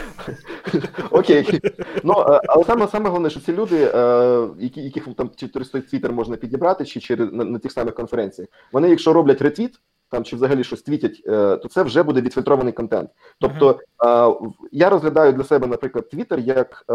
Окей. 1.12 1.62
Ну, 2.04 2.14
е, 2.14 2.42
Але 2.48 2.64
саме 2.64 2.88
саме 2.88 3.10
головне, 3.10 3.30
що 3.30 3.40
ці 3.40 3.54
люди, 3.54 3.92
е, 3.96 4.48
які, 4.60 4.82
яких 4.82 5.08
там 5.18 5.30
через 5.54 5.70
той 5.70 5.82
твіттер 5.82 6.12
можна 6.12 6.36
підібрати, 6.36 6.86
чи 6.86 7.00
через 7.00 7.34
на, 7.34 7.44
на 7.44 7.60
тих 7.60 7.72
самих 7.72 7.96
конференціях, 7.96 8.50
вони, 8.72 8.90
якщо 8.90 9.14
роблять 9.14 9.42
ретвіт, 9.42 9.80
там 10.10 10.24
чи 10.24 10.36
взагалі 10.36 10.64
щось 10.64 10.82
твітять, 10.82 11.22
е, 11.28 11.58
то 11.58 11.68
це 11.68 11.84
вже 11.84 12.04
буде 12.04 12.22
відфільтрований 12.22 12.74
контент. 12.74 13.10
Тобто 13.40 13.80
uh-huh. 14.00 14.52
я 14.72 14.90
розглядаю 14.90 15.34
для 15.34 15.44
себе, 15.44 15.68
наприклад, 15.68 16.10
Твіттер 16.10 16.40
як 16.40 16.86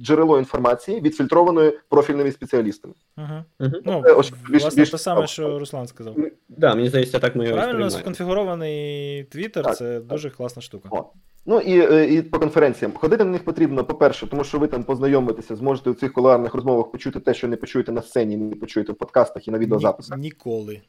джерело 0.00 0.38
інформації, 0.38 1.00
відфільтрованої 1.00 1.78
профільними 1.88 2.32
спеціалістами. 2.32 2.94
Uh-huh. 3.16 3.42
Uh-huh. 3.60 3.80
Ну, 3.84 4.02
Ось, 4.16 4.32
більш, 4.48 4.62
власне, 4.62 4.80
більш... 4.80 4.90
те 4.90 4.98
саме, 4.98 5.26
що 5.26 5.58
Руслан 5.58 5.86
сказав. 5.86 6.16
Да, 6.48 6.74
мені 6.74 6.88
здається, 6.88 7.18
так 7.18 7.36
ми 7.36 7.52
Правильно 7.52 7.90
сконфігурований 7.90 9.24
Твіттер 9.24 9.74
це 9.74 10.00
дуже 10.00 10.30
класна 10.30 10.62
штука. 10.62 10.88
О. 10.92 11.04
Ну 11.46 11.60
і 11.60 11.80
е, 11.80 12.14
і 12.14 12.22
по 12.22 12.38
конференціям 12.38 12.92
ходити 12.92 13.24
на 13.24 13.30
них 13.30 13.44
потрібно, 13.44 13.84
по-перше, 13.84 14.26
тому 14.26 14.44
що 14.44 14.58
ви 14.58 14.66
там 14.66 14.84
познайомитеся, 14.84 15.56
зможете 15.56 15.90
у 15.90 15.94
цих 15.94 16.12
кулуарних 16.12 16.54
розмовах 16.54 16.90
почути 16.90 17.20
те, 17.20 17.34
що 17.34 17.48
не 17.48 17.56
почуєте 17.56 17.92
на 17.92 18.02
сцені, 18.02 18.36
не 18.36 18.56
почуєте 18.56 18.92
в 18.92 18.96
подкастах 18.96 19.48
і 19.48 19.50
на 19.50 19.58
відеозаписах. 19.58 20.18
Ні, 20.18 20.22
ніколи. 20.22 20.80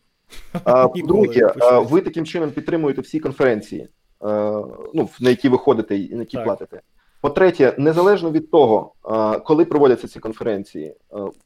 А, 0.64 0.88
По-друге, 0.88 1.54
ви 1.80 2.01
таким 2.01 2.26
чином 2.26 2.51
підтримуєте 2.51 3.01
всі 3.01 3.20
конференції, 3.20 3.88
ну, 4.93 5.10
на 5.20 5.30
які 5.30 5.49
ви 5.49 5.58
ходите 5.58 5.97
і 5.97 6.14
на 6.14 6.20
які 6.20 6.38
так. 6.38 6.45
платите. 6.45 6.82
По-третє, 7.22 7.76
незалежно 7.78 8.32
від 8.32 8.51
того, 8.51 8.93
коли 9.45 9.66
проводяться 9.66 10.08
ці 10.08 10.20
конференції, 10.20 10.95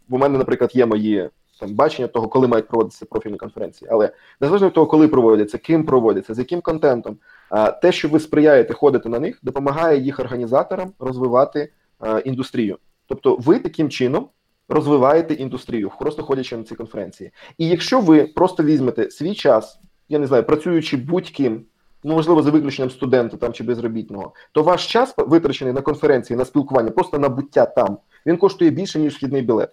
у 0.10 0.18
мене, 0.18 0.38
наприклад, 0.38 0.72
є 0.74 0.86
мої 0.86 1.30
там 1.60 1.74
бачення 1.74 2.08
того, 2.08 2.28
коли 2.28 2.47
мають 2.47 2.68
проводитися 2.68 3.05
профільні 3.05 3.38
конференції, 3.38 3.89
але 3.91 4.10
незалежно 4.41 4.68
від 4.68 4.74
того, 4.74 4.88
коли 4.88 5.08
проводяться, 5.08 5.58
ким 5.58 5.86
проводяться, 5.86 6.34
з 6.34 6.39
яким 6.39 6.62
контентом, 6.62 7.18
те, 7.82 7.91
що 7.91 8.10
ви 8.10 8.20
сприяєте 8.20 8.74
ходити 8.74 9.10
на 9.10 9.20
них, 9.20 9.39
допомагає 9.43 10.01
їх 10.01 10.20
організаторам 10.20 10.91
розвивати 10.99 11.72
індустрію. 12.26 12.78
Тобто, 13.08 13.36
ви 13.36 13.60
таким 13.60 13.89
чином 13.89 14.30
розвиваєте 14.70 15.34
індустрію, 15.34 15.91
просто 15.99 16.24
ходячи 16.24 16.58
на 16.58 16.64
ці 16.64 16.76
конференції. 16.76 17.32
І 17.58 17.68
якщо 17.68 17.99
ви 17.99 18.24
просто 18.24 18.64
візьмете 18.64 19.12
свій 19.12 19.34
час, 19.34 19.80
я 20.10 20.20
не 20.20 20.28
знаю, 20.28 20.43
працюючи 20.43 20.97
будь-ким, 20.97 21.66
ну 22.03 22.14
можливо, 22.14 22.41
за 22.41 22.51
виключенням 22.51 22.91
студента 22.91 23.38
там 23.38 23.53
чи 23.53 23.64
безробітного, 23.64 24.34
то 24.51 24.64
ваш 24.64 24.88
час 24.88 25.14
витрачений 25.18 25.74
на 25.74 25.82
конференції, 25.82 26.38
на 26.38 26.45
спілкування, 26.45 26.91
просто 26.91 27.20
на 27.20 27.30
буття 27.30 27.66
там, 27.66 27.97
він 28.26 28.38
коштує 28.38 28.72
більше 28.72 28.99
ніж 28.99 29.16
вхідний 29.16 29.41
білет. 29.41 29.70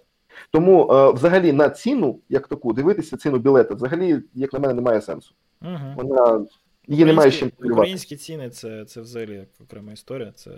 Тому, 0.51 0.91
е, 0.91 1.11
взагалі, 1.11 1.51
на 1.51 1.69
ціну, 1.69 2.19
як 2.29 2.47
таку, 2.47 2.73
дивитися 2.73 3.17
ціну 3.17 3.37
білета, 3.37 3.73
взагалі, 3.73 4.21
як 4.33 4.53
на 4.53 4.59
мене, 4.59 4.73
немає 4.73 5.01
сенсу. 5.01 5.33
Угу. 5.61 5.93
Вона 5.95 6.45
її 6.87 7.05
немає 7.05 7.31
чим 7.31 7.51
Українські 7.63 8.15
ціни 8.15 8.49
це 8.49 8.85
це 8.85 9.01
взагалі 9.01 9.47
окрема 9.63 9.91
історія. 9.91 10.31
Це 10.35 10.51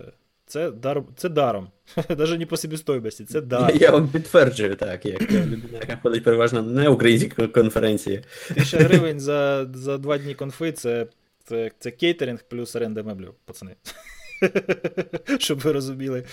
це, 0.46 0.72
дар, 0.72 1.04
це 1.16 1.30
даром. 1.30 1.68
Навіть 2.10 2.40
не 2.40 2.46
по 2.46 2.58
себестоїмості, 2.58 3.26
це 3.26 3.42
даром. 3.42 3.78
Я 3.78 3.92
вам 3.92 4.08
підтверджую, 4.08 4.76
так, 4.76 5.06
як 5.06 5.22
людина, 5.32 5.64
яка 5.72 6.00
ходить 6.04 6.24
переважно 6.24 6.62
на 6.62 6.90
українські 6.90 7.48
конференції. 7.48 8.24
Тисяча 8.48 8.78
гривень 8.84 9.20
за 9.20 9.68
за 9.74 9.98
два 9.98 10.18
дні 10.18 10.36
конфи 10.36 10.72
це, 10.72 11.08
це, 11.44 11.72
це 11.80 11.92
кейтеринг 11.92 12.44
плюс 12.50 12.76
оренда 12.76 13.04
меблів, 13.04 13.34
пацани. 13.46 13.76
Щоб 15.40 15.60
ви 15.60 15.72
розуміли. 15.72 16.24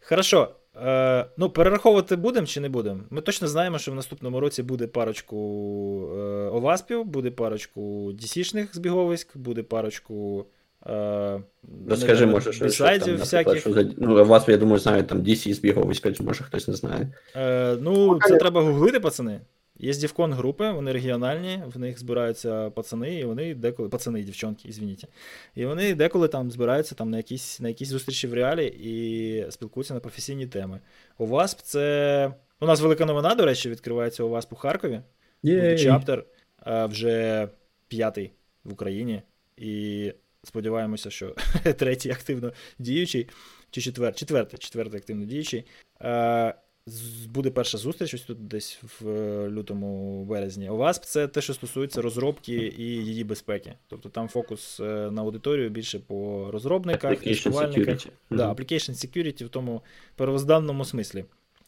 Хорошо. 0.00 0.54
Е, 0.82 1.26
Ну, 1.36 1.50
перераховувати 1.50 2.16
будемо 2.16 2.46
чи 2.46 2.60
не 2.60 2.68
будемо? 2.68 3.00
Ми 3.10 3.20
точно 3.20 3.48
знаємо, 3.48 3.78
що 3.78 3.92
в 3.92 3.94
наступному 3.94 4.40
році 4.40 4.62
буде 4.62 4.86
парочку 4.86 5.36
е, 6.18 6.20
Оваспів, 6.48 7.04
буде 7.04 7.30
парочку 7.30 8.12
DC-шних 8.12 8.66
збіговиськ, 8.72 9.36
буде 9.36 9.62
парочку. 9.62 10.46
Е, 10.86 11.40
Розкажи, 11.88 12.26
може, 12.26 12.52
що, 12.52 12.68
що 12.68 12.84
там, 12.98 13.16
всяких. 13.16 13.60
Що 13.60 13.72
за... 13.72 13.84
Ну, 13.96 14.24
вас, 14.24 14.48
я 14.48 14.56
думаю, 14.56 14.78
знають 14.78 15.06
там 15.06 15.18
DC 15.18 15.54
збіговиська, 15.54 16.12
може 16.20 16.44
хтось 16.44 16.68
не 16.68 16.74
знає. 16.74 17.08
Е, 17.36 17.76
Ну, 17.80 18.18
це 18.28 18.36
треба 18.36 18.60
гуглити, 18.62 19.00
пацани. 19.00 19.40
Є 19.78 19.94
дівкон 19.94 20.32
групи, 20.32 20.70
вони 20.70 20.92
регіональні, 20.92 21.62
в 21.74 21.78
них 21.78 21.98
збираються 21.98 22.70
пацани, 22.70 23.14
і 23.14 23.24
вони 23.24 23.54
деколи 23.54 23.88
пацани 23.88 24.20
і 24.20 24.24
дівчонки, 24.24 24.68
извините. 24.68 25.06
І 25.54 25.66
вони 25.66 25.94
деколи 25.94 26.28
там 26.28 26.50
збираються 26.50 26.94
там 26.94 27.10
на 27.10 27.16
якісь 27.16 27.60
на 27.60 27.68
якісь 27.68 27.88
зустрічі 27.88 28.26
в 28.26 28.34
реалі 28.34 28.66
і 28.66 29.50
спілкуються 29.50 29.94
на 29.94 30.00
професійні 30.00 30.46
теми. 30.46 30.80
У 31.18 31.26
ВАСП 31.26 31.60
це. 31.60 32.34
У 32.60 32.66
нас 32.66 32.80
велика 32.80 33.04
новина, 33.04 33.34
до 33.34 33.44
речі, 33.44 33.70
відкривається 33.70 34.24
у 34.24 34.28
ВАСП 34.28 34.52
у 34.52 34.56
Харкові. 34.56 35.00
Буде 35.42 35.78
чаптер 35.78 36.24
вже 36.66 37.48
п'ятий 37.88 38.32
в 38.64 38.72
Україні. 38.72 39.22
І 39.56 40.12
сподіваємося, 40.42 41.10
що 41.10 41.34
третій 41.76 42.10
активно 42.10 42.52
діючий, 42.78 43.28
чи 43.70 43.80
четвертий, 43.80 44.18
четвертий, 44.18 44.58
четвертий 44.58 44.98
активно 44.98 45.24
діючий. 45.24 45.64
Буде 47.28 47.50
перша 47.50 47.78
зустріч 47.78 48.14
ось 48.14 48.22
тут 48.22 48.48
десь 48.48 48.78
в 48.82 49.08
е, 49.08 49.50
лютому 49.50 50.24
березні. 50.24 50.70
У 50.70 50.76
вас 50.76 50.98
це 50.98 51.28
те, 51.28 51.40
що 51.40 51.54
стосується 51.54 52.02
розробки 52.02 52.74
і 52.78 52.82
її 52.82 53.24
безпеки. 53.24 53.74
Тобто 53.88 54.08
там 54.08 54.28
фокус 54.28 54.80
е, 54.80 55.10
на 55.10 55.22
аудиторію 55.22 55.70
більше 55.70 55.98
по 55.98 56.48
розробниках, 56.50 57.20
тестувальниках. 57.20 58.06
Да, 58.30 58.52
Application 58.52 58.90
security 58.90 59.44
в 59.44 59.48
тому 59.48 59.82
первозданному 60.16 60.84
смислі. 60.84 61.24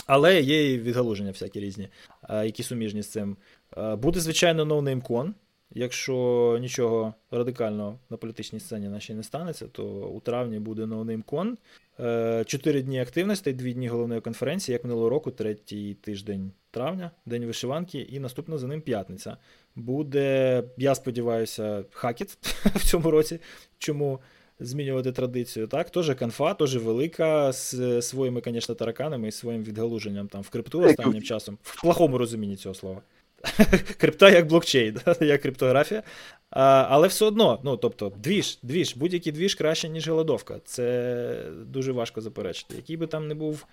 Але 0.06 0.42
є 0.42 0.72
і 0.72 0.78
відгалуження 0.78 1.30
всякі 1.30 1.60
різні, 1.60 1.88
які 2.30 2.62
суміжні 2.62 3.02
з 3.02 3.08
цим. 3.08 3.36
Буде, 3.76 4.20
звичайно, 4.20 4.64
NoNameCon, 4.64 5.32
якщо 5.76 6.58
нічого 6.60 7.14
радикального 7.30 7.98
на 8.10 8.16
політичній 8.16 8.60
сцені 8.60 8.88
нашій 8.88 9.14
не 9.14 9.22
станеться, 9.22 9.66
то 9.66 9.84
у 9.86 10.20
травні 10.20 10.58
буде 10.58 10.82
NoNameCon. 10.84 11.22
Кон. 11.22 11.58
Е, 12.00 12.44
чотири 12.46 12.82
дні 12.82 13.00
активностей, 13.00 13.52
дві 13.52 13.74
дні 13.74 13.88
головної 13.88 14.20
конференції, 14.20 14.72
як 14.72 14.84
минулого 14.84 15.08
року, 15.08 15.30
третій 15.30 15.94
тиждень 15.94 16.52
травня, 16.70 17.10
день 17.26 17.44
вишиванки, 17.44 17.98
і 17.98 18.20
наступна 18.20 18.58
за 18.58 18.66
ним 18.66 18.80
п'ятниця. 18.80 19.36
Буде, 19.74 20.62
я 20.76 20.94
сподіваюся, 20.94 21.84
хакіт 21.90 22.30
в 22.74 22.84
цьому 22.84 23.10
році. 23.10 23.40
Чому? 23.78 24.20
Змінювати 24.60 25.12
традицію, 25.12 25.66
так? 25.66 25.90
Теж 25.90 26.14
конфа, 26.14 26.54
теж 26.54 26.76
велика, 26.76 27.52
з 27.52 28.02
своїми, 28.02 28.42
звісно, 28.44 28.74
тараканами 28.74 29.28
і 29.28 29.32
своїм 29.32 29.64
відгалуженням 29.64 30.28
там 30.28 30.42
в 30.42 30.48
крипту 30.48 30.80
останнім 30.80 31.22
часом, 31.22 31.58
в 31.62 31.80
плохому 31.82 32.18
розумінні 32.18 32.56
цього 32.56 32.74
слова. 32.74 33.02
Крипта 33.98 34.30
як 34.30 34.46
блокчейн, 34.46 35.00
як 35.20 35.42
криптографія. 35.42 36.02
А, 36.50 36.86
Але 36.88 37.08
все 37.08 37.24
одно, 37.24 37.60
ну 37.64 37.76
тобто, 37.76 38.12
двіж, 38.16 38.58
двіж, 38.62 38.96
будь-який 38.96 39.32
двіж 39.32 39.54
краще, 39.54 39.88
ніж 39.88 40.08
голодовка. 40.08 40.60
Це 40.64 41.46
дуже 41.66 41.92
важко 41.92 42.20
заперечити. 42.20 42.74
Який 42.76 42.96
би 42.96 43.06
там 43.06 43.28
не 43.28 43.34
був 43.34 43.66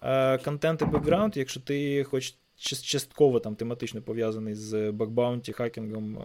а, 0.00 0.38
контент 0.44 0.82
і 0.82 0.84
бекграунд, 0.84 1.36
якщо 1.36 1.60
ти 1.60 2.04
хоч 2.04 2.34
частково 2.56 3.40
там 3.40 3.56
тематично 3.56 4.02
пов'язаний 4.02 4.54
з 4.54 4.90
bug 4.90 5.09
bounty, 5.09 5.52
хакінгом, 5.52 6.18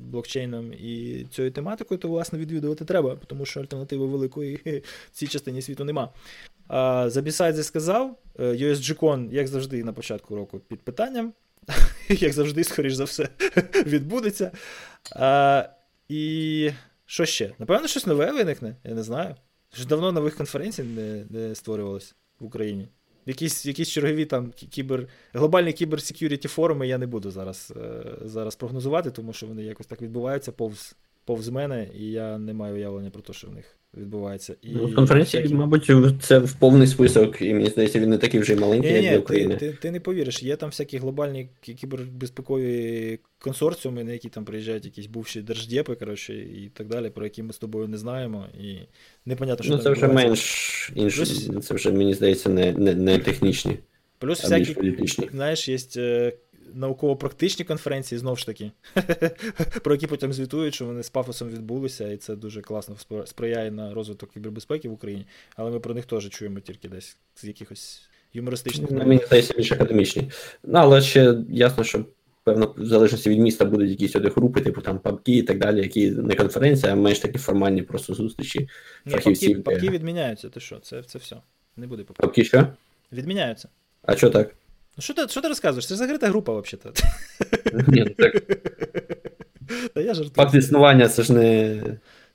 блокчейном 0.00 0.72
і 0.72 1.26
цією 1.30 1.52
тематикою, 1.52 1.98
то 1.98 2.08
власне 2.08 2.38
відвідувати 2.38 2.84
треба, 2.84 3.16
тому 3.26 3.44
що 3.44 3.60
альтернативи 3.60 4.06
великої 4.06 4.56
в 4.56 4.80
цій 5.12 5.26
частині 5.26 5.62
світу 5.62 5.84
нема. 5.84 6.08
А, 6.68 7.10
За 7.10 7.20
BSides 7.20 7.52
я 7.52 7.62
сказав, 7.62 8.16
е, 8.38 8.44
UISGCon, 8.44 9.32
як 9.32 9.48
завжди, 9.48 9.84
на 9.84 9.92
початку 9.92 10.36
року 10.36 10.60
під 10.68 10.80
питанням. 10.80 11.32
як 12.08 12.32
завжди, 12.32 12.64
скоріш 12.64 12.92
за 12.92 13.04
все, 13.04 13.28
відбудеться. 13.86 14.50
А, 15.12 15.64
І 16.08 16.70
що 17.06 17.24
ще? 17.24 17.52
Напевно, 17.58 17.88
щось 17.88 18.06
нове 18.06 18.32
виникне, 18.32 18.76
я 18.84 18.94
не 18.94 19.02
знаю. 19.02 19.34
Вже 19.72 19.86
давно 19.86 20.12
нових 20.12 20.36
конференцій 20.36 20.82
не 20.82 21.24
не 21.30 21.54
створювалось 21.54 22.14
в 22.40 22.44
Україні. 22.44 22.88
Якісь 23.26 23.66
якісь 23.66 23.88
чергові 23.88 24.24
там 24.24 24.52
кібер, 24.52 25.08
глобальні 25.32 25.72
кіберсекюріті 25.72 26.48
форуми 26.48 26.88
я 26.88 26.98
не 26.98 27.06
буду 27.06 27.30
зараз 27.30 27.72
е, 27.76 28.02
зараз 28.22 28.56
прогнозувати, 28.56 29.10
тому 29.10 29.32
що 29.32 29.46
вони 29.46 29.62
якось 29.62 29.86
так 29.86 30.02
відбуваються 30.02 30.52
повз 30.52 30.96
повз 31.24 31.48
мене, 31.48 31.88
і 31.94 32.10
я 32.10 32.38
не 32.38 32.52
маю 32.52 32.74
уявлення 32.74 33.10
про 33.10 33.22
те, 33.22 33.32
що 33.32 33.48
в 33.48 33.52
них 33.52 33.77
відбувається. 33.96 34.56
І 34.62 34.68
ну, 34.70 34.94
Конференції, 34.94 35.42
всякі... 35.42 35.54
мабуть, 35.54 35.90
це 36.20 36.38
в 36.38 36.52
повний 36.52 36.86
список, 36.86 37.42
і 37.42 37.54
мені 37.54 37.68
здається, 37.68 38.00
він 38.00 38.10
не 38.10 38.18
такий 38.18 38.40
вже 38.40 38.56
маленький, 38.56 38.92
як 38.92 39.02
для 39.02 39.18
України. 39.18 39.56
Ти, 39.56 39.70
ти, 39.70 39.78
ти 39.82 39.90
не 39.90 40.00
повіриш, 40.00 40.42
є 40.42 40.56
там 40.56 40.68
всякі 40.68 40.98
глобальні 40.98 41.48
кібербезпекові 41.60 43.18
консорціуми, 43.38 44.04
на 44.04 44.12
які 44.12 44.28
там 44.28 44.44
приїжджають 44.44 44.84
якісь 44.84 45.06
бувші 45.06 45.42
держдепи, 45.42 45.94
коротше, 45.94 46.34
і 46.34 46.70
так 46.74 46.86
далі, 46.86 47.10
про 47.10 47.24
які 47.24 47.42
ми 47.42 47.52
з 47.52 47.58
тобою 47.58 47.88
не 47.88 47.98
знаємо. 47.98 48.46
І 48.60 48.76
непонятно, 49.26 49.64
що 49.64 49.76
ну, 49.76 49.82
це 49.82 49.90
вже 49.90 50.08
менш 50.08 50.92
інше, 50.94 51.16
Плюс... 51.16 51.66
це 51.66 51.74
вже, 51.74 51.92
мені 51.92 52.14
здається, 52.14 52.48
не, 52.48 52.72
не, 52.72 52.94
не 52.94 53.18
технічні. 53.18 53.78
Плюс 54.18 54.42
всякі, 54.42 55.06
знаєш, 55.32 55.68
є 55.68 55.78
е, 55.96 56.32
науково-практичні 56.74 57.64
конференції, 57.64 58.18
знову 58.18 58.36
ж 58.36 58.46
таки, 58.46 58.70
про 59.82 59.94
які 59.94 60.06
потім 60.06 60.32
звітують, 60.32 60.74
що 60.74 60.86
вони 60.86 61.02
з 61.02 61.10
пафосом 61.10 61.48
відбулися, 61.48 62.08
і 62.08 62.16
це 62.16 62.36
дуже 62.36 62.60
класно 62.60 62.96
сприяє 63.24 63.70
на 63.70 63.94
розвиток 63.94 64.30
кібербезпеки 64.30 64.88
в 64.88 64.92
Україні. 64.92 65.26
Але 65.56 65.70
ми 65.70 65.80
про 65.80 65.94
них 65.94 66.06
теж 66.06 66.28
чуємо 66.28 66.60
тільки 66.60 66.88
десь 66.88 67.16
з 67.36 67.44
якихось 67.44 68.08
юмористичних. 68.34 68.90
Ну, 68.90 69.04
мені 69.06 69.22
здається, 69.26 69.54
більш 69.56 69.72
академічні. 69.72 70.30
Ну, 70.64 70.78
але 70.78 71.02
ще 71.02 71.38
ясно, 71.48 71.84
що. 71.84 72.04
Певно, 72.44 72.74
в 72.76 72.86
залежності 72.86 73.30
від 73.30 73.38
міста 73.38 73.64
будуть 73.64 73.90
якісь 73.90 74.16
от 74.16 74.24
групи, 74.36 74.60
типу 74.60 74.80
там 74.80 74.98
пабки 74.98 75.32
і 75.32 75.42
так 75.42 75.58
далі, 75.58 75.80
які 75.80 76.10
не 76.10 76.34
конференція, 76.34 76.92
а 76.92 76.96
менш 76.96 77.18
такі 77.18 77.38
формальні 77.38 77.82
просто 77.82 78.14
зустрічі. 78.14 78.68
Ні. 79.04 79.12
Пабки, 79.12 79.54
пабки 79.54 79.90
відміняються, 79.90 80.48
ти 80.48 80.60
що? 80.60 80.78
Це 80.78 81.02
це 81.02 81.18
все. 81.18 81.36
Не 81.76 81.86
буде 81.86 82.02
пабки. 82.02 82.22
Пабки 82.22 82.44
що? 82.44 82.66
Відміняються. 83.12 83.68
А 84.02 84.16
що 84.16 84.30
так? 84.30 84.54
Ну, 84.98 85.02
що 85.02 85.14
ти 85.14 85.28
що 85.28 85.40
ти 85.40 85.48
розказуєш? 85.48 85.86
Це 85.86 85.94
ж 85.94 85.98
закрита 85.98 86.28
група, 86.28 86.60
взагалі. 86.60 86.96
Ні, 87.88 88.04
ну 88.06 88.14
так. 88.18 88.42
Та 89.94 90.00
я 90.00 90.14
жартую. 90.14 90.32
Факт 90.34 90.54
існування 90.54 91.08
це 91.08 91.22
ж 91.22 91.32
не. 91.32 91.74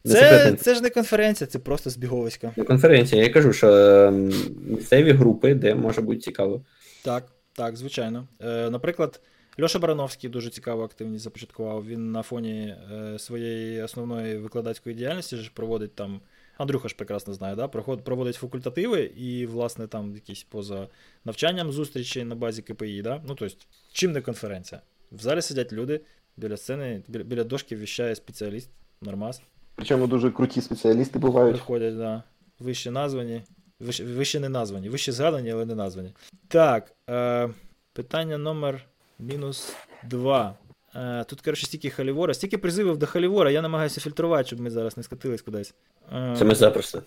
не 0.05 0.13
це 0.13 0.53
це 0.53 0.75
ж 0.75 0.81
не 0.81 0.89
конференція, 0.89 1.47
це 1.47 1.59
просто 1.59 1.89
збіговиська. 1.89 2.51
Не 2.55 2.63
конференція. 2.63 3.23
Я 3.23 3.29
кажу, 3.29 3.53
що 3.53 3.73
ем, 3.73 4.31
місцеві 4.67 5.11
групи, 5.11 5.53
де 5.53 5.75
може 5.75 6.01
бути 6.01 6.19
цікаво. 6.19 6.65
Так, 7.03 7.23
так, 7.53 7.77
звичайно. 7.77 8.27
Е, 8.41 8.69
Наприклад, 8.69 9.21
Льоша 9.61 9.79
Барановський 9.79 10.29
дуже 10.29 10.49
цікаву 10.49 10.83
активність 10.83 11.23
започаткував. 11.23 11.87
Він 11.87 12.11
на 12.11 12.21
фоні 12.21 12.75
е, 12.93 13.19
своєї 13.19 13.81
основної 13.81 14.37
викладацької 14.37 14.95
діяльності 14.95 15.37
ж 15.37 15.51
проводить 15.53 15.95
там 15.95 16.21
Андрюха 16.57 16.87
ж 16.87 16.95
прекрасно 16.95 17.33
знає, 17.33 17.55
да? 17.55 17.67
проводить 17.67 18.35
факультативи 18.35 19.01
і, 19.01 19.45
власне, 19.45 19.87
там 19.87 20.13
якісь 20.15 20.43
поза 20.43 20.87
навчанням 21.25 21.71
зустрічі 21.71 22.23
на 22.23 22.35
базі 22.35 22.61
КПІ. 22.61 23.01
Да? 23.01 23.21
Ну, 23.27 23.35
тобто, 23.35 23.55
чим 23.91 24.11
не 24.11 24.21
конференція? 24.21 24.81
В 25.11 25.21
залі 25.21 25.41
сидять 25.41 25.73
люди, 25.73 26.01
біля 26.37 26.57
сцени, 26.57 27.03
біля, 27.07 27.23
біля 27.23 27.43
дошки 27.43 27.75
віщає 27.75 28.15
спеціаліст, 28.15 28.69
нормас. 29.01 29.41
Причому 29.75 30.07
дуже 30.07 30.31
круті 30.31 30.61
спеціалісти 30.61 31.19
бувають. 31.19 31.55
Приходять, 31.55 31.97
да. 31.97 32.23
Вище 32.59 32.91
названі, 32.91 33.43
вище, 33.79 34.03
вище 34.03 34.39
не 34.39 34.49
названі, 34.49 34.89
вище 34.89 35.11
згадані, 35.11 35.51
але 35.51 35.65
не 35.65 35.75
названі. 35.75 36.13
Так, 36.47 36.91
е, 37.09 37.49
питання 37.93 38.37
номер 38.37 38.85
мінус 39.19 39.75
два. 40.03 40.55
Е, 40.95 41.23
тут, 41.23 41.41
коротше, 41.41 41.65
стільки 41.65 41.89
халівора, 41.89 42.33
стільки 42.33 42.57
призивів 42.57 42.97
до 42.97 43.05
халівора, 43.05 43.51
я 43.51 43.61
намагаюся 43.61 44.01
фільтрувати, 44.01 44.47
щоб 44.47 44.59
ми 44.59 44.69
зараз 44.69 44.97
не 44.97 45.03
скатились 45.03 45.41
кудись. 45.41 45.73
Е, 46.13 46.35
Це 46.37 46.45
ми 46.45 46.55
запросто. 46.55 47.01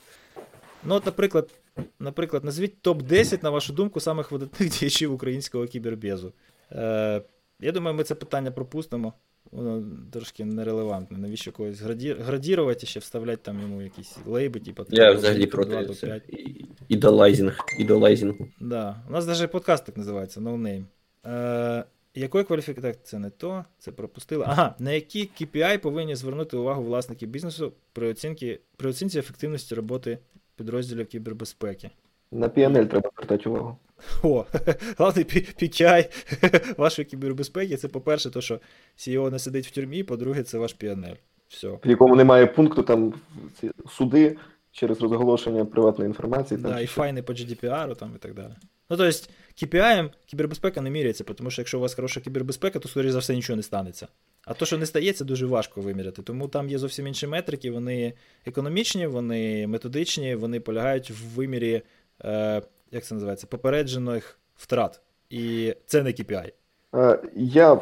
Ну, 0.85 0.95
от, 0.95 1.07
наприклад, 1.07 1.51
наприклад, 2.01 2.45
назвіть 2.45 2.75
топ-10, 2.83 3.43
на 3.43 3.51
вашу 3.51 3.73
думку, 3.73 4.01
самих 4.01 4.33
видатних 4.33 4.71
діячів 4.79 5.13
українського 5.13 5.67
кібербезу. 5.67 6.33
Е, 6.73 7.23
Я 7.61 7.73
думаю, 7.73 7.97
ми 7.97 8.05
це 8.05 8.15
питання 8.15 8.51
пропустимо. 8.51 9.13
Воно 9.53 9.85
трошки 10.13 10.45
нерелевантне. 10.45 11.19
Навіщо 11.19 11.53
когось 11.53 11.81
граді... 11.81 12.17
градірувати 12.21 12.87
ще 12.87 13.01
вставляти 13.01 13.43
там 13.43 13.61
йому 13.61 13.83
якісь 13.83 14.17
лейбли, 14.27 14.61
типу. 14.61 14.85
Я 14.91 15.13
взагалі 15.13 15.47
проти 15.47 15.91
idolizing. 16.89 17.59
Ідолайзінгу. 17.79 18.49
Да. 18.61 19.03
У 19.09 19.13
нас 19.13 19.27
навіть 19.27 19.53
подкаст 19.53 19.87
так 19.87 19.97
називається, 19.97 20.41
No 20.41 20.57
Name. 20.59 20.85
Якої 22.16 22.44
кваліфікації 22.44 22.94
це 23.02 23.18
не 23.18 23.30
то, 23.30 23.64
це 23.78 23.93
пропустили. 23.93 24.44
Ага, 24.48 24.74
на 24.78 24.93
які 24.93 25.30
KPI 25.40 25.78
повинні 25.78 26.14
звернути 26.14 26.56
увагу 26.56 26.82
власники 26.82 27.26
бізнесу 27.26 27.72
при 27.93 28.10
оцінці, 28.10 28.60
при 28.76 28.90
оцінці 28.90 29.18
ефективності 29.18 29.74
роботи 29.74 30.18
підрозділів 30.56 31.06
кібербезпеки? 31.06 31.90
На 32.32 32.48
PNL 32.48 32.86
треба 32.86 33.10
звертати 33.16 33.48
увагу. 33.48 33.76
О, 34.22 34.44
головний 34.98 35.24
PKI 35.24 36.09
вашої 36.78 37.06
кібербезпеки 37.06 37.76
це, 37.76 37.88
по-перше, 37.88 38.30
то, 38.30 38.40
що 38.40 38.60
CEO 38.98 39.30
не 39.30 39.38
сидить 39.38 39.66
в 39.66 39.70
тюрмі, 39.70 40.02
по-друге, 40.02 40.43
це 40.43 40.59
ваш 40.59 40.76
PNL. 40.76 41.16
Все. 41.48 41.68
В 41.68 41.88
якому 41.88 42.16
немає 42.16 42.47
пункту 42.47 42.82
там 42.82 43.14
суди 43.90 44.36
через 44.77 45.01
розголошення 45.01 45.65
приватної 45.65 46.09
інформації. 46.09 46.61
Там, 46.62 46.73
да, 46.73 46.81
і 46.81 46.86
файни 46.86 47.23
по 47.23 47.32
GDPR 47.32 47.97
там, 47.97 48.12
і 48.16 48.19
так 48.19 48.35
далі. 48.35 48.53
Ну, 48.90 48.97
тобто, 48.97 49.05
KPI 49.62 50.11
кібербезпека 50.27 50.81
не 50.81 50.90
міряється, 50.90 51.24
тому 51.24 51.51
що 51.51 51.62
якщо 51.62 51.78
у 51.78 51.81
вас 51.81 51.94
хороша 51.94 52.20
кібербезпека, 52.20 52.78
то, 52.78 52.89
скоріше 52.89 53.12
за 53.12 53.19
все, 53.19 53.35
нічого 53.35 53.57
не 53.57 53.62
станеться. 53.62 54.09
А 54.44 54.55
то, 54.55 54.66
що 54.66 54.78
не 54.78 54.86
стається, 54.86 55.24
дуже 55.24 55.47
важко 55.47 55.81
виміряти. 55.81 56.23
Тому 56.23 56.48
там 56.48 56.69
є 56.69 56.78
зовсім 56.78 57.07
інші 57.07 57.27
метрики, 57.27 57.70
вони 57.70 58.12
економічні, 58.47 59.07
вони 59.07 59.66
методичні, 59.66 60.35
вони 60.35 60.61
полягають 60.61 61.11
в 61.11 61.24
вимірі, 61.35 61.82
е, 62.24 62.62
як 62.90 63.05
це 63.05 63.15
називається, 63.15 63.47
попереджених 63.47 64.39
втрат. 64.57 65.01
І 65.31 65.74
це 65.86 66.03
не 66.03 66.11
KPI. 66.11 66.53
Е, 66.94 67.19
я 67.35 67.81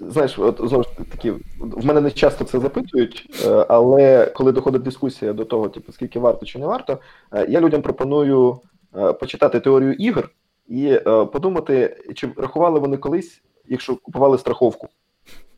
знаєш, 0.00 0.38
от 0.38 0.60
знову 0.64 0.82
ж 0.82 0.88
таки, 1.10 1.34
в 1.60 1.86
мене 1.86 2.00
не 2.00 2.10
часто 2.10 2.44
це 2.44 2.60
запитують, 2.60 3.42
е, 3.44 3.66
але 3.68 4.26
коли 4.26 4.52
доходить 4.52 4.82
дискусія 4.82 5.32
до 5.32 5.44
того, 5.44 5.68
типу, 5.68 5.92
скільки 5.92 6.18
варто 6.18 6.46
чи 6.46 6.58
не 6.58 6.66
варто, 6.66 6.98
е, 7.32 7.46
я 7.48 7.60
людям 7.60 7.82
пропоную 7.82 8.60
почитати 9.20 9.60
теорію 9.60 9.92
ігор 9.92 10.30
і 10.68 11.00
подумати, 11.32 11.96
чи 12.14 12.32
рахували 12.36 12.80
вони 12.80 12.96
колись, 12.96 13.42
якщо 13.66 13.96
купували 13.96 14.38
страховку. 14.38 14.88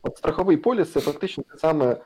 От 0.03 0.17
страховий 0.17 0.57
поліс 0.57 0.91
це 0.91 0.99
фактично 0.99 1.43
те 1.51 1.57
саме. 1.57 1.97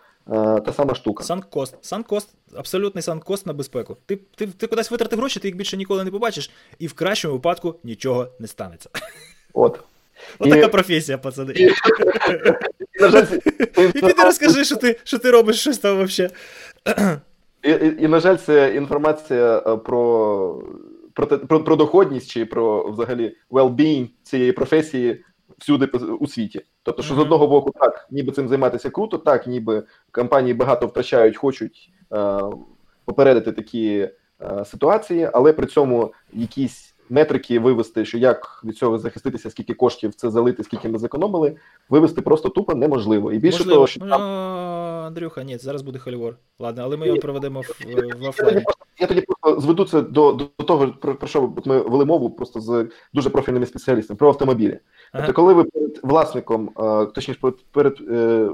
Та 0.66 0.74
сама 0.74 0.95
штука. 0.95 1.24
Санкост. 1.24 1.76
Санкост, 1.82 2.30
абсолютний 2.56 3.02
санкост 3.02 3.45
на 3.45 3.53
безпеку. 3.53 3.98
Ти 4.06 4.16
ти, 4.16 4.48
ти 4.48 4.68
кудись 4.68 4.91
витратив 4.91 5.20
гроші, 5.20 5.40
ти 5.40 5.48
їх 5.48 5.57
більше 5.57 5.78
ніколи 5.78 6.03
не 6.03 6.12
побачиш, 6.12 6.52
і 6.80 6.88
в 6.88 6.94
кращому 6.94 7.34
випадку 7.34 7.76
нічого 7.84 8.28
не 8.40 8.48
станеться. 8.48 8.90
От. 9.53 9.84
Ось 10.39 10.49
така 10.49 10.67
професія, 10.67 11.17
пацани. 11.17 11.53
І, 11.53 11.69
піди 13.93 14.13
розкажи, 14.23 14.63
що 14.65 14.75
ти 14.75 14.99
що 15.03 15.19
ти 15.19 15.31
робиш 15.31 15.59
щось 15.59 15.77
там 15.77 16.03
взагалі. 16.03 16.33
І, 17.99 18.07
на 18.07 18.19
жаль, 18.19 18.35
це 18.37 18.75
інформація 18.75 19.63
е, 19.67 19.77
про 19.77 20.63
про, 21.13 21.27
про, 21.27 21.63
про 21.63 21.75
доходність 21.75 22.29
чи 22.29 22.45
про 22.45 22.91
взагалі 22.91 23.35
well-being 23.51 24.09
цієї 24.23 24.51
професії 24.51 25.23
всюди 25.57 25.85
у 26.19 26.27
світі. 26.27 26.65
Тобто, 26.83 27.03
що 27.03 27.15
з 27.15 27.19
одного 27.19 27.47
боку, 27.47 27.71
так, 27.79 28.07
ніби 28.11 28.31
цим 28.31 28.47
займатися 28.47 28.89
круто, 28.89 29.17
так, 29.17 29.47
ніби 29.47 29.83
компанії 30.11 30.53
багато 30.53 30.87
втрачають, 30.87 31.37
хочуть 31.37 31.91
е, 32.13 32.39
попередити 33.05 33.51
такі 33.51 34.09
е, 34.41 34.65
ситуації, 34.65 35.29
але 35.33 35.53
при 35.53 35.65
цьому 35.65 36.13
якісь 36.33 36.94
метрики 37.10 37.60
вивести, 37.60 38.06
що 38.06 38.18
як 38.18 38.61
від 38.64 38.77
цього 38.77 38.98
захиститися, 38.98 39.49
скільки 39.49 39.73
коштів 39.73 40.14
це 40.14 40.30
залити, 40.30 40.64
скільки 40.64 40.90
ми 40.90 40.98
зекономили, 40.98 41.56
вивести 41.90 42.22
просто 42.22 42.49
тупо 42.49 42.76
неможливо. 42.76 43.32
І 43.32 43.40
більше 43.40 43.57
Можливо. 43.57 43.76
того, 43.76 43.88
що 43.88 43.99
Ну, 44.03 44.10
там 44.10 44.22
Андрюха, 45.06 45.44
ні, 45.44 45.57
зараз 45.57 45.82
буде 45.82 45.99
Холівор. 45.99 46.36
Ладно, 46.60 46.84
але 46.84 46.98
ми 46.98 47.07
його 47.07 47.19
проведемо 47.19 47.61
в, 47.61 47.65
в 48.19 48.30
офлайні. 48.30 48.64
я 48.99 49.07
тоді 49.07 49.22
просто 49.22 49.61
зведу 49.61 49.86
це 49.86 50.02
до, 50.02 50.32
до 50.32 50.45
того, 50.45 50.88
про, 50.88 51.15
про 51.15 51.27
що 51.27 51.53
ми 51.65 51.80
вели 51.80 52.06
мову 52.06 52.30
просто 52.30 52.60
з 52.60 52.88
дуже 53.14 53.30
профільними 53.30 53.65
спеціалістами 53.65 54.18
про 54.18 54.27
автомобілі. 54.27 54.80
Ага. 55.11 55.26
Тобто, 55.26 55.41
коли 55.41 55.53
ви 55.53 55.64
перед 55.64 55.99
власником, 56.03 56.72
е, 56.80 57.06
точніше, 57.06 57.40
перед, 57.41 57.56
перед 57.72 57.98
е, 58.10 58.49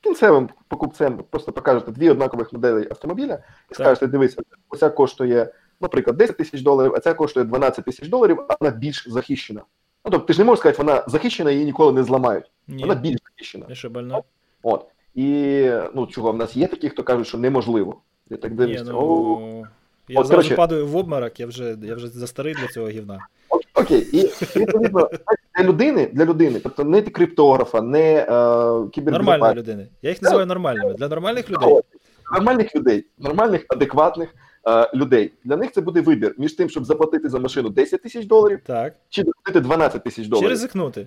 кінцевим 0.00 0.48
покупцем 0.68 1.24
просто 1.30 1.52
покажете 1.52 1.92
дві 1.92 2.10
однакових 2.10 2.52
моделі 2.52 2.86
автомобіля 2.90 3.38
і 3.70 3.74
скажете, 3.74 4.06
дивись, 4.06 4.36
оця 4.68 4.90
коштує, 4.90 5.52
наприклад, 5.80 6.16
10 6.16 6.36
тисяч 6.36 6.62
доларів, 6.62 6.92
а 6.96 7.00
ця 7.00 7.14
коштує 7.14 7.46
12 7.46 7.84
тисяч 7.84 8.08
доларів, 8.08 8.40
а 8.48 8.56
вона 8.60 8.76
більш 8.76 9.08
захищена. 9.08 9.60
Ну, 10.04 10.10
тобто, 10.10 10.26
ти 10.26 10.32
ж 10.32 10.38
не 10.38 10.44
можеш 10.44 10.60
сказати, 10.60 10.82
вона 10.82 11.04
захищена, 11.06 11.50
її 11.50 11.64
ніколи 11.64 11.92
не 11.92 12.02
зламають. 12.02 12.50
Ні, 12.68 12.82
Вона 12.82 12.94
більш 12.94 13.18
захищена. 13.30 13.74
що? 13.74 13.90
От. 14.62 14.86
І 15.14 15.70
ну 15.94 16.06
чого, 16.06 16.32
в 16.32 16.36
нас 16.36 16.56
є 16.56 16.66
такі, 16.66 16.88
хто 16.88 17.02
кажуть, 17.02 17.26
що 17.26 17.38
неможливо. 17.38 18.00
Я 18.30 18.36
так 18.36 18.54
дивлюся. 18.54 18.84
ну... 18.84 19.66
Я 20.08 20.20
От, 20.20 20.26
зразу 20.26 20.30
коротше- 20.30 20.54
падаю 20.54 20.86
в 20.86 20.96
обморок, 20.96 21.40
я 21.40 21.46
вже, 21.46 21.76
я 21.82 21.94
вже 21.94 22.08
застарий 22.08 22.54
для 22.54 22.66
цього 22.66 22.88
гівна. 22.88 23.26
Окей, 23.74 24.00
і 24.12 24.26
відповідно 24.58 25.10
для 25.58 25.64
людини, 25.64 26.08
для 26.12 26.24
людини, 26.24 26.60
тобто 26.62 26.84
не 26.84 27.02
криптографа, 27.02 27.80
не 27.82 28.26
е, 28.96 29.00
Нормальної 29.10 29.54
людини. 29.54 29.88
Я 30.02 30.10
їх 30.10 30.22
називаю 30.22 30.46
нормальними. 30.46 30.94
Для 30.94 31.08
нормальних 31.08 31.50
людей. 31.50 31.80
нормальних 32.32 32.74
людей, 32.76 33.04
нормальних, 33.18 33.66
адекватних 33.68 34.34
людей. 34.94 35.32
Для 35.44 35.56
них 35.56 35.72
це 35.72 35.80
буде 35.80 36.00
вибір 36.00 36.34
між 36.38 36.52
тим, 36.52 36.68
щоб 36.68 36.84
заплатити 36.84 37.28
за 37.28 37.38
машину 37.38 37.68
10 37.70 38.02
тисяч 38.02 38.26
доларів, 38.26 38.60
Так. 38.66 38.96
чи 39.08 39.22
заплатити 39.24 39.60
12 39.60 40.04
тисяч 40.04 40.28
Чи 40.40 40.48
ризикнути. 40.48 41.06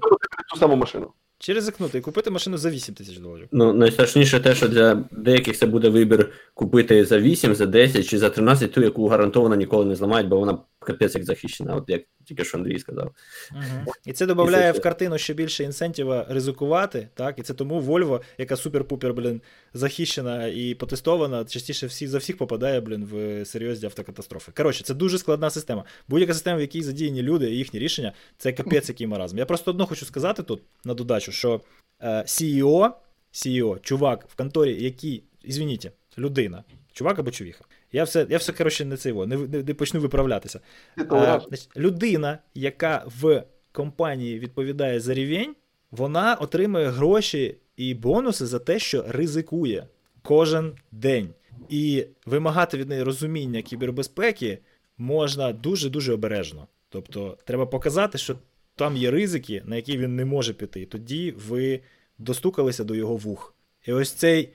Ту 0.54 0.58
саму 0.60 0.76
машину. 0.76 1.12
Чи 1.44 1.54
ризикнути 1.54 1.98
і 1.98 2.02
купити 2.02 2.30
машину 2.30 2.58
за 2.58 2.70
8 2.70 2.96
тисяч 2.96 3.18
доларів. 3.18 3.48
Ну, 3.52 3.74
найстрашніше 3.74 4.40
те, 4.40 4.56
що 4.56 4.68
для 4.68 5.04
деяких 5.12 5.58
це 5.58 5.66
буде 5.66 5.90
вибір 5.90 6.32
купити 6.54 7.06
за 7.06 7.20
8, 7.20 7.56
за 7.56 7.66
10 7.66 8.08
чи 8.08 8.18
за 8.18 8.30
13 8.30 8.72
ту, 8.72 8.82
яку 8.82 9.08
гарантовано 9.08 9.56
ніколи 9.56 9.86
не 9.86 9.96
зламають, 9.96 10.28
бо 10.28 10.40
вона 10.40 10.58
капець 10.80 11.16
як 11.16 11.24
захищена, 11.24 11.76
от 11.76 11.84
як 11.88 12.02
тільки 12.26 12.44
що 12.44 12.58
Андрій 12.58 12.80
сказав. 12.80 13.12
Угу. 13.52 13.94
І 14.06 14.14
це 14.14 14.26
додає 14.26 14.72
в 14.72 14.82
картину 14.82 15.18
ще 15.18 15.34
більше 15.34 15.64
інсентива 15.64 16.26
ризикувати, 16.30 17.08
так? 17.14 17.40
І 17.40 17.42
це 17.42 17.54
тому 17.54 17.82
Volvo, 17.82 18.22
яка 18.38 18.56
супер-пупер, 18.56 19.14
блін, 19.14 19.42
захищена 19.74 20.48
і 20.48 20.76
потестована, 20.76 21.46
частіше 21.46 21.88
всі 21.88 22.08
за 22.08 22.18
всіх 22.18 22.38
попадає, 22.38 22.82
блін, 22.82 23.06
в 23.12 23.46
серйозні 23.46 23.86
автокатастрофи. 23.86 24.52
Коротше, 24.58 24.84
це 24.84 24.94
дуже 24.94 25.18
складна 25.18 25.50
система. 25.50 25.84
Будь-яка 26.08 26.34
система, 26.34 26.58
в 26.58 26.62
якій 26.62 26.84
задіяні 26.84 27.22
люди 27.22 27.52
і 27.52 27.58
їхні 27.58 27.80
рішення, 27.80 28.14
це 28.38 28.52
капець 28.52 28.90
який 28.90 29.08
маразм. 29.08 29.38
Я 29.38 29.46
просто 29.46 29.72
одно 29.72 29.86
хочу 29.86 30.06
сказати 30.06 30.44
тут 30.44 30.62
на 30.86 30.94
додачу, 30.94 31.32
що 31.34 31.62
е, 32.00 32.08
CEO, 32.08 32.92
CEO, 33.34 33.80
чувак 33.80 34.26
в 34.30 34.36
конторі, 34.36 34.84
який, 34.84 35.24
извините, 35.46 35.92
людина, 36.18 36.64
чувак 36.94 37.20
або 37.20 37.32
чувіха. 37.32 37.66
Я 37.92 38.04
все, 38.04 38.28
я 38.30 38.38
все 38.38 38.54
коротше, 38.54 38.86
не 38.86 38.98
цей, 38.98 39.12
во, 39.12 39.26
не, 39.26 39.38
не, 39.38 39.64
не 39.64 39.74
почну 39.74 40.00
виправлятися. 40.00 40.60
Ти 40.98 41.06
А, 41.10 41.42
людина, 41.78 42.40
яка 42.56 43.04
в 43.20 43.44
компанії 43.72 44.40
відповідає 44.40 45.00
за 45.00 45.14
рівень, 45.14 45.56
вона 45.92 46.36
отримує 46.36 46.90
гроші 46.90 47.56
і 47.78 47.94
бонуси 47.94 48.46
за 48.46 48.60
те, 48.60 48.80
що 48.80 49.06
ризикує 49.08 49.88
кожен 50.22 50.74
день. 50.92 51.30
І 51.70 52.06
вимагати 52.26 52.78
від 52.78 52.90
неї 52.90 53.04
розуміння 53.04 53.62
кібербезпеки 53.62 54.60
можна 54.98 55.54
дуже-дуже 55.54 56.14
обережно. 56.14 56.68
Тобто, 56.90 57.38
треба 57.46 57.66
показати, 57.66 58.18
що 58.18 58.36
там 58.76 58.98
є 58.98 59.12
ризики, 59.12 59.64
на 59.66 59.76
які 59.76 59.98
він 59.98 60.16
не 60.16 60.26
може 60.26 60.54
піти. 60.54 60.86
Тоді 60.86 61.32
ви 61.32 61.82
достукалися 62.18 62.84
до 62.84 62.96
його 62.96 63.16
вух. 63.16 63.56
І 63.88 63.94
ось 63.94 64.12
цей 64.12 64.54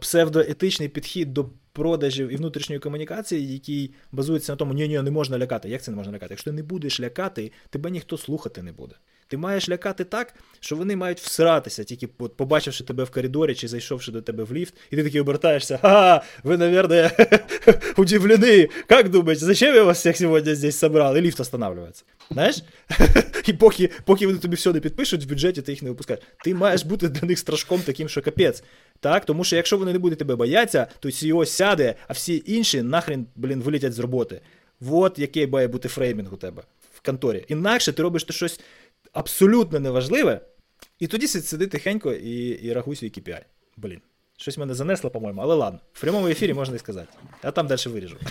псевдоетичний 0.00 0.88
підхід 0.88 1.34
до 1.34 1.50
продажів 1.72 2.28
і 2.28 2.36
внутрішньої 2.36 2.80
комунікації, 2.80 3.52
який 3.52 3.94
базується 4.12 4.52
на 4.52 4.56
тому, 4.56 4.74
ні, 4.74 4.88
ні, 4.88 5.02
не 5.02 5.10
можна 5.10 5.38
лякати. 5.38 5.68
Як 5.68 5.82
це 5.82 5.90
не 5.90 5.96
можна 5.96 6.12
лякати? 6.12 6.32
Якщо 6.32 6.50
ти 6.50 6.56
не 6.56 6.62
будеш 6.62 7.00
лякати, 7.00 7.52
тебе 7.70 7.90
ніхто 7.90 8.18
слухати 8.18 8.62
не 8.62 8.72
буде. 8.72 8.94
Ти 9.34 9.38
маєш 9.38 9.68
лякати 9.68 10.04
так, 10.04 10.34
що 10.60 10.76
вони 10.76 10.96
мають 10.96 11.20
всратися, 11.20 11.84
тільки 11.84 12.06
побачивши 12.06 12.84
тебе 12.84 13.04
в 13.04 13.10
коридорі 13.10 13.54
чи 13.54 13.68
зайшовши 13.68 14.12
до 14.12 14.22
тебе 14.22 14.44
в 14.44 14.52
ліфт, 14.52 14.74
і 14.90 14.96
ти 14.96 15.04
такий 15.04 15.20
обертаєшся. 15.20 15.78
Ха, 15.82 16.22
ви, 16.42 16.56
наверное, 16.56 17.10
удивлены. 17.96 18.68
Как 18.88 19.10
думаете, 19.10 19.44
зачем 19.44 19.74
я 19.74 19.82
вас 19.82 19.98
всіх 19.98 20.16
сьогодні 20.16 20.54
здесь 20.54 20.78
собрал? 20.78 21.16
І 21.16 21.20
ліфт 21.20 21.40
останавливається. 21.40 22.04
Знаєш? 22.30 22.62
І 23.46 23.52
поки, 23.52 23.90
поки 24.04 24.26
вони 24.26 24.38
тобі 24.38 24.56
все 24.56 24.72
не 24.72 24.80
підпишуть 24.80 25.24
в 25.24 25.28
бюджеті, 25.28 25.62
ти 25.62 25.72
їх 25.72 25.82
не 25.82 25.88
випускаєш. 25.90 26.22
Ти 26.44 26.54
маєш 26.54 26.84
бути 26.84 27.08
для 27.08 27.28
них 27.28 27.38
страшком 27.38 27.80
таким, 27.80 28.08
що 28.08 28.22
капець. 28.22 28.62
Так? 29.00 29.24
Тому 29.24 29.44
що 29.44 29.56
якщо 29.56 29.78
вони 29.78 29.92
не 29.92 29.98
будуть 29.98 30.18
тебе 30.18 30.36
боятися, 30.36 30.86
то 31.00 31.08
CEO 31.08 31.46
сяде, 31.46 31.94
а 32.08 32.12
всі 32.12 32.42
інші 32.46 32.82
нахрен, 32.82 33.26
блін, 33.36 33.60
вилетять 33.60 33.92
з 33.92 33.98
роботи. 33.98 34.40
Вот 34.80 35.18
який 35.18 35.46
має 35.46 35.68
бути 35.68 35.88
фреймінг 35.88 36.34
у 36.34 36.36
тебе 36.36 36.62
в 36.94 37.00
конторі. 37.06 37.44
Інакше 37.48 37.92
ти 37.92 38.02
робиш 38.02 38.26
щось 38.30 38.60
абсолютно 39.14 39.80
неважливе, 39.80 40.40
і 40.98 41.06
тоді 41.06 41.26
сиди 41.28 41.66
тихенько 41.66 42.12
і, 42.12 42.48
і 42.48 42.72
рахуй 42.72 42.96
свій 42.96 43.08
KPI. 43.10 43.40
Блін. 43.76 44.00
Щось 44.36 44.58
мене 44.58 44.74
занесло, 44.74 45.10
по-моєму, 45.10 45.42
але 45.42 45.54
ладно. 45.54 45.80
В 45.92 46.00
прямому 46.00 46.28
ефірі 46.28 46.54
можна 46.54 46.76
і 46.76 46.78
сказати. 46.78 47.08
А 47.42 47.50
там 47.50 47.66
далі 47.66 47.80
виріжу. 47.86 48.16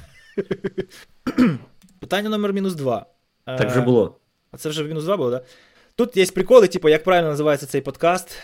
Питання 1.99 2.29
номер 2.29 2.53
мінус 2.53 2.75
два. 2.75 3.05
Так 3.45 3.69
вже 3.71 3.81
було. 3.81 4.19
А 4.51 4.57
це 4.57 4.69
вже 4.69 4.83
мінус 4.83 5.03
2 5.03 5.17
було, 5.17 5.31
так? 5.31 5.41
Да? 5.41 5.47
Тут 5.95 6.17
є 6.17 6.25
приколи, 6.25 6.67
типу, 6.67 6.89
як 6.89 7.03
правильно 7.03 7.29
називається 7.29 7.65
цей 7.65 7.81
подкаст. 7.81 8.37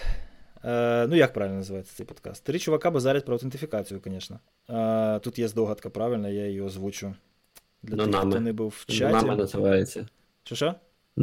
Е, 0.65 1.07
ну, 1.07 1.15
як 1.15 1.33
правильно 1.33 1.57
називається 1.57 1.93
цей 1.95 2.05
подкаст? 2.05 2.43
Три 2.43 2.59
чувака 2.59 2.91
базарять 2.91 3.25
про 3.25 3.33
аутентифікацію, 3.35 4.01
звісно. 4.05 4.39
Е, 4.69 5.19
тут 5.19 5.39
є 5.39 5.47
здогадка, 5.47 5.89
правильно, 5.89 6.29
я 6.29 6.47
її 6.47 6.61
озвучу. 6.61 7.15
Для 7.83 8.05
Ну, 8.05 8.11
тих, 8.11 8.19
хто 8.19 8.39
не 8.39 8.53
був 8.53 8.69
в 8.69 8.85
Ну, 8.89 8.95
чаті. 8.95 9.25
називається. 9.25 10.07
Що 10.43 10.75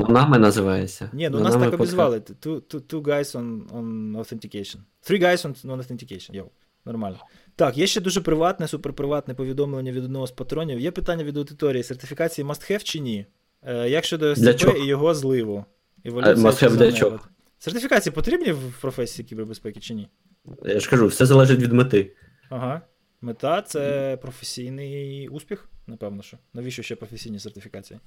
що? 0.05 0.29
Ну, 0.31 0.39
називається. 0.39 1.11
Ні, 1.13 1.29
ну 1.29 1.41
нас 1.41 1.55
так 1.55 1.75
обізвали. 1.75 2.19
Two, 2.19 2.61
two, 2.61 2.81
two 2.81 3.03
guys 3.03 3.37
on, 3.37 3.69
on 3.69 4.17
authentication. 4.17 4.77
Three 5.11 5.23
guys 5.23 5.47
on, 5.47 5.67
on 5.67 5.77
authentication. 5.77 6.35
Йоу, 6.35 6.47
нормально. 6.85 7.19
Так, 7.57 7.79
є 7.79 7.87
ще 7.87 8.01
дуже 8.01 8.21
приватне, 8.21 8.69
суперприватне 8.69 9.35
повідомлення 9.35 9.93
від 9.93 10.05
одного 10.05 10.27
з 10.27 10.31
патронів. 10.31 10.81
Є 10.81 10.91
питання 10.91 11.25
від 11.25 11.37
аудиторії: 11.37 11.83
сертифікації 11.83 12.47
must 12.47 12.73
have 12.73 12.83
чи 12.83 13.01
ні? 13.01 13.27
Е, 13.63 13.89
як 13.89 14.05
щодо 14.05 14.37
СЦП 14.37 14.77
і 14.83 14.87
його 14.87 15.15
зливу? 15.15 15.65
Must-have 16.05 16.77
для 16.77 16.93
чого? 16.93 17.21
Сертифікації 17.59 18.13
потрібні 18.13 18.53
в 18.53 18.81
професії 18.81 19.29
кібербезпеки 19.29 19.81
чи 19.81 19.95
ні? 19.95 20.09
Я 20.65 20.81
ж 20.81 20.91
кажу, 20.91 21.07
все 21.07 21.27
залежить 21.27 21.61
від 21.61 21.73
мети. 21.73 22.13
Ага. 22.51 22.83
Мета 23.21 23.63
це 23.63 24.17
професійний 24.23 25.29
успіх, 25.29 25.69
напевно, 25.87 26.23
що. 26.23 26.39
Навіщо 26.55 26.83
ще 26.83 26.97
професійні 26.97 27.39
сертифікації? 27.39 28.01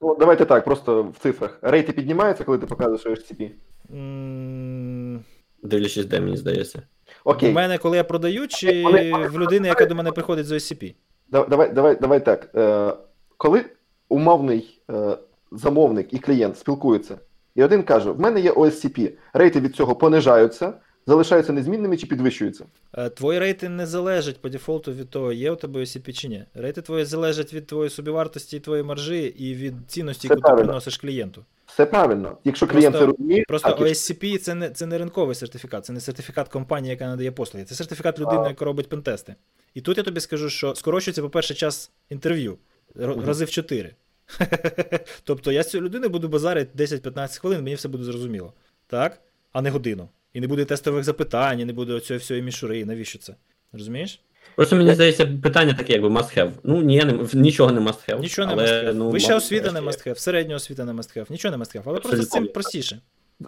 Ну, 0.00 0.16
давайте 0.18 0.44
так, 0.44 0.64
просто 0.64 1.02
в 1.02 1.18
цифрах. 1.22 1.58
Рейти 1.62 1.92
піднімаються, 1.92 2.44
коли 2.44 2.58
ти 2.58 2.66
показуєш 2.66 3.04
HCP? 3.04 3.50
М, 3.94 5.24
Дивлячись, 5.62 6.06
де 6.06 6.20
мені 6.20 6.36
здається. 6.36 6.82
У 7.24 7.30
Окей, 7.30 7.52
мене, 7.52 7.78
коли 7.78 7.96
я 7.96 8.04
продаю, 8.04 8.48
чи 8.48 8.82
Вони- 8.82 9.10
вони- 9.12 9.28
в 9.28 9.38
людини, 9.40 9.68
яка 9.68 9.86
до 9.86 9.94
мене 9.94 10.12
приходить 10.12 10.46
з 10.46 10.52
OSCP? 10.52 10.94
Да- 11.28 11.44
давай, 11.44 11.72
давай, 11.72 11.96
давай 12.00 12.24
так. 12.24 12.50
Е, 12.54 12.92
коли 13.36 13.64
умовний 14.08 14.80
е, 14.90 15.18
замовник 15.52 16.12
і 16.14 16.18
клієнт 16.18 16.58
спілкуються, 16.58 17.18
і 17.54 17.62
один 17.64 17.82
каже: 17.82 18.10
в 18.10 18.20
мене 18.20 18.40
є 18.40 18.52
OSCP, 18.52 19.10
рейти 19.32 19.60
від 19.60 19.76
цього 19.76 19.96
понижаються, 19.96 20.72
залишаються 21.06 21.52
незмінними 21.52 21.96
чи 21.96 22.06
підвищуються. 22.06 22.64
Е, 22.92 23.08
Твої 23.08 23.38
рейти 23.38 23.68
не 23.68 23.86
залежать 23.86 24.40
по 24.40 24.48
дефолту 24.48 24.92
від 24.92 25.10
того, 25.10 25.32
є 25.32 25.50
у 25.50 25.56
тебе 25.56 25.80
OCP 25.80 26.12
чи 26.12 26.28
ні. 26.28 26.44
Рейти 26.54 26.82
твої 26.82 27.04
залежать 27.04 27.54
від 27.54 27.66
твоєї 27.66 27.90
собівартості 27.90 28.56
і 28.56 28.60
твоєї 28.60 28.84
маржі, 28.84 29.22
і 29.22 29.54
від 29.54 29.74
цінності, 29.86 30.28
яку 30.28 30.40
ти 30.40 30.54
приносиш 30.54 30.96
клієнту. 30.96 31.44
Все 31.66 31.86
правильно. 31.86 32.38
Якщо 32.44 32.66
клієнт 32.66 32.96
Просто- 32.96 33.06
це 33.06 33.06
розуміє, 33.06 33.44
Просто 33.48 33.68
так, 33.68 33.80
OSCP 33.80 34.38
це 34.38 34.54
не, 34.54 34.70
це 34.70 34.86
не 34.86 34.98
ринковий 34.98 35.34
сертифікат, 35.34 35.84
це 35.84 35.92
не 35.92 36.00
сертифікат 36.00 36.48
компанії, 36.48 36.90
яка 36.90 37.06
надає 37.06 37.32
послуги. 37.32 37.64
Це 37.64 37.74
сертифікат 37.74 38.18
людини, 38.18 38.48
яка 38.48 38.64
робить 38.64 38.88
пентести. 38.88 39.34
І 39.74 39.80
тут 39.80 39.98
я 39.98 40.02
тобі 40.02 40.20
скажу, 40.20 40.50
що 40.50 40.74
скорочується, 40.74 41.22
по-перше, 41.22 41.54
час 41.54 41.90
інтерв'ю 42.10 42.58
рази 42.94 43.44
в 43.44 43.50
4. 43.50 43.94
тобто 45.24 45.52
я 45.52 45.62
з 45.62 45.70
цією 45.70 45.84
людиною 45.86 46.10
буду 46.10 46.28
базарити 46.28 46.84
10-15 46.84 47.40
хвилин, 47.40 47.62
мені 47.62 47.74
все 47.74 47.88
буде 47.88 48.04
зрозуміло. 48.04 48.52
Так? 48.86 49.20
А 49.52 49.62
не 49.62 49.70
годину. 49.70 50.08
І 50.32 50.40
не 50.40 50.46
буде 50.46 50.64
тестових 50.64 51.04
запитань, 51.04 51.60
і 51.60 51.64
не 51.64 51.72
буде 51.72 51.92
оцієї 51.92 52.18
всієї 52.18 52.44
мішури. 52.44 52.84
Навіщо 52.84 53.18
це? 53.18 53.34
Розумієш? 53.72 54.22
Просто 54.56 54.76
мені 54.76 54.94
здається, 54.94 55.26
питання 55.42 55.74
таке, 55.74 55.92
якби 55.92 56.08
must 56.08 56.38
have. 56.38 56.50
Ну, 56.64 56.82
ні, 56.82 57.04
не, 57.04 57.26
нічого 57.34 57.72
не 57.72 57.80
must 57.80 58.10
have. 58.10 58.20
Нічого 58.20 58.48
не 58.48 58.52
але, 58.52 58.62
must 58.62 58.88
have. 58.88 58.94
Ну, 58.94 59.10
Вища 59.10 59.34
must 59.34 59.36
освіта 59.36 59.72
не 59.72 59.80
must 59.80 60.08
have, 60.08 60.16
середня 60.16 60.56
освіта 60.56 60.84
не 60.84 60.92
must 60.92 61.18
have. 61.18 61.30
Нічого 61.30 61.56
не 61.56 61.64
must 61.64 61.76
have. 61.76 61.82
Але 61.84 62.00
просто 62.00 62.22
з 62.22 62.28
цим 62.28 62.48
простіше. 62.48 63.00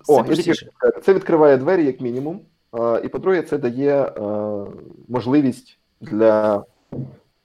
О, 0.08 0.24
я 0.28 0.54
Це 1.02 1.14
відкриває 1.14 1.56
двері, 1.56 1.84
як 1.84 2.00
мінімум. 2.00 2.40
І 3.04 3.08
по-друге, 3.08 3.42
це 3.42 3.58
дає 3.58 4.12
можливість 5.08 5.78
для 6.00 6.64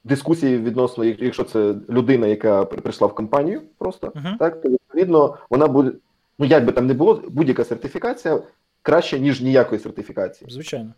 дискусії 0.04 0.58
відносно, 0.58 1.04
якщо 1.06 1.44
це 1.44 1.76
людина, 1.90 2.28
яка 2.28 2.66
прийшла 2.66 3.08
в 3.08 3.16
компанію, 3.16 3.62
просто 3.78 4.08
uh-huh. 4.08 4.38
так, 4.38 4.62
то 4.62 4.70
відповідно 4.70 5.38
вона 5.50 5.68
буде. 5.68 5.92
Ну, 6.40 6.46
як 6.46 6.66
би 6.66 6.72
там 6.72 6.88
не 6.88 6.94
було, 6.94 7.24
будь-яка 7.30 7.64
сертифікація 7.64 8.40
краще, 8.88 9.20
ніж 9.20 9.42
ніякої 9.42 9.82
сертифікації. 9.82 10.52
Звичайно. 10.52 10.94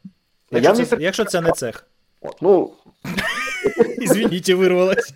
Якщо 0.51 0.85
це, 0.85 0.97
якщо 0.99 1.25
це 1.25 1.41
не 1.41 1.51
цех. 1.51 1.87
От, 2.21 2.41
ну... 2.41 2.73
Извините, 4.01 4.55
вирвалось. 4.55 5.13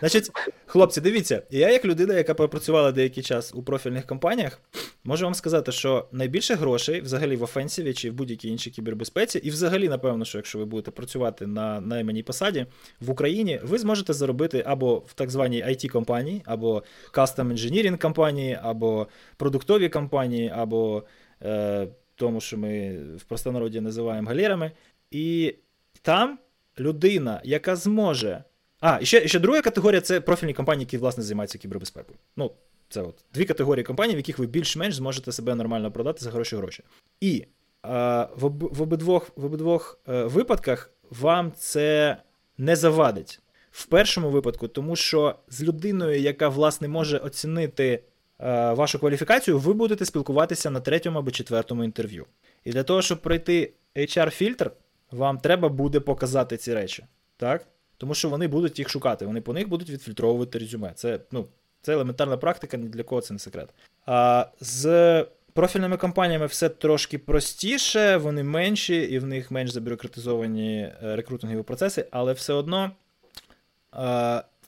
Значить, 0.00 0.30
хлопці, 0.66 1.00
дивіться, 1.00 1.42
я, 1.50 1.70
як 1.70 1.84
людина, 1.84 2.14
яка 2.14 2.34
пропрацювала 2.34 2.92
деякий 2.92 3.22
час 3.22 3.54
у 3.54 3.62
профільних 3.62 4.06
компаніях, 4.06 4.60
можу 5.04 5.24
вам 5.24 5.34
сказати, 5.34 5.72
що 5.72 6.08
найбільше 6.12 6.54
грошей 6.54 7.00
взагалі 7.00 7.36
в 7.36 7.42
офенсіві 7.42 7.94
чи 7.94 8.10
в 8.10 8.14
будь-якій 8.14 8.48
іншій 8.48 8.70
кібербезпеці, 8.70 9.38
і 9.38 9.50
взагалі, 9.50 9.88
напевно, 9.88 10.24
що 10.24 10.38
якщо 10.38 10.58
ви 10.58 10.64
будете 10.64 10.90
працювати 10.90 11.46
на 11.46 11.80
найманій 11.80 12.22
посаді 12.22 12.66
в 13.00 13.10
Україні, 13.10 13.60
ви 13.62 13.78
зможете 13.78 14.12
заробити 14.12 14.62
або 14.66 14.98
в 14.98 15.12
так 15.12 15.30
званій 15.30 15.64
it 15.64 15.88
компанії 15.88 16.42
або 16.44 16.82
Custom 17.12 17.52
Engineering 17.52 17.98
компанії, 17.98 18.58
або 18.62 19.06
продуктові 19.36 19.88
компанії, 19.88 20.52
або 20.54 21.04
е, 21.42 21.88
тому, 22.14 22.40
що 22.40 22.58
ми 22.58 22.98
в 23.16 23.22
простонароді 23.22 23.80
називаємо 23.80 24.28
галерами. 24.28 24.72
І 25.10 25.54
там 26.02 26.38
людина, 26.78 27.40
яка 27.44 27.76
зможе. 27.76 28.44
А, 28.80 28.98
і 29.02 29.06
ще, 29.06 29.28
ще 29.28 29.38
друга 29.38 29.60
категорія 29.60 30.00
це 30.00 30.20
профільні 30.20 30.54
компанії, 30.54 30.82
які, 30.82 30.98
власне, 30.98 31.22
займаються 31.22 31.58
кібербезпекою. 31.58 32.18
Ну, 32.36 32.50
це 32.88 33.02
от 33.02 33.24
дві 33.34 33.44
категорії 33.44 33.84
компаній, 33.84 34.14
в 34.14 34.16
яких 34.16 34.38
ви 34.38 34.46
більш-менш 34.46 34.94
зможете 34.94 35.32
себе 35.32 35.54
нормально 35.54 35.92
продати 35.92 36.24
за 36.24 36.30
хороші 36.30 36.56
гроші. 36.56 36.82
І 37.20 37.44
а, 37.82 38.28
в, 38.36 38.44
об, 38.44 38.62
в 38.74 38.82
обидвох 38.82 39.30
в 39.36 39.44
обидвох 39.44 40.00
е, 40.08 40.24
випадках 40.24 40.90
вам 41.10 41.52
це 41.56 42.16
не 42.58 42.76
завадить. 42.76 43.40
В 43.70 43.86
першому 43.86 44.30
випадку, 44.30 44.68
тому 44.68 44.96
що 44.96 45.34
з 45.48 45.62
людиною, 45.62 46.20
яка, 46.20 46.48
власне, 46.48 46.88
може 46.88 47.18
оцінити 47.18 48.02
е, 48.40 48.72
вашу 48.72 48.98
кваліфікацію, 48.98 49.58
ви 49.58 49.72
будете 49.72 50.04
спілкуватися 50.04 50.70
на 50.70 50.80
третьому 50.80 51.18
або 51.18 51.30
четвертому 51.30 51.84
інтерв'ю. 51.84 52.26
І 52.64 52.70
для 52.72 52.82
того, 52.82 53.02
щоб 53.02 53.22
пройти 53.22 53.72
HR-фільтр, 53.96 54.70
вам 55.10 55.38
треба 55.38 55.68
буде 55.68 56.00
показати 56.00 56.56
ці 56.56 56.74
речі. 56.74 57.04
так? 57.36 57.66
Тому 57.98 58.14
що 58.14 58.28
вони 58.28 58.48
будуть 58.48 58.78
їх 58.78 58.88
шукати, 58.88 59.26
вони 59.26 59.40
по 59.40 59.52
них 59.52 59.68
будуть 59.68 59.90
відфільтровувати 59.90 60.58
резюме. 60.58 60.92
Це 60.94 61.20
ну, 61.32 61.46
це 61.82 61.92
елементарна 61.92 62.36
практика, 62.36 62.76
ні 62.76 62.88
для 62.88 63.02
кого 63.02 63.20
це 63.20 63.32
не 63.32 63.38
секрет. 63.38 63.68
А 64.06 64.46
з 64.60 65.26
профільними 65.52 65.96
компаніями 65.96 66.46
все 66.46 66.68
трошки 66.68 67.18
простіше, 67.18 68.16
вони 68.16 68.42
менші 68.42 68.96
і 68.96 69.18
в 69.18 69.26
них 69.26 69.50
менш 69.50 69.70
забюрократизовані 69.70 70.80
е, 70.80 71.16
рекрутингові 71.16 71.62
процеси, 71.62 72.06
але 72.10 72.32
все 72.32 72.52
одно, 72.52 72.90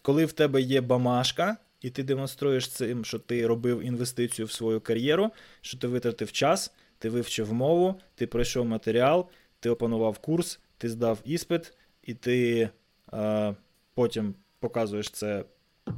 коли 0.02 0.24
в 0.24 0.32
тебе 0.32 0.60
є 0.60 0.80
бамашка, 0.80 1.56
і 1.80 1.90
ти 1.90 2.02
демонструєш 2.02 2.68
цим, 2.68 3.04
що 3.04 3.18
ти 3.18 3.46
робив 3.46 3.82
інвестицію 3.82 4.46
в 4.46 4.52
свою 4.52 4.80
кар'єру, 4.80 5.30
що 5.60 5.78
ти 5.78 5.86
витратив 5.86 6.32
час, 6.32 6.72
ти 6.98 7.08
вивчив 7.10 7.52
мову, 7.52 7.94
ти 8.14 8.26
пройшов 8.26 8.66
матеріал, 8.66 9.26
ти 9.60 9.70
опанував 9.70 10.18
курс, 10.18 10.60
ти 10.78 10.88
здав 10.88 11.18
іспит, 11.24 11.72
і 12.02 12.14
ти 12.14 12.68
потім 13.94 14.34
показуєш 14.58 15.10
це 15.10 15.44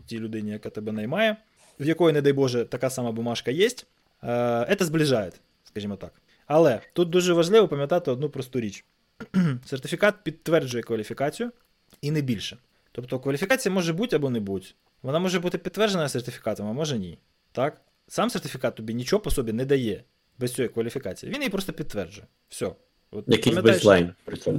тій 0.06 0.18
людині, 0.18 0.50
яка 0.50 0.70
тебе 0.70 0.92
наймає, 0.92 1.36
в 1.80 1.86
якої, 1.86 2.12
не 2.12 2.22
дай 2.22 2.32
Боже, 2.32 2.64
така 2.64 2.90
сама 2.90 3.12
бумажка 3.12 3.50
є, 3.50 3.66
е, 3.66 4.76
це 4.78 4.84
зближає, 4.84 5.32
скажімо 5.64 5.96
так. 5.96 6.12
Але 6.46 6.80
тут 6.92 7.10
дуже 7.10 7.32
важливо 7.32 7.68
пам'ятати 7.68 8.10
одну 8.10 8.30
просту 8.30 8.60
річ: 8.60 8.84
сертифікат 9.64 10.14
підтверджує 10.24 10.82
кваліфікацію 10.82 11.52
і 12.00 12.10
не 12.10 12.20
більше. 12.20 12.56
Тобто 12.92 13.20
кваліфікація 13.20 13.74
може 13.74 13.92
бути 13.92 14.16
або 14.16 14.30
не 14.30 14.40
бути. 14.40 14.66
Вона 15.02 15.18
може 15.18 15.40
бути 15.40 15.58
підтверджена 15.58 16.08
сертифікатом, 16.08 16.68
а 16.68 16.72
може 16.72 16.98
ні. 16.98 17.18
Так? 17.52 17.80
Сам 18.08 18.30
сертифікат 18.30 18.74
тобі 18.74 18.94
нічого 18.94 19.22
по 19.22 19.30
собі 19.30 19.52
не 19.52 19.64
дає 19.64 20.04
без 20.38 20.54
цієї 20.54 20.68
кваліфікації. 20.68 21.32
Він 21.32 21.40
її 21.40 21.50
просто 21.50 21.72
підтверджує. 21.72 22.26
Все. 22.48 22.72
От, 23.12 23.24
Якийсь 23.26 23.56
baseline. 23.56 24.12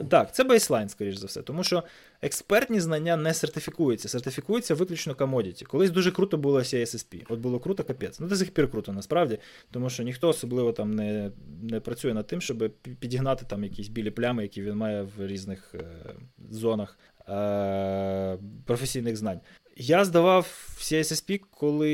Так, 0.10 0.36
це 0.36 0.44
baseline, 0.44 0.90
скоріш 0.90 1.16
за 1.16 1.28
все. 1.28 1.42
Тому 1.42 1.64
що 1.64 1.84
експертні 2.22 2.80
знання 2.80 3.18
не 3.18 3.34
сертифікуються, 3.34 4.10
сертифікуються 4.10 4.76
виключно 4.76 5.16
commodity. 5.16 5.66
Колись 5.66 5.92
дуже 5.92 6.12
круто 6.12 6.38
було 6.38 6.60
CISSP. 6.60 7.26
От 7.30 7.40
було 7.40 7.60
круто, 7.60 7.84
капець. 7.84 8.20
Ну, 8.20 8.28
до 8.28 8.36
сих 8.36 8.52
пір 8.52 8.72
круто, 8.72 8.94
насправді, 8.94 9.38
тому 9.72 9.90
що 9.90 10.04
ніхто 10.04 10.30
особливо 10.30 10.72
там 10.72 10.92
не 10.92 11.32
не 11.62 11.80
працює 11.80 12.14
над 12.14 12.28
тим, 12.28 12.42
щоб 12.42 12.72
підігнати 13.00 13.46
там 13.50 13.64
якісь 13.64 13.88
білі 13.88 14.12
плями, 14.12 14.44
які 14.44 14.62
він 14.62 14.76
має 14.76 15.02
в 15.02 15.28
різних 15.28 15.76
е, 15.76 15.86
зонах 16.50 16.98
е, 17.30 18.38
професійних 18.66 19.18
знань. 19.18 19.40
Я 19.78 20.06
здавав 20.06 20.76
CISSP, 20.80 21.42
коли 21.52 21.92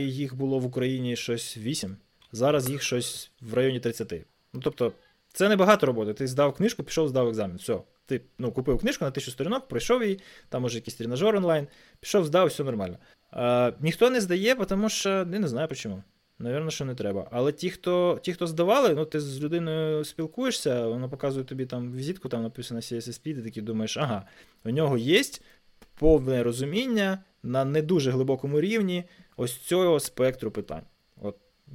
їх 0.00 0.36
було 0.36 0.58
в 0.58 0.66
Україні 0.66 1.16
щось 1.16 1.56
8. 1.56 1.96
Зараз 2.32 2.70
їх 2.70 2.82
щось 2.82 3.30
в 3.40 3.54
районі 3.54 3.80
30. 3.80 4.14
Ну, 4.52 4.60
тобто. 4.64 4.92
Це 5.32 5.48
не 5.48 5.56
багато 5.56 5.86
роботи. 5.86 6.14
Ти 6.14 6.26
здав 6.26 6.54
книжку, 6.54 6.82
пішов, 6.82 7.08
здав 7.08 7.28
екзамен. 7.28 7.56
Все. 7.56 7.78
Ти 8.06 8.20
ну, 8.38 8.52
купив 8.52 8.78
книжку 8.78 9.04
на 9.04 9.10
тисячу 9.10 9.32
сторінок, 9.32 9.68
пройшов 9.68 10.02
її, 10.02 10.20
там 10.48 10.62
може 10.62 10.78
якийсь 10.78 10.94
тренажер 10.94 11.36
онлайн, 11.36 11.66
пішов, 12.00 12.24
здав, 12.24 12.46
все 12.46 12.64
нормально. 12.64 12.98
А, 13.30 13.72
Ніхто 13.80 14.10
не 14.10 14.20
здає, 14.20 14.54
тому 14.54 14.88
що 14.88 15.08
я 15.08 15.24
не 15.24 15.48
знаю 15.48 15.68
чому. 15.68 16.02
Навірно, 16.38 16.70
що 16.70 16.84
не 16.84 16.94
треба. 16.94 17.28
Але 17.30 17.52
ті, 17.52 17.70
хто 17.70 18.18
ті, 18.22 18.32
хто 18.32 18.46
здавали, 18.46 18.94
ну 18.94 19.04
ти 19.04 19.20
з 19.20 19.40
людиною 19.42 20.04
спілкуєшся, 20.04 20.86
вона 20.86 21.08
показує 21.08 21.44
тобі 21.44 21.66
там 21.66 21.92
візитку, 21.92 22.28
там 22.28 22.42
написано 22.42 22.80
CSSP, 22.80 23.34
ти 23.34 23.42
такий 23.42 23.62
думаєш, 23.62 23.96
ага, 23.96 24.26
у 24.64 24.70
нього 24.70 24.98
є 24.98 25.22
повне 25.94 26.42
розуміння 26.42 27.18
на 27.42 27.64
не 27.64 27.82
дуже 27.82 28.10
глибокому 28.10 28.60
рівні 28.60 29.04
ось 29.36 29.56
цього 29.56 30.00
спектру 30.00 30.50
питань 30.50 30.82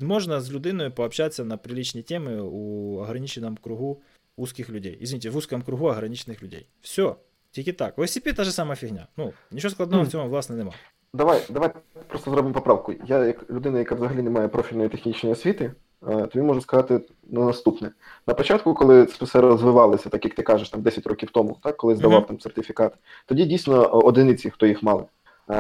можно 0.02 0.40
с 0.40 0.50
людиною 0.50 0.92
пообщаться 0.92 1.44
на 1.44 1.58
приличные 1.58 2.04
темы 2.04 2.42
у 2.42 3.00
ограниченном 3.02 3.58
кругу 3.58 4.04
узких 4.36 4.70
людей. 4.70 4.98
Извините, 5.02 5.30
в 5.30 5.38
узком 5.38 5.62
кругу 5.62 5.88
ограничених 5.88 6.44
людей. 6.44 6.68
Все. 6.82 7.16
Тільки 7.52 7.74
так. 7.74 7.98
В 7.98 8.02
OSCP 8.02 8.36
та 8.36 8.44
ж 8.44 8.52
сама 8.52 8.76
фігня. 8.76 9.08
Ну, 9.18 9.34
нічого 9.52 9.72
складного 9.72 10.04
в 10.04 10.08
цьому, 10.08 10.30
власне, 10.30 10.56
нема. 10.56 10.74
Давай, 11.14 11.42
давай 11.50 11.72
просто 12.08 12.32
зробимо 12.32 12.54
поправку. 12.54 12.94
Я, 13.08 13.26
як 13.26 13.50
людина, 13.50 13.80
яка 13.80 13.96
взагалі 13.96 14.22
не 14.22 14.30
має 14.30 14.48
профільної 14.48 14.90
технічної 14.90 15.34
освіти, 15.34 15.72
е, 16.08 16.28
тобі 16.28 16.46
можу 16.46 16.62
сказати 16.62 17.02
на 17.30 17.46
наступне. 17.46 17.92
На 18.28 18.34
початку, 18.34 18.74
коли 18.74 19.06
це 19.06 19.26
все 19.26 19.42
розвивалося, 19.42 20.10
так 20.10 20.26
як 20.26 20.36
ти 20.36 20.44
кажеш, 20.44 20.70
там 20.70 20.82
10 20.82 21.08
років 21.08 21.30
тому, 21.32 21.58
так, 21.64 21.78
коли 21.78 21.96
здавав 21.96 22.24
mm-hmm. 22.24 22.28
там 22.28 22.40
сертифікат, 22.40 22.94
тоді 23.26 23.46
дійсно 23.46 23.90
одиниці, 23.90 24.50
хто 24.50 24.66
їх 24.66 24.84
мали. 24.84 25.04
Е, 25.50 25.54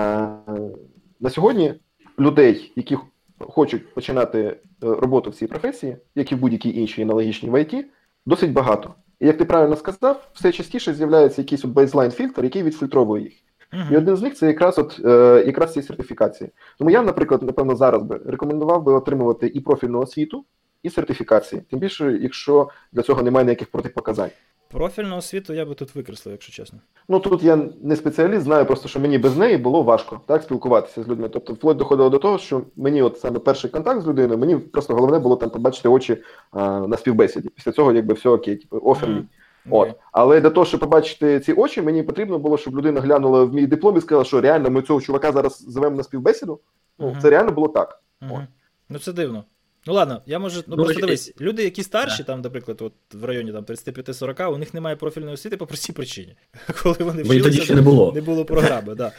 на 1.20 1.30
сьогодні 1.30 1.74
людей, 2.20 2.74
які 2.76 2.98
хочуть 3.40 3.94
починати 3.94 4.40
е, 4.40 4.56
роботу 4.80 5.30
в 5.30 5.36
цій 5.36 5.48
професії, 5.48 5.98
як 6.16 6.32
і 6.32 6.36
в 6.36 6.38
будь-якій 6.38 6.80
іншій 6.80 7.02
аналогічній 7.02 7.50
в 7.50 7.62
ІТ, 7.62 7.86
досить 8.26 8.54
багато. 8.54 8.94
І 9.20 9.28
як 9.28 9.38
ти 9.38 9.46
правильно 9.46 9.76
сказав, 9.76 10.28
все 10.34 10.52
частіше 10.52 10.94
з'являється 10.94 11.42
якийсь 11.42 11.66
от 11.66 11.72
бейзлайн 11.72 12.12
фільтр, 12.12 12.44
який 12.44 12.64
відфільтровує 12.64 13.24
їх. 13.24 13.34
Uh-huh. 13.74 13.94
І 13.94 13.98
один 13.98 14.16
з 14.16 14.22
них 14.22 14.36
це 14.36 14.48
якраз 14.48 14.80
от 14.80 15.02
е, 15.06 15.44
якраз 15.46 15.74
ці 15.74 15.82
сертифікації. 15.82 16.50
Тому 16.78 16.92
я, 16.92 17.02
наприклад, 17.02 17.44
напевно, 17.44 17.76
зараз 17.76 18.04
би 18.04 18.22
рекомендував 18.26 18.84
би 18.84 18.94
отримувати 18.94 19.48
і 19.48 19.60
профільну 19.60 20.00
освіту, 20.00 20.46
і 20.84 20.90
сертифікації. 20.90 21.62
Тим 21.70 21.80
більше, 21.80 22.18
якщо 22.22 22.70
для 22.92 23.02
цього 23.02 23.22
немає 23.22 23.46
ніяких 23.46 23.72
протипоказань. 23.72 24.30
Профільну 24.70 25.18
освіту 25.18 25.54
я 25.54 25.66
би 25.66 25.76
тут 25.76 25.96
викреслив, 25.96 26.32
якщо 26.32 26.52
чесно. 26.52 26.80
Ну 27.10 27.20
тут 27.20 27.44
я 27.44 27.70
не 27.82 27.96
спеціаліст, 27.96 28.44
знаю 28.44 28.66
просто, 28.66 28.88
що 28.88 29.00
мені 29.00 29.18
без 29.18 29.38
неї 29.38 29.58
було 29.58 29.84
важко 29.84 30.22
так 30.26 30.44
спілкуватися 30.44 31.04
з 31.04 31.08
людьми. 31.08 31.30
Тобто, 31.30 31.54
вплоть 31.54 31.78
доходило 31.78 32.10
до 32.10 32.18
того, 32.18 32.38
що 32.38 32.62
мені, 32.76 33.02
от 33.02 33.20
саме 33.20 33.40
перший 33.40 33.70
контакт 33.70 34.02
з 34.02 34.08
людиною, 34.08 34.40
мені 34.40 34.58
просто 34.58 34.94
головне 34.94 35.20
було 35.20 35.36
там 35.36 35.50
побачити 35.50 35.90
очі 35.90 36.18
а, 36.52 36.80
на 36.80 36.98
співбесіді. 36.98 37.50
Після 37.50 37.72
цього, 37.72 37.94
якби 37.94 38.14
все 38.14 38.30
окей, 38.30 38.56
типу, 38.56 38.82
офер 38.84 39.10
mm-hmm. 39.10 39.24
От. 39.70 39.90
Але 40.12 40.42
для 40.42 40.50
того, 40.50 40.66
щоб 40.66 40.80
побачити 40.80 41.40
ці 41.40 41.54
очі, 41.54 41.82
мені 41.82 42.04
потрібно 42.04 42.40
було, 42.40 42.58
щоб 42.58 42.78
людина 42.78 43.02
глянула 43.02 43.44
в 43.44 43.54
мій 43.54 43.68
диплом 43.68 43.98
і 43.98 44.02
сказала, 44.02 44.24
що 44.26 44.42
реально 44.42 44.70
ми 44.70 44.82
цього 44.82 45.02
чувака 45.02 45.32
зараз 45.32 45.66
зовемо 45.68 45.96
на 45.96 46.04
співбесіду. 46.04 46.60
Ну, 47.00 47.08
mm-hmm. 47.08 47.22
це 47.22 47.30
реально 47.30 47.52
було 47.52 47.68
так. 47.68 48.02
Mm-hmm. 48.22 48.48
Ну 48.90 49.00
це 49.00 49.14
дивно. 49.14 49.44
Ну 49.88 49.94
ладно, 49.94 50.22
я 50.26 50.40
можу. 50.40 50.64
Ну, 50.68 50.76
ну 50.78 50.84
просто 50.84 51.02
дивись, 51.02 51.34
люди, 51.42 51.64
які 51.64 51.84
старші, 51.84 52.24
там, 52.24 52.42
наприклад, 52.42 52.82
от 52.82 52.94
в 53.14 53.26
районі 53.26 53.52
там 53.52 53.64
35-40, 53.64 54.54
у 54.54 54.58
них 54.58 54.74
немає 54.74 54.96
профільної 54.96 55.34
освіти 55.34 55.58
по 55.58 55.66
простій 55.66 55.94
причині. 55.94 56.36
Коли 56.84 56.96
вони 57.00 57.24
вчилися, 57.24 57.44
тоді 57.44 57.62
ще 57.62 57.76
не 57.76 57.82
було. 57.82 58.12
Не 58.16 58.22
було 58.22 58.46
програми, 58.46 58.96
да. 58.96 59.12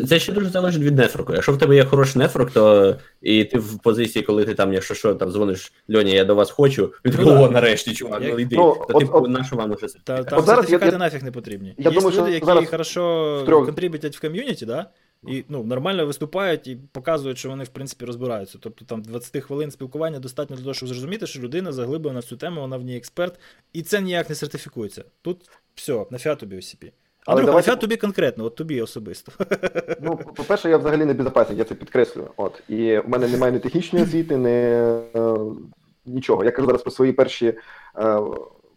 Це 0.08 0.18
ще 0.18 0.32
дуже 0.32 0.48
залежить 0.48 0.82
від 0.82 0.96
нефроку. 0.96 1.32
Якщо 1.32 1.52
в 1.52 1.58
тебе 1.58 1.76
є 1.76 1.84
хороший 1.84 2.22
нефрок, 2.22 2.50
то 2.50 2.96
і 3.22 3.44
ти 3.44 3.58
в 3.58 3.78
позиції, 3.78 4.22
коли 4.22 4.44
ти 4.44 4.54
там, 4.54 4.72
якщо 4.72 4.94
що, 4.94 5.14
там 5.14 5.30
дзвониш 5.30 5.72
Льоні, 5.94 6.10
я 6.12 6.24
до 6.24 6.34
вас 6.34 6.50
хочу, 6.50 6.92
він 7.04 7.14
ну, 7.18 7.42
о, 7.42 7.50
нарешті, 7.50 7.94
чувак, 7.94 8.22
ну 8.22 8.38
йди. 8.38 8.56
Ну, 8.56 8.84
то 8.88 8.98
типу, 8.98 9.28
на 9.28 9.44
що 9.44 9.56
вам 9.56 9.70
уже 9.70 9.86
Та, 10.04 10.24
Там 10.24 10.44
сертифікати 10.44 10.98
нафіг 10.98 11.22
не 11.22 11.30
потрібні. 11.30 11.74
Є 11.78 11.90
люди, 11.90 12.30
які 12.30 12.66
хорошо 12.66 13.42
контриб'ютять 13.46 14.16
в 14.16 14.20
ком'юніті, 14.20 14.66
да? 14.66 14.86
І 15.26 15.44
ну, 15.48 15.64
нормально 15.64 16.06
виступають 16.06 16.66
і 16.66 16.78
показують, 16.92 17.38
що 17.38 17.48
вони 17.48 17.64
в 17.64 17.68
принципі 17.68 18.04
розбираються. 18.04 18.58
Тобто 18.60 18.84
там 18.84 19.02
20 19.02 19.44
хвилин 19.44 19.70
спілкування 19.70 20.18
достатньо 20.18 20.56
для 20.56 20.62
того, 20.62 20.74
щоб 20.74 20.88
зрозуміти, 20.88 21.26
що 21.26 21.40
людина 21.40 21.72
заглиблена 21.72 22.20
в 22.20 22.24
цю 22.24 22.36
тему, 22.36 22.60
вона 22.60 22.76
в 22.76 22.82
ній 22.82 22.96
експерт, 22.96 23.40
і 23.72 23.82
це 23.82 24.00
ніяк 24.00 24.28
не 24.28 24.34
сертифікується. 24.34 25.04
Тут 25.22 25.50
все, 25.74 26.06
нафіга 26.10 26.34
тобі 26.34 26.56
OCP. 26.56 26.92
Але 27.26 27.40
Андрюха, 27.40 27.62
давайте... 27.62 27.80
тобі 27.80 27.96
конкретно, 27.96 28.44
от 28.44 28.54
тобі 28.54 28.82
особисто. 28.82 29.32
Ну, 30.00 30.16
по-перше, 30.16 30.70
я 30.70 30.76
взагалі 30.76 31.04
не 31.04 31.14
безпечник, 31.14 31.58
я 31.58 31.64
це 31.64 31.74
підкреслюю. 31.74 32.30
От. 32.36 32.62
І 32.68 32.98
в 32.98 33.08
мене 33.08 33.28
немає 33.28 33.52
ні 33.52 33.58
технічної 33.58 34.04
освіти, 34.04 34.36
ні 34.36 34.48
е, 34.48 35.38
нічого. 36.06 36.44
Я 36.44 36.50
кажу 36.50 36.66
зараз 36.66 36.82
про 36.82 36.90
свої 36.90 37.12
перші. 37.12 37.46
Е, 37.98 38.20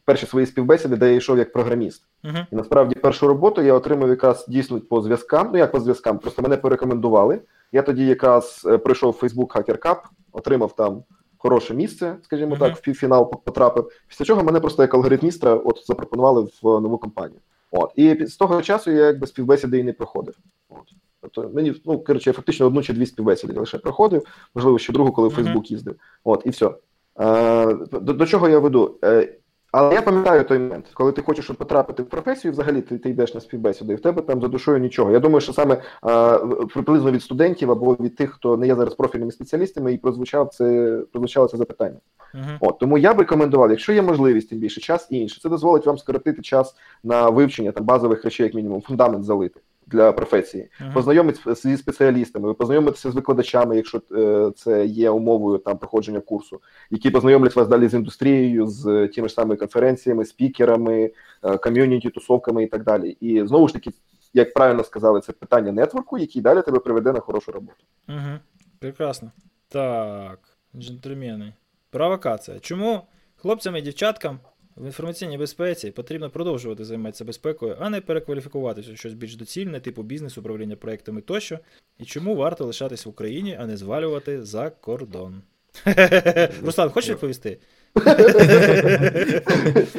перші 0.06 0.26
свої 0.26 0.46
співбесіди, 0.46 0.96
де 0.96 1.10
я 1.10 1.16
йшов 1.16 1.38
як 1.38 1.54
програміст. 1.54 2.04
Uh-huh. 2.24 2.46
І 2.52 2.56
насправді 2.56 2.96
першу 2.96 3.28
роботу 3.28 3.62
я 3.62 3.74
отримав 3.74 4.10
якраз 4.10 4.46
дійсно 4.48 4.80
по 4.80 5.02
зв'язкам. 5.02 5.50
Ну 5.54 5.60
як 5.60 5.72
по 5.72 5.80
зв'язкам, 5.80 6.20
просто 6.20 6.42
мене 6.42 6.58
порекомендували. 6.58 7.42
Я 7.72 7.82
тоді 7.82 8.06
якраз 8.06 8.68
е, 8.70 8.78
пройшов 8.78 9.20
Facebook 9.22 9.48
Hacker 9.48 9.80
Cup, 9.80 9.98
отримав 10.32 10.76
там 10.76 11.04
хороше 11.38 11.74
місце, 11.74 12.16
скажімо 12.22 12.56
uh-huh. 12.56 12.60
так, 12.60 12.76
в 12.76 12.82
півфінал 12.82 13.44
потрапив. 13.44 13.90
Після 14.08 14.26
чого 14.26 14.44
мене 14.44 14.60
просто 14.60 14.84
як 14.84 14.94
алгоритмістра 14.94 15.54
от 15.54 15.84
запропонували 15.88 16.42
в 16.42 16.64
нову 16.64 16.98
компанію. 16.98 17.40
От 17.72 17.92
і 17.96 18.26
з 18.26 18.36
того 18.36 18.62
часу 18.62 18.92
я 18.92 19.06
якби 19.06 19.28
співбесіди 19.28 19.80
і 19.80 19.84
не 19.84 19.94
проходив. 19.94 20.36
От. 20.70 20.94
Тобто 21.22 21.52
мені 21.54 21.82
ну 21.86 22.00
коротше, 22.00 22.30
я 22.30 22.34
фактично 22.34 22.66
одну 22.66 22.84
чи 22.84 22.94
дві 22.94 23.06
співбесіди 23.06 23.60
лише 23.60 23.78
проходив, 23.78 24.26
можливо, 24.56 24.80
ще 24.80 24.94
другу, 24.94 25.12
коли 25.12 25.28
в 25.28 25.32
Фейсбук 25.32 25.72
їздив. 25.72 25.96
От 26.24 26.42
і 26.46 26.50
все. 26.50 26.72
Е, 27.20 27.74
до, 27.92 28.14
до 28.14 28.26
чого 28.26 28.50
я 28.50 28.60
веду? 28.60 28.98
Е, 29.04 29.38
але 29.78 29.96
я 29.96 30.02
пам'ятаю 30.02 30.44
той 30.44 30.60
момент, 30.60 30.86
коли 30.94 31.12
ти 31.12 31.22
хочеш 31.22 31.46
потрапити 31.46 32.04
в 32.04 32.06
професію, 32.06 32.52
взагалі 32.52 32.82
ти 32.82 32.98
ти 32.98 33.10
йдеш 33.10 33.34
на 33.34 33.42
співбесіду, 33.42 33.92
і 33.92 33.96
в 33.96 34.02
тебе 34.02 34.22
там 34.22 34.42
за 34.42 34.48
душою 34.48 34.80
нічого. 34.80 35.12
Я 35.12 35.20
думаю, 35.20 35.42
що 35.42 35.54
саме 35.54 35.82
а, 36.02 36.38
приблизно 36.74 37.12
від 37.12 37.24
студентів 37.24 37.72
або 37.72 37.94
від 37.94 38.16
тих, 38.16 38.32
хто 38.32 38.58
не 38.58 38.68
є 38.68 38.76
зараз 38.76 38.96
профільними 38.96 39.32
спеціалістами, 39.32 39.94
і 39.94 39.98
прозвучав 39.98 40.50
це 40.54 40.98
прозвучало 41.12 41.48
це 41.48 41.58
запитання. 41.58 41.98
Uh-huh. 42.36 42.58
От 42.60 42.80
тому 42.80 42.98
я 42.98 43.14
б 43.14 43.20
рекомендував, 43.20 43.70
якщо 43.70 43.94
є 43.94 44.02
можливість, 44.02 44.50
тим 44.50 44.60
більше 44.60 44.82
час 44.82 45.08
і 45.12 45.20
інше, 45.20 45.42
це 45.42 45.50
дозволить 45.50 45.86
вам 45.86 45.98
скоротити 45.98 46.42
час 46.42 46.76
на 47.04 47.30
вивчення 47.30 47.72
там 47.72 47.86
базових 47.86 48.24
речей, 48.26 48.44
як 48.44 48.54
мінімум, 48.54 48.82
фундамент 48.82 49.24
залити 49.24 49.60
для 49.88 50.12
професії, 50.12 50.70
uh-huh. 50.82 50.94
познайомитися 50.94 51.54
зі 51.54 51.78
спеціалістами, 51.78 52.54
познайомитися 52.54 53.12
з 53.12 53.16
викладачами, 53.16 53.76
якщо 53.76 54.02
е, 54.12 54.52
це 54.56 54.86
є 54.86 55.10
умовою 55.10 55.58
там 55.58 55.78
проходження 55.78 56.20
курсу, 56.20 56.62
які 56.92 57.10
познайомлять 57.10 57.56
вас 57.56 57.68
далі 57.68 57.88
з 57.88 57.94
індустрією, 57.94 58.68
з 58.68 59.08
тими 59.08 59.28
ж 59.28 59.34
самими 59.34 59.56
конференціями, 59.56 60.26
спікерами, 60.26 61.12
е, 61.44 61.58
ком'юніті, 61.58 62.10
тусовками 62.10 62.64
і 62.64 62.68
так 62.68 62.84
далі. 62.84 63.10
І 63.10 63.48
знову 63.48 63.68
ж 63.68 63.74
таки, 63.74 63.92
як 64.34 64.54
правильно 64.54 64.84
сказали, 64.84 65.22
це 65.22 65.34
питання 65.34 65.72
нетворку, 65.72 66.18
який 66.18 66.42
далі 66.42 66.62
тебе 66.62 66.80
приведе 66.80 67.12
на 67.12 67.20
хорошу 67.20 67.52
роботу. 67.52 67.84
Угу. 68.10 68.40
Прекрасно. 68.80 69.32
Так, 69.70 70.40
джентльмени. 70.76 71.54
Провокація. 71.90 72.60
Чому 72.60 73.02
хлопцям 73.36 73.76
і 73.76 73.82
дівчаткам 73.82 74.40
в 74.78 74.86
інформаційній 74.86 75.38
безпеці 75.38 75.92
потрібно 75.92 76.30
продовжувати 76.30 76.86
займатися 76.86 77.26
безпекою, 77.26 77.78
а 77.80 77.90
не 77.90 78.02
перекваліфікуватися 78.02 78.94
в 78.94 78.98
щось 78.98 79.14
більш 79.14 79.36
доцільне, 79.36 79.80
типу 79.80 80.04
бізнес, 80.04 80.38
управління 80.38 80.76
проектами 80.76 81.22
тощо. 81.22 81.60
І 82.00 82.06
чому 82.06 82.36
варто 82.36 82.66
лишатись 82.66 83.06
в 83.06 83.10
Україні, 83.10 83.58
а 83.60 83.66
не 83.66 83.78
звалювати 83.78 84.44
за 84.44 84.70
кордон? 84.70 85.42
Руслан, 86.66 86.90
хочеш 86.90 87.10
відповісти? 87.10 87.58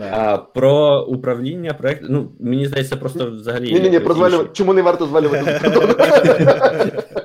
А, 0.00 0.38
Про 0.38 1.04
управління 1.04 1.74
проєкту, 1.74 2.06
ну, 2.10 2.32
мені 2.40 2.66
здається, 2.66 2.96
просто 2.96 3.30
взагалі. 3.30 3.72
Ні, 3.72 3.80
ні, 3.80 3.90
ні, 3.90 4.00
про 4.00 4.14
звалювати. 4.14 4.50
Чому 4.52 4.74
не 4.74 4.82
варто 4.82 5.06
звалювати? 5.06 5.60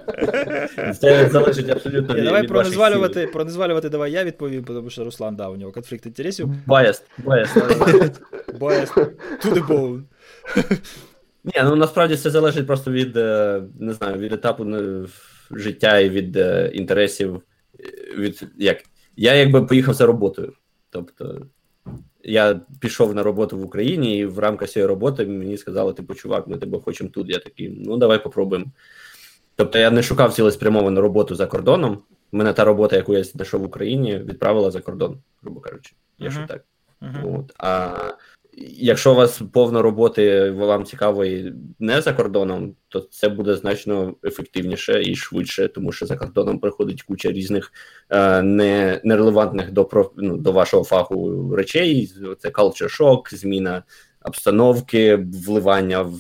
Це 0.93 1.29
залежить 1.29 1.69
абсолютно. 1.69 2.15
від 2.15 2.23
Давай 2.23 2.47
про 2.47 2.63
не 2.63 2.69
звалювати, 2.69 3.27
про 3.27 3.45
не 3.45 3.51
звалювати, 3.51 3.89
давай 3.89 4.11
я 4.11 4.23
відповім, 4.23 4.63
тому 4.63 4.89
що 4.89 5.03
Руслан 5.03 5.35
дав 5.35 5.53
у 5.53 5.55
нього 5.55 5.71
конфлікт 5.71 6.05
інтересів. 6.05 6.49
Biased, 6.67 7.01
biased. 7.23 8.19
Biased 8.59 9.11
to 9.43 9.53
the 9.53 9.67
bone. 9.67 10.01
Ні, 11.43 11.53
ну 11.63 11.75
насправді 11.75 12.15
це 12.15 12.29
залежить 12.29 12.67
просто 12.67 12.91
від 12.91 13.17
е, 13.17 13.61
не 13.79 13.93
знаю, 13.93 14.17
від 14.17 14.33
етапу 14.33 14.65
життя 15.51 15.99
і 15.99 16.09
від 16.09 16.37
е, 16.37 16.71
інтересів. 16.73 17.41
Від 18.17 18.43
як 18.57 18.77
я 19.15 19.33
якби 19.33 19.61
поїхав 19.61 19.93
за 19.93 20.05
роботою. 20.05 20.53
Тобто 20.89 21.41
я 22.23 22.61
пішов 22.79 23.15
на 23.15 23.23
роботу 23.23 23.57
в 23.57 23.65
Україні, 23.65 24.17
і 24.17 24.25
в 24.25 24.39
рамках 24.39 24.69
цієї 24.69 24.87
роботи 24.87 25.25
мені 25.25 25.57
сказали, 25.57 25.93
типу, 25.93 26.15
чувак, 26.15 26.47
ми 26.47 26.57
тебе 26.57 26.79
хочемо 26.79 27.09
тут. 27.09 27.29
Я 27.29 27.39
такий, 27.39 27.69
ну 27.85 27.97
давай 27.97 28.23
попробуємо. 28.23 28.65
Тобто 29.55 29.79
я 29.79 29.91
не 29.91 30.03
шукав 30.03 30.33
цілеспрямовану 30.33 31.01
роботу 31.01 31.35
за 31.35 31.47
кордоном. 31.47 32.03
Мене 32.31 32.53
та 32.53 32.63
робота, 32.63 32.95
яку 32.95 33.13
я 33.13 33.23
знайшов 33.23 33.61
в 33.61 33.65
Україні, 33.65 34.17
відправила 34.17 34.71
за 34.71 34.81
кордон, 34.81 35.21
грубо 35.43 35.59
кажучи. 35.59 35.93
Якщо 36.19 36.41
uh-huh. 36.41 36.47
так. 36.47 36.65
Uh-huh. 37.01 37.39
От. 37.39 37.53
А 37.57 37.97
якщо 38.57 39.11
у 39.11 39.15
вас 39.15 39.41
повно 39.53 39.81
роботи, 39.81 40.51
вам 40.51 40.85
цікаво 40.85 41.25
і 41.25 41.53
не 41.79 42.01
за 42.01 42.13
кордоном, 42.13 42.75
то 42.87 42.99
це 42.99 43.29
буде 43.29 43.55
значно 43.55 44.15
ефективніше 44.23 45.01
і 45.01 45.15
швидше, 45.15 45.67
тому 45.67 45.91
що 45.91 46.05
за 46.05 46.17
кордоном 46.17 46.59
приходить 46.59 47.03
куча 47.03 47.31
різних 47.31 47.71
е, 48.09 48.41
не, 48.41 49.01
нерелевантних 49.03 49.71
до 49.71 50.11
ну, 50.17 50.37
до 50.37 50.51
вашого 50.51 50.83
фаху 50.83 51.49
речей. 51.55 52.13
Це 52.39 52.49
culture 52.49 52.99
shock, 52.99 53.35
зміна 53.35 53.83
обстановки, 54.21 55.15
вливання 55.45 56.01
в 56.01 56.19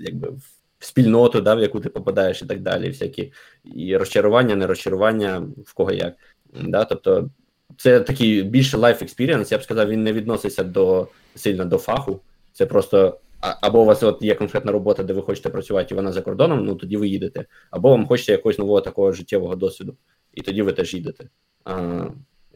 якби 0.00 0.28
в 0.28 0.53
спільноту, 0.84 1.40
да, 1.40 1.54
в 1.54 1.60
яку 1.60 1.80
ти 1.80 1.88
попадаєш, 1.88 2.42
і 2.42 2.46
так 2.46 2.60
далі. 2.60 2.88
Всякі 2.88 3.32
і 3.64 3.96
розчарування, 3.96 4.56
не 4.56 4.66
розчарування, 4.66 5.42
в 5.66 5.74
кого 5.74 5.92
як. 5.92 6.14
Да? 6.62 6.84
Тобто 6.84 7.30
це 7.76 8.00
такий 8.00 8.42
більше 8.42 8.76
life 8.76 9.02
experience, 9.02 9.52
я 9.52 9.58
б 9.58 9.62
сказав, 9.62 9.88
він 9.88 10.02
не 10.02 10.12
відноситься 10.12 10.64
до 10.64 11.08
сильно 11.34 11.64
до 11.64 11.78
фаху. 11.78 12.20
Це 12.52 12.66
просто 12.66 13.18
або 13.60 13.82
у 13.82 13.84
вас 13.84 14.02
от 14.02 14.22
є 14.22 14.34
конкретна 14.34 14.72
робота, 14.72 15.02
де 15.02 15.12
ви 15.12 15.22
хочете 15.22 15.50
працювати, 15.50 15.94
і 15.94 15.96
вона 15.96 16.12
за 16.12 16.22
кордоном, 16.22 16.64
ну 16.64 16.74
тоді 16.74 16.96
ви 16.96 17.08
їдете, 17.08 17.44
або 17.70 17.90
вам 17.90 18.06
хочеться 18.06 18.32
якогось 18.32 18.58
нового 18.58 18.80
такого 18.80 19.12
життєвого 19.12 19.56
досвіду, 19.56 19.96
і 20.34 20.40
тоді 20.40 20.62
ви 20.62 20.72
теж 20.72 20.94
їдете. 20.94 21.28
А, 21.64 21.74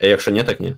а 0.01 0.07
якщо 0.07 0.31
ні, 0.31 0.45
так 0.45 0.61
ні. 0.61 0.77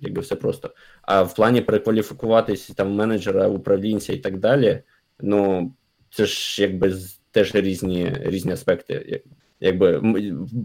Якби 0.00 0.20
все 0.20 0.36
просто. 0.36 0.70
А 1.02 1.22
в 1.22 1.34
плані 1.34 1.60
перекваліфікуватись 1.60 2.70
там 2.70 2.94
менеджера, 2.94 3.48
управлінця 3.48 4.12
і 4.12 4.16
так 4.16 4.38
далі, 4.38 4.82
ну 5.20 5.72
це 6.10 6.26
ж 6.26 6.62
якби 6.62 6.94
теж 7.30 7.54
різні 7.54 8.12
різні 8.20 8.52
аспекти. 8.52 9.22
Якби 9.60 10.02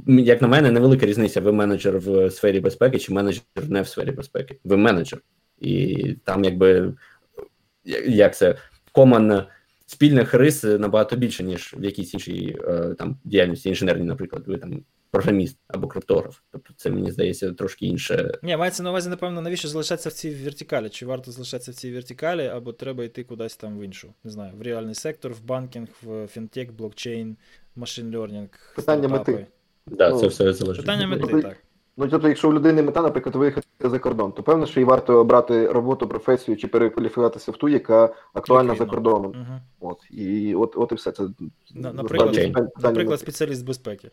як 0.07 0.41
на 0.41 0.48
мене, 0.48 0.72
невелика 0.72 1.06
різниця. 1.06 1.41
Ви 1.41 1.52
менеджер 1.52 1.99
в 1.99 2.32
сфері 2.32 2.60
безпеки 2.60 2.99
чи 2.99 3.14
менеджер 3.14 3.44
не 3.68 3.82
в 3.82 3.88
сфері 3.88 4.11
безпеки. 4.11 4.60
Ви 4.64 4.78
менеджер, 4.78 5.22
і 5.60 5.98
там, 6.24 6.44
якби 6.44 6.94
як 8.07 8.36
це 8.36 8.56
коман 8.91 9.44
спільних 9.86 10.34
рис 10.34 10.64
набагато 10.64 11.15
більше, 11.15 11.44
ніж 11.44 11.76
в 11.78 11.84
якійсь 11.84 12.14
іншій 12.14 12.57
е, 12.68 12.95
там 12.99 13.18
діяльності 13.24 13.70
інженерній, 13.70 14.06
наприклад, 14.06 14.44
ви 14.48 14.57
там 14.57 14.84
програміст 15.14 15.57
або 15.68 15.88
криптограф. 15.88 16.40
Тобто, 16.52 16.73
це 16.77 16.90
мені 16.90 17.11
здається 17.11 17.53
трошки 17.53 17.85
інше. 17.85 18.40
Ні, 18.44 18.57
мається 18.57 18.84
на 18.84 18.90
увазі, 18.90 19.10
напевно, 19.10 19.41
навіщо 19.41 19.68
залишатися 19.68 20.10
в 20.10 20.14
цій 20.14 20.35
вертикалі? 20.35 20.90
Чи 20.90 21.06
варто 21.06 21.31
залишатися 21.31 21.72
в 21.72 21.76
цій 21.76 21.94
вертикалі, 21.94 22.48
або 22.48 22.73
треба 22.73 23.03
йти 23.03 23.23
кудись 23.23 23.56
там 23.56 23.80
в 23.80 23.81
іншу? 23.81 24.14
Не 24.23 24.31
знаю, 24.31 24.53
в 24.57 24.61
реальний 24.61 24.95
сектор, 24.95 25.31
в 25.31 25.44
банкінг, 25.44 25.88
в 26.03 26.27
фінтек, 26.27 26.72
блокчейн, 26.72 27.38
машин 27.76 28.15
лернінг. 28.18 28.49
Питання 28.76 29.07
мети. 29.07 29.48
Да, 29.88 30.10
ну, 30.10 30.19
це 30.19 30.27
все 30.27 30.53
залежить. 30.53 30.85
Питання 30.85 31.07
мети, 31.07 31.41
так. 31.41 31.57
Ну, 31.98 32.07
тобто, 32.07 32.28
якщо 32.28 32.49
у 32.49 32.53
людини 32.53 32.84
мета, 32.84 33.02
наприклад, 33.02 33.36
виїхати 33.36 33.68
за 33.80 33.99
кордон, 33.99 34.32
то 34.32 34.44
певно, 34.44 34.65
що 34.65 34.80
їй 34.80 34.86
варто 34.86 35.20
обрати 35.20 35.68
роботу, 35.68 36.07
професію 36.07 36.57
чи 36.57 36.68
перекваліфікуватися 36.68 37.52
в 37.52 37.57
ту, 37.57 37.70
яка 37.70 38.15
актуальна 38.34 38.76
за 38.76 38.86
кордоном. 38.86 39.32
Угу. 39.32 39.90
От 39.91 39.98
і 40.11 40.56
от 40.56 40.74
от 40.78 40.91
і 40.91 40.95
все 40.95 41.11
це. 41.11 41.24
На, 41.74 41.94
наприклад, 41.94 42.72
наприклад 42.78 43.20
спеціаліст 43.20 43.65
безпеки. 43.65 44.11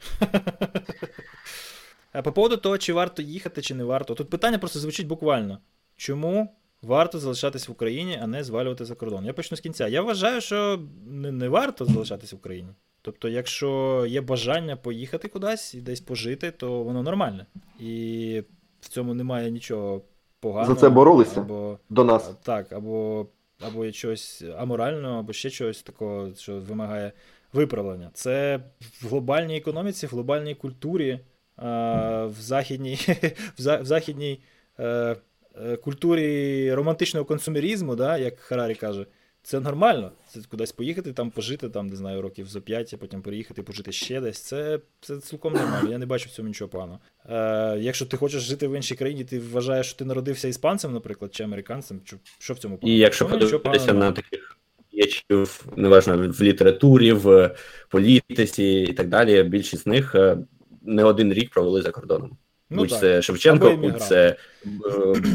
А 2.12 2.22
по 2.24 2.32
поводу 2.32 2.56
того, 2.56 2.78
чи 2.78 2.92
варто 2.92 3.22
їхати, 3.22 3.62
чи 3.62 3.74
не 3.74 3.84
варто. 3.84 4.14
Тут 4.14 4.30
питання 4.30 4.58
просто 4.58 4.78
звучить 4.78 5.06
буквально. 5.06 5.58
Чому 5.96 6.56
варто 6.82 7.18
залишатись 7.18 7.68
в 7.68 7.72
Україні, 7.72 8.18
а 8.22 8.26
не 8.26 8.44
звалювати 8.44 8.84
за 8.84 8.94
кордон? 8.94 9.26
Я 9.26 9.32
почну 9.32 9.56
з 9.56 9.60
кінця. 9.60 9.88
Я 9.88 10.02
вважаю, 10.02 10.40
що 10.40 10.80
не, 11.06 11.32
не 11.32 11.48
варто 11.48 11.84
залишатись 11.84 12.32
в 12.32 12.36
Україні. 12.36 12.68
Тобто, 13.02 13.28
якщо 13.28 14.04
є 14.08 14.20
бажання 14.20 14.76
поїхати 14.76 15.28
кудись 15.28 15.74
і 15.74 15.80
десь 15.80 16.00
пожити, 16.00 16.50
то 16.50 16.82
воно 16.82 17.02
нормальне. 17.02 17.46
І 17.80 18.42
в 18.80 18.88
цьому 18.88 19.14
немає 19.14 19.50
нічого 19.50 20.02
поганого. 20.40 20.74
За 20.74 20.80
це 20.80 20.88
боролися 20.88 21.40
або, 21.40 21.78
до 21.90 22.04
нас. 22.04 22.30
Так, 22.42 22.72
або 22.72 23.26
або 23.60 23.84
є 23.84 23.92
чогось 23.92 24.44
аморального, 24.58 25.18
або 25.18 25.32
ще 25.32 25.50
чогось 25.50 25.82
такого, 25.82 26.34
що 26.34 26.60
вимагає 26.60 27.12
виправлення. 27.52 28.10
Це 28.14 28.60
в 29.02 29.08
глобальній 29.08 29.56
економіці, 29.56 30.06
в 30.06 30.10
глобальній 30.10 30.54
культурі, 30.54 31.20
в 31.56 32.34
західній 32.38 32.98
в 33.58 33.84
західній 33.84 34.40
е, 34.78 35.16
е, 35.62 35.76
культурі 35.76 36.74
романтичного 36.74 37.26
консумерізму, 37.26 37.96
да, 37.96 38.18
як 38.18 38.38
Харарі 38.38 38.74
каже 38.74 39.06
це 39.42 39.60
нормально. 39.60 40.12
Це 40.28 40.40
кудись 40.50 40.72
поїхати, 40.72 41.12
там 41.12 41.30
пожити, 41.30 41.68
там, 41.68 41.86
не 41.86 41.96
знаю, 41.96 42.22
років 42.22 42.46
за 42.46 42.60
п'ять, 42.60 42.94
а 42.94 42.96
потім 42.96 43.22
переїхати, 43.22 43.62
пожити 43.62 43.92
ще 43.92 44.20
десь. 44.20 44.38
Це 44.38 44.80
це 45.00 45.18
цілком 45.18 45.52
нормально. 45.52 45.90
Я 45.90 45.98
не 45.98 46.06
бачу 46.06 46.28
в 46.28 46.32
цьому 46.32 46.48
нічого 46.48 46.68
поганого. 46.68 46.98
Е, 47.30 47.78
Якщо 47.80 48.06
ти 48.06 48.16
хочеш 48.16 48.42
жити 48.42 48.68
в 48.68 48.76
іншій 48.76 48.94
країні, 48.94 49.24
ти 49.24 49.38
вважаєш, 49.38 49.86
що 49.86 49.98
ти 49.98 50.04
народився 50.04 50.48
іспанцем, 50.48 50.92
наприклад, 50.92 51.34
чи 51.34 51.44
американцем, 51.44 52.00
що, 52.04 52.16
що 52.38 52.54
в 52.54 52.58
цьому 52.58 52.76
поганого? 52.76 52.96
І 52.96 53.00
якщо 53.00 53.26
подивитися 53.26 53.92
на 53.92 54.12
таких 54.12 54.56
діячів, 54.92 55.66
неважно, 55.76 56.32
в 56.38 56.42
літературі, 56.42 57.12
в 57.12 57.56
політиці 57.88 58.86
і 58.90 58.92
так 58.92 59.08
далі, 59.08 59.42
більшість 59.42 59.82
з 59.82 59.86
них 59.86 60.14
е, 60.14 60.38
не 60.82 61.04
один 61.04 61.32
рік 61.32 61.50
провели 61.50 61.82
за 61.82 61.90
кордоном. 61.90 62.36
Ну, 62.70 62.76
будь 62.76 62.88
так. 62.88 63.00
це 63.00 63.22
Шевченко, 63.22 63.76
будь 63.76 64.02
це 64.02 64.36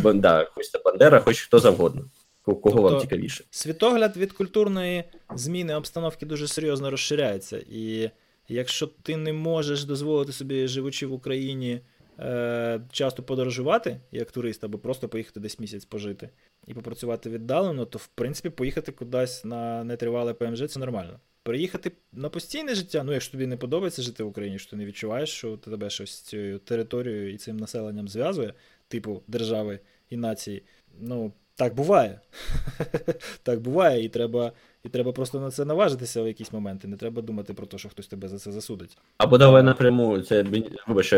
е, 0.06 0.14
да, 0.14 0.48
хоч 0.52 0.69
це 0.69 0.80
Бандера, 0.86 1.19
хоч 1.19 1.41
хто 1.41 1.60
завгодно. 1.60 2.06
Кого 2.45 2.61
тобто, 2.63 2.81
вам 2.81 3.01
цікавіше? 3.01 3.43
Світогляд 3.49 4.17
від 4.17 4.31
культурної 4.31 5.03
зміни 5.35 5.76
обстановки 5.76 6.26
дуже 6.26 6.47
серйозно 6.47 6.91
розширяється. 6.91 7.63
І 7.72 8.09
якщо 8.47 8.88
ти 8.88 9.17
не 9.17 9.34
можеш 9.34 9.84
дозволити 9.84 10.31
собі, 10.31 10.67
живучи 10.67 11.07
в 11.07 11.13
Україні, 11.13 11.81
е, 12.19 12.81
часто 12.91 13.23
подорожувати 13.23 13.99
як 14.11 14.31
турист, 14.31 14.63
або 14.63 14.77
просто 14.77 15.09
поїхати 15.09 15.39
десь 15.39 15.59
місяць 15.59 15.85
пожити 15.85 16.30
і 16.67 16.73
попрацювати 16.73 17.30
віддалено, 17.30 17.85
то 17.85 17.97
в 17.97 18.07
принципі 18.07 18.49
поїхати 18.49 18.91
кудись 18.91 19.45
на 19.45 19.84
нетривале 19.84 20.34
ПМЖ 20.34 20.67
це 20.67 20.80
нормально. 20.80 21.19
Переїхати 21.43 21.91
на 22.11 22.30
постійне 22.30 22.76
життя, 22.76 23.03
ну 23.03 23.13
якщо 23.13 23.31
тобі 23.31 23.47
не 23.47 23.57
подобається 23.57 24.01
жити 24.01 24.23
в 24.23 24.27
Україні, 24.27 24.59
що 24.59 24.69
ти 24.69 24.76
не 24.76 24.85
відчуваєш, 24.85 25.30
що 25.30 25.57
тебе 25.57 25.89
щось 25.89 26.11
з 26.11 26.22
цією 26.22 26.59
територією 26.59 27.34
і 27.34 27.38
цим 27.38 27.57
населенням 27.57 28.07
зв'язує, 28.07 28.53
типу 28.88 29.23
держави 29.27 29.80
і 30.09 30.17
нації, 30.17 30.63
ну 30.99 31.34
так 31.56 31.76
буває. 31.76 32.19
Так 33.44 33.60
буває, 33.60 34.03
і 34.03 34.10
треба 34.10 34.52
і 34.84 34.90
треба 34.90 35.11
просто 35.11 35.40
на 35.40 35.52
це 35.52 35.65
наважитися 35.65 36.22
в 36.22 36.27
якісь 36.27 36.53
моменти. 36.53 36.88
Не 36.88 36.98
треба 36.98 37.22
думати 37.22 37.53
про 37.53 37.65
те, 37.65 37.77
що 37.77 37.90
хтось 37.90 38.07
тебе 38.07 38.27
за 38.27 38.40
це 38.40 38.52
засудить. 38.52 38.98
Або 39.18 39.38
давай 39.38 39.64
напряму, 39.64 40.22
це 40.22 40.44
вибач, 40.88 41.14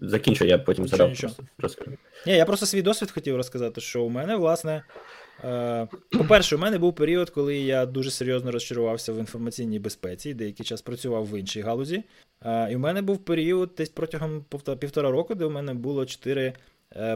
закінчу, 0.00 0.44
я 0.44 0.58
потім 0.58 0.88
задав. 0.88 1.12
Ні, 2.26 2.32
я 2.32 2.44
просто 2.44 2.66
свій 2.66 2.82
досвід 2.82 3.10
хотів 3.10 3.36
розказати, 3.36 3.80
що 3.80 4.02
у 4.02 4.08
мене, 4.08 4.36
власне. 4.36 4.82
Е, 5.44 5.88
по-перше, 6.10 6.56
у 6.56 6.58
мене 6.58 6.78
був 6.78 6.94
період, 6.94 7.30
коли 7.30 7.56
я 7.56 7.86
дуже 7.86 8.10
серйозно 8.10 8.50
розчарувався 8.50 9.12
в 9.12 9.18
інформаційній 9.18 9.78
безпеці, 9.78 10.34
деякий 10.34 10.66
час 10.66 10.82
працював 10.82 11.26
в 11.26 11.38
іншій 11.38 11.60
галузі. 11.60 12.02
Е, 12.44 12.72
і 12.72 12.76
в 12.76 12.78
мене 12.78 13.02
був 13.02 13.18
період 13.18 13.70
десь 13.76 13.88
протягом 13.88 14.44
півтора 14.78 15.10
року, 15.10 15.34
де 15.34 15.44
у 15.44 15.50
мене 15.50 15.74
було 15.74 16.06
чотири 16.06 16.52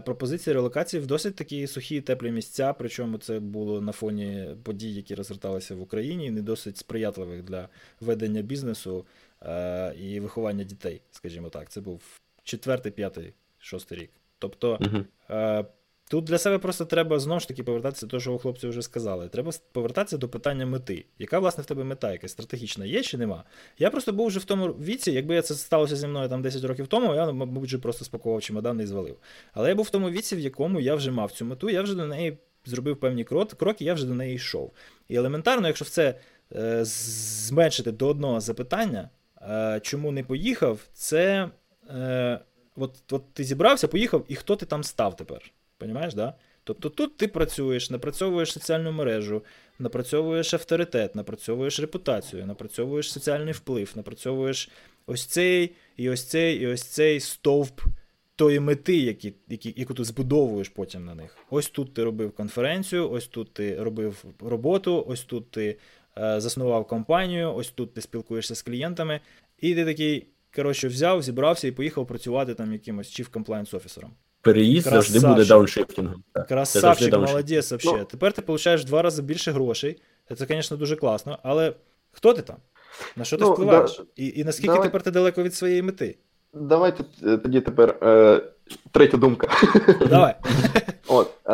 пропозиції 0.05 0.55
релокації 0.55 1.03
в 1.03 1.07
досить 1.07 1.35
такі 1.37 1.67
сухі 1.67 2.01
теплі 2.01 2.31
місця, 2.31 2.73
причому 2.73 3.19
це 3.19 3.41
було 3.41 3.81
на 3.81 3.93
фоні 3.93 4.49
подій, 4.63 4.95
які 4.95 5.15
розгорталися 5.15 5.75
в 5.75 5.81
Україні, 5.81 6.31
не 6.31 6.43
досить 6.43 6.77
сприятливих 6.77 7.43
для 7.43 7.69
ведення 8.01 8.43
бізнесу 8.43 9.07
е, 9.43 9.95
і 9.95 10.21
виховання 10.21 10.65
дітей, 10.65 11.01
скажімо 11.11 11.49
так. 11.49 11.71
Це 11.71 11.81
був 11.81 12.03
четвертий, 12.43 12.93
п'ятий, 12.93 13.35
шостий 13.59 13.99
рік. 13.99 14.11
Тобто. 14.39 14.77
Uh-huh. 14.77 15.65
Тут 16.11 16.25
для 16.25 16.39
себе 16.39 16.59
просто 16.59 16.85
треба 16.85 17.19
знову 17.19 17.41
ж 17.41 17.49
таки 17.49 17.63
повертатися 17.63 18.07
до 18.07 18.11
того, 18.11 18.21
що 18.21 18.39
хлопці 18.39 18.69
вже 18.69 18.83
сказали. 18.83 19.29
Треба 19.29 19.53
повертатися 19.73 20.17
до 20.17 20.29
питання 20.29 20.67
мети. 20.67 21.05
Яка, 21.19 21.39
власне, 21.39 21.63
в 21.63 21.67
тебе 21.67 21.85
мета 21.85 22.13
якась 22.13 22.31
стратегічна 22.31 22.85
є 22.85 23.03
чи 23.03 23.19
нема? 23.19 23.45
Я 23.79 23.91
просто 23.91 24.13
був 24.13 24.27
вже 24.27 24.39
в 24.39 24.45
тому 24.45 24.67
віці, 24.67 25.13
якби 25.13 25.43
це 25.43 25.55
сталося 25.55 25.97
зі 25.97 26.07
мною 26.07 26.29
там 26.29 26.43
10 26.43 26.65
років 26.65 26.87
тому, 26.87 27.15
я, 27.15 27.33
мабуть, 27.33 27.83
просто 27.83 28.05
спакував 28.05 28.43
чемодан 28.43 28.81
і 28.81 28.87
звалив. 28.87 29.17
Але 29.53 29.69
я 29.69 29.75
був 29.75 29.85
в 29.85 29.91
тому 29.91 30.11
віці, 30.11 30.37
в 30.37 30.41
якому 30.41 30.81
я 30.81 30.95
вже 30.95 31.11
мав 31.11 31.33
цю 31.33 31.45
мету, 31.45 31.71
я 31.71 31.83
вже 31.83 31.95
до 31.95 32.07
неї 32.07 32.39
зробив 32.65 33.01
певні 33.01 33.25
кроки, 33.25 33.85
я 33.85 33.95
вже 33.95 34.07
до 34.07 34.15
неї 34.15 34.35
йшов. 34.35 34.73
І 35.09 35.17
елементарно, 35.17 35.67
якщо 35.67 35.85
це 35.85 36.15
е, 36.57 36.85
зменшити 36.85 37.93
до 37.93 38.09
одного 38.09 38.41
запитання, 38.41 39.11
е, 39.43 39.81
чому 39.83 40.13
не 40.13 40.25
поїхав, 40.25 40.81
це. 40.93 41.51
Е, 41.91 42.41
От 42.77 43.13
от 43.13 43.35
ти 43.35 43.45
зібрався, 43.45 43.89
поїхав, 43.89 44.25
і 44.29 44.35
хто 44.35 44.57
ти 44.57 44.67
там 44.67 44.85
став 44.85 45.17
тепер? 45.17 45.53
Понимаєш, 45.81 46.15
да? 46.15 46.35
Тобто 46.65 46.89
тут 46.89 47.17
ти 47.17 47.29
працюєш, 47.29 47.91
напрацьовуєш 47.91 48.53
соціальну 48.53 48.93
мережу, 48.93 49.43
напрацьовуєш 49.79 50.55
авторитет, 50.55 51.15
напрацьовуєш 51.15 51.81
репутацію, 51.81 52.47
напрацьовуєш 52.47 53.13
соціальний 53.13 53.53
вплив, 53.53 53.93
напрацьовуєш 53.95 54.71
ось 55.07 55.27
цей 55.27 55.71
і 55.97 56.11
ось 56.11 56.25
цей, 56.25 56.57
і 56.57 56.67
ось 56.67 56.83
цей 56.83 57.21
стовп 57.21 57.81
тої 58.37 58.61
мети, 58.61 58.97
які, 58.97 59.35
які, 59.49 59.75
яку 59.77 59.95
ти 59.95 60.05
збудовуєш 60.05 60.69
потім 60.69 61.05
на 61.05 61.15
них. 61.15 61.37
Ось 61.51 61.69
тут 61.69 61.95
ти 61.95 62.05
робив 62.05 62.33
конференцію, 62.33 63.11
ось 63.11 63.27
тут 63.27 63.53
ти 63.53 63.83
робив 63.83 64.25
роботу, 64.41 65.05
ось 65.09 65.23
тут 65.23 65.51
ти 65.51 65.77
е, 66.19 66.41
заснував 66.41 66.87
компанію, 66.87 67.55
ось 67.55 67.71
тут 67.71 67.95
ти 67.95 68.01
спілкуєшся 68.01 68.55
з 68.55 68.63
клієнтами, 68.63 69.21
і 69.59 69.75
ти 69.75 69.85
такий, 69.85 70.27
коротше, 70.55 70.89
взяв, 70.89 71.23
зібрався 71.23 71.69
і 71.69 71.73
поїхав 71.73 72.07
працювати 72.07 72.55
там 72.55 72.73
якимось 72.73 73.21
chief 73.21 73.31
compliance 73.31 73.77
офісером 73.77 74.11
переїзд 74.41 74.89
Красавчик. 74.89 75.13
завжди 75.13 75.29
буде 75.29 75.49
дауншифтингом. 75.49 76.23
Красавчик, 76.49 77.13
молодець 77.13 77.71
вообще. 77.71 77.93
Ну, 77.93 78.05
Тепер 78.05 78.33
ти 78.33 78.43
отримуєш 78.43 78.85
два 78.85 79.03
рази 79.03 79.23
більше 79.23 79.53
грошей. 79.53 80.03
Це, 80.39 80.47
звісно, 80.47 80.77
дуже 80.77 80.97
класно, 80.97 81.39
але 81.43 81.73
хто 82.13 82.33
ти 82.33 82.43
там? 82.43 82.57
На 83.17 83.25
що 83.25 83.37
ти 83.37 83.45
ну, 83.45 83.53
впливаєш? 83.53 83.97
Да, 83.99 84.05
і 84.17 84.33
і 84.37 84.45
наскільки 84.45 84.73
давай, 84.73 84.89
тепер 84.89 85.03
ти 85.03 85.11
далеко 85.11 85.43
від 85.43 85.55
своєї 85.55 85.83
мети? 85.83 86.17
Давайте 86.55 87.05
тоді 87.23 87.61
тепер 87.61 87.99
е, 88.03 88.43
третя 88.91 89.17
думка. 89.17 89.49
Давай. 90.09 90.35
От, 91.09 91.31
е, 91.47 91.51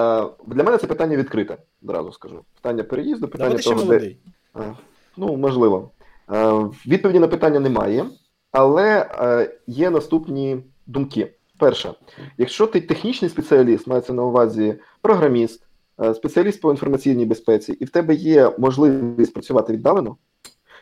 Для 0.47 0.65
мене 0.65 0.79
це 0.79 0.87
питання 0.87 1.17
відкрите, 1.17 1.57
одразу 1.83 2.13
скажу. 2.13 2.45
Питання 2.55 2.85
переїзду, 2.85 3.29
питання 3.29 3.57
Давай 3.57 3.63
того, 3.63 3.99
де... 3.99 4.15
Е, 4.57 4.75
ну, 5.17 5.37
можливо. 5.37 5.91
Е, 6.33 6.53
Відповіді 6.87 7.19
на 7.19 7.29
питання 7.29 7.61
немає, 7.61 8.07
але 8.53 9.11
е, 9.21 9.51
є 9.67 9.91
наступні 9.91 10.57
думки. 10.87 11.33
Перше, 11.59 11.95
якщо 12.39 12.67
ти 12.67 12.81
технічний 12.81 13.31
спеціаліст, 13.31 13.87
мається 13.87 14.13
на 14.13 14.23
увазі 14.23 14.75
програміст, 15.03 15.63
е, 16.03 16.15
спеціаліст 16.15 16.61
по 16.61 16.71
інформаційній 16.71 17.27
безпеці, 17.27 17.73
і 17.73 17.85
в 17.85 17.91
тебе 17.91 18.15
є 18.15 18.53
можливість 18.59 19.35
працювати 19.35 19.73
віддалено, 19.73 20.17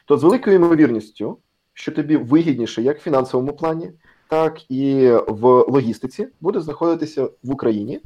то 0.05 0.17
з 0.17 0.23
великою 0.23 0.57
ймовірністю, 0.57 1.39
що 1.73 1.93
тобі 1.93 2.17
вигідніше 2.17 2.83
як 2.83 2.99
в 2.99 3.03
фінансовому 3.03 3.53
плані, 3.53 3.93
так 4.29 4.71
і 4.71 5.11
в 5.29 5.47
логістиці, 5.47 6.29
буде 6.41 6.61
знаходитися 6.61 7.25
в 7.25 7.51
Україні 7.51 8.01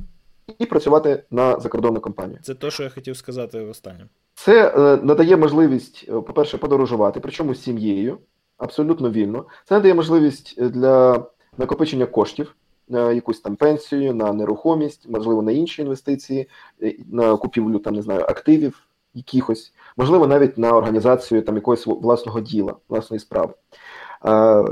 і 0.59 0.67
працювати 0.67 1.23
на 1.31 1.61
закордонну 1.61 2.01
компанію. 2.01 2.39
Це 2.43 2.55
те, 2.55 2.71
що 2.71 2.83
я 2.83 2.89
хотів 2.89 3.17
сказати 3.17 3.61
останнім. 3.61 4.07
Це 4.35 4.69
е, 4.69 4.97
надає 5.03 5.37
можливість, 5.37 6.05
е, 6.09 6.13
по-перше, 6.13 6.59
подорожувати, 6.59 7.21
причому 7.21 7.55
з 7.55 7.63
сім'єю, 7.63 8.19
абсолютно 8.57 9.11
вільно. 9.11 9.47
Це 9.65 9.75
надає 9.75 9.95
можливість 9.95 10.63
для 10.63 11.27
накопичення 11.59 12.07
коштів 12.07 12.57
на 12.89 13.13
якусь 13.13 13.41
там 13.41 13.57
пенсію, 13.57 14.15
на 14.15 14.33
нерухомість, 14.33 15.09
можливо, 15.09 15.43
на 15.43 15.53
інші 15.53 15.83
інвестиції, 15.83 16.49
е, 16.83 16.95
на 17.13 17.37
купівлю 17.37 17.79
там 17.79 17.95
не 17.95 18.03
знаю 18.03 18.21
активів 18.21 18.89
якихось, 19.15 19.73
можливо, 19.97 20.27
навіть 20.27 20.59
на 20.59 20.73
організацію 20.73 21.43
там 21.43 21.55
якогось 21.55 21.87
власного 21.87 22.41
діла, 22.41 22.75
власної 22.89 23.21
справи. 23.21 23.55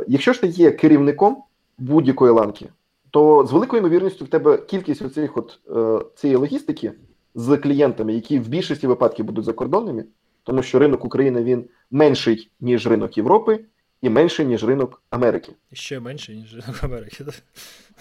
Якщо 0.08 0.32
ж 0.32 0.40
ти 0.40 0.46
є 0.46 0.70
керівником 0.70 1.42
будь-якої 1.78 2.32
ланки, 2.32 2.68
то 3.10 3.46
з 3.46 3.52
великою 3.52 3.80
ймовірністю 3.80 4.24
в 4.24 4.28
тебе 4.28 4.58
кількість 4.58 5.02
оцих 5.02 5.36
от 5.36 5.58
е, 5.70 6.04
цієї 6.14 6.36
логістики 6.36 6.92
з 7.34 7.56
клієнтами, 7.56 8.14
які 8.14 8.38
в 8.38 8.48
більшості 8.48 8.86
випадків 8.86 9.24
будуть 9.24 9.44
закордонними, 9.44 10.04
тому 10.42 10.62
що 10.62 10.78
ринок 10.78 11.04
України 11.04 11.42
він 11.42 11.64
менший 11.90 12.50
ніж 12.60 12.86
ринок 12.86 13.16
Європи 13.16 13.64
і 14.02 14.10
менше, 14.10 14.44
ніж 14.44 14.64
ринок 14.64 15.02
Америки. 15.10 15.52
І 15.70 15.76
ще 15.76 16.00
менше, 16.00 16.34
ніж 16.34 16.54
ринок 16.54 16.84
Америки. 16.84 17.24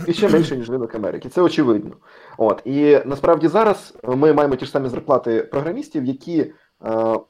І 0.08 0.14
ще 0.14 0.30
менше, 0.30 0.58
ніж 0.58 0.70
ринок 0.70 0.96
Америки. 0.96 1.30
Це 1.30 1.42
очевидно. 1.42 1.92
От 2.38 2.62
І 2.66 3.00
насправді 3.06 3.48
зараз 3.48 3.94
ми 4.04 4.34
маємо 4.34 4.56
ті 4.56 4.66
ж 4.66 4.72
самі 4.72 4.90
зарплати 4.90 5.44
програмістів, 5.44 6.06
які 6.06 6.40
е, 6.40 6.52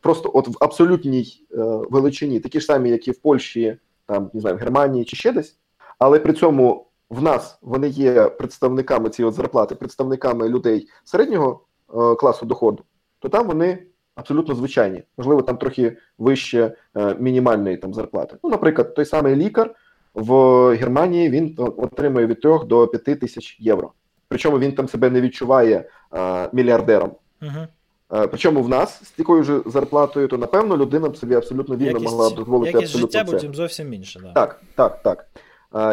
просто 0.01 0.31
от 0.33 0.47
в 0.47 0.57
абсолютній 0.59 1.47
е, 1.51 1.57
величині, 1.89 2.39
такі 2.39 2.59
ж 2.59 2.65
самі, 2.65 2.89
як 2.89 3.07
і 3.07 3.11
в 3.11 3.17
Польщі, 3.17 3.77
там 4.05 4.31
не 4.33 4.41
знаю, 4.41 4.55
в 4.55 4.59
Германії 4.59 5.05
чи 5.05 5.15
ще 5.15 5.31
десь, 5.31 5.57
але 5.99 6.19
при 6.19 6.33
цьому 6.33 6.87
в 7.09 7.21
нас 7.21 7.59
вони 7.61 7.87
є 7.87 8.23
представниками 8.23 9.09
цієї 9.09 9.33
зарплати, 9.33 9.75
представниками 9.75 10.49
людей 10.49 10.87
середнього 11.03 11.61
е, 11.89 12.15
класу 12.15 12.45
доходу, 12.45 12.83
то 13.19 13.29
там 13.29 13.47
вони 13.47 13.83
абсолютно 14.15 14.55
звичайні. 14.55 15.03
Можливо, 15.17 15.41
там 15.41 15.57
трохи 15.57 15.97
вище 16.17 16.75
е, 16.97 17.15
мінімальної 17.19 17.77
там 17.77 17.93
зарплати. 17.93 18.37
Ну, 18.43 18.49
наприклад, 18.49 18.95
той 18.95 19.05
самий 19.05 19.35
лікар 19.35 19.75
в 20.13 20.33
Германії 20.75 21.29
він 21.29 21.55
отримує 21.57 22.27
від 22.27 22.41
3 22.41 22.59
до 22.65 22.87
5 22.87 23.19
тисяч 23.19 23.57
євро. 23.59 23.91
Причому 24.27 24.59
він 24.59 24.71
там 24.71 24.87
себе 24.87 25.09
не 25.09 25.21
відчуває 25.21 25.89
е, 26.13 26.49
мільярдером. 26.53 27.11
uh 27.41 27.67
Причому 28.07 28.61
в 28.61 28.69
нас 28.69 29.03
з 29.03 29.11
такою 29.11 29.43
ж 29.43 29.61
зарплатою, 29.65 30.27
то 30.27 30.37
напевно 30.37 30.77
людина 30.77 31.09
б 31.09 31.17
собі 31.17 31.35
абсолютно 31.35 31.75
вільно 31.75 31.91
якість, 31.91 32.05
могла 32.05 32.29
дозволити 32.29 32.71
якість 32.71 32.95
абсолютно 32.95 33.19
життя 33.19 33.31
потім 33.31 33.55
зовсім 33.55 33.93
інше. 33.93 34.19
Да. 34.23 34.31
Так, 34.33 34.61
так, 34.75 35.03
так. 35.03 35.25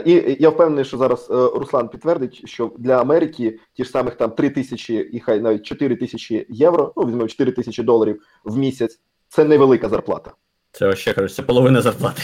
І 0.06 0.36
я 0.40 0.48
впевнений, 0.48 0.84
що 0.84 0.96
зараз 0.98 1.28
е, 1.30 1.34
Руслан 1.34 1.88
підтвердить, 1.88 2.48
що 2.48 2.72
для 2.78 3.00
Америки 3.00 3.58
ті 3.74 3.84
ж 3.84 3.90
самих 3.90 4.14
там 4.14 4.30
3 4.30 4.50
тисячі 4.50 4.94
і 4.94 5.20
хай 5.20 5.40
навіть 5.40 5.62
4 5.62 5.96
тисячі 5.96 6.46
євро, 6.48 6.92
ну 6.96 7.04
візьмемо 7.06 7.28
4 7.28 7.52
тисячі 7.52 7.82
доларів 7.82 8.22
в 8.44 8.56
місяць. 8.58 9.00
Це 9.28 9.44
невелика 9.44 9.88
зарплата. 9.88 10.30
Це 10.72 10.96
ще 10.96 11.12
кажуть, 11.12 11.34
це 11.34 11.42
половина 11.42 11.80
зарплати. 11.82 12.22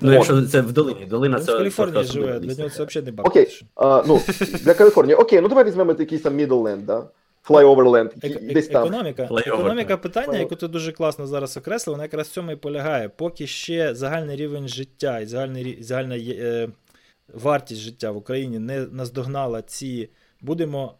Ну, 0.00 0.12
якщо 0.12 0.42
це 0.42 0.60
в 0.60 0.72
долині, 0.72 1.06
долина 1.10 1.40
це. 1.40 1.52
в 1.54 1.58
Каліфорнії 1.58 2.04
живе, 2.04 2.38
для 2.38 2.54
нього 2.54 2.70
це 2.70 2.84
взагалі 2.84 3.06
не 3.06 3.12
бабки. 3.12 3.30
Окей, 3.30 3.62
а, 3.74 4.02
ну, 4.06 4.20
для 4.64 4.74
Каліфорнії. 4.74 5.16
Окей, 5.16 5.40
ну 5.40 5.48
давай 5.48 5.64
візьмемо 5.64 5.94
якийсь 5.98 6.22
там 6.22 6.38
Middleland, 6.40 6.82
да? 6.84 7.08
Ек- 8.22 8.52
десь 8.52 8.68
там. 8.68 8.82
Економіка, 8.88 9.28
економіка 9.54 9.96
питання, 9.96 10.26
яку 10.38 10.56
ти 10.56 10.68
дуже 10.68 10.92
класно 10.92 11.26
зараз 11.26 11.56
окреслив, 11.56 11.94
вона 11.94 12.04
якраз 12.04 12.28
в 12.28 12.30
цьому 12.30 12.52
і 12.52 12.56
полягає. 12.56 13.08
Поки 13.08 13.46
ще 13.46 13.94
загальний 13.94 14.36
рівень 14.36 14.68
життя 14.68 15.20
і 15.20 15.26
загальний, 15.26 15.64
рі- 15.64 15.82
загальна 15.82 16.14
є- 16.14 16.34
е, 16.40 16.68
вартість 17.34 17.80
життя 17.80 18.10
в 18.10 18.16
Україні 18.16 18.58
не 18.58 18.86
наздогнала 18.86 19.62
ці, 19.62 20.08
будемо 20.40 20.94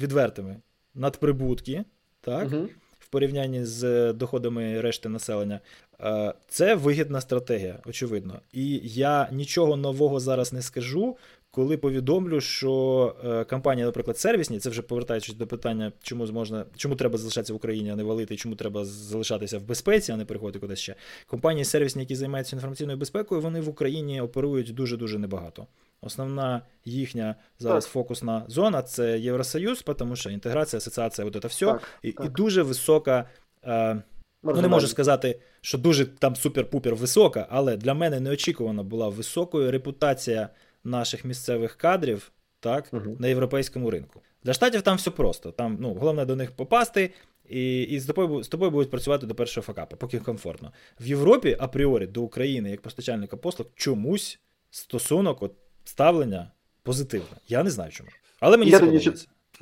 відвертими, 0.00 0.56
надприбутки, 0.94 1.84
так? 2.20 2.52
Угу. 2.52 2.68
в 2.98 3.08
порівнянні 3.08 3.64
з 3.64 4.12
доходами 4.12 4.80
решти 4.80 5.08
населення. 5.08 5.60
Е, 6.00 6.34
Це 6.48 6.74
вигідна 6.74 7.20
стратегія, 7.20 7.78
очевидно. 7.86 8.40
І 8.52 8.80
я 8.84 9.28
нічого 9.32 9.76
нового 9.76 10.20
зараз 10.20 10.52
не 10.52 10.62
скажу, 10.62 11.16
коли 11.56 11.76
повідомлю, 11.76 12.40
що 12.40 13.14
е, 13.24 13.44
компанія, 13.44 13.86
наприклад, 13.86 14.18
сервісні, 14.18 14.58
це 14.58 14.70
вже 14.70 14.82
повертаючись 14.82 15.34
до 15.34 15.46
питання, 15.46 15.92
чому 16.02 16.26
зможна, 16.26 16.64
чому 16.76 16.96
треба 16.96 17.18
залишатися 17.18 17.52
в 17.52 17.56
Україні, 17.56 17.90
а 17.90 17.96
не 17.96 18.02
валити, 18.02 18.36
чому 18.36 18.54
треба 18.54 18.84
залишатися 18.84 19.58
в 19.58 19.62
безпеці, 19.62 20.12
а 20.12 20.16
не 20.16 20.24
переходити 20.24 20.58
кудись 20.58 20.78
ще. 20.78 20.94
Компанії 21.26 21.64
сервісні, 21.64 22.02
які 22.02 22.14
займаються 22.14 22.56
інформаційною 22.56 22.98
безпекою, 22.98 23.40
вони 23.40 23.60
в 23.60 23.68
Україні 23.68 24.20
оперують 24.20 24.74
дуже 24.74 24.96
дуже 24.96 25.18
небагато. 25.18 25.66
Основна 26.00 26.62
їхня 26.84 27.34
зараз 27.58 27.84
Так. 27.84 27.92
фокусна 27.92 28.44
зона 28.48 28.82
це 28.82 29.18
Євросоюз, 29.18 29.84
тому 29.98 30.16
що 30.16 30.30
інтеграція, 30.30 30.78
асоціація, 30.78 31.26
от 31.26 31.36
це 31.42 31.48
все. 31.48 31.66
Так, 31.66 31.82
І, 32.02 32.12
так. 32.12 32.26
і 32.26 32.28
дуже 32.28 32.62
висока. 32.62 33.28
Е, 33.64 34.02
ну, 34.42 34.62
не 34.62 34.68
можу 34.68 34.86
сказати, 34.86 35.40
що 35.60 35.78
дуже 35.78 36.06
там 36.06 36.34
супер-пупер 36.34 36.94
висока, 36.94 37.46
але 37.50 37.76
для 37.76 37.94
мене 37.94 38.20
неочікувано 38.20 38.84
була 38.84 39.08
високою 39.08 39.70
репутація 39.70 40.48
наших 40.86 41.24
місцевих 41.24 41.74
кадрів 41.76 42.32
так, 42.60 42.92
Мгм. 42.92 43.16
на 43.18 43.28
європейському 43.28 43.90
ринку. 43.90 44.20
Для 44.44 44.52
штатів 44.52 44.82
там 44.82 44.96
все 44.96 45.10
просто. 45.10 45.50
Там, 45.52 45.76
ну, 45.80 45.94
головне 45.94 46.24
до 46.24 46.36
них 46.36 46.50
попасти, 46.52 47.10
і, 47.48 47.82
і 47.82 48.00
з, 48.00 48.06
тобою, 48.06 48.42
з 48.42 48.48
тобою 48.48 48.70
будуть 48.70 48.90
працювати 48.90 49.26
до 49.26 49.34
першого 49.34 49.64
факапа, 49.64 49.96
поки 49.96 50.18
комфортно. 50.18 50.72
В 51.00 51.06
Європі, 51.06 51.56
апріорі, 51.60 52.06
до 52.06 52.22
України, 52.22 52.70
як 52.70 52.80
постачальника 52.82 53.36
послуг, 53.36 53.68
чомусь 53.74 54.40
стосунок, 54.70 55.42
от, 55.42 55.52
ставлення 55.84 56.50
позитивне. 56.82 57.36
Я 57.48 57.62
не 57.62 57.70
знаю 57.70 57.90
чому. 57.92 58.10
Але 58.40 58.56
мені 58.56 58.70
Я 58.70 58.78
це 58.80 58.86
тоді 58.86 59.12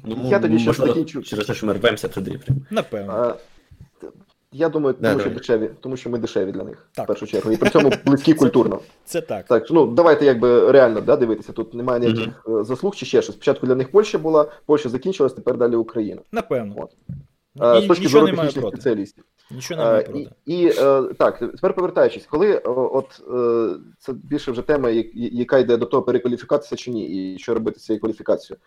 Ну, 0.04 0.28
Я 0.30 0.40
тоді 0.40 0.58
ще 0.58 0.72
закінчу. 0.72 1.22
Через 1.22 1.46
те, 1.46 1.54
що 1.54 1.66
ми 1.66 1.72
рвемося 1.72 2.08
туди. 2.08 2.40
Напевно. 2.70 3.12
А, 3.12 3.36
Я 4.56 4.68
думаю, 4.68 4.96
Да, 5.00 5.08
тому 5.10 5.20
що 5.20 5.30
дешеві, 5.30 5.70
тому 5.80 5.96
що 5.96 6.10
ми 6.10 6.18
дешеві 6.18 6.52
для 6.52 6.64
них 6.64 6.88
Так. 6.92 7.04
в 7.04 7.08
першу 7.08 7.26
чергу. 7.26 7.52
І 7.52 7.56
при 7.56 7.70
цьому 7.70 7.92
близькі 8.06 8.34
культурно. 8.44 8.80
Це 9.04 9.20
так. 9.20 9.46
Так, 9.46 9.66
ну 9.70 9.86
давайте 9.86 10.24
якби 10.24 10.72
реально 10.72 11.00
да, 11.00 11.16
дивитися. 11.16 11.52
Тут 11.52 11.74
немає 11.74 12.00
ніяких 12.00 12.28
е, 12.48 12.64
заслуг 12.64 12.94
чи 12.94 13.06
ще 13.06 13.22
щось. 13.22 13.34
Спочатку 13.36 13.66
для 13.66 13.74
них 13.74 13.90
Польща 13.90 14.18
була, 14.18 14.52
Польща 14.66 14.88
закінчилась, 14.88 15.32
тепер 15.32 15.56
далі 15.56 15.76
Україна. 15.76 16.20
Напевно. 16.32 16.74
От. 16.78 16.90
Е, 17.60 17.78
і 17.78 17.84
З 17.84 17.86
точки 17.88 18.08
зору 18.08 18.26
технічних 18.26 18.62
проти. 18.62 18.76
спеціалістів. 18.76 19.24
Нічого 19.50 19.80
немає 19.82 20.00
Е, 20.00 20.04
проти. 20.04 20.30
І, 20.46 20.60
і 20.62 20.72
так, 21.18 21.38
тепер 21.38 21.74
повертаючись, 21.74 22.26
коли 22.26 22.58
от 22.64 23.22
це 23.98 24.12
більше 24.12 24.50
вже 24.52 24.62
тема, 24.62 24.90
яка 25.14 25.58
йде 25.58 25.76
до 25.76 25.86
того, 25.86 26.02
перекваліфікуватися 26.02 26.76
чи 26.76 26.90
ні, 26.90 27.34
і 27.34 27.38
що 27.38 27.54
робити 27.54 27.80
з 27.80 27.84
цією 27.84 28.00
кваліфікацією. 28.00 28.60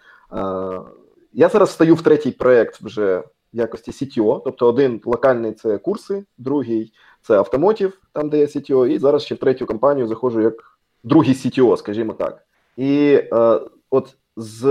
Я 1.33 1.49
зараз 1.49 1.71
стаю 1.71 1.95
в 1.95 2.01
третій 2.01 2.31
проект 2.31 2.81
вже 2.81 3.23
якості 3.57 3.91
CTO, 3.91 4.41
тобто 4.43 4.67
один 4.67 5.01
локальний 5.05 5.51
це 5.51 5.77
курси, 5.77 6.23
другий 6.37 6.93
це 7.21 7.37
автомотів, 7.37 8.01
там 8.13 8.29
де 8.29 8.37
я 8.37 8.45
CTO, 8.45 8.87
і 8.87 8.99
зараз 8.99 9.23
ще 9.23 9.35
в 9.35 9.37
третю 9.37 9.65
компанію 9.65 10.07
заходжу 10.07 10.41
як 10.41 10.77
другий 11.03 11.33
CTO, 11.33 11.77
скажімо 11.77 12.13
так. 12.13 12.43
І 12.77 13.19
е, 13.33 13.61
от 13.89 14.15
з, 14.37 14.61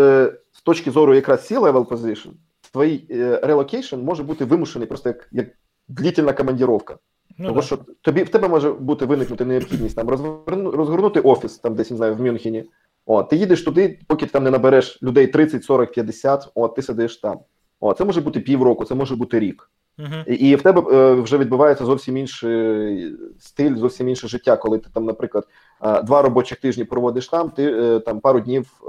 з 0.52 0.62
точки 0.62 0.90
зору 0.90 1.14
якраз 1.14 1.52
C-level 1.52 1.86
position, 1.86 2.30
твій 2.72 3.06
е, 3.10 3.40
relocation 3.44 4.02
може 4.02 4.22
бути 4.22 4.44
вимушений 4.44 4.88
просто 4.88 5.08
як, 5.08 5.28
як 5.32 5.46
длительна 5.88 6.32
командіровка. 6.32 6.98
Ну, 7.38 7.48
Тому 7.48 7.60
да. 7.60 7.66
що 7.66 7.78
тобі 8.02 8.22
в 8.22 8.28
тебе 8.28 8.48
може 8.48 8.72
бути 8.72 9.06
виникнути 9.06 9.44
необхідність 9.44 9.96
там 9.96 10.08
розгорну, 10.08 10.70
розгорнути 10.70 11.20
офіс, 11.20 11.58
там 11.58 11.74
десь 11.74 11.90
не 11.90 11.96
знаю, 11.96 12.14
в 12.14 12.20
Мюнхені. 12.20 12.64
О, 13.06 13.22
ти 13.22 13.36
їдеш 13.36 13.62
туди, 13.62 13.98
поки 14.06 14.26
ти 14.26 14.32
там 14.32 14.44
не 14.44 14.50
набереш 14.50 15.02
людей 15.02 15.26
30, 15.26 15.64
40, 15.64 15.92
50, 15.92 16.50
о, 16.54 16.68
ти 16.68 16.82
сидиш 16.82 17.16
там. 17.16 17.38
О, 17.80 17.94
це 17.94 18.04
може 18.04 18.20
бути 18.20 18.40
півроку, 18.40 18.84
це 18.84 18.94
може 18.94 19.16
бути 19.16 19.38
рік. 19.38 19.70
Мгм. 19.98 20.24
І, 20.26 20.56
в 20.56 20.62
тебе 20.62 20.82
е, 20.92 21.14
вже 21.14 21.38
відбувається 21.38 21.84
зовсім 21.84 22.16
інший 22.16 23.14
стиль, 23.38 23.76
зовсім 23.76 24.08
інше 24.08 24.28
життя, 24.28 24.56
коли 24.56 24.78
ти 24.78 24.88
там, 24.94 25.04
наприклад, 25.04 25.48
е, 25.82 26.02
два 26.02 26.22
робочих 26.22 26.60
тижні 26.60 26.84
проводиш 26.84 27.28
там, 27.28 27.50
ти 27.50 27.64
е, 27.64 28.00
там 28.00 28.20
пару 28.20 28.40
днів 28.40 28.82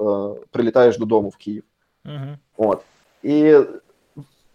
прилітаєш 0.52 0.98
додому 0.98 1.30
в 1.30 1.36
Київ. 1.36 1.64
Мгм. 2.06 2.38
От. 2.58 2.82
І 3.24 3.56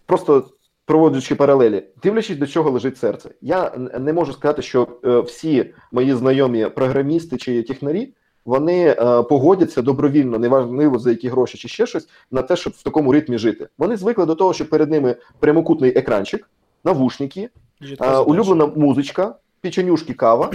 просто 0.07 0.51
проводячи 0.85 1.35
паралелі, 1.35 1.85
дивлячись, 2.03 2.37
до 2.37 2.47
чого 2.47 2.71
лежить 2.71 2.99
серце. 2.99 3.31
Я 3.41 3.73
не 4.01 4.13
можу 4.13 4.33
сказати, 4.33 4.63
що 4.63 4.89
всі 5.27 5.75
мої 5.93 6.15
знайомі 6.15 6.67
програмісти 6.67 7.37
чи 7.37 7.63
технарі. 7.63 8.15
Вони 8.45 8.89
е, 8.89 9.23
погодяться 9.23 9.83
добровільно, 9.83 10.39
неважливо 10.39 10.99
за 10.99 11.11
які 11.11 11.29
гроші 11.29 11.59
чи 11.59 11.69
ще 11.69 11.87
щось, 11.87 12.09
на 12.31 12.43
те, 12.43 12.57
щоб 12.57 12.73
в 12.73 12.83
такому 12.83 13.13
ритмі 13.13 13.39
жити. 13.39 13.69
Вони 13.79 13.97
звикли 13.97 14.27
до 14.27 14.35
того, 14.35 14.53
що 14.53 14.69
перед 14.69 14.91
ними 14.91 15.17
прямокутний 15.39 15.99
екранчик, 15.99 16.51
навушники, 16.85 17.51
е, 18.01 18.19
улюблена 18.19 18.67
музичка, 18.67 19.35
печенюшки, 19.61 20.15
кава 20.15 20.51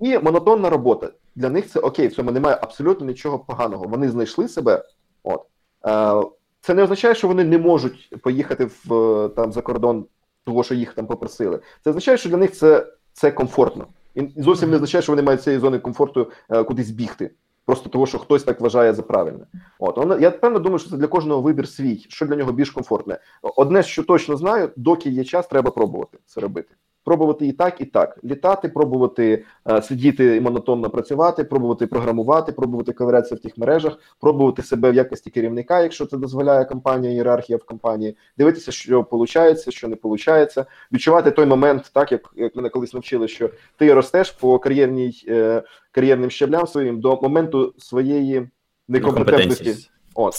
і 0.00 0.18
монотонна 0.18 0.70
робота. 0.70 1.10
Для 1.34 1.48
них 1.48 1.70
це 1.70 1.80
окей, 1.80 2.08
в 2.08 2.14
цьому 2.14 2.30
немає 2.30 2.58
абсолютно 2.62 3.06
нічого 3.06 3.38
поганого. 3.38 3.84
Вони 3.88 4.10
знайшли 4.10 4.48
себе. 4.48 4.84
От 5.22 5.40
е, 5.86 6.22
це 6.60 6.74
не 6.74 6.82
означає, 6.82 7.14
що 7.14 7.28
вони 7.28 7.44
не 7.44 7.58
можуть 7.58 8.14
поїхати 8.22 8.68
в 8.84 9.28
там 9.36 9.52
за 9.52 9.62
кордон, 9.62 10.06
того, 10.44 10.62
що 10.62 10.74
їх 10.74 10.94
там 10.94 11.06
попросили. 11.06 11.60
Це 11.84 11.90
означає, 11.90 12.18
що 12.18 12.28
для 12.28 12.36
них 12.36 12.52
це, 12.52 12.86
це 13.12 13.30
комфортно. 13.30 13.86
І 14.14 14.28
зовсім 14.36 14.70
не 14.70 14.76
означає, 14.76 15.02
що 15.02 15.12
вони 15.12 15.22
мають 15.22 15.42
цієї 15.42 15.60
зони 15.60 15.78
комфорту 15.78 16.30
е, 16.50 16.64
кудись 16.64 16.90
бігти. 16.90 17.30
Просто 17.64 17.88
того, 17.88 18.06
що 18.06 18.18
хтось 18.18 18.42
так 18.44 18.60
вважає 18.60 18.94
за 18.94 19.02
правильне. 19.02 19.46
От 19.78 20.20
я 20.20 20.30
певно 20.30 20.58
думаю, 20.58 20.78
що 20.78 20.90
це 20.90 20.96
для 20.96 21.06
кожного 21.06 21.42
вибір 21.42 21.68
свій, 21.68 22.06
що 22.08 22.26
для 22.26 22.36
нього 22.36 22.52
більш 22.52 22.70
комфортне. 22.70 23.18
Одне, 23.42 23.82
що 23.82 24.02
точно 24.02 24.36
знаю, 24.36 24.70
доки 24.76 25.10
є 25.10 25.24
час, 25.24 25.46
треба 25.46 25.70
пробувати 25.70 26.18
це 26.26 26.40
робити. 26.40 26.74
Пробувати 27.04 27.46
і 27.46 27.52
так, 27.52 27.80
і 27.80 27.84
так. 27.84 28.18
Літати, 28.24 28.68
пробувати 28.68 29.44
е, 29.70 29.82
сидіти 29.82 30.36
і 30.36 30.40
монотонно 30.40 30.90
працювати, 30.90 31.44
пробувати 31.44 31.86
програмувати, 31.86 32.52
пробувати 32.52 32.92
ковирятися 32.92 33.34
в 33.34 33.38
тих 33.38 33.58
мережах, 33.58 33.98
пробувати 34.20 34.62
себе 34.62 34.90
в 34.90 34.94
якості 34.94 35.30
керівника, 35.30 35.80
якщо 35.80 36.06
це 36.06 36.16
дозволяє 36.16 36.64
компанія, 36.64 37.12
ієрархія 37.12 37.56
в 37.56 37.64
компанії, 37.64 38.16
дивитися, 38.38 38.72
що 38.72 39.06
виходить, 39.10 39.74
що 39.74 39.88
не 39.88 39.96
виходить, 40.02 40.54
відчувати 40.92 41.30
той 41.30 41.46
момент, 41.46 41.90
так 41.94 42.12
як, 42.12 42.32
як 42.36 42.56
мене 42.56 42.68
колись 42.68 42.94
навчили, 42.94 43.28
що 43.28 43.50
ти 43.76 43.94
ростеш 43.94 44.30
по 44.30 44.58
кар'єрній 44.58 45.24
е, 45.28 45.62
кар'єрним 45.92 46.30
щаблям 46.30 46.66
своїм 46.66 47.00
до 47.00 47.20
моменту 47.22 47.74
своєї 47.78 48.48
некомпетентності. 48.88 49.74
От 50.14 50.34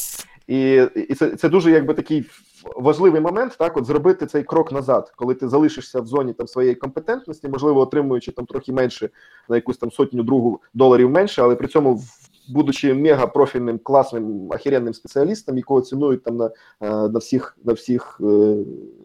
і, 0.47 0.87
і 1.09 1.13
це, 1.13 1.29
це 1.29 1.49
дуже 1.49 1.71
якби 1.71 1.93
такий 1.93 2.25
важливий 2.75 3.21
момент, 3.21 3.55
так 3.59 3.77
от 3.77 3.85
зробити 3.85 4.25
цей 4.25 4.43
крок 4.43 4.71
назад, 4.71 5.13
коли 5.15 5.33
ти 5.33 5.49
залишишся 5.49 6.01
в 6.01 6.07
зоні 6.07 6.33
там 6.33 6.47
своєї 6.47 6.75
компетентності, 6.75 7.47
можливо, 7.47 7.81
отримуючи 7.81 8.31
там 8.31 8.45
трохи 8.45 8.71
менше 8.71 9.09
на 9.49 9.55
якусь 9.55 9.77
там 9.77 9.91
сотню 9.91 10.23
другу 10.23 10.61
доларів 10.73 11.09
менше, 11.09 11.41
але 11.41 11.55
при 11.55 11.67
цьому 11.67 12.01
будучи 12.47 12.93
мега 12.93 13.27
профільним, 13.27 13.79
класним, 13.79 14.53
ахіренним 14.53 14.93
спеціалістом, 14.93 15.57
якого 15.57 15.81
цінують 15.81 16.23
там 16.23 16.37
на, 16.37 16.45
е, 16.45 16.51
на 16.89 17.19
всіх 17.19 17.57
на 17.63 17.73
всіх 17.73 18.21
е, 18.23 18.55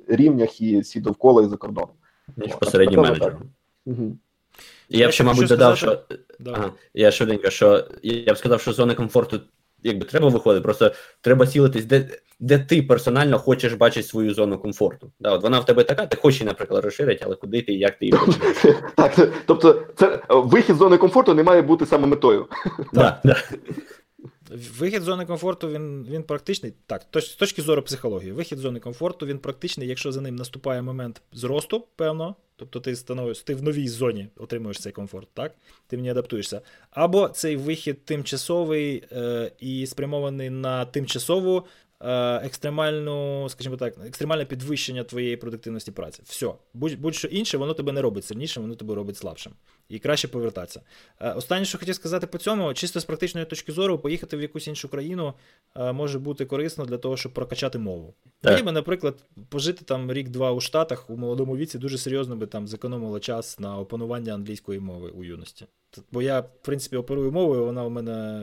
рівнях 0.09 0.61
і 0.61 0.81
всі 0.81 1.01
довкола 1.01 1.43
і 1.43 1.49
за 1.49 1.57
кордоном. 1.57 1.91
Ніж 2.37 2.55
посереднім 2.55 3.01
менеджером. 3.01 3.43
Угу. 3.87 4.17
Я 4.89 5.09
б 5.09 5.13
ще, 5.13 5.25
мабуть, 5.25 5.49
додав, 5.49 5.79
сказати- 5.79 6.03
що 6.09 6.17
Давай. 6.39 6.61
Ага, 6.61 6.73
я 6.95 7.11
швиденько, 7.11 7.51
що 7.51 7.85
я 8.03 8.33
б 8.35 8.37
сказав, 8.37 8.61
що 8.61 8.73
зони 8.73 8.95
комфорту 8.95 9.41
якби 9.83 10.05
треба 10.05 10.29
виходити, 10.29 10.63
просто 10.63 10.93
треба 11.21 11.47
цілитись, 11.47 11.85
де, 11.85 12.09
де 12.41 12.59
ти 12.59 12.83
персонально 12.83 13.39
хочеш 13.39 13.73
бачити 13.73 14.09
свою 14.09 14.35
зону 14.35 14.59
комфорту. 14.59 15.13
Да, 15.21 15.33
от 15.33 15.43
вона 15.43 15.61
в 15.61 15.65
тебе 15.67 15.85
така, 15.85 16.07
ти 16.07 16.17
хочеш, 16.17 16.43
наприклад, 16.43 16.85
розширити, 16.85 17.25
але 17.27 17.37
куди 17.37 17.63
ти 17.63 17.73
і 17.73 17.79
як 17.79 17.99
ти 17.99 18.05
її 18.05 18.13
хочеш. 18.13 18.37
Так, 18.97 19.29
тобто, 19.47 19.83
це 19.97 20.21
вихід 20.29 20.77
з 20.77 20.79
зони 20.79 20.97
комфорту 20.97 21.35
не 21.35 21.43
має 21.43 21.63
бути 21.63 21.87
саме 21.87 22.07
метою. 22.07 22.47
Да, 22.93 23.21
да. 23.25 23.37
Вихід 24.51 25.03
з 25.03 25.05
зони 25.05 25.27
комфорту 25.27 25.69
він, 25.69 26.07
він 26.11 26.23
практичний. 26.23 26.73
Так, 26.87 27.03
з 27.15 27.35
точки 27.35 27.63
зору 27.63 27.83
психології, 27.83 28.33
вихід 28.33 28.59
з 28.59 28.61
зони 28.61 28.81
комфорту 28.81 29.27
він 29.27 29.39
практичний, 29.39 29.89
якщо 29.89 30.13
за 30.13 30.21
ним 30.21 30.37
наступає 30.37 30.83
момент 30.83 31.23
зросту, 31.33 31.87
певно, 31.97 32.37
тобто 32.57 32.81
ти 32.81 32.97
становиш, 32.97 33.39
ти 33.39 33.55
в 33.55 33.63
новій 33.63 33.89
зоні 33.89 34.29
отримуєш 34.37 34.79
цей 34.79 34.93
комфорт, 34.93 35.29
так? 35.35 35.55
Ти 35.87 35.97
ній 35.97 36.11
адаптуєшся. 36.11 36.61
Або 36.91 37.29
цей 37.29 37.57
вихід 37.57 38.05
тимчасовий 38.05 39.05
е, 39.13 39.53
і 39.59 39.87
спрямований 39.87 40.51
на 40.51 40.85
тимчасову 40.85 41.65
екстремальну, 42.01 43.47
скажімо 43.49 43.77
так, 43.77 43.95
екстремальне 44.07 44.45
підвищення 44.45 45.05
твоєї 45.05 45.37
продуктивності 45.37 45.91
праці. 45.91 46.23
Все. 46.25 46.53
Будь-що 46.75 47.29
інше, 47.29 47.59
воно 47.59 47.75
тебе 47.75 47.93
не 47.93 48.03
робить 48.03 48.25
сильнішим, 48.25 48.63
воно 48.63 48.75
тебе 48.75 48.95
робить 48.95 49.17
слабшим. 49.17 49.53
І 49.89 49.99
краще 49.99 50.29
повертатися. 50.29 50.81
Е, 51.21 51.33
останнє, 51.33 51.65
що 51.65 51.79
хотів 51.79 51.95
сказати 51.95 52.27
по 52.27 52.39
цьому, 52.39 52.75
чисто 52.75 53.01
з 53.01 53.05
практичної 53.05 53.47
точки 53.47 53.73
зору, 53.73 53.99
поїхати 53.99 54.37
в 54.37 54.43
якусь 54.43 54.69
іншу 54.69 54.89
країну 54.89 55.35
е, 55.77 55.93
може 55.93 56.19
бути 56.19 56.45
корисно 56.45 56.85
для 56.85 56.99
того, 56.99 57.17
щоб 57.17 57.35
прокачати 57.35 57.79
мову. 57.79 58.15
Мені 58.43 58.63
би, 58.63 58.73
наприклад, 58.73 59.15
пожити 59.49 59.85
там 59.85 60.13
рік-два 60.13 60.53
у 60.53 60.61
Штатах 60.61 61.11
у 61.11 61.17
молодому 61.17 61.57
віці 61.57 61.79
дуже 61.79 61.99
серйозно 61.99 62.37
би 62.37 62.47
там 62.47 62.69
зекономило 62.69 63.21
час 63.21 63.59
на 63.59 63.79
опанування 63.79 64.35
англійської 64.35 64.81
мови 64.81 65.11
у 65.11 65.25
юності. 65.25 65.67
Бо 66.13 66.23
я, 66.23 66.41
в 66.41 66.63
принципі, 66.63 66.97
оперую 66.97 67.33
мовою, 67.33 67.65
вона 67.65 67.85
у 67.85 67.91
мене 67.91 68.43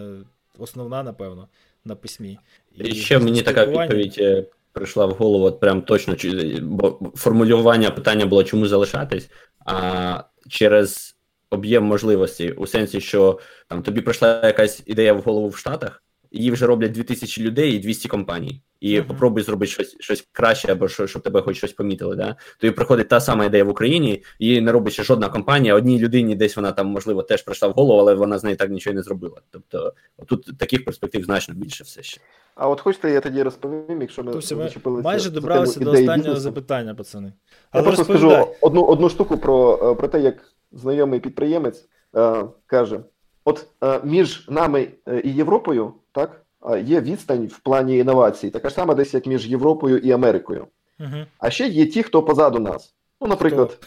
основна, 0.57 1.03
напевно 1.03 1.47
на 1.85 1.95
письмі. 1.95 2.39
І 2.77 2.95
ще 2.95 3.19
мені 3.19 3.41
така 3.41 3.65
відповідь 3.65 4.15
е, 4.19 4.45
прийшла 4.71 5.05
в 5.05 5.11
голову, 5.11 5.45
от 5.45 5.59
прям 5.59 5.81
точно, 5.81 6.15
бо 6.61 7.11
формулювання 7.15 7.91
питання 7.91 8.25
було, 8.25 8.43
чому 8.43 8.67
залишатись, 8.67 9.29
а 9.65 10.23
через 10.49 11.15
об'єм 11.49 11.83
можливостей, 11.83 12.51
у 12.51 12.67
сенсі, 12.67 13.01
що 13.01 13.39
там 13.67 13.83
тобі 13.83 14.01
прийшла 14.01 14.41
якась 14.43 14.83
ідея 14.85 15.13
в 15.13 15.21
голову 15.21 15.47
в 15.47 15.57
Штатах, 15.57 16.03
її 16.31 16.51
вже 16.51 16.65
роблять 16.65 16.91
2000 16.91 17.43
людей 17.43 17.73
і 17.73 17.79
200 17.79 18.07
компаній 18.07 18.61
і 18.85 18.99
uh-huh. 18.99 19.07
попробуй 19.07 19.43
зробити 19.43 19.71
щось 19.71 19.95
щось 19.99 20.27
краще, 20.31 20.71
або 20.71 20.87
що, 20.87 21.07
щоб 21.07 21.21
тебе 21.21 21.41
хоч 21.41 21.57
щось 21.57 21.73
помітили. 21.73 22.15
Да? 22.15 22.35
Тобі 22.59 22.73
приходить 22.73 23.07
та 23.07 23.21
сама 23.21 23.45
ідея 23.45 23.63
в 23.63 23.69
Україні, 23.69 24.23
її 24.39 24.61
не 24.61 24.71
робить 24.71 24.93
ще 24.93 25.03
жодна 25.03 25.29
компанія. 25.29 25.75
Одній 25.75 25.99
людині 25.99 26.35
десь 26.35 26.55
вона 26.55 26.71
там, 26.71 26.87
можливо, 26.87 27.23
теж 27.23 27.41
прийшла 27.41 27.67
в 27.67 27.71
голову, 27.71 27.99
але 27.99 28.13
вона 28.13 28.37
з 28.37 28.43
нею 28.43 28.55
так 28.55 28.69
нічого 28.69 28.93
не 28.93 29.01
зробила. 29.01 29.41
Тобто 29.51 29.93
тут 30.25 30.57
таких 30.57 30.85
перспектив 30.85 31.23
значно 31.23 31.55
більше 31.55 31.83
все 31.83 32.03
ще. 32.03 32.21
А 32.55 32.69
от 32.69 32.81
хочете, 32.81 33.11
я 33.11 33.21
тоді 33.21 33.43
розповім, 33.43 34.01
якщо 34.01 34.23
ми 34.23 34.31
тобто, 34.31 34.47
зачепилися 34.47 35.03
майже 35.03 35.29
добралися 35.29 35.79
до 35.79 35.91
останнього 35.91 36.17
бізнесу. 36.17 36.39
запитання, 36.39 36.95
пацани. 36.95 37.33
Але 37.71 37.83
я 37.83 37.87
просто 37.87 38.03
скажу 38.03 38.47
одну 38.61 38.83
одну 38.83 39.09
штуку 39.09 39.37
про 39.37 39.79
е, 39.91 39.95
про 39.95 40.07
те, 40.07 40.21
як 40.21 40.35
знайомий 40.71 41.19
підприємець 41.19 41.85
е, 42.15 42.45
каже: 42.65 42.99
от 43.45 43.67
е, 43.83 43.99
між 44.03 44.47
нами 44.49 44.87
е, 45.07 45.21
і 45.23 45.33
Європою, 45.33 45.93
так 46.11 46.44
є 46.85 47.01
відстань 47.01 47.47
в 47.47 47.59
плані 47.59 47.97
інновацій, 47.97 48.49
така 48.49 48.69
ж 48.69 48.75
сама 48.75 48.93
десь 48.93 49.13
як 49.13 49.25
між 49.25 49.47
Європою 49.47 49.97
і 49.97 50.11
Америкою. 50.11 50.67
Uh-huh. 50.99 51.25
А 51.39 51.49
ще 51.49 51.67
є 51.67 51.85
ті, 51.85 52.03
хто 52.03 52.23
позаду 52.23 52.59
нас. 52.59 52.93
Ну, 53.21 53.27
наприклад, 53.27 53.77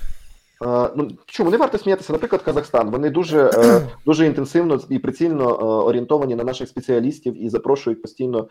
uh, 0.61 0.91
ну 0.97 1.11
чому 1.27 1.51
не 1.51 1.57
варто 1.57 1.79
сміятися, 1.79 2.13
наприклад, 2.13 2.43
Казахстан. 2.43 2.91
Вони 2.91 3.11
дуже 3.11 3.47
uh, 3.47 3.83
дуже 4.07 4.27
інтенсивно 4.27 4.81
і 4.89 4.99
прицільно 4.99 5.57
орієнтовані 5.85 6.35
на 6.35 6.45
наших 6.45 6.69
спеціалістів 6.69 7.45
і 7.45 7.49
запрошують 7.49 8.03
постійно 8.03 8.49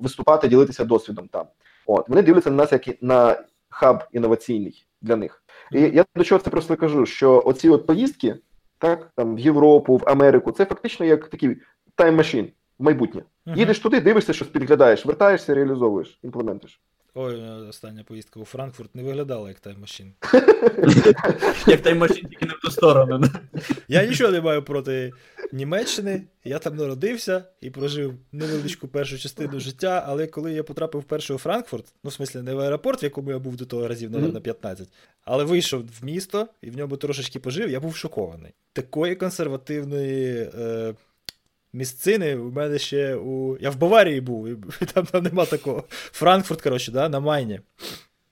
виступати, 0.00 0.48
ділитися 0.48 0.84
досвідом 0.84 1.28
там. 1.28 1.46
От 1.86 2.08
вони 2.08 2.22
дивляться 2.22 2.50
на 2.50 2.56
нас 2.56 2.72
як 2.72 3.02
на 3.02 3.36
хаб 3.68 4.04
інноваційний 4.12 4.86
для 5.02 5.16
них. 5.16 5.42
І 5.72 5.80
я 5.80 6.04
до 6.16 6.24
чого 6.24 6.40
це 6.40 6.50
просто 6.50 6.76
кажу, 6.76 7.06
що 7.06 7.42
оці 7.46 7.68
от 7.68 7.86
поїздки, 7.86 8.36
так 8.78 9.10
там 9.16 9.36
в 9.36 9.38
Європу, 9.38 9.96
в 9.96 10.02
Америку, 10.06 10.52
це 10.52 10.64
фактично 10.64 11.06
як 11.06 11.28
такий 11.28 11.56
тайм-машин 11.96 12.48
в 12.78 12.82
майбутнє. 12.82 13.22
Uh-huh. 13.46 13.58
Їдеш 13.58 13.78
туди, 13.78 14.00
дивишся, 14.00 14.32
щось 14.32 14.48
підглядаєш, 14.48 15.06
вертаєшся, 15.06 15.54
реалізовуєш, 15.54 16.18
імплементиш. 16.22 16.80
Ой, 17.14 17.40
е, 17.40 17.50
остання 17.50 18.04
поїздка 18.04 18.40
у 18.40 18.44
Франкфурт 18.44 18.94
не 18.94 19.02
виглядала 19.02 19.48
як 19.48 19.60
тайм-машин. 19.60 20.12
Як 21.66 21.82
тайм-машин, 21.82 22.28
тільки 22.28 22.46
не 22.46 22.52
в 22.52 22.60
ту 22.60 22.70
сторону. 22.70 23.26
Я 23.88 24.06
нічого 24.06 24.32
не 24.32 24.40
маю 24.40 24.62
проти 24.62 25.12
Німеччини. 25.52 26.22
Я 26.44 26.58
там 26.58 26.76
народився 26.76 27.44
і 27.60 27.70
прожив 27.70 28.14
невеличку 28.32 28.88
першу 28.88 29.18
частину 29.18 29.60
життя, 29.60 30.04
але 30.06 30.26
коли 30.26 30.52
я 30.52 30.62
потрапив 30.62 31.00
вперше 31.00 31.34
у 31.34 31.38
Франкфурт, 31.38 31.86
ну 32.04 32.10
в 32.10 32.12
смислі 32.12 32.42
не 32.42 32.54
в 32.54 32.60
аеропорт, 32.60 33.02
в 33.02 33.04
якому 33.04 33.30
я 33.30 33.38
був 33.38 33.56
до 33.56 33.66
того 33.66 33.88
разів, 33.88 34.10
на 34.10 34.40
15, 34.40 34.88
але 35.24 35.44
вийшов 35.44 35.82
в 36.00 36.04
місто 36.04 36.48
і 36.62 36.70
в 36.70 36.76
ньому 36.76 36.96
трошечки 36.96 37.38
пожив, 37.38 37.70
я 37.70 37.80
був 37.80 37.96
шокований. 37.96 38.52
Такої 38.72 39.14
консервативної. 39.14 40.50
Е, 40.58 40.94
місцини 41.72 42.36
у 42.36 42.50
мене 42.50 42.78
ще 42.78 43.14
у. 43.14 43.58
Я 43.60 43.70
в 43.70 43.76
Баварії 43.76 44.20
був, 44.20 44.48
і 44.48 44.56
там 44.94 45.06
там 45.06 45.22
нема 45.22 45.46
такого. 45.46 45.84
Франкфурт, 45.90 46.62
коротше, 46.62 46.92
да, 46.92 47.08
на 47.08 47.20
Майні. 47.20 47.60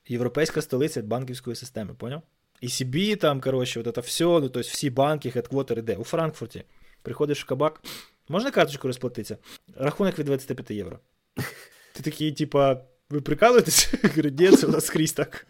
Європейська 0.09 0.63
столиця 0.63 1.03
банківської 1.03 1.57
системи, 1.57 1.95
поняв? 1.95 2.23
І 2.61 2.69
Сібі 2.69 3.17
там, 3.17 3.41
коротше, 3.41 3.81
от 3.81 3.95
це 3.95 4.01
все, 4.01 4.25
ну, 4.25 4.41
тобто 4.41 4.61
всі 4.61 4.91
банки, 4.91 5.31
хедквотери 5.31 5.83
де? 5.83 5.97
У 5.97 6.05
Франкфурті. 6.05 6.65
Приходиш 7.03 7.43
в 7.43 7.47
кабак, 7.47 7.83
можна 8.29 8.51
карточку 8.51 8.89
розплатитися? 8.89 9.37
Рахунок 9.77 10.19
від 10.19 10.27
25 10.27 10.71
євро. 10.71 10.99
Ти 11.93 12.03
такий, 12.03 12.33
типа, 12.33 12.81
ви 13.11 13.21
прикалуєтесь? 13.21 13.95
Говорю, 14.03 14.31
ні, 14.31 14.51
це 14.51 14.67
у 14.67 14.71
нас 14.71 14.87
скрізь 14.87 15.13
так. 15.13 15.47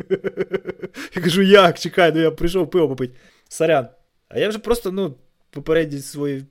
Я 1.14 1.22
кажу, 1.22 1.42
як? 1.42 1.78
Чекай, 1.78 2.12
ну 2.14 2.20
я 2.20 2.30
прийшов 2.30 2.70
пиво 2.70 2.88
попити. 2.88 3.16
Сорян. 3.48 3.88
А 4.28 4.38
я 4.38 4.48
вже 4.48 4.58
просто, 4.58 4.92
ну, 4.92 5.14
попередні 5.50 5.98
свої 5.98 6.44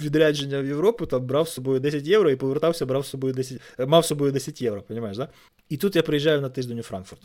відрядження 0.00 0.60
в 0.60 0.66
Європу, 0.66 1.06
там 1.06 1.26
брав 1.26 1.48
з 1.48 1.52
собою 1.52 1.80
10 1.80 2.06
євро 2.06 2.30
і 2.30 2.36
повертався, 2.36 2.86
брав 2.86 3.06
з 3.06 3.08
собою 3.08 3.34
10, 3.34 3.60
мав 3.86 4.04
з 4.04 4.08
собою 4.08 4.32
10 4.32 4.62
євро, 4.62 4.82
розумієш, 4.88 5.16
да? 5.16 5.28
І 5.68 5.76
тут 5.76 5.96
я 5.96 6.02
приїжджаю 6.02 6.40
на 6.40 6.48
тиждень 6.48 6.78
у 6.78 6.82
Франкфурт. 6.82 7.22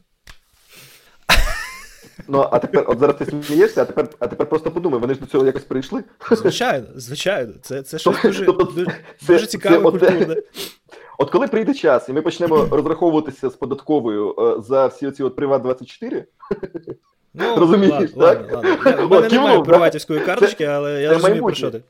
Ну, 2.27 2.47
а 2.51 2.59
тепер, 2.59 2.85
от 2.87 2.99
зараз 2.99 3.15
ти 3.15 3.25
смієшся, 3.25 3.81
а 3.81 3.85
тепер 3.85 4.09
а 4.19 4.27
тепер 4.27 4.49
просто 4.49 4.71
подумай, 4.71 4.99
вони 4.99 5.13
ж 5.13 5.19
до 5.19 5.25
цього 5.25 5.45
якось 5.45 5.63
прийшли. 5.63 6.03
Звичайно, 6.31 6.87
звичайно. 6.95 7.53
Це 7.61 7.81
це 7.81 7.99
щось 7.99 8.21
дуже 8.23 8.45
тобто, 8.45 8.63
дуже, 8.63 8.87
дуже 9.27 9.45
цікаве 9.45 9.91
культурне. 9.91 10.35
От 11.17 11.29
коли 11.29 11.47
прийде 11.47 11.73
час, 11.73 12.09
і 12.09 12.13
ми 12.13 12.21
почнемо 12.21 12.65
розраховуватися 12.71 13.49
з 13.49 13.55
податковою 13.55 14.35
е, 14.39 14.61
за 14.61 14.87
всі 14.87 15.07
оці 15.07 15.23
от 15.23 15.37
Приват-24, 15.37 16.23
ну, 17.33 17.55
розумієш, 17.55 18.11
так? 18.11 18.15
Ладно, 18.15 18.77
ладно. 18.85 19.05
У 19.05 19.09
мене 19.09 19.29
немає 19.29 19.61
приватівської 19.61 20.19
карточки, 20.19 20.63
але 20.63 21.01
я 21.01 21.13
розумію, 21.13 21.43
про 21.43 21.53
що 21.53 21.71
ти. 21.71 21.83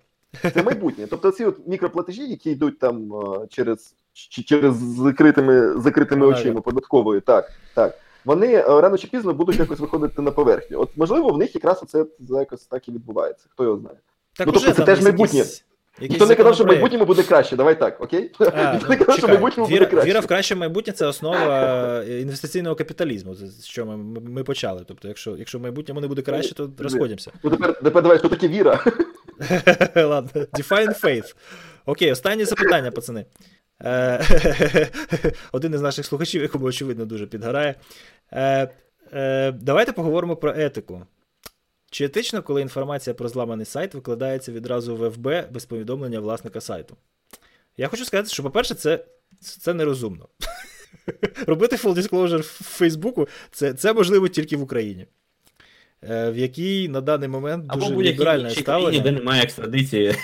Це 0.53 0.63
майбутнє. 0.63 1.07
Тобто 1.09 1.31
ці 1.31 1.45
от 1.45 1.67
мікроплатежі, 1.67 2.29
які 2.29 2.51
йдуть 2.51 2.79
там 2.79 3.11
через 3.49 3.95
через 4.13 4.75
закритими 4.75 5.81
закритими 5.81 6.25
очима 6.25 6.61
податковою, 6.61 7.21
так, 7.21 7.51
так. 7.73 7.99
Вони 8.25 8.53
е, 8.53 8.81
рано 8.81 8.97
чи 8.97 9.07
пізно 9.07 9.33
будуть 9.33 9.59
якось 9.59 9.79
виходити 9.79 10.21
на 10.21 10.31
поверхню. 10.31 10.79
От 10.79 10.89
можливо, 10.95 11.29
в 11.29 11.37
них 11.37 11.55
якраз 11.55 11.83
це 11.87 12.05
якось 12.19 12.65
так 12.65 12.87
і 12.87 12.91
відбувається. 12.91 13.45
Хто 13.49 13.63
його 13.63 13.77
знає? 13.77 13.97
Так 14.33 14.47
ну, 14.47 14.53
тобто 14.53 14.71
це 14.71 14.83
теж 14.83 15.01
майбутнє. 15.01 15.39
Якісь... 15.39 15.63
Ніхто 16.01 16.25
не 16.25 16.35
казав, 16.35 16.55
що 16.55 16.63
в 16.63 16.67
майбутньому 16.67 17.05
буде 17.05 17.23
краще. 17.23 17.55
Давай 17.55 17.79
так, 17.79 18.01
окей? 18.01 18.31
А, 18.39 18.73
Ніхто 18.73 18.89
не 18.89 18.95
казав, 18.95 19.17
що 19.17 19.27
в 19.27 19.29
майбутньому 19.29 19.69
віра, 19.69 19.79
буде 19.79 19.91
краще. 19.91 20.09
Віра 20.09 20.19
в 20.19 20.27
краще 20.27 20.55
майбутнє 20.55 20.93
це 20.93 21.05
основа 21.05 22.03
е, 22.07 22.21
інвестиційного 22.21 22.75
капіталізму, 22.75 23.35
з 23.35 23.65
що 23.65 23.85
ми 23.85 23.97
ми 24.21 24.43
почали. 24.43 24.83
Тобто, 24.87 25.07
якщо 25.07 25.35
якщо 25.37 25.57
в 25.57 25.61
майбутньому 25.61 26.01
не 26.01 26.07
буде 26.07 26.21
краще, 26.21 26.55
то 26.55 26.69
розходимося. 26.77 27.31
Ну 27.43 27.49
тепер 27.49 27.79
тепер 27.83 28.03
давай, 28.03 28.19
що 28.19 28.29
таке 28.29 28.47
віра? 28.47 28.83
Ладно, 29.95 30.41
define 30.41 31.01
faith. 31.01 31.35
Окей, 31.85 32.11
останнє 32.11 32.45
запитання, 32.45 32.91
пацани. 32.91 33.25
Е, 33.83 34.91
один 35.51 35.73
із 35.73 35.81
наших 35.81 36.05
слухачів, 36.05 36.41
якому, 36.41 36.65
очевидно, 36.65 37.05
дуже 37.05 37.27
підгорає. 37.27 37.75
Е, 38.31 38.69
е, 39.13 39.51
давайте 39.51 39.91
поговоримо 39.91 40.35
про 40.35 40.53
етику. 40.57 41.05
Чи 41.91 42.05
етично, 42.05 42.43
коли 42.43 42.61
інформація 42.61 43.13
про 43.13 43.29
зламаний 43.29 43.65
сайт 43.65 43.93
викладається 43.93 44.51
відразу 44.51 44.95
в 44.95 45.09
ФБ 45.09 45.27
без 45.51 45.65
повідомлення 45.65 46.19
власника 46.19 46.61
сайту? 46.61 46.97
Я 47.77 47.87
хочу 47.87 48.05
сказати, 48.05 48.29
що, 48.29 48.43
по-перше, 48.43 48.75
це 48.75 49.05
це 49.41 49.73
нерозумно. 49.73 50.27
Робити 51.47 51.75
full 51.75 51.93
disclosure 51.93 52.41
в 52.41 52.63
Фейсбуку 52.63 53.27
це, 53.51 53.73
це 53.73 53.93
можливо 53.93 54.27
тільки 54.27 54.57
в 54.57 54.61
Україні. 54.61 55.07
Е, 56.03 56.31
в 56.31 56.37
якій 56.37 56.89
на 56.89 57.01
даний 57.01 57.29
момент 57.29 57.65
дуже 57.67 57.91
Або 57.91 58.03
ліберальне 58.03 58.49
ставлення. 58.49 58.99
де 58.99 59.11
немає 59.11 59.43
екстрадиції. 59.43 60.15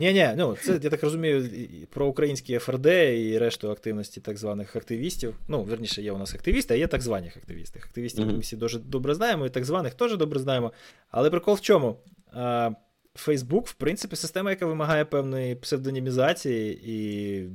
Ні, 0.00 0.12
ні, 0.12 0.28
ну 0.36 0.56
це 0.62 0.80
я 0.82 0.90
так 0.90 1.02
розумію 1.02 1.48
про 1.90 2.06
українські 2.06 2.58
ФРД 2.58 2.86
і 2.86 3.38
решту 3.38 3.70
активності 3.70 4.20
так 4.20 4.38
званих 4.38 4.76
активістів. 4.76 5.34
Ну, 5.48 5.62
верніше, 5.62 6.02
є 6.02 6.12
у 6.12 6.18
нас 6.18 6.34
активісти, 6.34 6.74
а 6.74 6.76
є 6.76 6.86
так 6.86 7.02
звані 7.02 7.32
активісти. 7.36 7.80
Активістів 7.84 8.26
ми 8.26 8.38
всі 8.38 8.56
дуже 8.56 8.78
добре 8.78 9.14
знаємо, 9.14 9.46
і 9.46 9.50
так 9.50 9.64
званих 9.64 9.94
теж 9.94 10.16
добре 10.16 10.40
знаємо. 10.40 10.72
Але 11.10 11.30
прикол 11.30 11.54
в 11.54 11.60
чому? 11.60 11.96
Фейсбук, 13.14 13.66
в 13.66 13.74
принципі, 13.74 14.16
система, 14.16 14.50
яка 14.50 14.66
вимагає 14.66 15.04
певної 15.04 15.54
псевдонімізації 15.54 16.80
і 16.84 17.48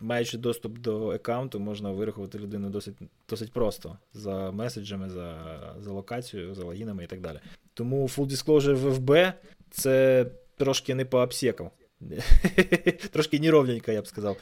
маючи 0.00 0.38
доступ 0.38 0.78
до 0.78 1.10
аккаунту, 1.10 1.60
можна 1.60 1.90
вирахувати 1.90 2.38
людину 2.38 2.70
досить 2.70 2.96
досить 3.28 3.52
просто 3.52 3.98
за 4.14 4.50
меседжами, 4.50 5.10
за 5.10 5.36
за 5.80 5.92
локацією, 5.92 6.54
за 6.54 6.64
логінами 6.64 7.04
і 7.04 7.06
так 7.06 7.20
далі. 7.20 7.40
Тому 7.74 8.06
full 8.06 8.26
disclosure 8.26 8.74
в 8.74 8.98
FB 8.98 9.32
це 9.70 10.26
трошки 10.56 10.94
не 10.94 11.04
по 11.04 11.18
обсекам. 11.18 11.70
Трошки 13.10 13.40
неровненько, 13.40 13.92
я 13.92 14.02
б 14.02 14.06
сказав. 14.06 14.36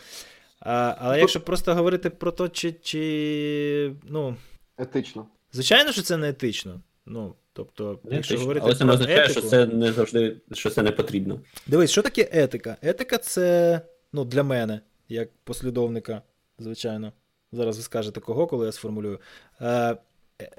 А, 0.61 0.95
Але 0.99 1.21
якщо 1.21 1.41
просто 1.41 1.75
говорити 1.75 2.11
про 2.11 2.33
те, 2.33 2.49
чи, 2.49 2.73
чи 2.73 3.93
ну. 4.05 4.37
Етично. 4.79 5.27
Звичайно, 5.53 5.93
що 5.93 6.03
це 6.03 6.17
не 6.17 6.29
етично. 6.29 6.81
Ну, 7.07 7.35
тобто, 7.53 8.01
Не 8.05 8.17
якщо 8.17 8.35
етично. 8.35 8.41
говорити 8.41 8.67
Але 8.67 8.75
це 8.75 8.85
не 8.85 8.93
означає, 8.93 9.25
етику, 9.25 9.41
що 9.41 9.49
це 9.49 9.67
не 9.67 9.93
завжди 9.93 10.37
що 10.53 10.71
це 10.71 10.83
не 10.83 10.91
потрібно. 10.91 11.41
Дивись, 11.67 11.91
що 11.91 12.03
таке 12.03 12.29
етика? 12.33 12.77
Етика 12.83 13.19
це, 13.19 13.81
ну, 14.13 14.25
для 14.25 14.43
мене, 14.43 14.81
як 15.09 15.29
послідовника, 15.45 16.23
звичайно. 16.59 17.13
Зараз 17.53 17.77
ви 17.77 17.83
скажете 17.83 18.21
кого, 18.21 18.47
коли 18.47 18.67
я 18.67 18.73
сформулюю. 18.73 19.21
Е, 19.61 19.97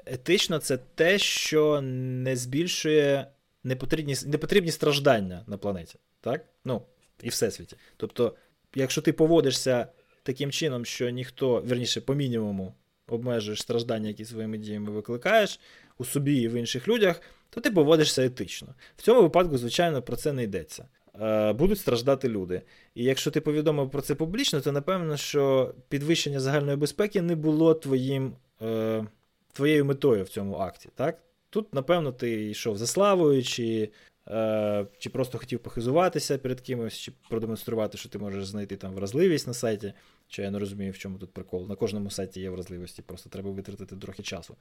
Етично 0.06 0.58
це 0.58 0.78
те, 0.94 1.18
що 1.18 1.80
не 1.82 2.36
збільшує 2.36 3.26
непотрібні, 3.64 4.16
непотрібні 4.26 4.70
страждання 4.70 5.44
на 5.46 5.58
планеті. 5.58 5.98
Так? 6.20 6.44
Ну, 6.64 6.82
і 7.22 7.28
всесвіті. 7.28 7.76
Тобто, 7.96 8.34
якщо 8.74 9.02
ти 9.02 9.12
поводишся 9.12 9.86
таким 10.22 10.50
чином, 10.50 10.84
що 10.84 11.10
ніхто, 11.10 11.60
верніше, 11.60 12.00
по 12.00 12.14
мінімуму, 12.14 12.74
обмежуєш 13.08 13.62
страждання, 13.62 14.08
які 14.08 14.24
своїми 14.24 14.58
діями 14.58 14.90
викликаєш 14.90 15.60
у 15.98 16.04
собі 16.04 16.36
і 16.36 16.48
в 16.48 16.52
інших 16.52 16.88
людях, 16.88 17.20
то 17.50 17.60
ти 17.60 17.70
поводишся 17.70 18.24
етично. 18.24 18.74
В 18.96 19.02
цьому 19.02 19.22
випадку, 19.22 19.58
звичайно, 19.58 20.02
про 20.02 20.16
це 20.16 20.32
не 20.32 20.42
йдеться. 20.42 20.88
Е, 21.20 21.52
Будуть 21.52 21.78
страждати 21.78 22.28
люди. 22.28 22.62
І 22.94 23.04
якщо 23.04 23.30
ти 23.30 23.40
повідомив 23.40 23.90
про 23.90 24.02
це 24.02 24.14
публічно, 24.14 24.60
то 24.60 24.72
напевно, 24.72 25.16
що 25.16 25.74
підвищення 25.88 26.40
загальної 26.40 26.76
безпеки 26.76 27.22
не 27.22 27.34
було 27.36 27.74
твоїм, 27.74 28.32
е, 28.62 29.06
твоєю 29.52 29.84
метою 29.84 30.24
в 30.24 30.28
цьому 30.28 30.54
акті. 30.56 30.88
Так? 30.94 31.22
Тут, 31.50 31.74
напевно, 31.74 32.12
ти 32.12 32.50
йшов 32.50 32.78
за 32.78 32.86
славою, 32.86 33.42
чи, 33.42 33.90
е, 34.28 34.86
чи 34.98 35.10
просто 35.10 35.38
хотів 35.38 35.58
похизуватися 35.58 36.38
перед 36.38 36.60
кимось, 36.60 36.94
чи 36.94 37.12
продемонструвати, 37.28 37.98
що 37.98 38.08
ти 38.08 38.18
можеш 38.18 38.46
знайти 38.46 38.76
там 38.76 38.94
вразливість 38.94 39.46
на 39.46 39.54
сайті. 39.54 39.92
Що 40.28 40.42
я 40.42 40.50
не 40.50 40.58
розумію, 40.58 40.92
в 40.92 40.98
чому 40.98 41.18
тут 41.18 41.32
прикол. 41.32 41.68
На 41.68 41.74
кожному 41.74 42.10
сайті 42.10 42.40
є 42.40 42.50
вразливості, 42.50 43.02
просто 43.02 43.30
треба 43.30 43.50
витратити 43.50 43.96
трохи 43.96 44.22
часу. 44.22 44.56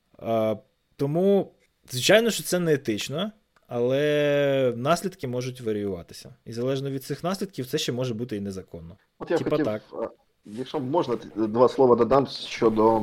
Тому, 0.95 1.51
звичайно, 1.91 2.31
що 2.31 2.43
це 2.43 2.59
не 2.59 2.73
етично, 2.73 3.31
але 3.67 4.73
наслідки 4.75 5.27
можуть 5.27 5.61
варіюватися. 5.61 6.35
І 6.45 6.53
залежно 6.53 6.89
від 6.89 7.03
цих 7.03 7.23
наслідків, 7.23 7.65
це 7.67 7.77
ще 7.77 7.91
може 7.91 8.13
бути 8.13 8.37
і 8.37 8.39
незаконно. 8.39 8.95
От 9.19 9.31
я 9.31 9.37
Типа 9.37 9.49
хотів, 9.49 9.65
так. 9.65 9.81
е, 10.03 10.09
якщо 10.45 10.79
можна, 10.79 11.17
два 11.35 11.69
слова 11.69 11.95
додам 11.95 12.27
щодо 12.27 13.01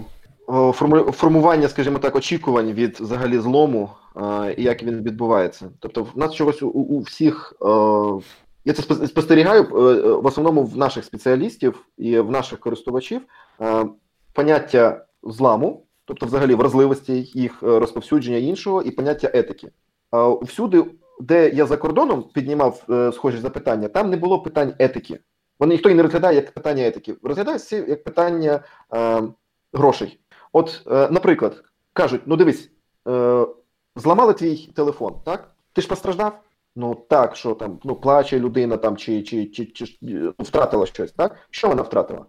формування, 1.13 1.69
скажімо 1.69 1.99
так, 1.99 2.17
очікувань 2.17 2.73
від 2.73 3.01
взагалі 3.01 3.39
злому 3.39 3.91
е, 4.17 4.55
і 4.59 4.63
як 4.63 4.83
він 4.83 5.03
відбувається. 5.03 5.71
Тобто, 5.79 6.03
в 6.03 6.19
нас 6.19 6.35
чогось 6.35 6.63
у, 6.63 6.69
у 6.69 7.01
всіх. 7.01 7.55
е, 7.63 7.67
Я 8.65 8.73
це 8.73 9.07
спостерігаю 9.07 9.63
е, 9.63 9.67
е, 10.09 10.13
в 10.13 10.27
основному 10.27 10.65
в 10.65 10.77
наших 10.77 11.05
спеціалістів 11.05 11.87
і 11.99 12.19
в 12.19 12.31
наших 12.31 12.59
користувачів 12.61 13.21
е, 13.61 13.87
поняття 14.33 15.05
зламу, 15.23 15.87
тобто 16.05 16.27
взагалі 16.27 16.55
вразливості, 16.55 17.31
їх 17.35 17.63
е, 17.63 17.67
розповсюдження 17.67 18.37
іншого, 18.37 18.83
і 18.83 18.91
поняття 18.91 19.31
етики. 19.35 19.69
Всюди, 20.43 20.85
де 21.21 21.49
я 21.51 21.67
за 21.67 21.77
кордоном 21.77 22.23
піднімав 22.35 22.85
е, 22.91 23.13
схожі 23.13 23.39
запитання, 23.39 23.89
там 23.89 24.11
не 24.11 24.17
було 24.17 24.43
питань 24.43 24.75
етики. 24.79 25.19
Вони 25.59 25.75
ніхто 25.75 25.91
і 25.91 25.95
не 25.95 26.03
розглядає 26.03 26.37
як 26.37 26.51
питання 26.51 26.87
етики, 26.87 27.17
розглядає 27.23 27.59
як 27.71 28.05
питання 28.05 28.65
е, 28.95 29.23
грошей. 29.73 30.21
От, 30.53 30.83
е, 30.87 31.09
наприклад, 31.11 31.65
кажуть: 31.93 32.21
ну 32.27 32.37
дивись, 32.37 32.71
е, 33.09 33.47
зламали 33.97 34.33
твій 34.33 34.57
телефон, 34.57 35.15
так? 35.25 35.55
Ти 35.73 35.83
ж 35.83 35.89
постраждав? 35.89 36.41
Ну 36.77 36.95
так, 36.95 37.37
що 37.37 37.55
там, 37.55 37.79
ну 37.85 37.95
плаче 37.95 38.41
людина 38.41 38.77
там, 38.77 38.97
чи, 38.97 39.23
чи, 39.23 39.47
чи, 39.47 39.67
чи, 39.67 39.99
втратила 40.39 40.87
щось, 40.87 41.13
так? 41.13 41.37
Що 41.51 41.69
вона 41.69 41.83
втратила? 41.83 42.27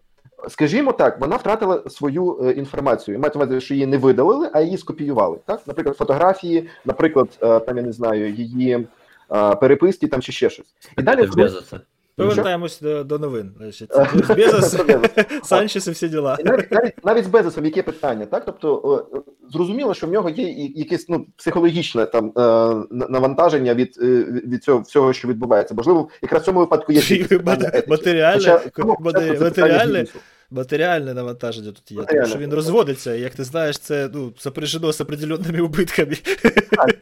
Скажімо 0.49 0.91
так, 0.91 1.20
вона 1.20 1.36
втратила 1.36 1.84
свою 1.90 2.40
е, 2.44 2.52
інформацію. 2.52 3.20
Мається 3.20 3.40
на 3.40 3.45
увазі, 3.45 3.61
що 3.61 3.74
її 3.74 3.86
не 3.86 3.98
видалили, 3.98 4.49
а 4.53 4.61
її 4.61 4.78
скопіювали. 4.78 5.38
Так, 5.45 5.61
наприклад, 5.68 5.98
фотографії, 5.98 6.70
наприклад, 6.86 7.30
е, 7.41 7.60
там 7.60 7.78
я 7.78 7.84
не 7.84 7.91
знаю, 7.91 8.34
її 8.34 8.88
е, 9.32 9.56
переписки 9.56 10.07
там 10.07 10.22
чи 10.22 10.32
ще 10.32 10.49
щось. 10.49 10.68
І 10.98 11.02
далі 11.02 11.28
Повертаємось 12.15 12.82
до, 12.82 13.03
до 13.03 13.20
новин. 13.20 13.52
Безос, 14.38 14.80
Санчес 15.44 15.88
і 15.88 15.91
всі 15.91 16.10
діла. 16.10 16.38
Навіть, 16.45 16.72
навіть, 16.72 17.06
навіть 17.06 17.26
з 17.26 17.28
Безосом 17.28 17.65
яке 17.65 17.84
питання, 17.84 18.26
так? 18.26 18.45
Тобто 18.45 19.06
зрозуміло, 19.52 19.94
що 19.94 20.07
в 20.07 20.11
нього 20.11 20.30
є 20.30 20.70
якесь 20.76 21.10
ну, 21.10 21.26
психологічне 21.38 22.06
там 22.06 22.32
на- 22.36 23.07
навантаження 23.10 23.74
від, 23.74 23.98
від 24.48 24.64
цього 24.64 24.80
всього, 24.80 25.14
що 25.14 25.28
відбувається. 25.28 25.76
Можливо, 25.76 26.10
якраз 26.22 26.41
в 26.41 26.45
цьому 26.45 26.60
випадку 26.60 26.91
є 26.91 27.02
матеріальне, 27.88 28.64
матеріальне. 29.40 30.06
Матеріальне 30.53 31.13
навантаження 31.13 31.71
тут 31.71 31.91
є, 31.91 32.03
тому 32.03 32.25
що 32.25 32.38
він 32.38 32.53
розводиться, 32.53 33.15
і 33.15 33.21
як 33.21 33.35
ти 33.35 33.43
знаєш, 33.43 33.80
це 33.80 34.09
ну, 34.13 34.34
сопряжено 34.38 34.93
з 34.93 35.01
определенними 35.01 35.59
убитками. 35.61 36.15
Так. 36.71 36.95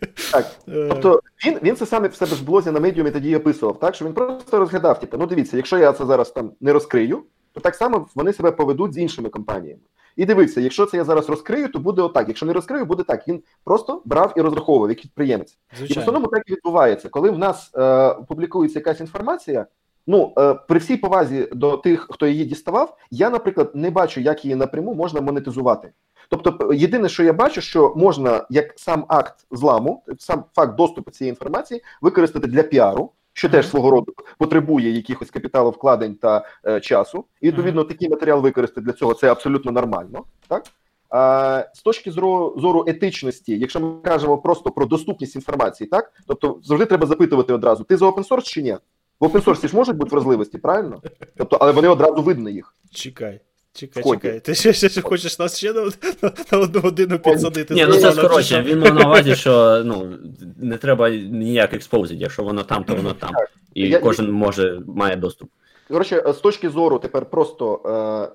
Е, 0.68 0.88
Тобто 0.90 1.22
він, 1.46 1.58
він 1.64 1.76
це 1.76 1.86
саме 1.86 2.08
в 2.08 2.16
себе 2.16 2.36
в 2.36 2.42
блозі 2.42 2.72
на 2.72 2.80
медіумі 2.80 3.12
тоді 3.12 3.36
описував, 3.36 3.80
так 3.80 3.96
що 3.96 4.06
він 4.06 4.14
просто 4.14 4.60
розглядав, 4.60 5.00
типу, 5.00 5.18
ну 5.18 5.26
дивіться, 5.26 5.58
якщо 5.58 5.78
я 5.78 5.94
це 5.94 6.06
зараз 6.06 6.32
там 6.32 6.52
не 6.62 6.74
розкрию, 6.74 7.24
то 7.54 7.62
так 7.62 7.76
само 7.76 8.08
вони 8.16 8.34
себе 8.34 8.52
поведуть 8.52 8.94
з 8.94 8.98
іншими 8.98 9.30
компаніями. 9.30 9.82
І 10.16 10.26
дивиться, 10.26 10.62
якщо 10.62 10.86
це 10.86 10.98
я 10.98 11.04
зараз 11.04 11.30
розкрию, 11.30 11.72
то 11.72 11.80
буде 11.80 12.02
отак. 12.02 12.28
Якщо 12.28 12.46
не 12.46 12.54
розкрию, 12.54 12.86
буде 12.86 13.04
так. 13.04 13.28
Він 13.28 13.44
просто 13.64 14.02
брав 14.06 14.34
і 14.38 14.42
розраховував 14.42 14.90
як 14.90 15.02
підприємець. 15.02 15.52
І 15.52 15.76
в 15.76 15.78
Звичайно. 15.78 16.02
основному 16.02 16.28
так 16.28 16.44
і 16.46 16.52
відбувається. 16.52 17.10
Коли 17.10 17.30
в 17.30 17.38
нас 17.38 17.72
е, 17.78 18.16
публікується 18.28 18.80
якась 18.80 19.00
інформація, 19.00 19.66
ну 20.08 20.34
е, 20.38 20.54
при 20.54 20.80
всій 20.80 20.98
повазі 20.98 21.48
до 21.52 21.78
тих, 21.78 22.08
хто 22.10 22.28
її 22.28 22.46
діставав, 22.46 22.98
я, 23.12 23.30
наприклад, 23.30 23.72
не 23.74 23.90
бачу, 23.90 24.22
як 24.22 24.46
її 24.46 24.56
напряму 24.56 24.94
можна 24.94 25.22
монетизувати. 25.22 25.92
Тобто, 26.30 26.74
єдине, 26.74 27.10
що 27.10 27.24
я 27.24 27.34
бачу, 27.34 27.62
що 27.62 27.94
можна 27.96 28.46
як 28.50 28.74
сам 28.76 29.06
акт 29.08 29.46
зламу, 29.52 30.04
сам 30.20 30.44
факт 30.56 30.76
доступу 30.76 31.12
цієї 31.12 31.30
інформації 31.30 31.84
використати 32.02 32.48
для 32.48 32.64
піару. 32.64 33.12
Що 33.34 33.50
теж 33.50 33.70
свого 33.70 33.92
роду 33.92 34.14
потребує 34.38 34.92
якихось 34.92 35.32
капіталовкладень 35.32 36.16
та 36.16 36.46
е, 36.68 36.80
часу, 36.80 37.26
і 37.42 37.48
відповідно 37.48 37.84
такий 37.84 38.10
матеріал 38.10 38.42
використати 38.42 38.82
для 38.82 38.94
цього 38.94 39.14
це 39.14 39.32
абсолютно 39.32 39.72
нормально, 39.72 40.24
так 40.48 40.64
а, 41.12 41.66
з 41.74 41.82
точки 41.82 42.12
зору, 42.12 42.56
зору 42.58 42.86
етичності, 42.88 43.60
якщо 43.60 43.80
ми 43.80 44.02
кажемо 44.02 44.38
просто 44.38 44.72
про 44.72 44.86
доступність 44.86 45.36
інформації, 45.36 45.88
так 45.88 46.14
тобто 46.28 46.60
завжди 46.64 46.86
треба 46.86 47.08
запитувати 47.08 47.54
одразу: 47.54 47.84
ти 47.84 47.98
за 47.98 48.06
open 48.06 48.28
source 48.28 48.44
чи 48.44 48.62
ні? 48.62 48.78
В 49.22 49.26
open 49.26 49.44
source 49.44 49.68
ж 49.68 49.76
можуть 49.76 49.96
бути 49.96 50.12
вразливості, 50.12 50.58
правильно? 50.58 51.02
Тобто, 51.38 51.58
але 51.62 51.72
вони 51.72 51.88
одразу 51.88 52.22
видно 52.22 52.50
їх. 52.50 52.76
Чекай. 52.92 53.42
Чекай, 53.74 54.04
чекай. 54.04 54.40
Ти 54.40 54.56
ще, 54.56 54.74
ще, 54.74 54.90
ще 54.90 55.02
хочеш 55.02 55.40
нас 55.40 55.58
ще 55.58 55.74
на, 55.74 55.84
на, 56.22 56.32
на 56.52 56.58
одну 56.58 56.82
годину 56.82 57.20
підсадити? 57.20 57.74
Ні, 57.74 57.86
ну 57.86 57.94
це 57.94 58.16
на 58.16 58.62
Він 58.62 58.80
мав 58.80 58.96
на 58.96 59.06
увазі, 59.06 59.36
що 59.36 59.84
ну 59.86 60.18
не 60.58 60.78
треба 60.78 61.10
ніяк 61.10 61.74
експозити, 61.74 62.22
якщо 62.22 62.44
воно 62.44 62.64
там, 62.64 62.84
то 62.84 62.96
воно 62.96 63.14
там. 63.14 63.32
І 63.74 63.90
Я- 63.90 64.00
кожен 64.00 64.32
може 64.32 64.80
має 64.88 65.16
доступ. 65.16 65.50
Коротше, 65.92 66.24
з 66.28 66.38
точки 66.38 66.70
зору 66.70 67.00
тепер 67.00 67.26
просто 67.26 67.82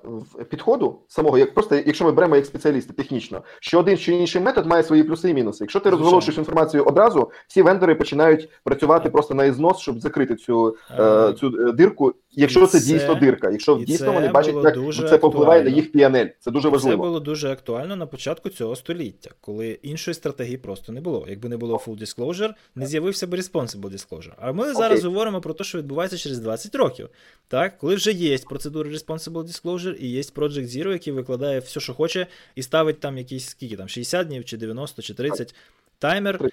е, 0.03 0.09
в- 0.09 0.43
підходу 0.43 0.99
самого, 1.07 1.37
як 1.37 1.53
просто 1.53 1.75
якщо 1.75 2.05
ми 2.05 2.11
беремо 2.11 2.35
як 2.35 2.45
спеціалісти 2.45 2.93
технічно, 2.93 3.41
що 3.59 3.79
один 3.79 3.97
чи 3.97 4.13
інший 4.13 4.41
метод 4.41 4.65
має 4.65 4.83
свої 4.83 5.03
плюси 5.03 5.29
і 5.29 5.33
мінуси. 5.33 5.63
Якщо 5.63 5.79
ти 5.79 5.89
розголошуєш 5.89 6.37
інформацію 6.37 6.83
одразу, 6.83 7.31
всі 7.47 7.61
вендори 7.61 7.95
починають 7.95 8.49
працювати 8.63 9.09
просто 9.09 9.33
на 9.33 9.45
ізнос, 9.45 9.77
щоб 9.79 9.99
закрити 9.99 10.35
цю, 10.35 10.75
е, 10.99 11.03
Е, 11.03 11.33
цю 11.33 11.47
е, 11.67 11.71
дирку. 11.71 12.13
Якщо 12.39 12.63
і 12.63 12.67
це, 12.67 12.79
це- 12.79 12.85
дійсно 12.85 13.15
дирка, 13.15 13.49
якщо 13.51 13.75
дійсно 13.87 14.13
вони 14.13 14.27
бачать, 14.27 14.55
як 14.63 15.09
це 15.09 15.17
повпливає 15.17 15.63
на 15.63 15.69
їх 15.69 15.95
PNL. 15.95 16.29
Це 16.39 16.51
дуже 16.51 16.69
важливо. 16.69 16.93
Це 17.03 17.07
було 17.07 17.19
дуже 17.19 17.49
актуально 17.51 17.95
на 17.95 18.05
початку 18.05 18.49
цього 18.49 18.75
століття, 18.75 19.29
коли 19.41 19.79
іншої 19.81 20.15
стратегії 20.15 20.57
просто 20.57 20.91
не 20.91 21.01
було. 21.01 21.25
Якби 21.29 21.49
не 21.49 21.57
було 21.57 21.77
full 21.87 22.01
disclosure, 22.01 22.53
не 22.75 22.87
з'явився 22.87 23.27
б 23.27 23.33
responsible 23.33 23.89
disclosure. 23.91 24.33
А 24.37 24.51
ми 24.51 24.73
зараз 24.73 25.03
говоримо 25.03 25.41
про 25.41 25.53
те, 25.53 25.63
що 25.63 25.77
відбувається 25.77 26.17
через 26.17 26.39
20 26.39 26.75
років. 26.75 27.09
Так, 27.47 27.77
коли 27.77 27.95
вже 27.95 28.11
є 28.11 28.37
процедури 28.37 28.89
responsible 28.91 29.43
disclosure 29.43 29.93
і 29.95 30.07
є 30.07 30.21
Project 30.21 30.67
Zero, 30.67 30.91
який 30.91 31.13
викладає 31.13 31.59
все, 31.59 31.79
що 31.79 31.93
хоче, 31.93 32.27
і 32.55 32.63
ставить 32.63 32.99
там 32.99 33.17
якісь 33.17 33.45
скільки 33.45 33.75
там 33.75 33.87
60 33.89 34.27
днів, 34.27 34.45
чи 34.45 34.57
90, 34.57 35.01
чи 35.01 35.13
30 35.13 35.55
таймер. 35.99 36.51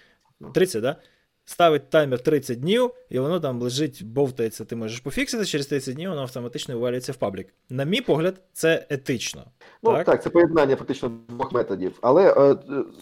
30, 0.54 0.82
да? 0.82 0.96
Ставить 1.46 1.90
таймер 1.90 2.18
30 2.18 2.60
днів, 2.60 2.90
і 3.10 3.18
воно 3.18 3.40
там 3.40 3.62
лежить, 3.62 4.04
бовтається, 4.04 4.64
ти 4.64 4.76
можеш 4.76 5.00
пофіксити, 5.00 5.44
через 5.44 5.66
30 5.66 5.94
днів 5.94 6.10
воно 6.10 6.22
автоматично 6.22 6.74
вивалюється 6.74 7.12
в 7.12 7.16
паблік. 7.16 7.48
На 7.70 7.84
мій 7.84 8.00
погляд, 8.00 8.40
це 8.52 8.86
етично. 8.90 9.44
Ну 9.82 9.92
так? 9.92 10.06
так, 10.06 10.22
це 10.22 10.30
поєднання 10.30 10.76
фактично 10.76 11.10
двох 11.28 11.52
методів. 11.52 11.98
Але 12.00 12.32
е, 12.32 12.40
е, 12.40 12.56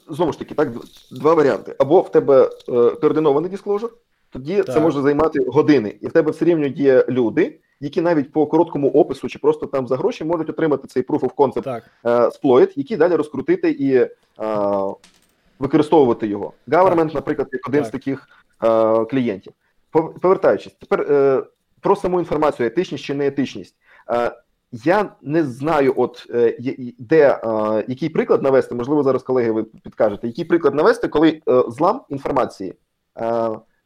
знову 0.09 0.33
ж 0.33 0.39
таки, 0.39 0.55
так, 0.55 0.69
два 1.13 1.35
варіанти. 1.35 1.75
Або 1.79 2.01
в 2.01 2.13
тебе 2.13 2.51
е, 2.69 2.73
координований 2.91 3.51
дисклозер, 3.51 3.91
тоді 4.31 4.63
це 4.63 4.81
може 4.81 5.03
займати 5.03 5.45
години, 5.47 5.95
і 6.01 6.07
в 6.07 6.13
тебе 6.13 6.31
все 6.31 6.45
рівно 6.45 6.67
є 6.67 7.05
люди, 7.09 7.59
які 7.81 8.01
навіть 8.01 8.33
по 8.33 8.47
короткому 8.47 8.91
опису 8.91 9.29
чи 9.29 9.39
просто 9.39 9.67
там 9.67 9.89
за 9.89 9.97
гроші 9.97 10.25
можуть 10.25 10.51
отримати 10.51 10.89
цей 10.89 11.03
proof 11.03 11.21
of 11.21 11.35
concept 11.35 11.63
Так. 11.63 11.85
е, 12.07 12.31
сплоїд, 12.31 12.73
який 12.77 12.97
далі 12.97 13.15
розкрутити 13.15 13.71
і 13.71 14.07
використовувати 15.59 16.27
його. 16.27 16.53
Government, 16.69 17.15
наприклад, 17.15 17.49
як 17.53 17.69
один 17.69 17.81
Так. 17.81 17.89
з 17.89 17.91
таких 17.91 18.29
е, 18.65 19.05
клієнтів. 19.05 19.53
Повертаючись, 19.91 20.73
тепер 20.73 21.01
е, 21.01 21.43
про 21.81 21.97
саму 21.97 22.19
інформацію, 22.19 22.67
етичність 22.67 23.05
чи 23.05 23.15
неетичність. 23.15 23.75
Е, 24.11 24.33
я 24.73 25.13
не 25.23 25.45
знаю, 25.45 25.95
от 25.97 26.27
е, 26.31 26.57
де 26.99 27.41
який 27.89 28.09
приклад 28.09 28.43
навести, 28.43 28.75
можливо, 28.75 29.03
зараз 29.03 29.23
колеги 29.23 29.51
ви 29.51 29.65
підкажете, 29.65 30.27
який 30.27 30.45
приклад 30.45 30.75
навести, 30.75 31.09
коли 31.09 31.43
злам 31.69 32.03
інформації 32.09 32.75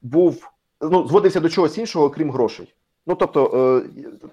був 0.03 0.51
ну, 0.81 1.09
зводився 1.09 1.41
до 1.41 1.49
чогось 1.49 1.79
іншого, 1.79 2.11
крім 2.11 2.31
грошей. 2.31 2.75
Ну 3.07 3.15
тобто, 3.15 3.83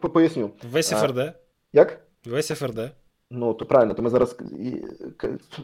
поясню. 0.01 0.51
Весь 0.71 0.89
ФРД? 0.89 1.33
Як? 1.73 1.99
Весь 2.25 2.47
ФРД. 2.47 2.91
Ну, 3.35 3.53
то 3.53 3.65
правильно, 3.65 3.93
то 3.93 4.01
ми 4.01 4.09
зараз 4.09 4.37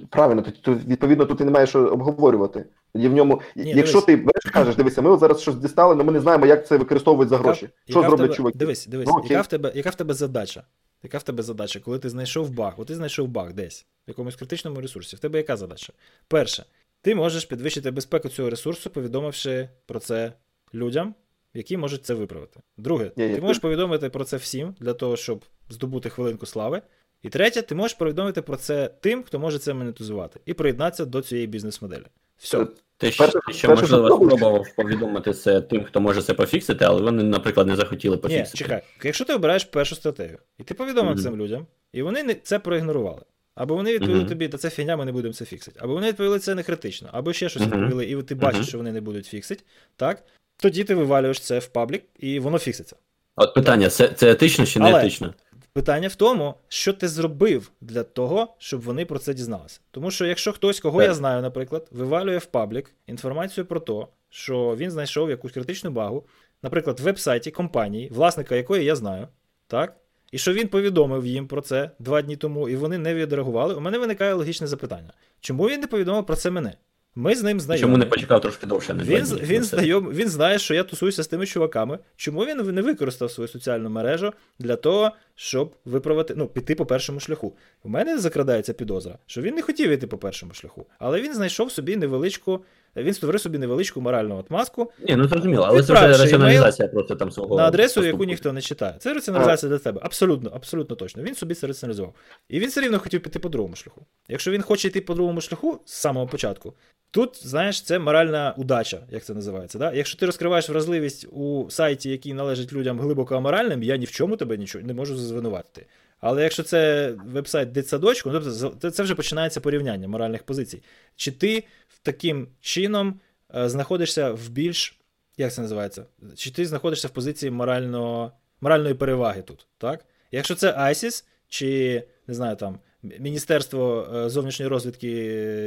правильно, 0.09 0.41
то, 0.41 0.51
то 0.51 0.73
відповідно 0.73 1.25
тут 1.25 1.41
і 1.41 1.43
немає 1.43 1.67
що 1.67 1.87
обговорювати. 1.87 2.65
Тоді 2.93 3.07
в 3.07 3.13
ньому, 3.13 3.41
Ні, 3.55 3.73
якщо 3.75 4.01
дивись. 4.01 4.05
ти 4.05 4.15
береш, 4.15 4.43
кажеш, 4.53 4.75
дивися, 4.75 5.01
ми 5.01 5.09
от 5.09 5.19
зараз 5.19 5.41
щось 5.41 5.55
дістали, 5.55 5.93
але 5.93 6.03
ми 6.03 6.11
не 6.11 6.19
знаємо, 6.19 6.45
як 6.45 6.67
це 6.67 6.77
використовують 6.77 7.29
за 7.29 7.37
гроші. 7.37 7.61
Яка, 7.61 7.75
що 7.89 7.99
яка 7.99 8.09
зроблять 8.09 8.27
тебе, 8.27 8.37
чуваки? 8.37 8.57
Дивись, 8.57 8.87
дивись, 8.87 9.07
ну, 9.07 9.23
яка 9.29 9.41
в 9.41 9.47
тебе 9.47 9.71
яка 9.75 9.89
в 9.89 9.95
тебе 9.95 10.13
задача? 10.13 10.63
Яка 11.03 11.17
в 11.17 11.23
тебе 11.23 11.43
задача, 11.43 11.79
коли 11.79 11.99
ти 11.99 12.09
знайшов 12.09 12.49
баг? 12.49 12.73
От 12.77 12.87
ти 12.87 12.95
знайшов 12.95 13.27
баг 13.27 13.53
десь, 13.53 13.85
в 14.07 14.09
якомусь 14.09 14.35
критичному 14.35 14.81
ресурсі. 14.81 15.15
В 15.15 15.19
тебе 15.19 15.37
яка 15.37 15.57
задача? 15.57 15.93
Перше, 16.27 16.65
ти 17.01 17.15
можеш 17.15 17.45
підвищити 17.45 17.91
безпеку 17.91 18.29
цього 18.29 18.49
ресурсу, 18.49 18.89
повідомивши 18.89 19.69
про 19.85 19.99
це 19.99 20.33
людям, 20.73 21.15
які 21.53 21.77
можуть 21.77 22.05
це 22.05 22.13
виправити. 22.13 22.59
Друге, 22.77 23.11
Ні, 23.17 23.35
ти 23.35 23.41
можеш 23.41 23.59
повідомити 23.59 24.09
про 24.09 24.23
це 24.23 24.37
всім 24.37 24.75
для 24.79 24.93
того, 24.93 25.15
щоб 25.15 25.45
здобути 25.69 26.09
хвилинку 26.09 26.45
слави. 26.45 26.81
І 27.23 27.29
третє, 27.29 27.61
ти 27.61 27.75
можеш 27.75 27.97
повідомити 27.97 28.41
про 28.41 28.55
це 28.55 28.89
тим, 28.99 29.23
хто 29.23 29.39
може 29.39 29.59
це 29.59 29.73
монетизувати, 29.73 30.39
і 30.45 30.53
приєднатися 30.53 31.05
до 31.05 31.21
цієї 31.21 31.47
бізнес-моделі. 31.47 32.05
Все. 32.37 32.67
Ти 32.97 33.11
ще, 33.11 33.27
ти 33.27 33.53
ще 33.53 33.67
можливо 33.67 34.07
спробував 34.07 34.65
повідомити 34.75 35.33
це 35.33 35.61
тим, 35.61 35.83
хто 35.83 36.01
може 36.01 36.21
це 36.21 36.33
пофіксити, 36.33 36.85
але 36.85 37.01
вони, 37.01 37.23
наприклад, 37.23 37.67
не 37.67 37.75
захотіли 37.75 38.17
пофіксити. 38.17 38.63
Ні, 38.63 38.67
чекай, 38.67 38.81
якщо 39.03 39.25
ти 39.25 39.33
обираєш 39.33 39.63
першу 39.63 39.95
стратегію, 39.95 40.37
і 40.57 40.63
ти 40.63 40.73
повідомив 40.73 41.15
mm-hmm. 41.15 41.23
цим 41.23 41.37
людям, 41.37 41.67
і 41.93 42.01
вони 42.01 42.33
це 42.43 42.59
проігнорували. 42.59 43.21
Або 43.55 43.75
вони 43.75 43.93
відповіли 43.93 44.19
mm-hmm. 44.19 44.27
тобі, 44.27 44.47
та 44.47 44.57
це 44.57 44.69
фігня, 44.69 44.97
ми 44.97 45.05
не 45.05 45.11
будемо 45.11 45.33
це 45.33 45.45
фіксити. 45.45 45.79
Або 45.83 45.93
вони 45.93 46.07
відповіли 46.07 46.39
це 46.39 46.55
не 46.55 46.63
критично, 46.63 47.09
або 47.11 47.33
ще 47.33 47.49
щось 47.49 47.63
mm-hmm. 47.63 47.81
відповіли, 47.81 48.05
і 48.05 48.23
ти 48.23 48.35
бачиш, 48.35 48.67
що 48.67 48.77
вони 48.77 48.91
не 48.91 49.01
будуть 49.01 49.25
фіксити, 49.25 49.63
так? 49.95 50.23
Тоді 50.57 50.83
ти 50.83 50.95
вивалюєш 50.95 51.39
це 51.39 51.59
в 51.59 51.67
паблік, 51.67 52.03
і 52.19 52.39
воно 52.39 52.59
фікситься. 52.59 52.95
От 53.35 53.53
питання: 53.53 53.89
це 53.89 54.07
це 54.07 54.31
етично 54.31 54.65
чи 54.65 54.79
не 54.79 54.99
етично? 54.99 55.33
Питання 55.73 56.07
в 56.07 56.15
тому, 56.15 56.55
що 56.67 56.93
ти 56.93 57.07
зробив 57.07 57.71
для 57.81 58.03
того, 58.03 58.55
щоб 58.57 58.81
вони 58.81 59.05
про 59.05 59.19
це 59.19 59.33
дізналися. 59.33 59.79
Тому 59.91 60.11
що 60.11 60.25
якщо 60.25 60.51
хтось, 60.51 60.79
кого 60.79 61.03
я 61.03 61.13
знаю, 61.13 61.41
наприклад, 61.41 61.87
вивалює 61.91 62.37
в 62.37 62.45
паблік 62.45 62.91
інформацію 63.07 63.65
про 63.65 63.79
те, 63.79 64.07
що 64.29 64.75
він 64.75 64.91
знайшов 64.91 65.29
якусь 65.29 65.51
критичну 65.51 65.91
багу, 65.91 66.25
наприклад, 66.63 66.99
в 66.99 67.03
веб-сайті 67.03 67.51
компанії, 67.51 68.09
власника 68.09 68.55
якої 68.55 68.85
я 68.85 68.95
знаю, 68.95 69.27
так? 69.67 69.95
І 70.31 70.37
що 70.37 70.53
він 70.53 70.67
повідомив 70.67 71.25
їм 71.25 71.47
про 71.47 71.61
це 71.61 71.91
два 71.99 72.21
дні 72.21 72.35
тому, 72.35 72.69
і 72.69 72.75
вони 72.75 72.97
не 72.97 73.15
відреагували, 73.15 73.73
у 73.75 73.79
мене 73.79 73.97
виникає 73.97 74.33
логічне 74.33 74.67
запитання. 74.67 75.13
Чому 75.39 75.69
він 75.69 75.81
не 75.81 75.87
повідомив 75.87 76.25
про 76.25 76.35
це 76.35 76.51
мене? 76.51 76.73
Ми 77.19 77.35
з 77.35 77.43
ним 77.43 77.59
знайомі. 77.59 77.81
Чому 77.81 77.97
не 77.97 78.05
почекав 78.05 78.41
трошки 78.41 78.67
довше? 78.67 78.93
Не 78.93 79.03
він 79.03 79.25
він, 79.25 79.63
знайом, 79.63 80.09
він 80.13 80.29
знає, 80.29 80.59
що 80.59 80.73
я 80.73 80.83
тусуюся 80.83 81.23
з 81.23 81.27
тими 81.27 81.45
чуваками. 81.45 81.99
Чому 82.15 82.45
він 82.45 82.57
не 82.57 82.81
використав 82.81 83.31
свою 83.31 83.47
соціальну 83.47 83.89
мережу 83.89 84.33
для 84.59 84.75
того, 84.75 85.11
щоб 85.35 85.75
виправити, 85.85 86.33
ну, 86.37 86.47
піти 86.47 86.75
по 86.75 86.85
першому 86.85 87.19
шляху? 87.19 87.53
У 87.83 87.89
мене 87.89 88.19
закрадається 88.19 88.73
підозра, 88.73 89.17
що 89.25 89.41
він 89.41 89.55
не 89.55 89.61
хотів 89.61 89.91
йти 89.91 90.07
по 90.07 90.17
першому 90.17 90.53
шляху, 90.53 90.85
але 90.99 91.21
він 91.21 91.33
знайшов 91.33 91.71
собі 91.71 91.95
невеличку. 91.95 92.61
Він 92.95 93.13
створив 93.13 93.41
собі 93.41 93.57
невеличку 93.57 94.01
моральну 94.01 94.37
отмазку. 94.37 94.91
Ні, 95.07 95.15
ну 95.15 95.27
зрозуміло, 95.27 95.65
але 95.67 95.83
це 95.83 95.93
вже 95.93 96.07
раціоналізація 96.07 96.87
просто 96.87 97.15
там 97.15 97.31
свого. 97.31 97.57
На 97.57 97.63
адресу, 97.63 97.95
поступу. 97.95 98.07
яку 98.07 98.23
ніхто 98.23 98.53
не 98.53 98.61
читає. 98.61 98.95
Це 98.99 99.13
раціоналізація 99.13 99.69
для 99.69 99.77
тебе. 99.77 100.01
Абсолютно, 100.03 100.51
абсолютно 100.53 100.95
точно. 100.95 101.23
Він 101.23 101.35
собі 101.35 101.53
це 101.53 101.67
раціоналізував. 101.67 102.13
І 102.49 102.59
він 102.59 102.69
все 102.69 102.81
рівно 102.81 102.99
хотів 102.99 103.23
піти 103.23 103.39
по 103.39 103.49
другому 103.49 103.75
шляху. 103.75 104.05
Якщо 104.27 104.51
він 104.51 104.61
хоче 104.61 104.87
йти 104.87 105.01
по 105.01 105.13
другому 105.13 105.41
шляху 105.41 105.79
з 105.85 105.93
самого 105.93 106.27
початку, 106.27 106.73
Тут, 107.11 107.47
знаєш, 107.47 107.81
це 107.81 107.99
моральна 107.99 108.53
удача, 108.57 108.99
як 109.09 109.23
це 109.23 109.33
називається. 109.33 109.79
Да? 109.79 109.93
Якщо 109.93 110.19
ти 110.19 110.25
розкриваєш 110.25 110.69
вразливість 110.69 111.27
у 111.31 111.65
сайті, 111.69 112.09
який 112.09 112.33
належить 112.33 112.73
людям 112.73 112.99
глибоко 112.99 113.35
аморальним, 113.35 113.83
я 113.83 113.97
ні 113.97 114.05
в 114.05 114.11
чому 114.11 114.37
тебе 114.37 114.57
нічого 114.57 114.85
не 114.85 114.93
можу 114.93 115.17
звинуватити. 115.17 115.85
Але 116.19 116.43
якщо 116.43 116.63
це 116.63 117.11
веб-сайт 117.25 117.71
дитсадочку, 117.71 118.29
ну, 118.29 118.39
тобто 118.39 118.91
це 118.91 119.03
вже 119.03 119.15
починається 119.15 119.61
порівняння 119.61 120.07
моральних 120.07 120.43
позицій. 120.43 120.83
Чи 121.15 121.31
ти 121.31 121.63
таким 122.03 122.47
чином 122.61 123.19
е, 123.55 123.69
знаходишся 123.69 124.31
в 124.31 124.49
більш. 124.49 124.99
Як 125.37 125.53
це 125.53 125.61
називається? 125.61 126.05
Чи 126.35 126.51
ти 126.51 126.65
знаходишся 126.65 127.07
в 127.07 127.11
позиції 127.11 127.51
морально, 127.51 128.31
моральної 128.61 128.93
переваги 128.93 129.41
тут? 129.41 129.67
так? 129.77 130.05
Якщо 130.31 130.55
це 130.55 130.71
ISIS, 130.71 131.23
чи 131.47 132.03
не 132.27 132.33
знаю 132.33 132.55
там. 132.55 132.79
Міністерство 133.03 134.07
е, 134.15 134.29
зовнішньої 134.29 134.69
розвідки 134.69 135.07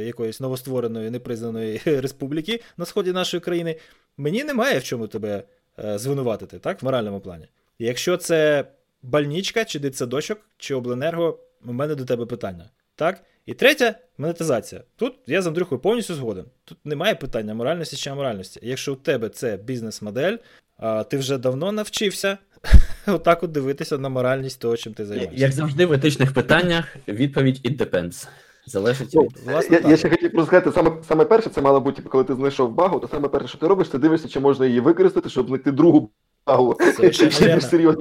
якоїсь 0.05 0.39
новоствореної 0.39 1.09
непризнаної 1.09 1.81
республіки 1.85 2.61
на 2.77 2.85
сході 2.85 3.11
нашої 3.11 3.41
країни, 3.41 3.75
мені 4.17 4.43
немає 4.43 4.79
в 4.79 4.83
чому 4.83 5.07
тебе 5.07 5.43
е, 5.79 5.97
звинуватити, 5.97 6.59
так, 6.59 6.81
в 6.81 6.85
моральному 6.85 7.19
плані. 7.19 7.47
якщо 7.79 8.17
це 8.17 8.65
бальничка, 9.03 9.65
чи 9.65 9.79
дитсадочок, 9.79 10.39
чи 10.57 10.75
обленерго, 10.75 11.39
у 11.65 11.73
мене 11.73 11.95
до 11.95 12.05
тебе 12.05 12.25
питання. 12.25 12.69
Так? 12.95 13.23
І 13.45 13.53
третє 13.53 13.95
монетизація. 14.17 14.81
Тут 14.95 15.13
я 15.27 15.41
з 15.41 15.47
Андрюхою 15.47 15.81
повністю 15.81 16.15
згоден. 16.15 16.45
Тут 16.65 16.77
немає 16.85 17.15
питання 17.15 17.53
моральності 17.53 17.97
чи 17.97 18.09
аморальності. 18.09 18.59
Якщо 18.63 18.93
у 18.93 18.95
тебе 18.95 19.29
це 19.29 19.57
бізнес-модель, 19.57 20.37
ти 21.09 21.17
вже 21.17 21.37
давно 21.37 21.71
навчився 21.71 22.37
отак 23.07 23.43
от 23.43 23.51
дивитися 23.51 23.97
на 23.97 24.09
моральність 24.09 24.59
того, 24.59 24.77
чим 24.77 24.93
ти 24.93 25.05
займаєшся. 25.05 25.41
Як 25.41 25.51
завжди, 25.51 25.85
в 25.85 25.93
етичних 25.93 26.33
питаннях 26.33 26.95
відповідь 27.07 27.61
it 27.65 27.77
depends. 27.77 28.27
Залежить 28.65 29.09
ну, 29.13 29.21
від 29.21 29.37
Власне, 29.45 29.81
я, 29.83 29.89
я 29.89 29.97
ще 29.97 30.09
хотів 30.09 30.31
просто 30.31 30.47
сказати, 30.47 30.71
саме 30.71 30.91
саме 31.07 31.25
перше, 31.25 31.49
це 31.49 31.61
мало 31.61 31.81
бути, 31.81 32.01
коли 32.01 32.23
ти 32.23 32.35
знайшов 32.35 32.73
багу, 32.73 32.99
то 32.99 33.07
саме 33.07 33.27
перше, 33.27 33.47
що 33.47 33.57
ти 33.57 33.67
робиш, 33.67 33.87
ти 33.87 33.97
дивишся, 33.97 34.27
чи 34.27 34.39
можна 34.39 34.65
її 34.65 34.79
використати, 34.79 35.29
щоб 35.29 35.47
знайти 35.47 35.71
другу 35.71 36.09
багу. 36.47 36.77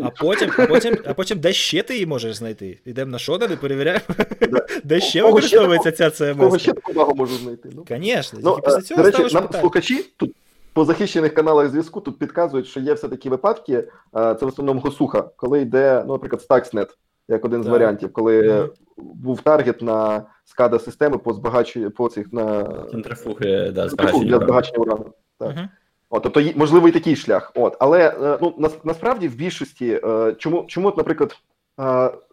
А 0.03 0.11
потім 0.11 0.51
а 0.59 0.67
потім, 0.67 0.97
а 1.07 1.15
потім 1.15 1.39
де 1.39 1.53
ще 1.53 1.83
ти 1.83 1.95
її 1.95 2.07
можеш 2.07 2.37
знайти? 2.37 2.79
Йдемо 2.85 3.11
на 3.11 3.19
шодани, 3.19 3.57
перевіряємо, 3.57 4.05
де 4.85 5.01
ще 5.01 5.23
використовується 5.23 5.93
ця 5.93 6.09
CMS. 6.09 6.39
Кого 6.39 6.59
ще 6.59 6.73
таку 6.73 6.93
багу 6.93 7.15
можу 7.15 7.35
знайти? 7.35 7.71
Звісно, 7.89 8.39
ну, 8.43 8.59
після 8.65 8.79
е, 8.79 8.83
цього 8.83 9.03
До 9.03 9.11
речі, 9.11 9.35
нам 9.35 9.49
слухачі 9.61 10.03
тут 10.17 10.35
по 10.73 10.85
захищених 10.85 11.35
каналах 11.35 11.69
зв'язку 11.69 12.01
тут 12.01 12.19
підказують, 12.19 12.67
що 12.67 12.81
є 12.81 12.95
все-таки 12.95 13.31
випадки, 13.31 13.73
е, 13.73 13.85
це 14.13 14.47
в 14.47 14.49
основному 14.49 14.81
госуха, 14.81 15.23
коли 15.37 15.61
йде, 15.61 16.05
ну, 16.07 16.13
наприклад, 16.13 16.47
Stuxnet, 16.49 16.89
як 17.29 17.45
один 17.45 17.65
з 17.65 17.67
варіантів, 17.67 18.13
коли 18.13 18.43
mm-hmm. 18.43 18.69
був 18.97 19.41
таргет 19.41 19.83
на 19.83 20.27
скада 20.45 20.79
системи 20.79 21.19
по 21.19 21.33
збагаченню 21.33 21.91
по 21.91 22.09
цих 22.09 22.33
на 22.33 22.65
центрифуги 22.91 23.71
да, 23.71 23.89
для 23.89 24.39
збагачення 24.39 24.79
урану. 24.79 25.13
Так. 25.39 25.49
Mm-hmm. 25.49 25.69
От, 26.15 26.23
тобто, 26.23 26.43
можливо, 26.55 26.89
і 26.89 26.93
такий 26.93 27.17
шлях. 27.17 27.53
От, 27.55 27.77
Але 27.81 28.09
е, 28.09 28.39
ну, 28.43 28.55
на, 28.59 28.71
насправді 28.85 29.29
в 29.29 29.35
більшості, 29.35 30.01
е, 30.05 30.35
чому, 30.39 30.65
чому, 30.69 30.95
наприклад, 30.97 31.37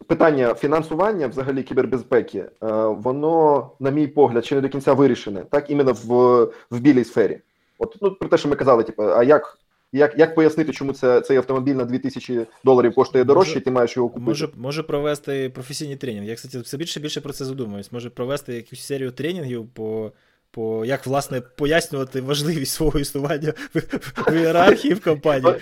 питання 0.08 0.54
фінансування 0.54 1.28
взагалі 1.28 1.64
кібербезпеки, 1.64 2.46
воно, 2.88 3.70
на 3.80 3.90
мій 3.90 4.08
погляд, 4.08 4.46
ще 4.46 4.56
не 4.56 4.62
до 4.62 4.70
кінця 4.70 4.94
вирішене, 4.94 5.44
так 5.50 5.70
іменно 5.70 5.94
в, 5.94 6.44
в 6.72 6.80
білій 6.80 7.04
сфері. 7.04 7.40
От 7.78 7.98
ну, 8.02 8.12
про 8.12 8.30
те, 8.30 8.38
що 8.38 8.50
ми 8.50 8.56
казали, 8.56 8.84
типу, 8.84 9.04
а 9.04 9.24
як 9.24 9.58
як 9.92 10.20
як 10.20 10.36
пояснити, 10.36 10.72
чому 10.72 10.94
це 10.94 11.22
цей 11.22 11.38
автомобіль 11.38 11.74
на 11.74 11.86
2000 11.86 12.46
доларів 12.64 12.96
коштує 12.96 13.24
дорожче, 13.24 13.50
може, 13.50 13.60
і 13.60 13.64
ти 13.64 13.72
маєш 13.72 13.98
його 13.98 14.10
купити? 14.10 14.30
Може 14.30 14.50
може 14.58 14.84
провести 14.84 15.50
професійні 15.50 15.96
тренінги. 15.96 16.30
Я 16.30 16.36
кстати, 16.36 16.60
все 16.60 16.78
більше 16.78 17.00
більше 17.00 17.22
про 17.22 17.34
це 17.34 17.46
задумуюсь. 17.46 17.92
Може 17.92 18.10
провести 18.10 18.54
якусь 18.54 18.82
серію 18.82 19.12
тренінгів 19.12 19.68
по 19.68 20.12
по 20.52 20.86
як 20.86 21.08
власне 21.08 21.42
пояснювати 21.42 22.22
важливість 22.22 22.74
свого 22.74 23.00
існування 23.00 23.54
в 24.28 24.34
ієрархії 24.34 24.94
в 24.94 25.04
компанії. 25.04 25.56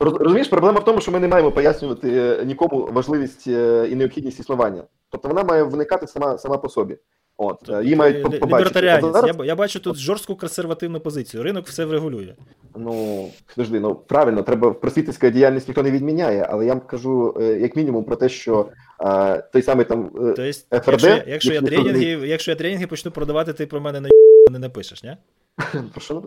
Розумієш, 0.00 0.48
проблема 0.48 0.80
в 0.80 0.84
тому, 0.84 1.00
що 1.00 1.12
ми 1.12 1.20
не 1.20 1.28
маємо 1.28 1.52
пояснювати 1.52 2.10
е, 2.10 2.44
нікому 2.44 2.88
важливість 2.92 3.46
е, 3.46 3.88
і 3.90 3.94
необхідність 3.94 4.40
існування. 4.40 4.84
Тобто 5.10 5.28
вона 5.28 5.44
має 5.44 5.62
виникати 5.62 6.06
сама 6.06 6.38
сама 6.38 6.58
по 6.58 6.68
собі. 6.68 6.98
От, 7.40 7.58
тобто, 7.64 7.82
її 7.82 7.96
мають 7.96 8.40
побачити. 8.40 8.80
Зараз... 8.80 9.36
Я 9.38 9.44
я 9.44 9.56
бачу 9.56 9.80
тут 9.80 9.96
жорстку 9.96 10.36
консервативну 10.36 11.00
позицію. 11.00 11.42
Ринок 11.42 11.66
все 11.66 11.84
врегулює. 11.84 12.34
Ну, 12.76 13.28
подожди, 13.54 13.80
ну 13.80 13.94
правильно, 13.94 14.42
треба 14.42 14.70
просвітницька 14.70 15.30
діяльність 15.30 15.68
ніхто 15.68 15.82
не 15.82 15.90
відміняє, 15.90 16.46
але 16.50 16.66
я 16.66 16.72
вам 16.72 16.80
кажу, 16.80 17.36
е, 17.40 17.44
як 17.44 17.76
мінімум, 17.76 18.04
про 18.04 18.16
те, 18.16 18.28
що 18.28 18.68
а, 18.98 19.36
той 19.36 19.62
самий 19.62 19.84
там 19.84 20.10
тобто, 20.14 20.52
ФРД... 20.70 21.02
Якщо, 21.02 21.22
якщо 21.26 21.52
я 21.52 21.62
тренінги, 21.62 22.28
якщо 22.28 22.50
я 22.50 22.54
тренінги 22.56 22.86
почну 22.86 23.10
продавати, 23.10 23.52
ти 23.52 23.66
про 23.66 23.80
мене 23.80 24.00
на 24.00 24.08
не 24.50 24.58
напишеш, 24.58 25.02
ні? 25.02 25.16
Про 25.92 26.00
що 26.00 26.22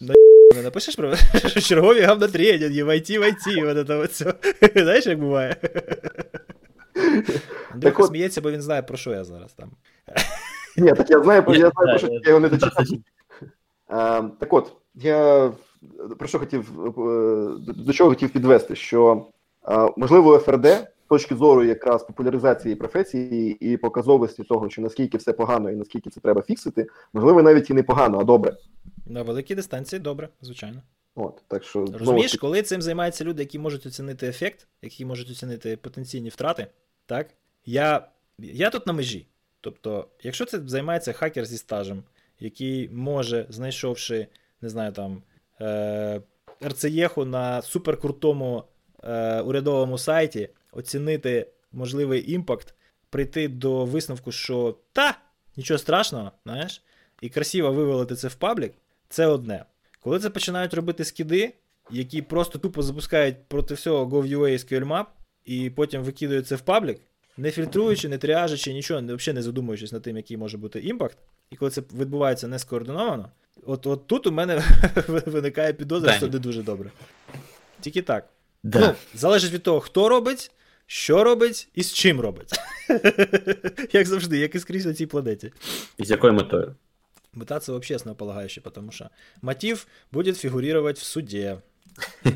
на 0.00 0.14
не 0.56 0.62
напишеш 0.62 0.96
про 0.96 1.14
чергові 1.60 2.00
гавна 2.00 2.28
тренінги, 2.28 2.84
в 2.84 2.88
IT, 2.88 3.18
в 3.18 3.22
IT, 3.22 3.74
это 3.74 3.96
вот 3.96 4.10
все. 4.10 4.34
Знаєш, 4.76 5.06
як 5.06 5.20
буває? 5.20 5.56
Андрюха 7.72 8.02
сміється, 8.02 8.40
бо 8.40 8.50
він 8.50 8.62
знає, 8.62 8.82
про 8.82 8.96
що 8.96 9.10
я 9.10 9.24
зараз 9.24 9.52
там. 9.52 9.70
Ні, 10.78 10.92
так 10.92 11.10
я 11.10 11.22
знаю, 11.22 11.44
я 11.48 11.54
знаю, 11.54 11.70
про 11.72 11.98
що 11.98 12.08
я 12.08 12.20
його 12.26 12.40
не 12.40 12.48
дочитав. 12.48 12.86
Так 14.38 14.52
от, 14.52 14.72
я 14.94 15.52
про 16.18 16.28
що 16.28 16.38
хотів, 16.38 16.70
е, 16.98 17.72
до 17.76 17.92
чого 17.92 18.10
хотів 18.10 18.30
підвести, 18.30 18.76
що 18.76 19.26
можливо 19.96 20.38
ФРД 20.38 20.66
з 20.66 21.08
точки 21.08 21.34
зору 21.34 21.64
якраз 21.64 22.04
популяризації 22.04 22.74
професії 22.74 23.56
і 23.60 23.76
показовості 23.76 24.42
того, 24.42 24.70
що 24.70 24.82
наскільки 24.82 25.18
все 25.18 25.32
погано 25.32 25.70
і 25.70 25.76
наскільки 25.76 26.10
це 26.10 26.20
треба 26.20 26.42
фіксити, 26.42 26.86
можливо, 27.12 27.42
навіть 27.42 27.70
і 27.70 27.74
не 27.74 27.82
погано, 27.82 28.18
а 28.20 28.24
добре. 28.24 28.56
На 29.06 29.22
великій 29.22 29.54
дистанції 29.54 30.00
добре, 30.00 30.28
звичайно. 30.42 30.82
От, 31.14 31.42
так 31.48 31.64
що, 31.64 31.86
Розумієш, 31.92 32.30
таки, 32.30 32.40
коли 32.40 32.62
цим 32.62 32.82
займаються 32.82 33.24
люди, 33.24 33.42
які 33.42 33.58
можуть 33.58 33.86
оцінити 33.86 34.26
ефект, 34.26 34.66
які 34.82 35.04
можуть 35.04 35.30
оцінити 35.30 35.76
потенційні 35.76 36.28
втрати, 36.28 36.66
так? 37.06 37.26
Я, 37.66 38.08
я 38.38 38.70
тут 38.70 38.86
на 38.86 38.92
межі. 38.92 39.26
Тобто, 39.60 40.08
якщо 40.22 40.44
це 40.44 40.60
займається 40.60 41.12
хакер 41.12 41.46
зі 41.46 41.58
стажем, 41.58 42.04
який 42.40 42.88
може, 42.88 43.46
знайшовши, 43.48 44.26
не 44.60 44.68
знаю, 44.68 44.92
там, 44.92 45.22
е, 45.60 46.20
RCE 46.64 46.94
ху 46.94 47.24
на 47.24 47.62
суперкрутому 47.62 48.64
е, 49.04 49.40
урядовому 49.40 49.98
сайті, 49.98 50.48
оцінити 50.72 51.46
можливий 51.72 52.32
impact, 52.32 52.74
прийти 53.10 53.48
до 53.48 53.84
висновку, 53.84 54.32
що 54.32 54.78
та, 54.92 55.18
нічого 55.56 55.78
страшного, 55.78 56.32
знаєш, 56.44 56.82
і 57.20 57.28
красиво 57.28 57.72
вивалити 57.72 58.14
це 58.14 58.28
в 58.28 58.34
public, 58.34 58.72
це 59.08 59.26
одне. 59.26 59.64
Коли 60.00 60.18
це 60.18 60.30
починають 60.30 60.74
робити 60.74 61.04
скіди, 61.04 61.54
які 61.90 62.22
просто 62.22 62.58
тупо 62.58 62.82
запускають 62.82 63.48
проти 63.48 63.74
всього 63.74 64.06
GovUA 64.06 64.52
SQL 64.52 64.84
Map, 64.84 65.06
і 65.44 65.70
потім 65.70 66.02
викидають 66.02 66.46
це 66.46 66.56
в 66.56 66.60
public, 66.60 67.00
не 67.38 67.50
фільтруючи, 67.50 68.08
не 68.08 68.18
тріажачи, 68.18 68.72
нічого, 68.72 69.00
взагалі 69.00 69.34
не 69.34 69.42
задумуючись 69.42 69.92
над 69.92 70.02
тим, 70.02 70.16
який 70.16 70.36
може 70.36 70.58
бути 70.58 70.80
impact, 70.80 71.18
і 71.50 71.56
коли 71.56 71.70
це 71.70 71.80
відбувається 71.80 72.48
не 72.48 72.58
скоординовано, 72.58 73.30
от, 73.66 73.86
от 73.86 74.06
тут 74.06 74.26
у 74.26 74.32
мене 74.32 74.62
виникає 75.06 75.72
підозра, 75.72 76.12
що 76.12 76.28
не 76.28 76.38
дуже 76.38 76.62
добре. 76.62 76.90
Тільки 77.80 78.02
так. 78.02 78.28
Да. 78.62 78.80
Ну, 78.80 78.94
залежить 79.14 79.52
від 79.52 79.62
того, 79.62 79.80
хто 79.80 80.08
робить, 80.08 80.50
що 80.86 81.24
робить 81.24 81.68
і 81.74 81.82
з 81.82 81.92
чим 81.92 82.20
робить. 82.20 82.52
Як 83.92 84.06
завжди, 84.06 84.38
як 84.38 84.54
і 84.54 84.58
скрізь 84.58 84.86
на 84.86 84.94
цій 84.94 85.06
планеті. 85.06 85.52
І 85.98 86.04
з 86.04 86.10
якою 86.10 86.32
метою? 86.32 86.74
Мета 87.32 87.60
це 87.60 87.72
вообще 87.72 87.96
основополагающее, 87.96 88.62
потому 88.62 88.92
что 88.92 89.10
мотив 89.42 89.86
будет 90.12 90.36
фигурировать 90.36 90.98
в 90.98 91.02
суде. 91.02 91.58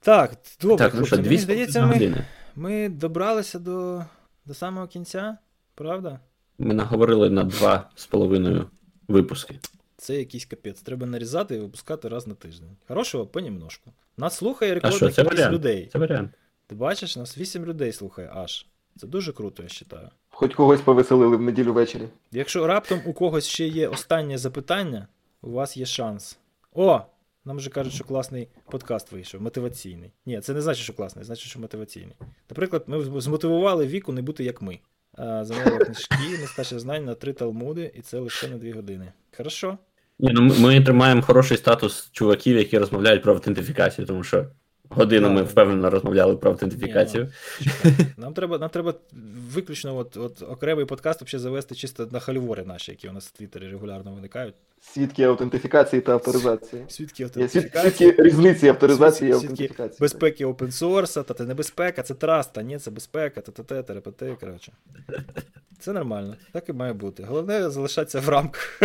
Так, 0.00 0.32
добре, 0.60 0.76
так, 0.76 0.94
ну 0.94 1.06
що, 1.06 1.16
мені 1.16 1.28
дві 1.28 1.38
здається, 1.38 1.86
ми. 1.86 2.24
Ми 2.56 2.88
добралися 2.88 3.58
до, 3.58 4.04
до 4.44 4.54
самого 4.54 4.86
кінця, 4.86 5.38
правда? 5.74 6.20
Ми 6.58 6.74
наговорили 6.74 7.30
на 7.30 7.44
два 7.44 7.90
з 7.94 8.06
половиною 8.06 8.70
випуски. 9.08 9.58
Це 9.96 10.16
якийсь 10.16 10.44
капець. 10.44 10.82
Треба 10.82 11.06
нарізати 11.06 11.54
і 11.56 11.58
випускати 11.58 12.08
раз 12.08 12.26
на 12.26 12.34
тиждень. 12.34 12.76
Хорошого 12.88 13.26
понемножку. 13.26 13.90
Нас 14.16 14.36
слухає 14.36 14.72
А 14.72 14.74
рекордна 14.74 15.10
кількість 15.10 15.50
людей. 15.50 15.88
Це 15.92 15.98
варіант. 15.98 16.30
Ти 16.66 16.74
бачиш, 16.74 17.16
нас 17.16 17.38
8 17.38 17.64
людей 17.64 17.92
слухає 17.92 18.30
аж. 18.34 18.66
Це 18.96 19.06
дуже 19.06 19.32
круто, 19.32 19.62
я 19.62 19.68
вважаю. 19.90 20.10
хоч 20.28 20.54
когось 20.54 20.80
повеселили 20.80 21.36
в 21.36 21.42
неділю 21.42 21.72
ввечері. 21.72 22.08
Якщо 22.32 22.66
раптом 22.66 23.00
у 23.06 23.12
когось 23.12 23.46
ще 23.46 23.66
є 23.68 23.88
останнє 23.88 24.38
запитання, 24.38 25.06
у 25.42 25.50
вас 25.50 25.76
є 25.76 25.86
шанс. 25.86 26.38
О! 26.74 27.00
Нам 27.46 27.56
вже 27.56 27.70
кажуть, 27.70 27.92
що 27.92 28.04
класний 28.04 28.48
подкаст 28.70 29.12
вийшов, 29.12 29.42
мотиваційний. 29.42 30.12
Ні, 30.26 30.40
це 30.40 30.54
не 30.54 30.60
значить, 30.60 30.84
що 30.84 30.92
класний, 30.92 31.24
значить, 31.24 31.48
що 31.48 31.60
мотиваційний. 31.60 32.16
Наприклад, 32.50 32.84
ми 32.86 33.20
змотивували 33.20 33.86
віку 33.86 34.12
не 34.12 34.22
бути 34.22 34.44
як 34.44 34.62
ми. 34.62 34.78
А, 35.12 35.44
Замовила 35.44 35.78
книжки, 35.78 36.14
нестача 36.40 36.78
знань 36.78 37.04
на 37.04 37.14
три 37.14 37.32
талмуди, 37.32 37.92
і 37.94 38.00
це 38.00 38.18
лише 38.18 38.48
на 38.48 38.56
дві 38.56 38.72
години. 38.72 39.12
Хорошо. 39.36 39.78
Ні, 40.18 40.30
ну 40.32 40.42
ми, 40.42 40.58
ми 40.58 40.80
тримаємо 40.80 41.22
хороший 41.22 41.56
статус 41.56 42.08
чуваків, 42.12 42.56
які 42.56 42.78
розмовляють 42.78 43.22
про 43.22 43.32
автентифікацію, 43.32 44.06
тому 44.06 44.24
що 44.24 44.46
годину 44.88 45.30
ми 45.30 45.42
впевнено 45.42 45.90
розмовляли 45.90 46.36
про 46.36 46.50
автентифікацію. 46.50 47.32
Нам 48.16 48.34
треба, 48.34 48.58
нам 48.58 48.70
треба 48.70 48.94
виключно 49.52 49.96
от, 49.96 50.16
от 50.16 50.42
окремий 50.42 50.84
подкаст 50.84 51.38
завести 51.38 51.74
чисто 51.74 52.08
на 52.12 52.20
хальвори 52.20 52.64
наші, 52.64 52.90
які 52.90 53.08
у 53.08 53.12
нас 53.12 53.26
в 53.26 53.32
Твіттері 53.32 53.68
регулярно 53.68 54.12
виникають. 54.12 54.54
Свідки 54.80 55.22
аутентифікації 55.22 56.02
та 56.02 56.12
авторизації. 56.12 56.84
Свідки 56.88 57.24
автентифікації. 57.24 57.92
свідки 57.92 58.22
різниці 58.22 58.68
авторизації 58.68 59.30
і 59.30 59.34
аутентифікації. 59.34 59.98
безпеки 60.00 60.46
open 60.46 60.70
source, 60.70 61.24
та 61.24 61.34
це 61.34 61.44
не 61.44 61.54
безпека, 61.54 62.02
це 62.02 62.14
траст, 62.14 62.52
та 62.52 62.62
ні, 62.62 62.78
це 62.78 62.90
безпека, 62.90 63.40
та 63.40 63.62
те, 63.62 63.82
терапете, 63.82 64.36
коротше. 64.40 64.72
Це 65.78 65.92
нормально, 65.92 66.36
так 66.52 66.68
і 66.68 66.72
має 66.72 66.92
бути. 66.92 67.22
Головне 67.22 67.70
залишатися 67.70 68.20
в 68.20 68.28
рамках. 68.28 68.80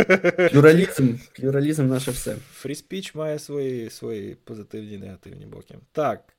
Плюралізм, 0.52 1.16
плюралізм 1.34 1.88
наше 1.88 2.12
все. 2.12 2.36
Free 2.64 2.84
speech 2.84 3.18
має 3.18 3.40
свої, 3.40 3.90
свої 3.90 4.36
позитивні 4.36 4.94
і 4.94 4.98
негативні 4.98 5.46
боки. 5.46 5.78
Так, 5.92 6.34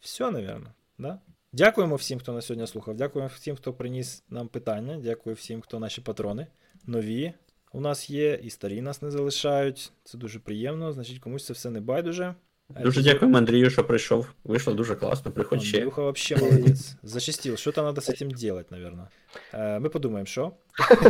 все, 0.00 0.30
напевно. 0.30 0.72
Да? 0.98 1.18
Дякуємо 1.52 1.96
всім, 1.96 2.18
хто 2.18 2.32
нас 2.32 2.46
сьогодні 2.46 2.66
слухав. 2.66 2.96
Дякуємо 2.96 3.30
всім, 3.34 3.56
хто 3.56 3.72
приніс 3.72 4.22
нам 4.30 4.48
питання. 4.48 5.00
Дякую 5.04 5.36
всім, 5.36 5.60
хто 5.60 5.78
наші 5.78 6.00
патрони. 6.00 6.46
Нові 6.86 7.32
у 7.73 7.81
нас 7.81 8.09
є, 8.09 8.39
і 8.43 8.49
старі 8.49 8.81
нас 8.81 9.01
не 9.01 9.11
залишають. 9.11 9.91
Це 10.03 10.17
дуже 10.17 10.39
приємно. 10.39 10.93
Значить, 10.93 11.19
комусь 11.19 11.45
це 11.45 11.53
все 11.53 11.69
не 11.69 11.81
байдуже. 11.81 12.35
Дуже 12.69 13.03
дякуємо 13.03 13.37
Андрію, 13.37 13.69
що 13.69 13.83
прийшов. 13.83 14.27
Вийшло 14.43 14.73
дуже 14.73 14.95
класно. 14.95 15.31
Приходь 15.31 15.63
ще. 15.63 15.77
Андрюха 15.77 16.01
вообще 16.01 16.37
молодец. 16.37 16.95
Зачастил. 17.03 17.57
Что-то 17.57 17.83
надо 17.83 18.01
с 18.01 18.09
этим 18.09 18.31
делать, 18.31 18.71
наверное. 18.71 19.07
Э, 19.53 19.79
Мы 19.79 19.89
подумаем, 19.89 20.25
що? 20.25 20.51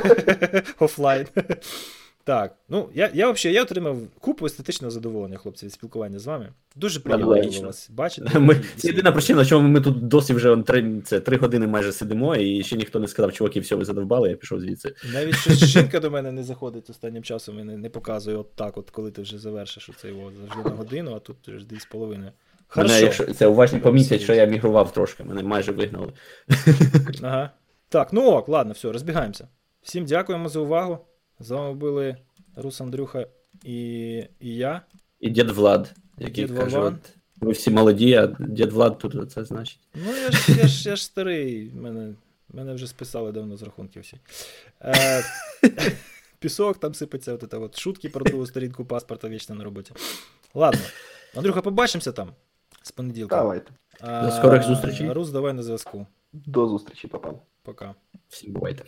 Офлайн. 0.79 1.27
Так, 2.28 2.56
ну 2.68 2.88
я, 2.94 3.10
я 3.14 3.30
взагалі 3.30 3.54
я 3.54 3.62
отримав 3.62 3.98
купу 4.20 4.46
естетичного 4.46 4.90
задоволення, 4.90 5.36
хлопці, 5.36 5.66
від 5.66 5.72
спілкування 5.72 6.18
з 6.18 6.26
вами. 6.26 6.52
Дуже 6.76 7.00
приємно 7.00 7.26
було 7.26 7.66
вас 7.66 7.90
бачити. 7.90 8.38
Ми, 8.38 8.60
це 8.76 8.88
єдина 8.88 9.12
причина, 9.12 9.44
чому 9.44 9.68
ми 9.68 9.80
тут 9.80 10.08
досі 10.08 10.34
вже 10.34 10.56
три, 10.56 11.00
це, 11.04 11.20
три 11.20 11.36
години 11.36 11.66
майже 11.66 11.92
сидимо, 11.92 12.36
і 12.36 12.64
ще 12.64 12.76
ніхто 12.76 13.00
не 13.00 13.08
сказав, 13.08 13.32
чуваки, 13.32 13.60
все, 13.60 13.74
ви 13.74 13.84
задовбали, 13.84 14.30
я 14.30 14.36
пішов 14.36 14.60
звідси. 14.60 14.94
Навіть 15.12 15.36
щось 15.36 15.64
жінка 15.64 16.00
до 16.00 16.10
мене 16.10 16.32
не 16.32 16.44
заходить 16.44 16.90
останнім 16.90 17.22
часом 17.22 17.60
і 17.60 17.64
не, 17.64 17.76
не 17.76 17.88
показує 17.90 18.36
от 18.36 18.54
так, 18.54 18.76
от 18.78 18.90
коли 18.90 19.10
ти 19.10 19.22
вже 19.22 19.38
завершиш 19.38 19.88
оцей 19.88 20.12
от, 20.12 20.34
завжди 20.36 20.70
на 20.70 20.76
годину, 20.76 21.14
а 21.14 21.18
тут 21.18 21.36
вже 21.48 21.66
дві 21.66 21.80
з 21.80 21.84
половиною. 21.84 22.32
Мене, 22.76 23.00
якщо 23.00 23.34
це 23.34 23.46
уважні 23.46 23.78
помітять, 23.78 24.20
що 24.20 24.34
я 24.34 24.44
мігрував 24.44 24.92
трошки, 24.92 25.24
мене 25.24 25.42
майже 25.42 25.72
вигнали. 25.72 26.12
Ага. 27.22 27.50
Так, 27.88 28.12
ну 28.12 28.30
ок, 28.30 28.48
ладно, 28.48 28.72
все, 28.72 28.92
розбігаємося. 28.92 29.48
Всім 29.82 30.04
дякуємо 30.04 30.48
за 30.48 30.60
увагу. 30.60 30.98
З 31.40 31.50
вами 31.50 31.74
були 31.74 32.16
Рус 32.56 32.80
Андрюха 32.80 33.26
і, 33.64 33.76
і 34.40 34.54
я. 34.56 34.82
І 35.20 35.30
дід 35.30 35.50
Влад, 35.50 35.94
який 36.18 36.46
Дід 36.46 36.58
каже: 36.58 36.78
от, 36.78 36.94
ви 37.40 37.52
всі 37.52 37.70
молоді, 37.70 38.14
а 38.14 38.26
дід 38.38 38.72
Влад 38.72 38.98
тут 38.98 39.32
це 39.32 39.44
значить. 39.44 39.80
Ну, 39.94 40.16
я 40.16 40.30
ж, 40.30 40.52
я 40.58 40.66
ж, 40.66 40.88
я 40.88 40.96
ж 40.96 41.04
старий, 41.04 41.72
мене, 41.74 42.14
мене 42.48 42.74
вже 42.74 42.86
списали 42.86 43.32
давно 43.32 43.56
з 43.56 43.62
рахунків 43.62 44.02
всі. 44.02 44.16
Е, 44.82 45.22
пісок 46.38 46.78
там 46.78 46.94
сипеться, 46.94 47.32
от, 47.32 47.42
это 47.42 47.62
от 47.62 47.78
шутки 47.78 48.08
про 48.08 48.24
другу 48.24 48.46
сторінку 48.46 48.84
паспорта 48.84 49.28
вічно 49.28 49.54
на 49.54 49.64
роботі. 49.64 49.92
Ладно. 50.54 50.80
Андрюха, 51.36 51.62
побачимося 51.62 52.12
там 52.12 52.32
з 52.82 52.90
понеділка. 52.92 53.36
Давайте. 53.36 53.72
А, 54.00 54.26
До 54.26 54.30
скорих 54.30 54.62
зустрічей. 54.62 55.12
Рус, 55.12 55.30
давай 55.30 55.52
на 55.52 55.62
зв'язку. 55.62 56.06
До 56.32 56.66
зустрічі, 56.66 57.08
папа. 57.08 57.34
Пока. 57.62 57.94
Всім 58.28 58.52
бувайте. 58.52 58.84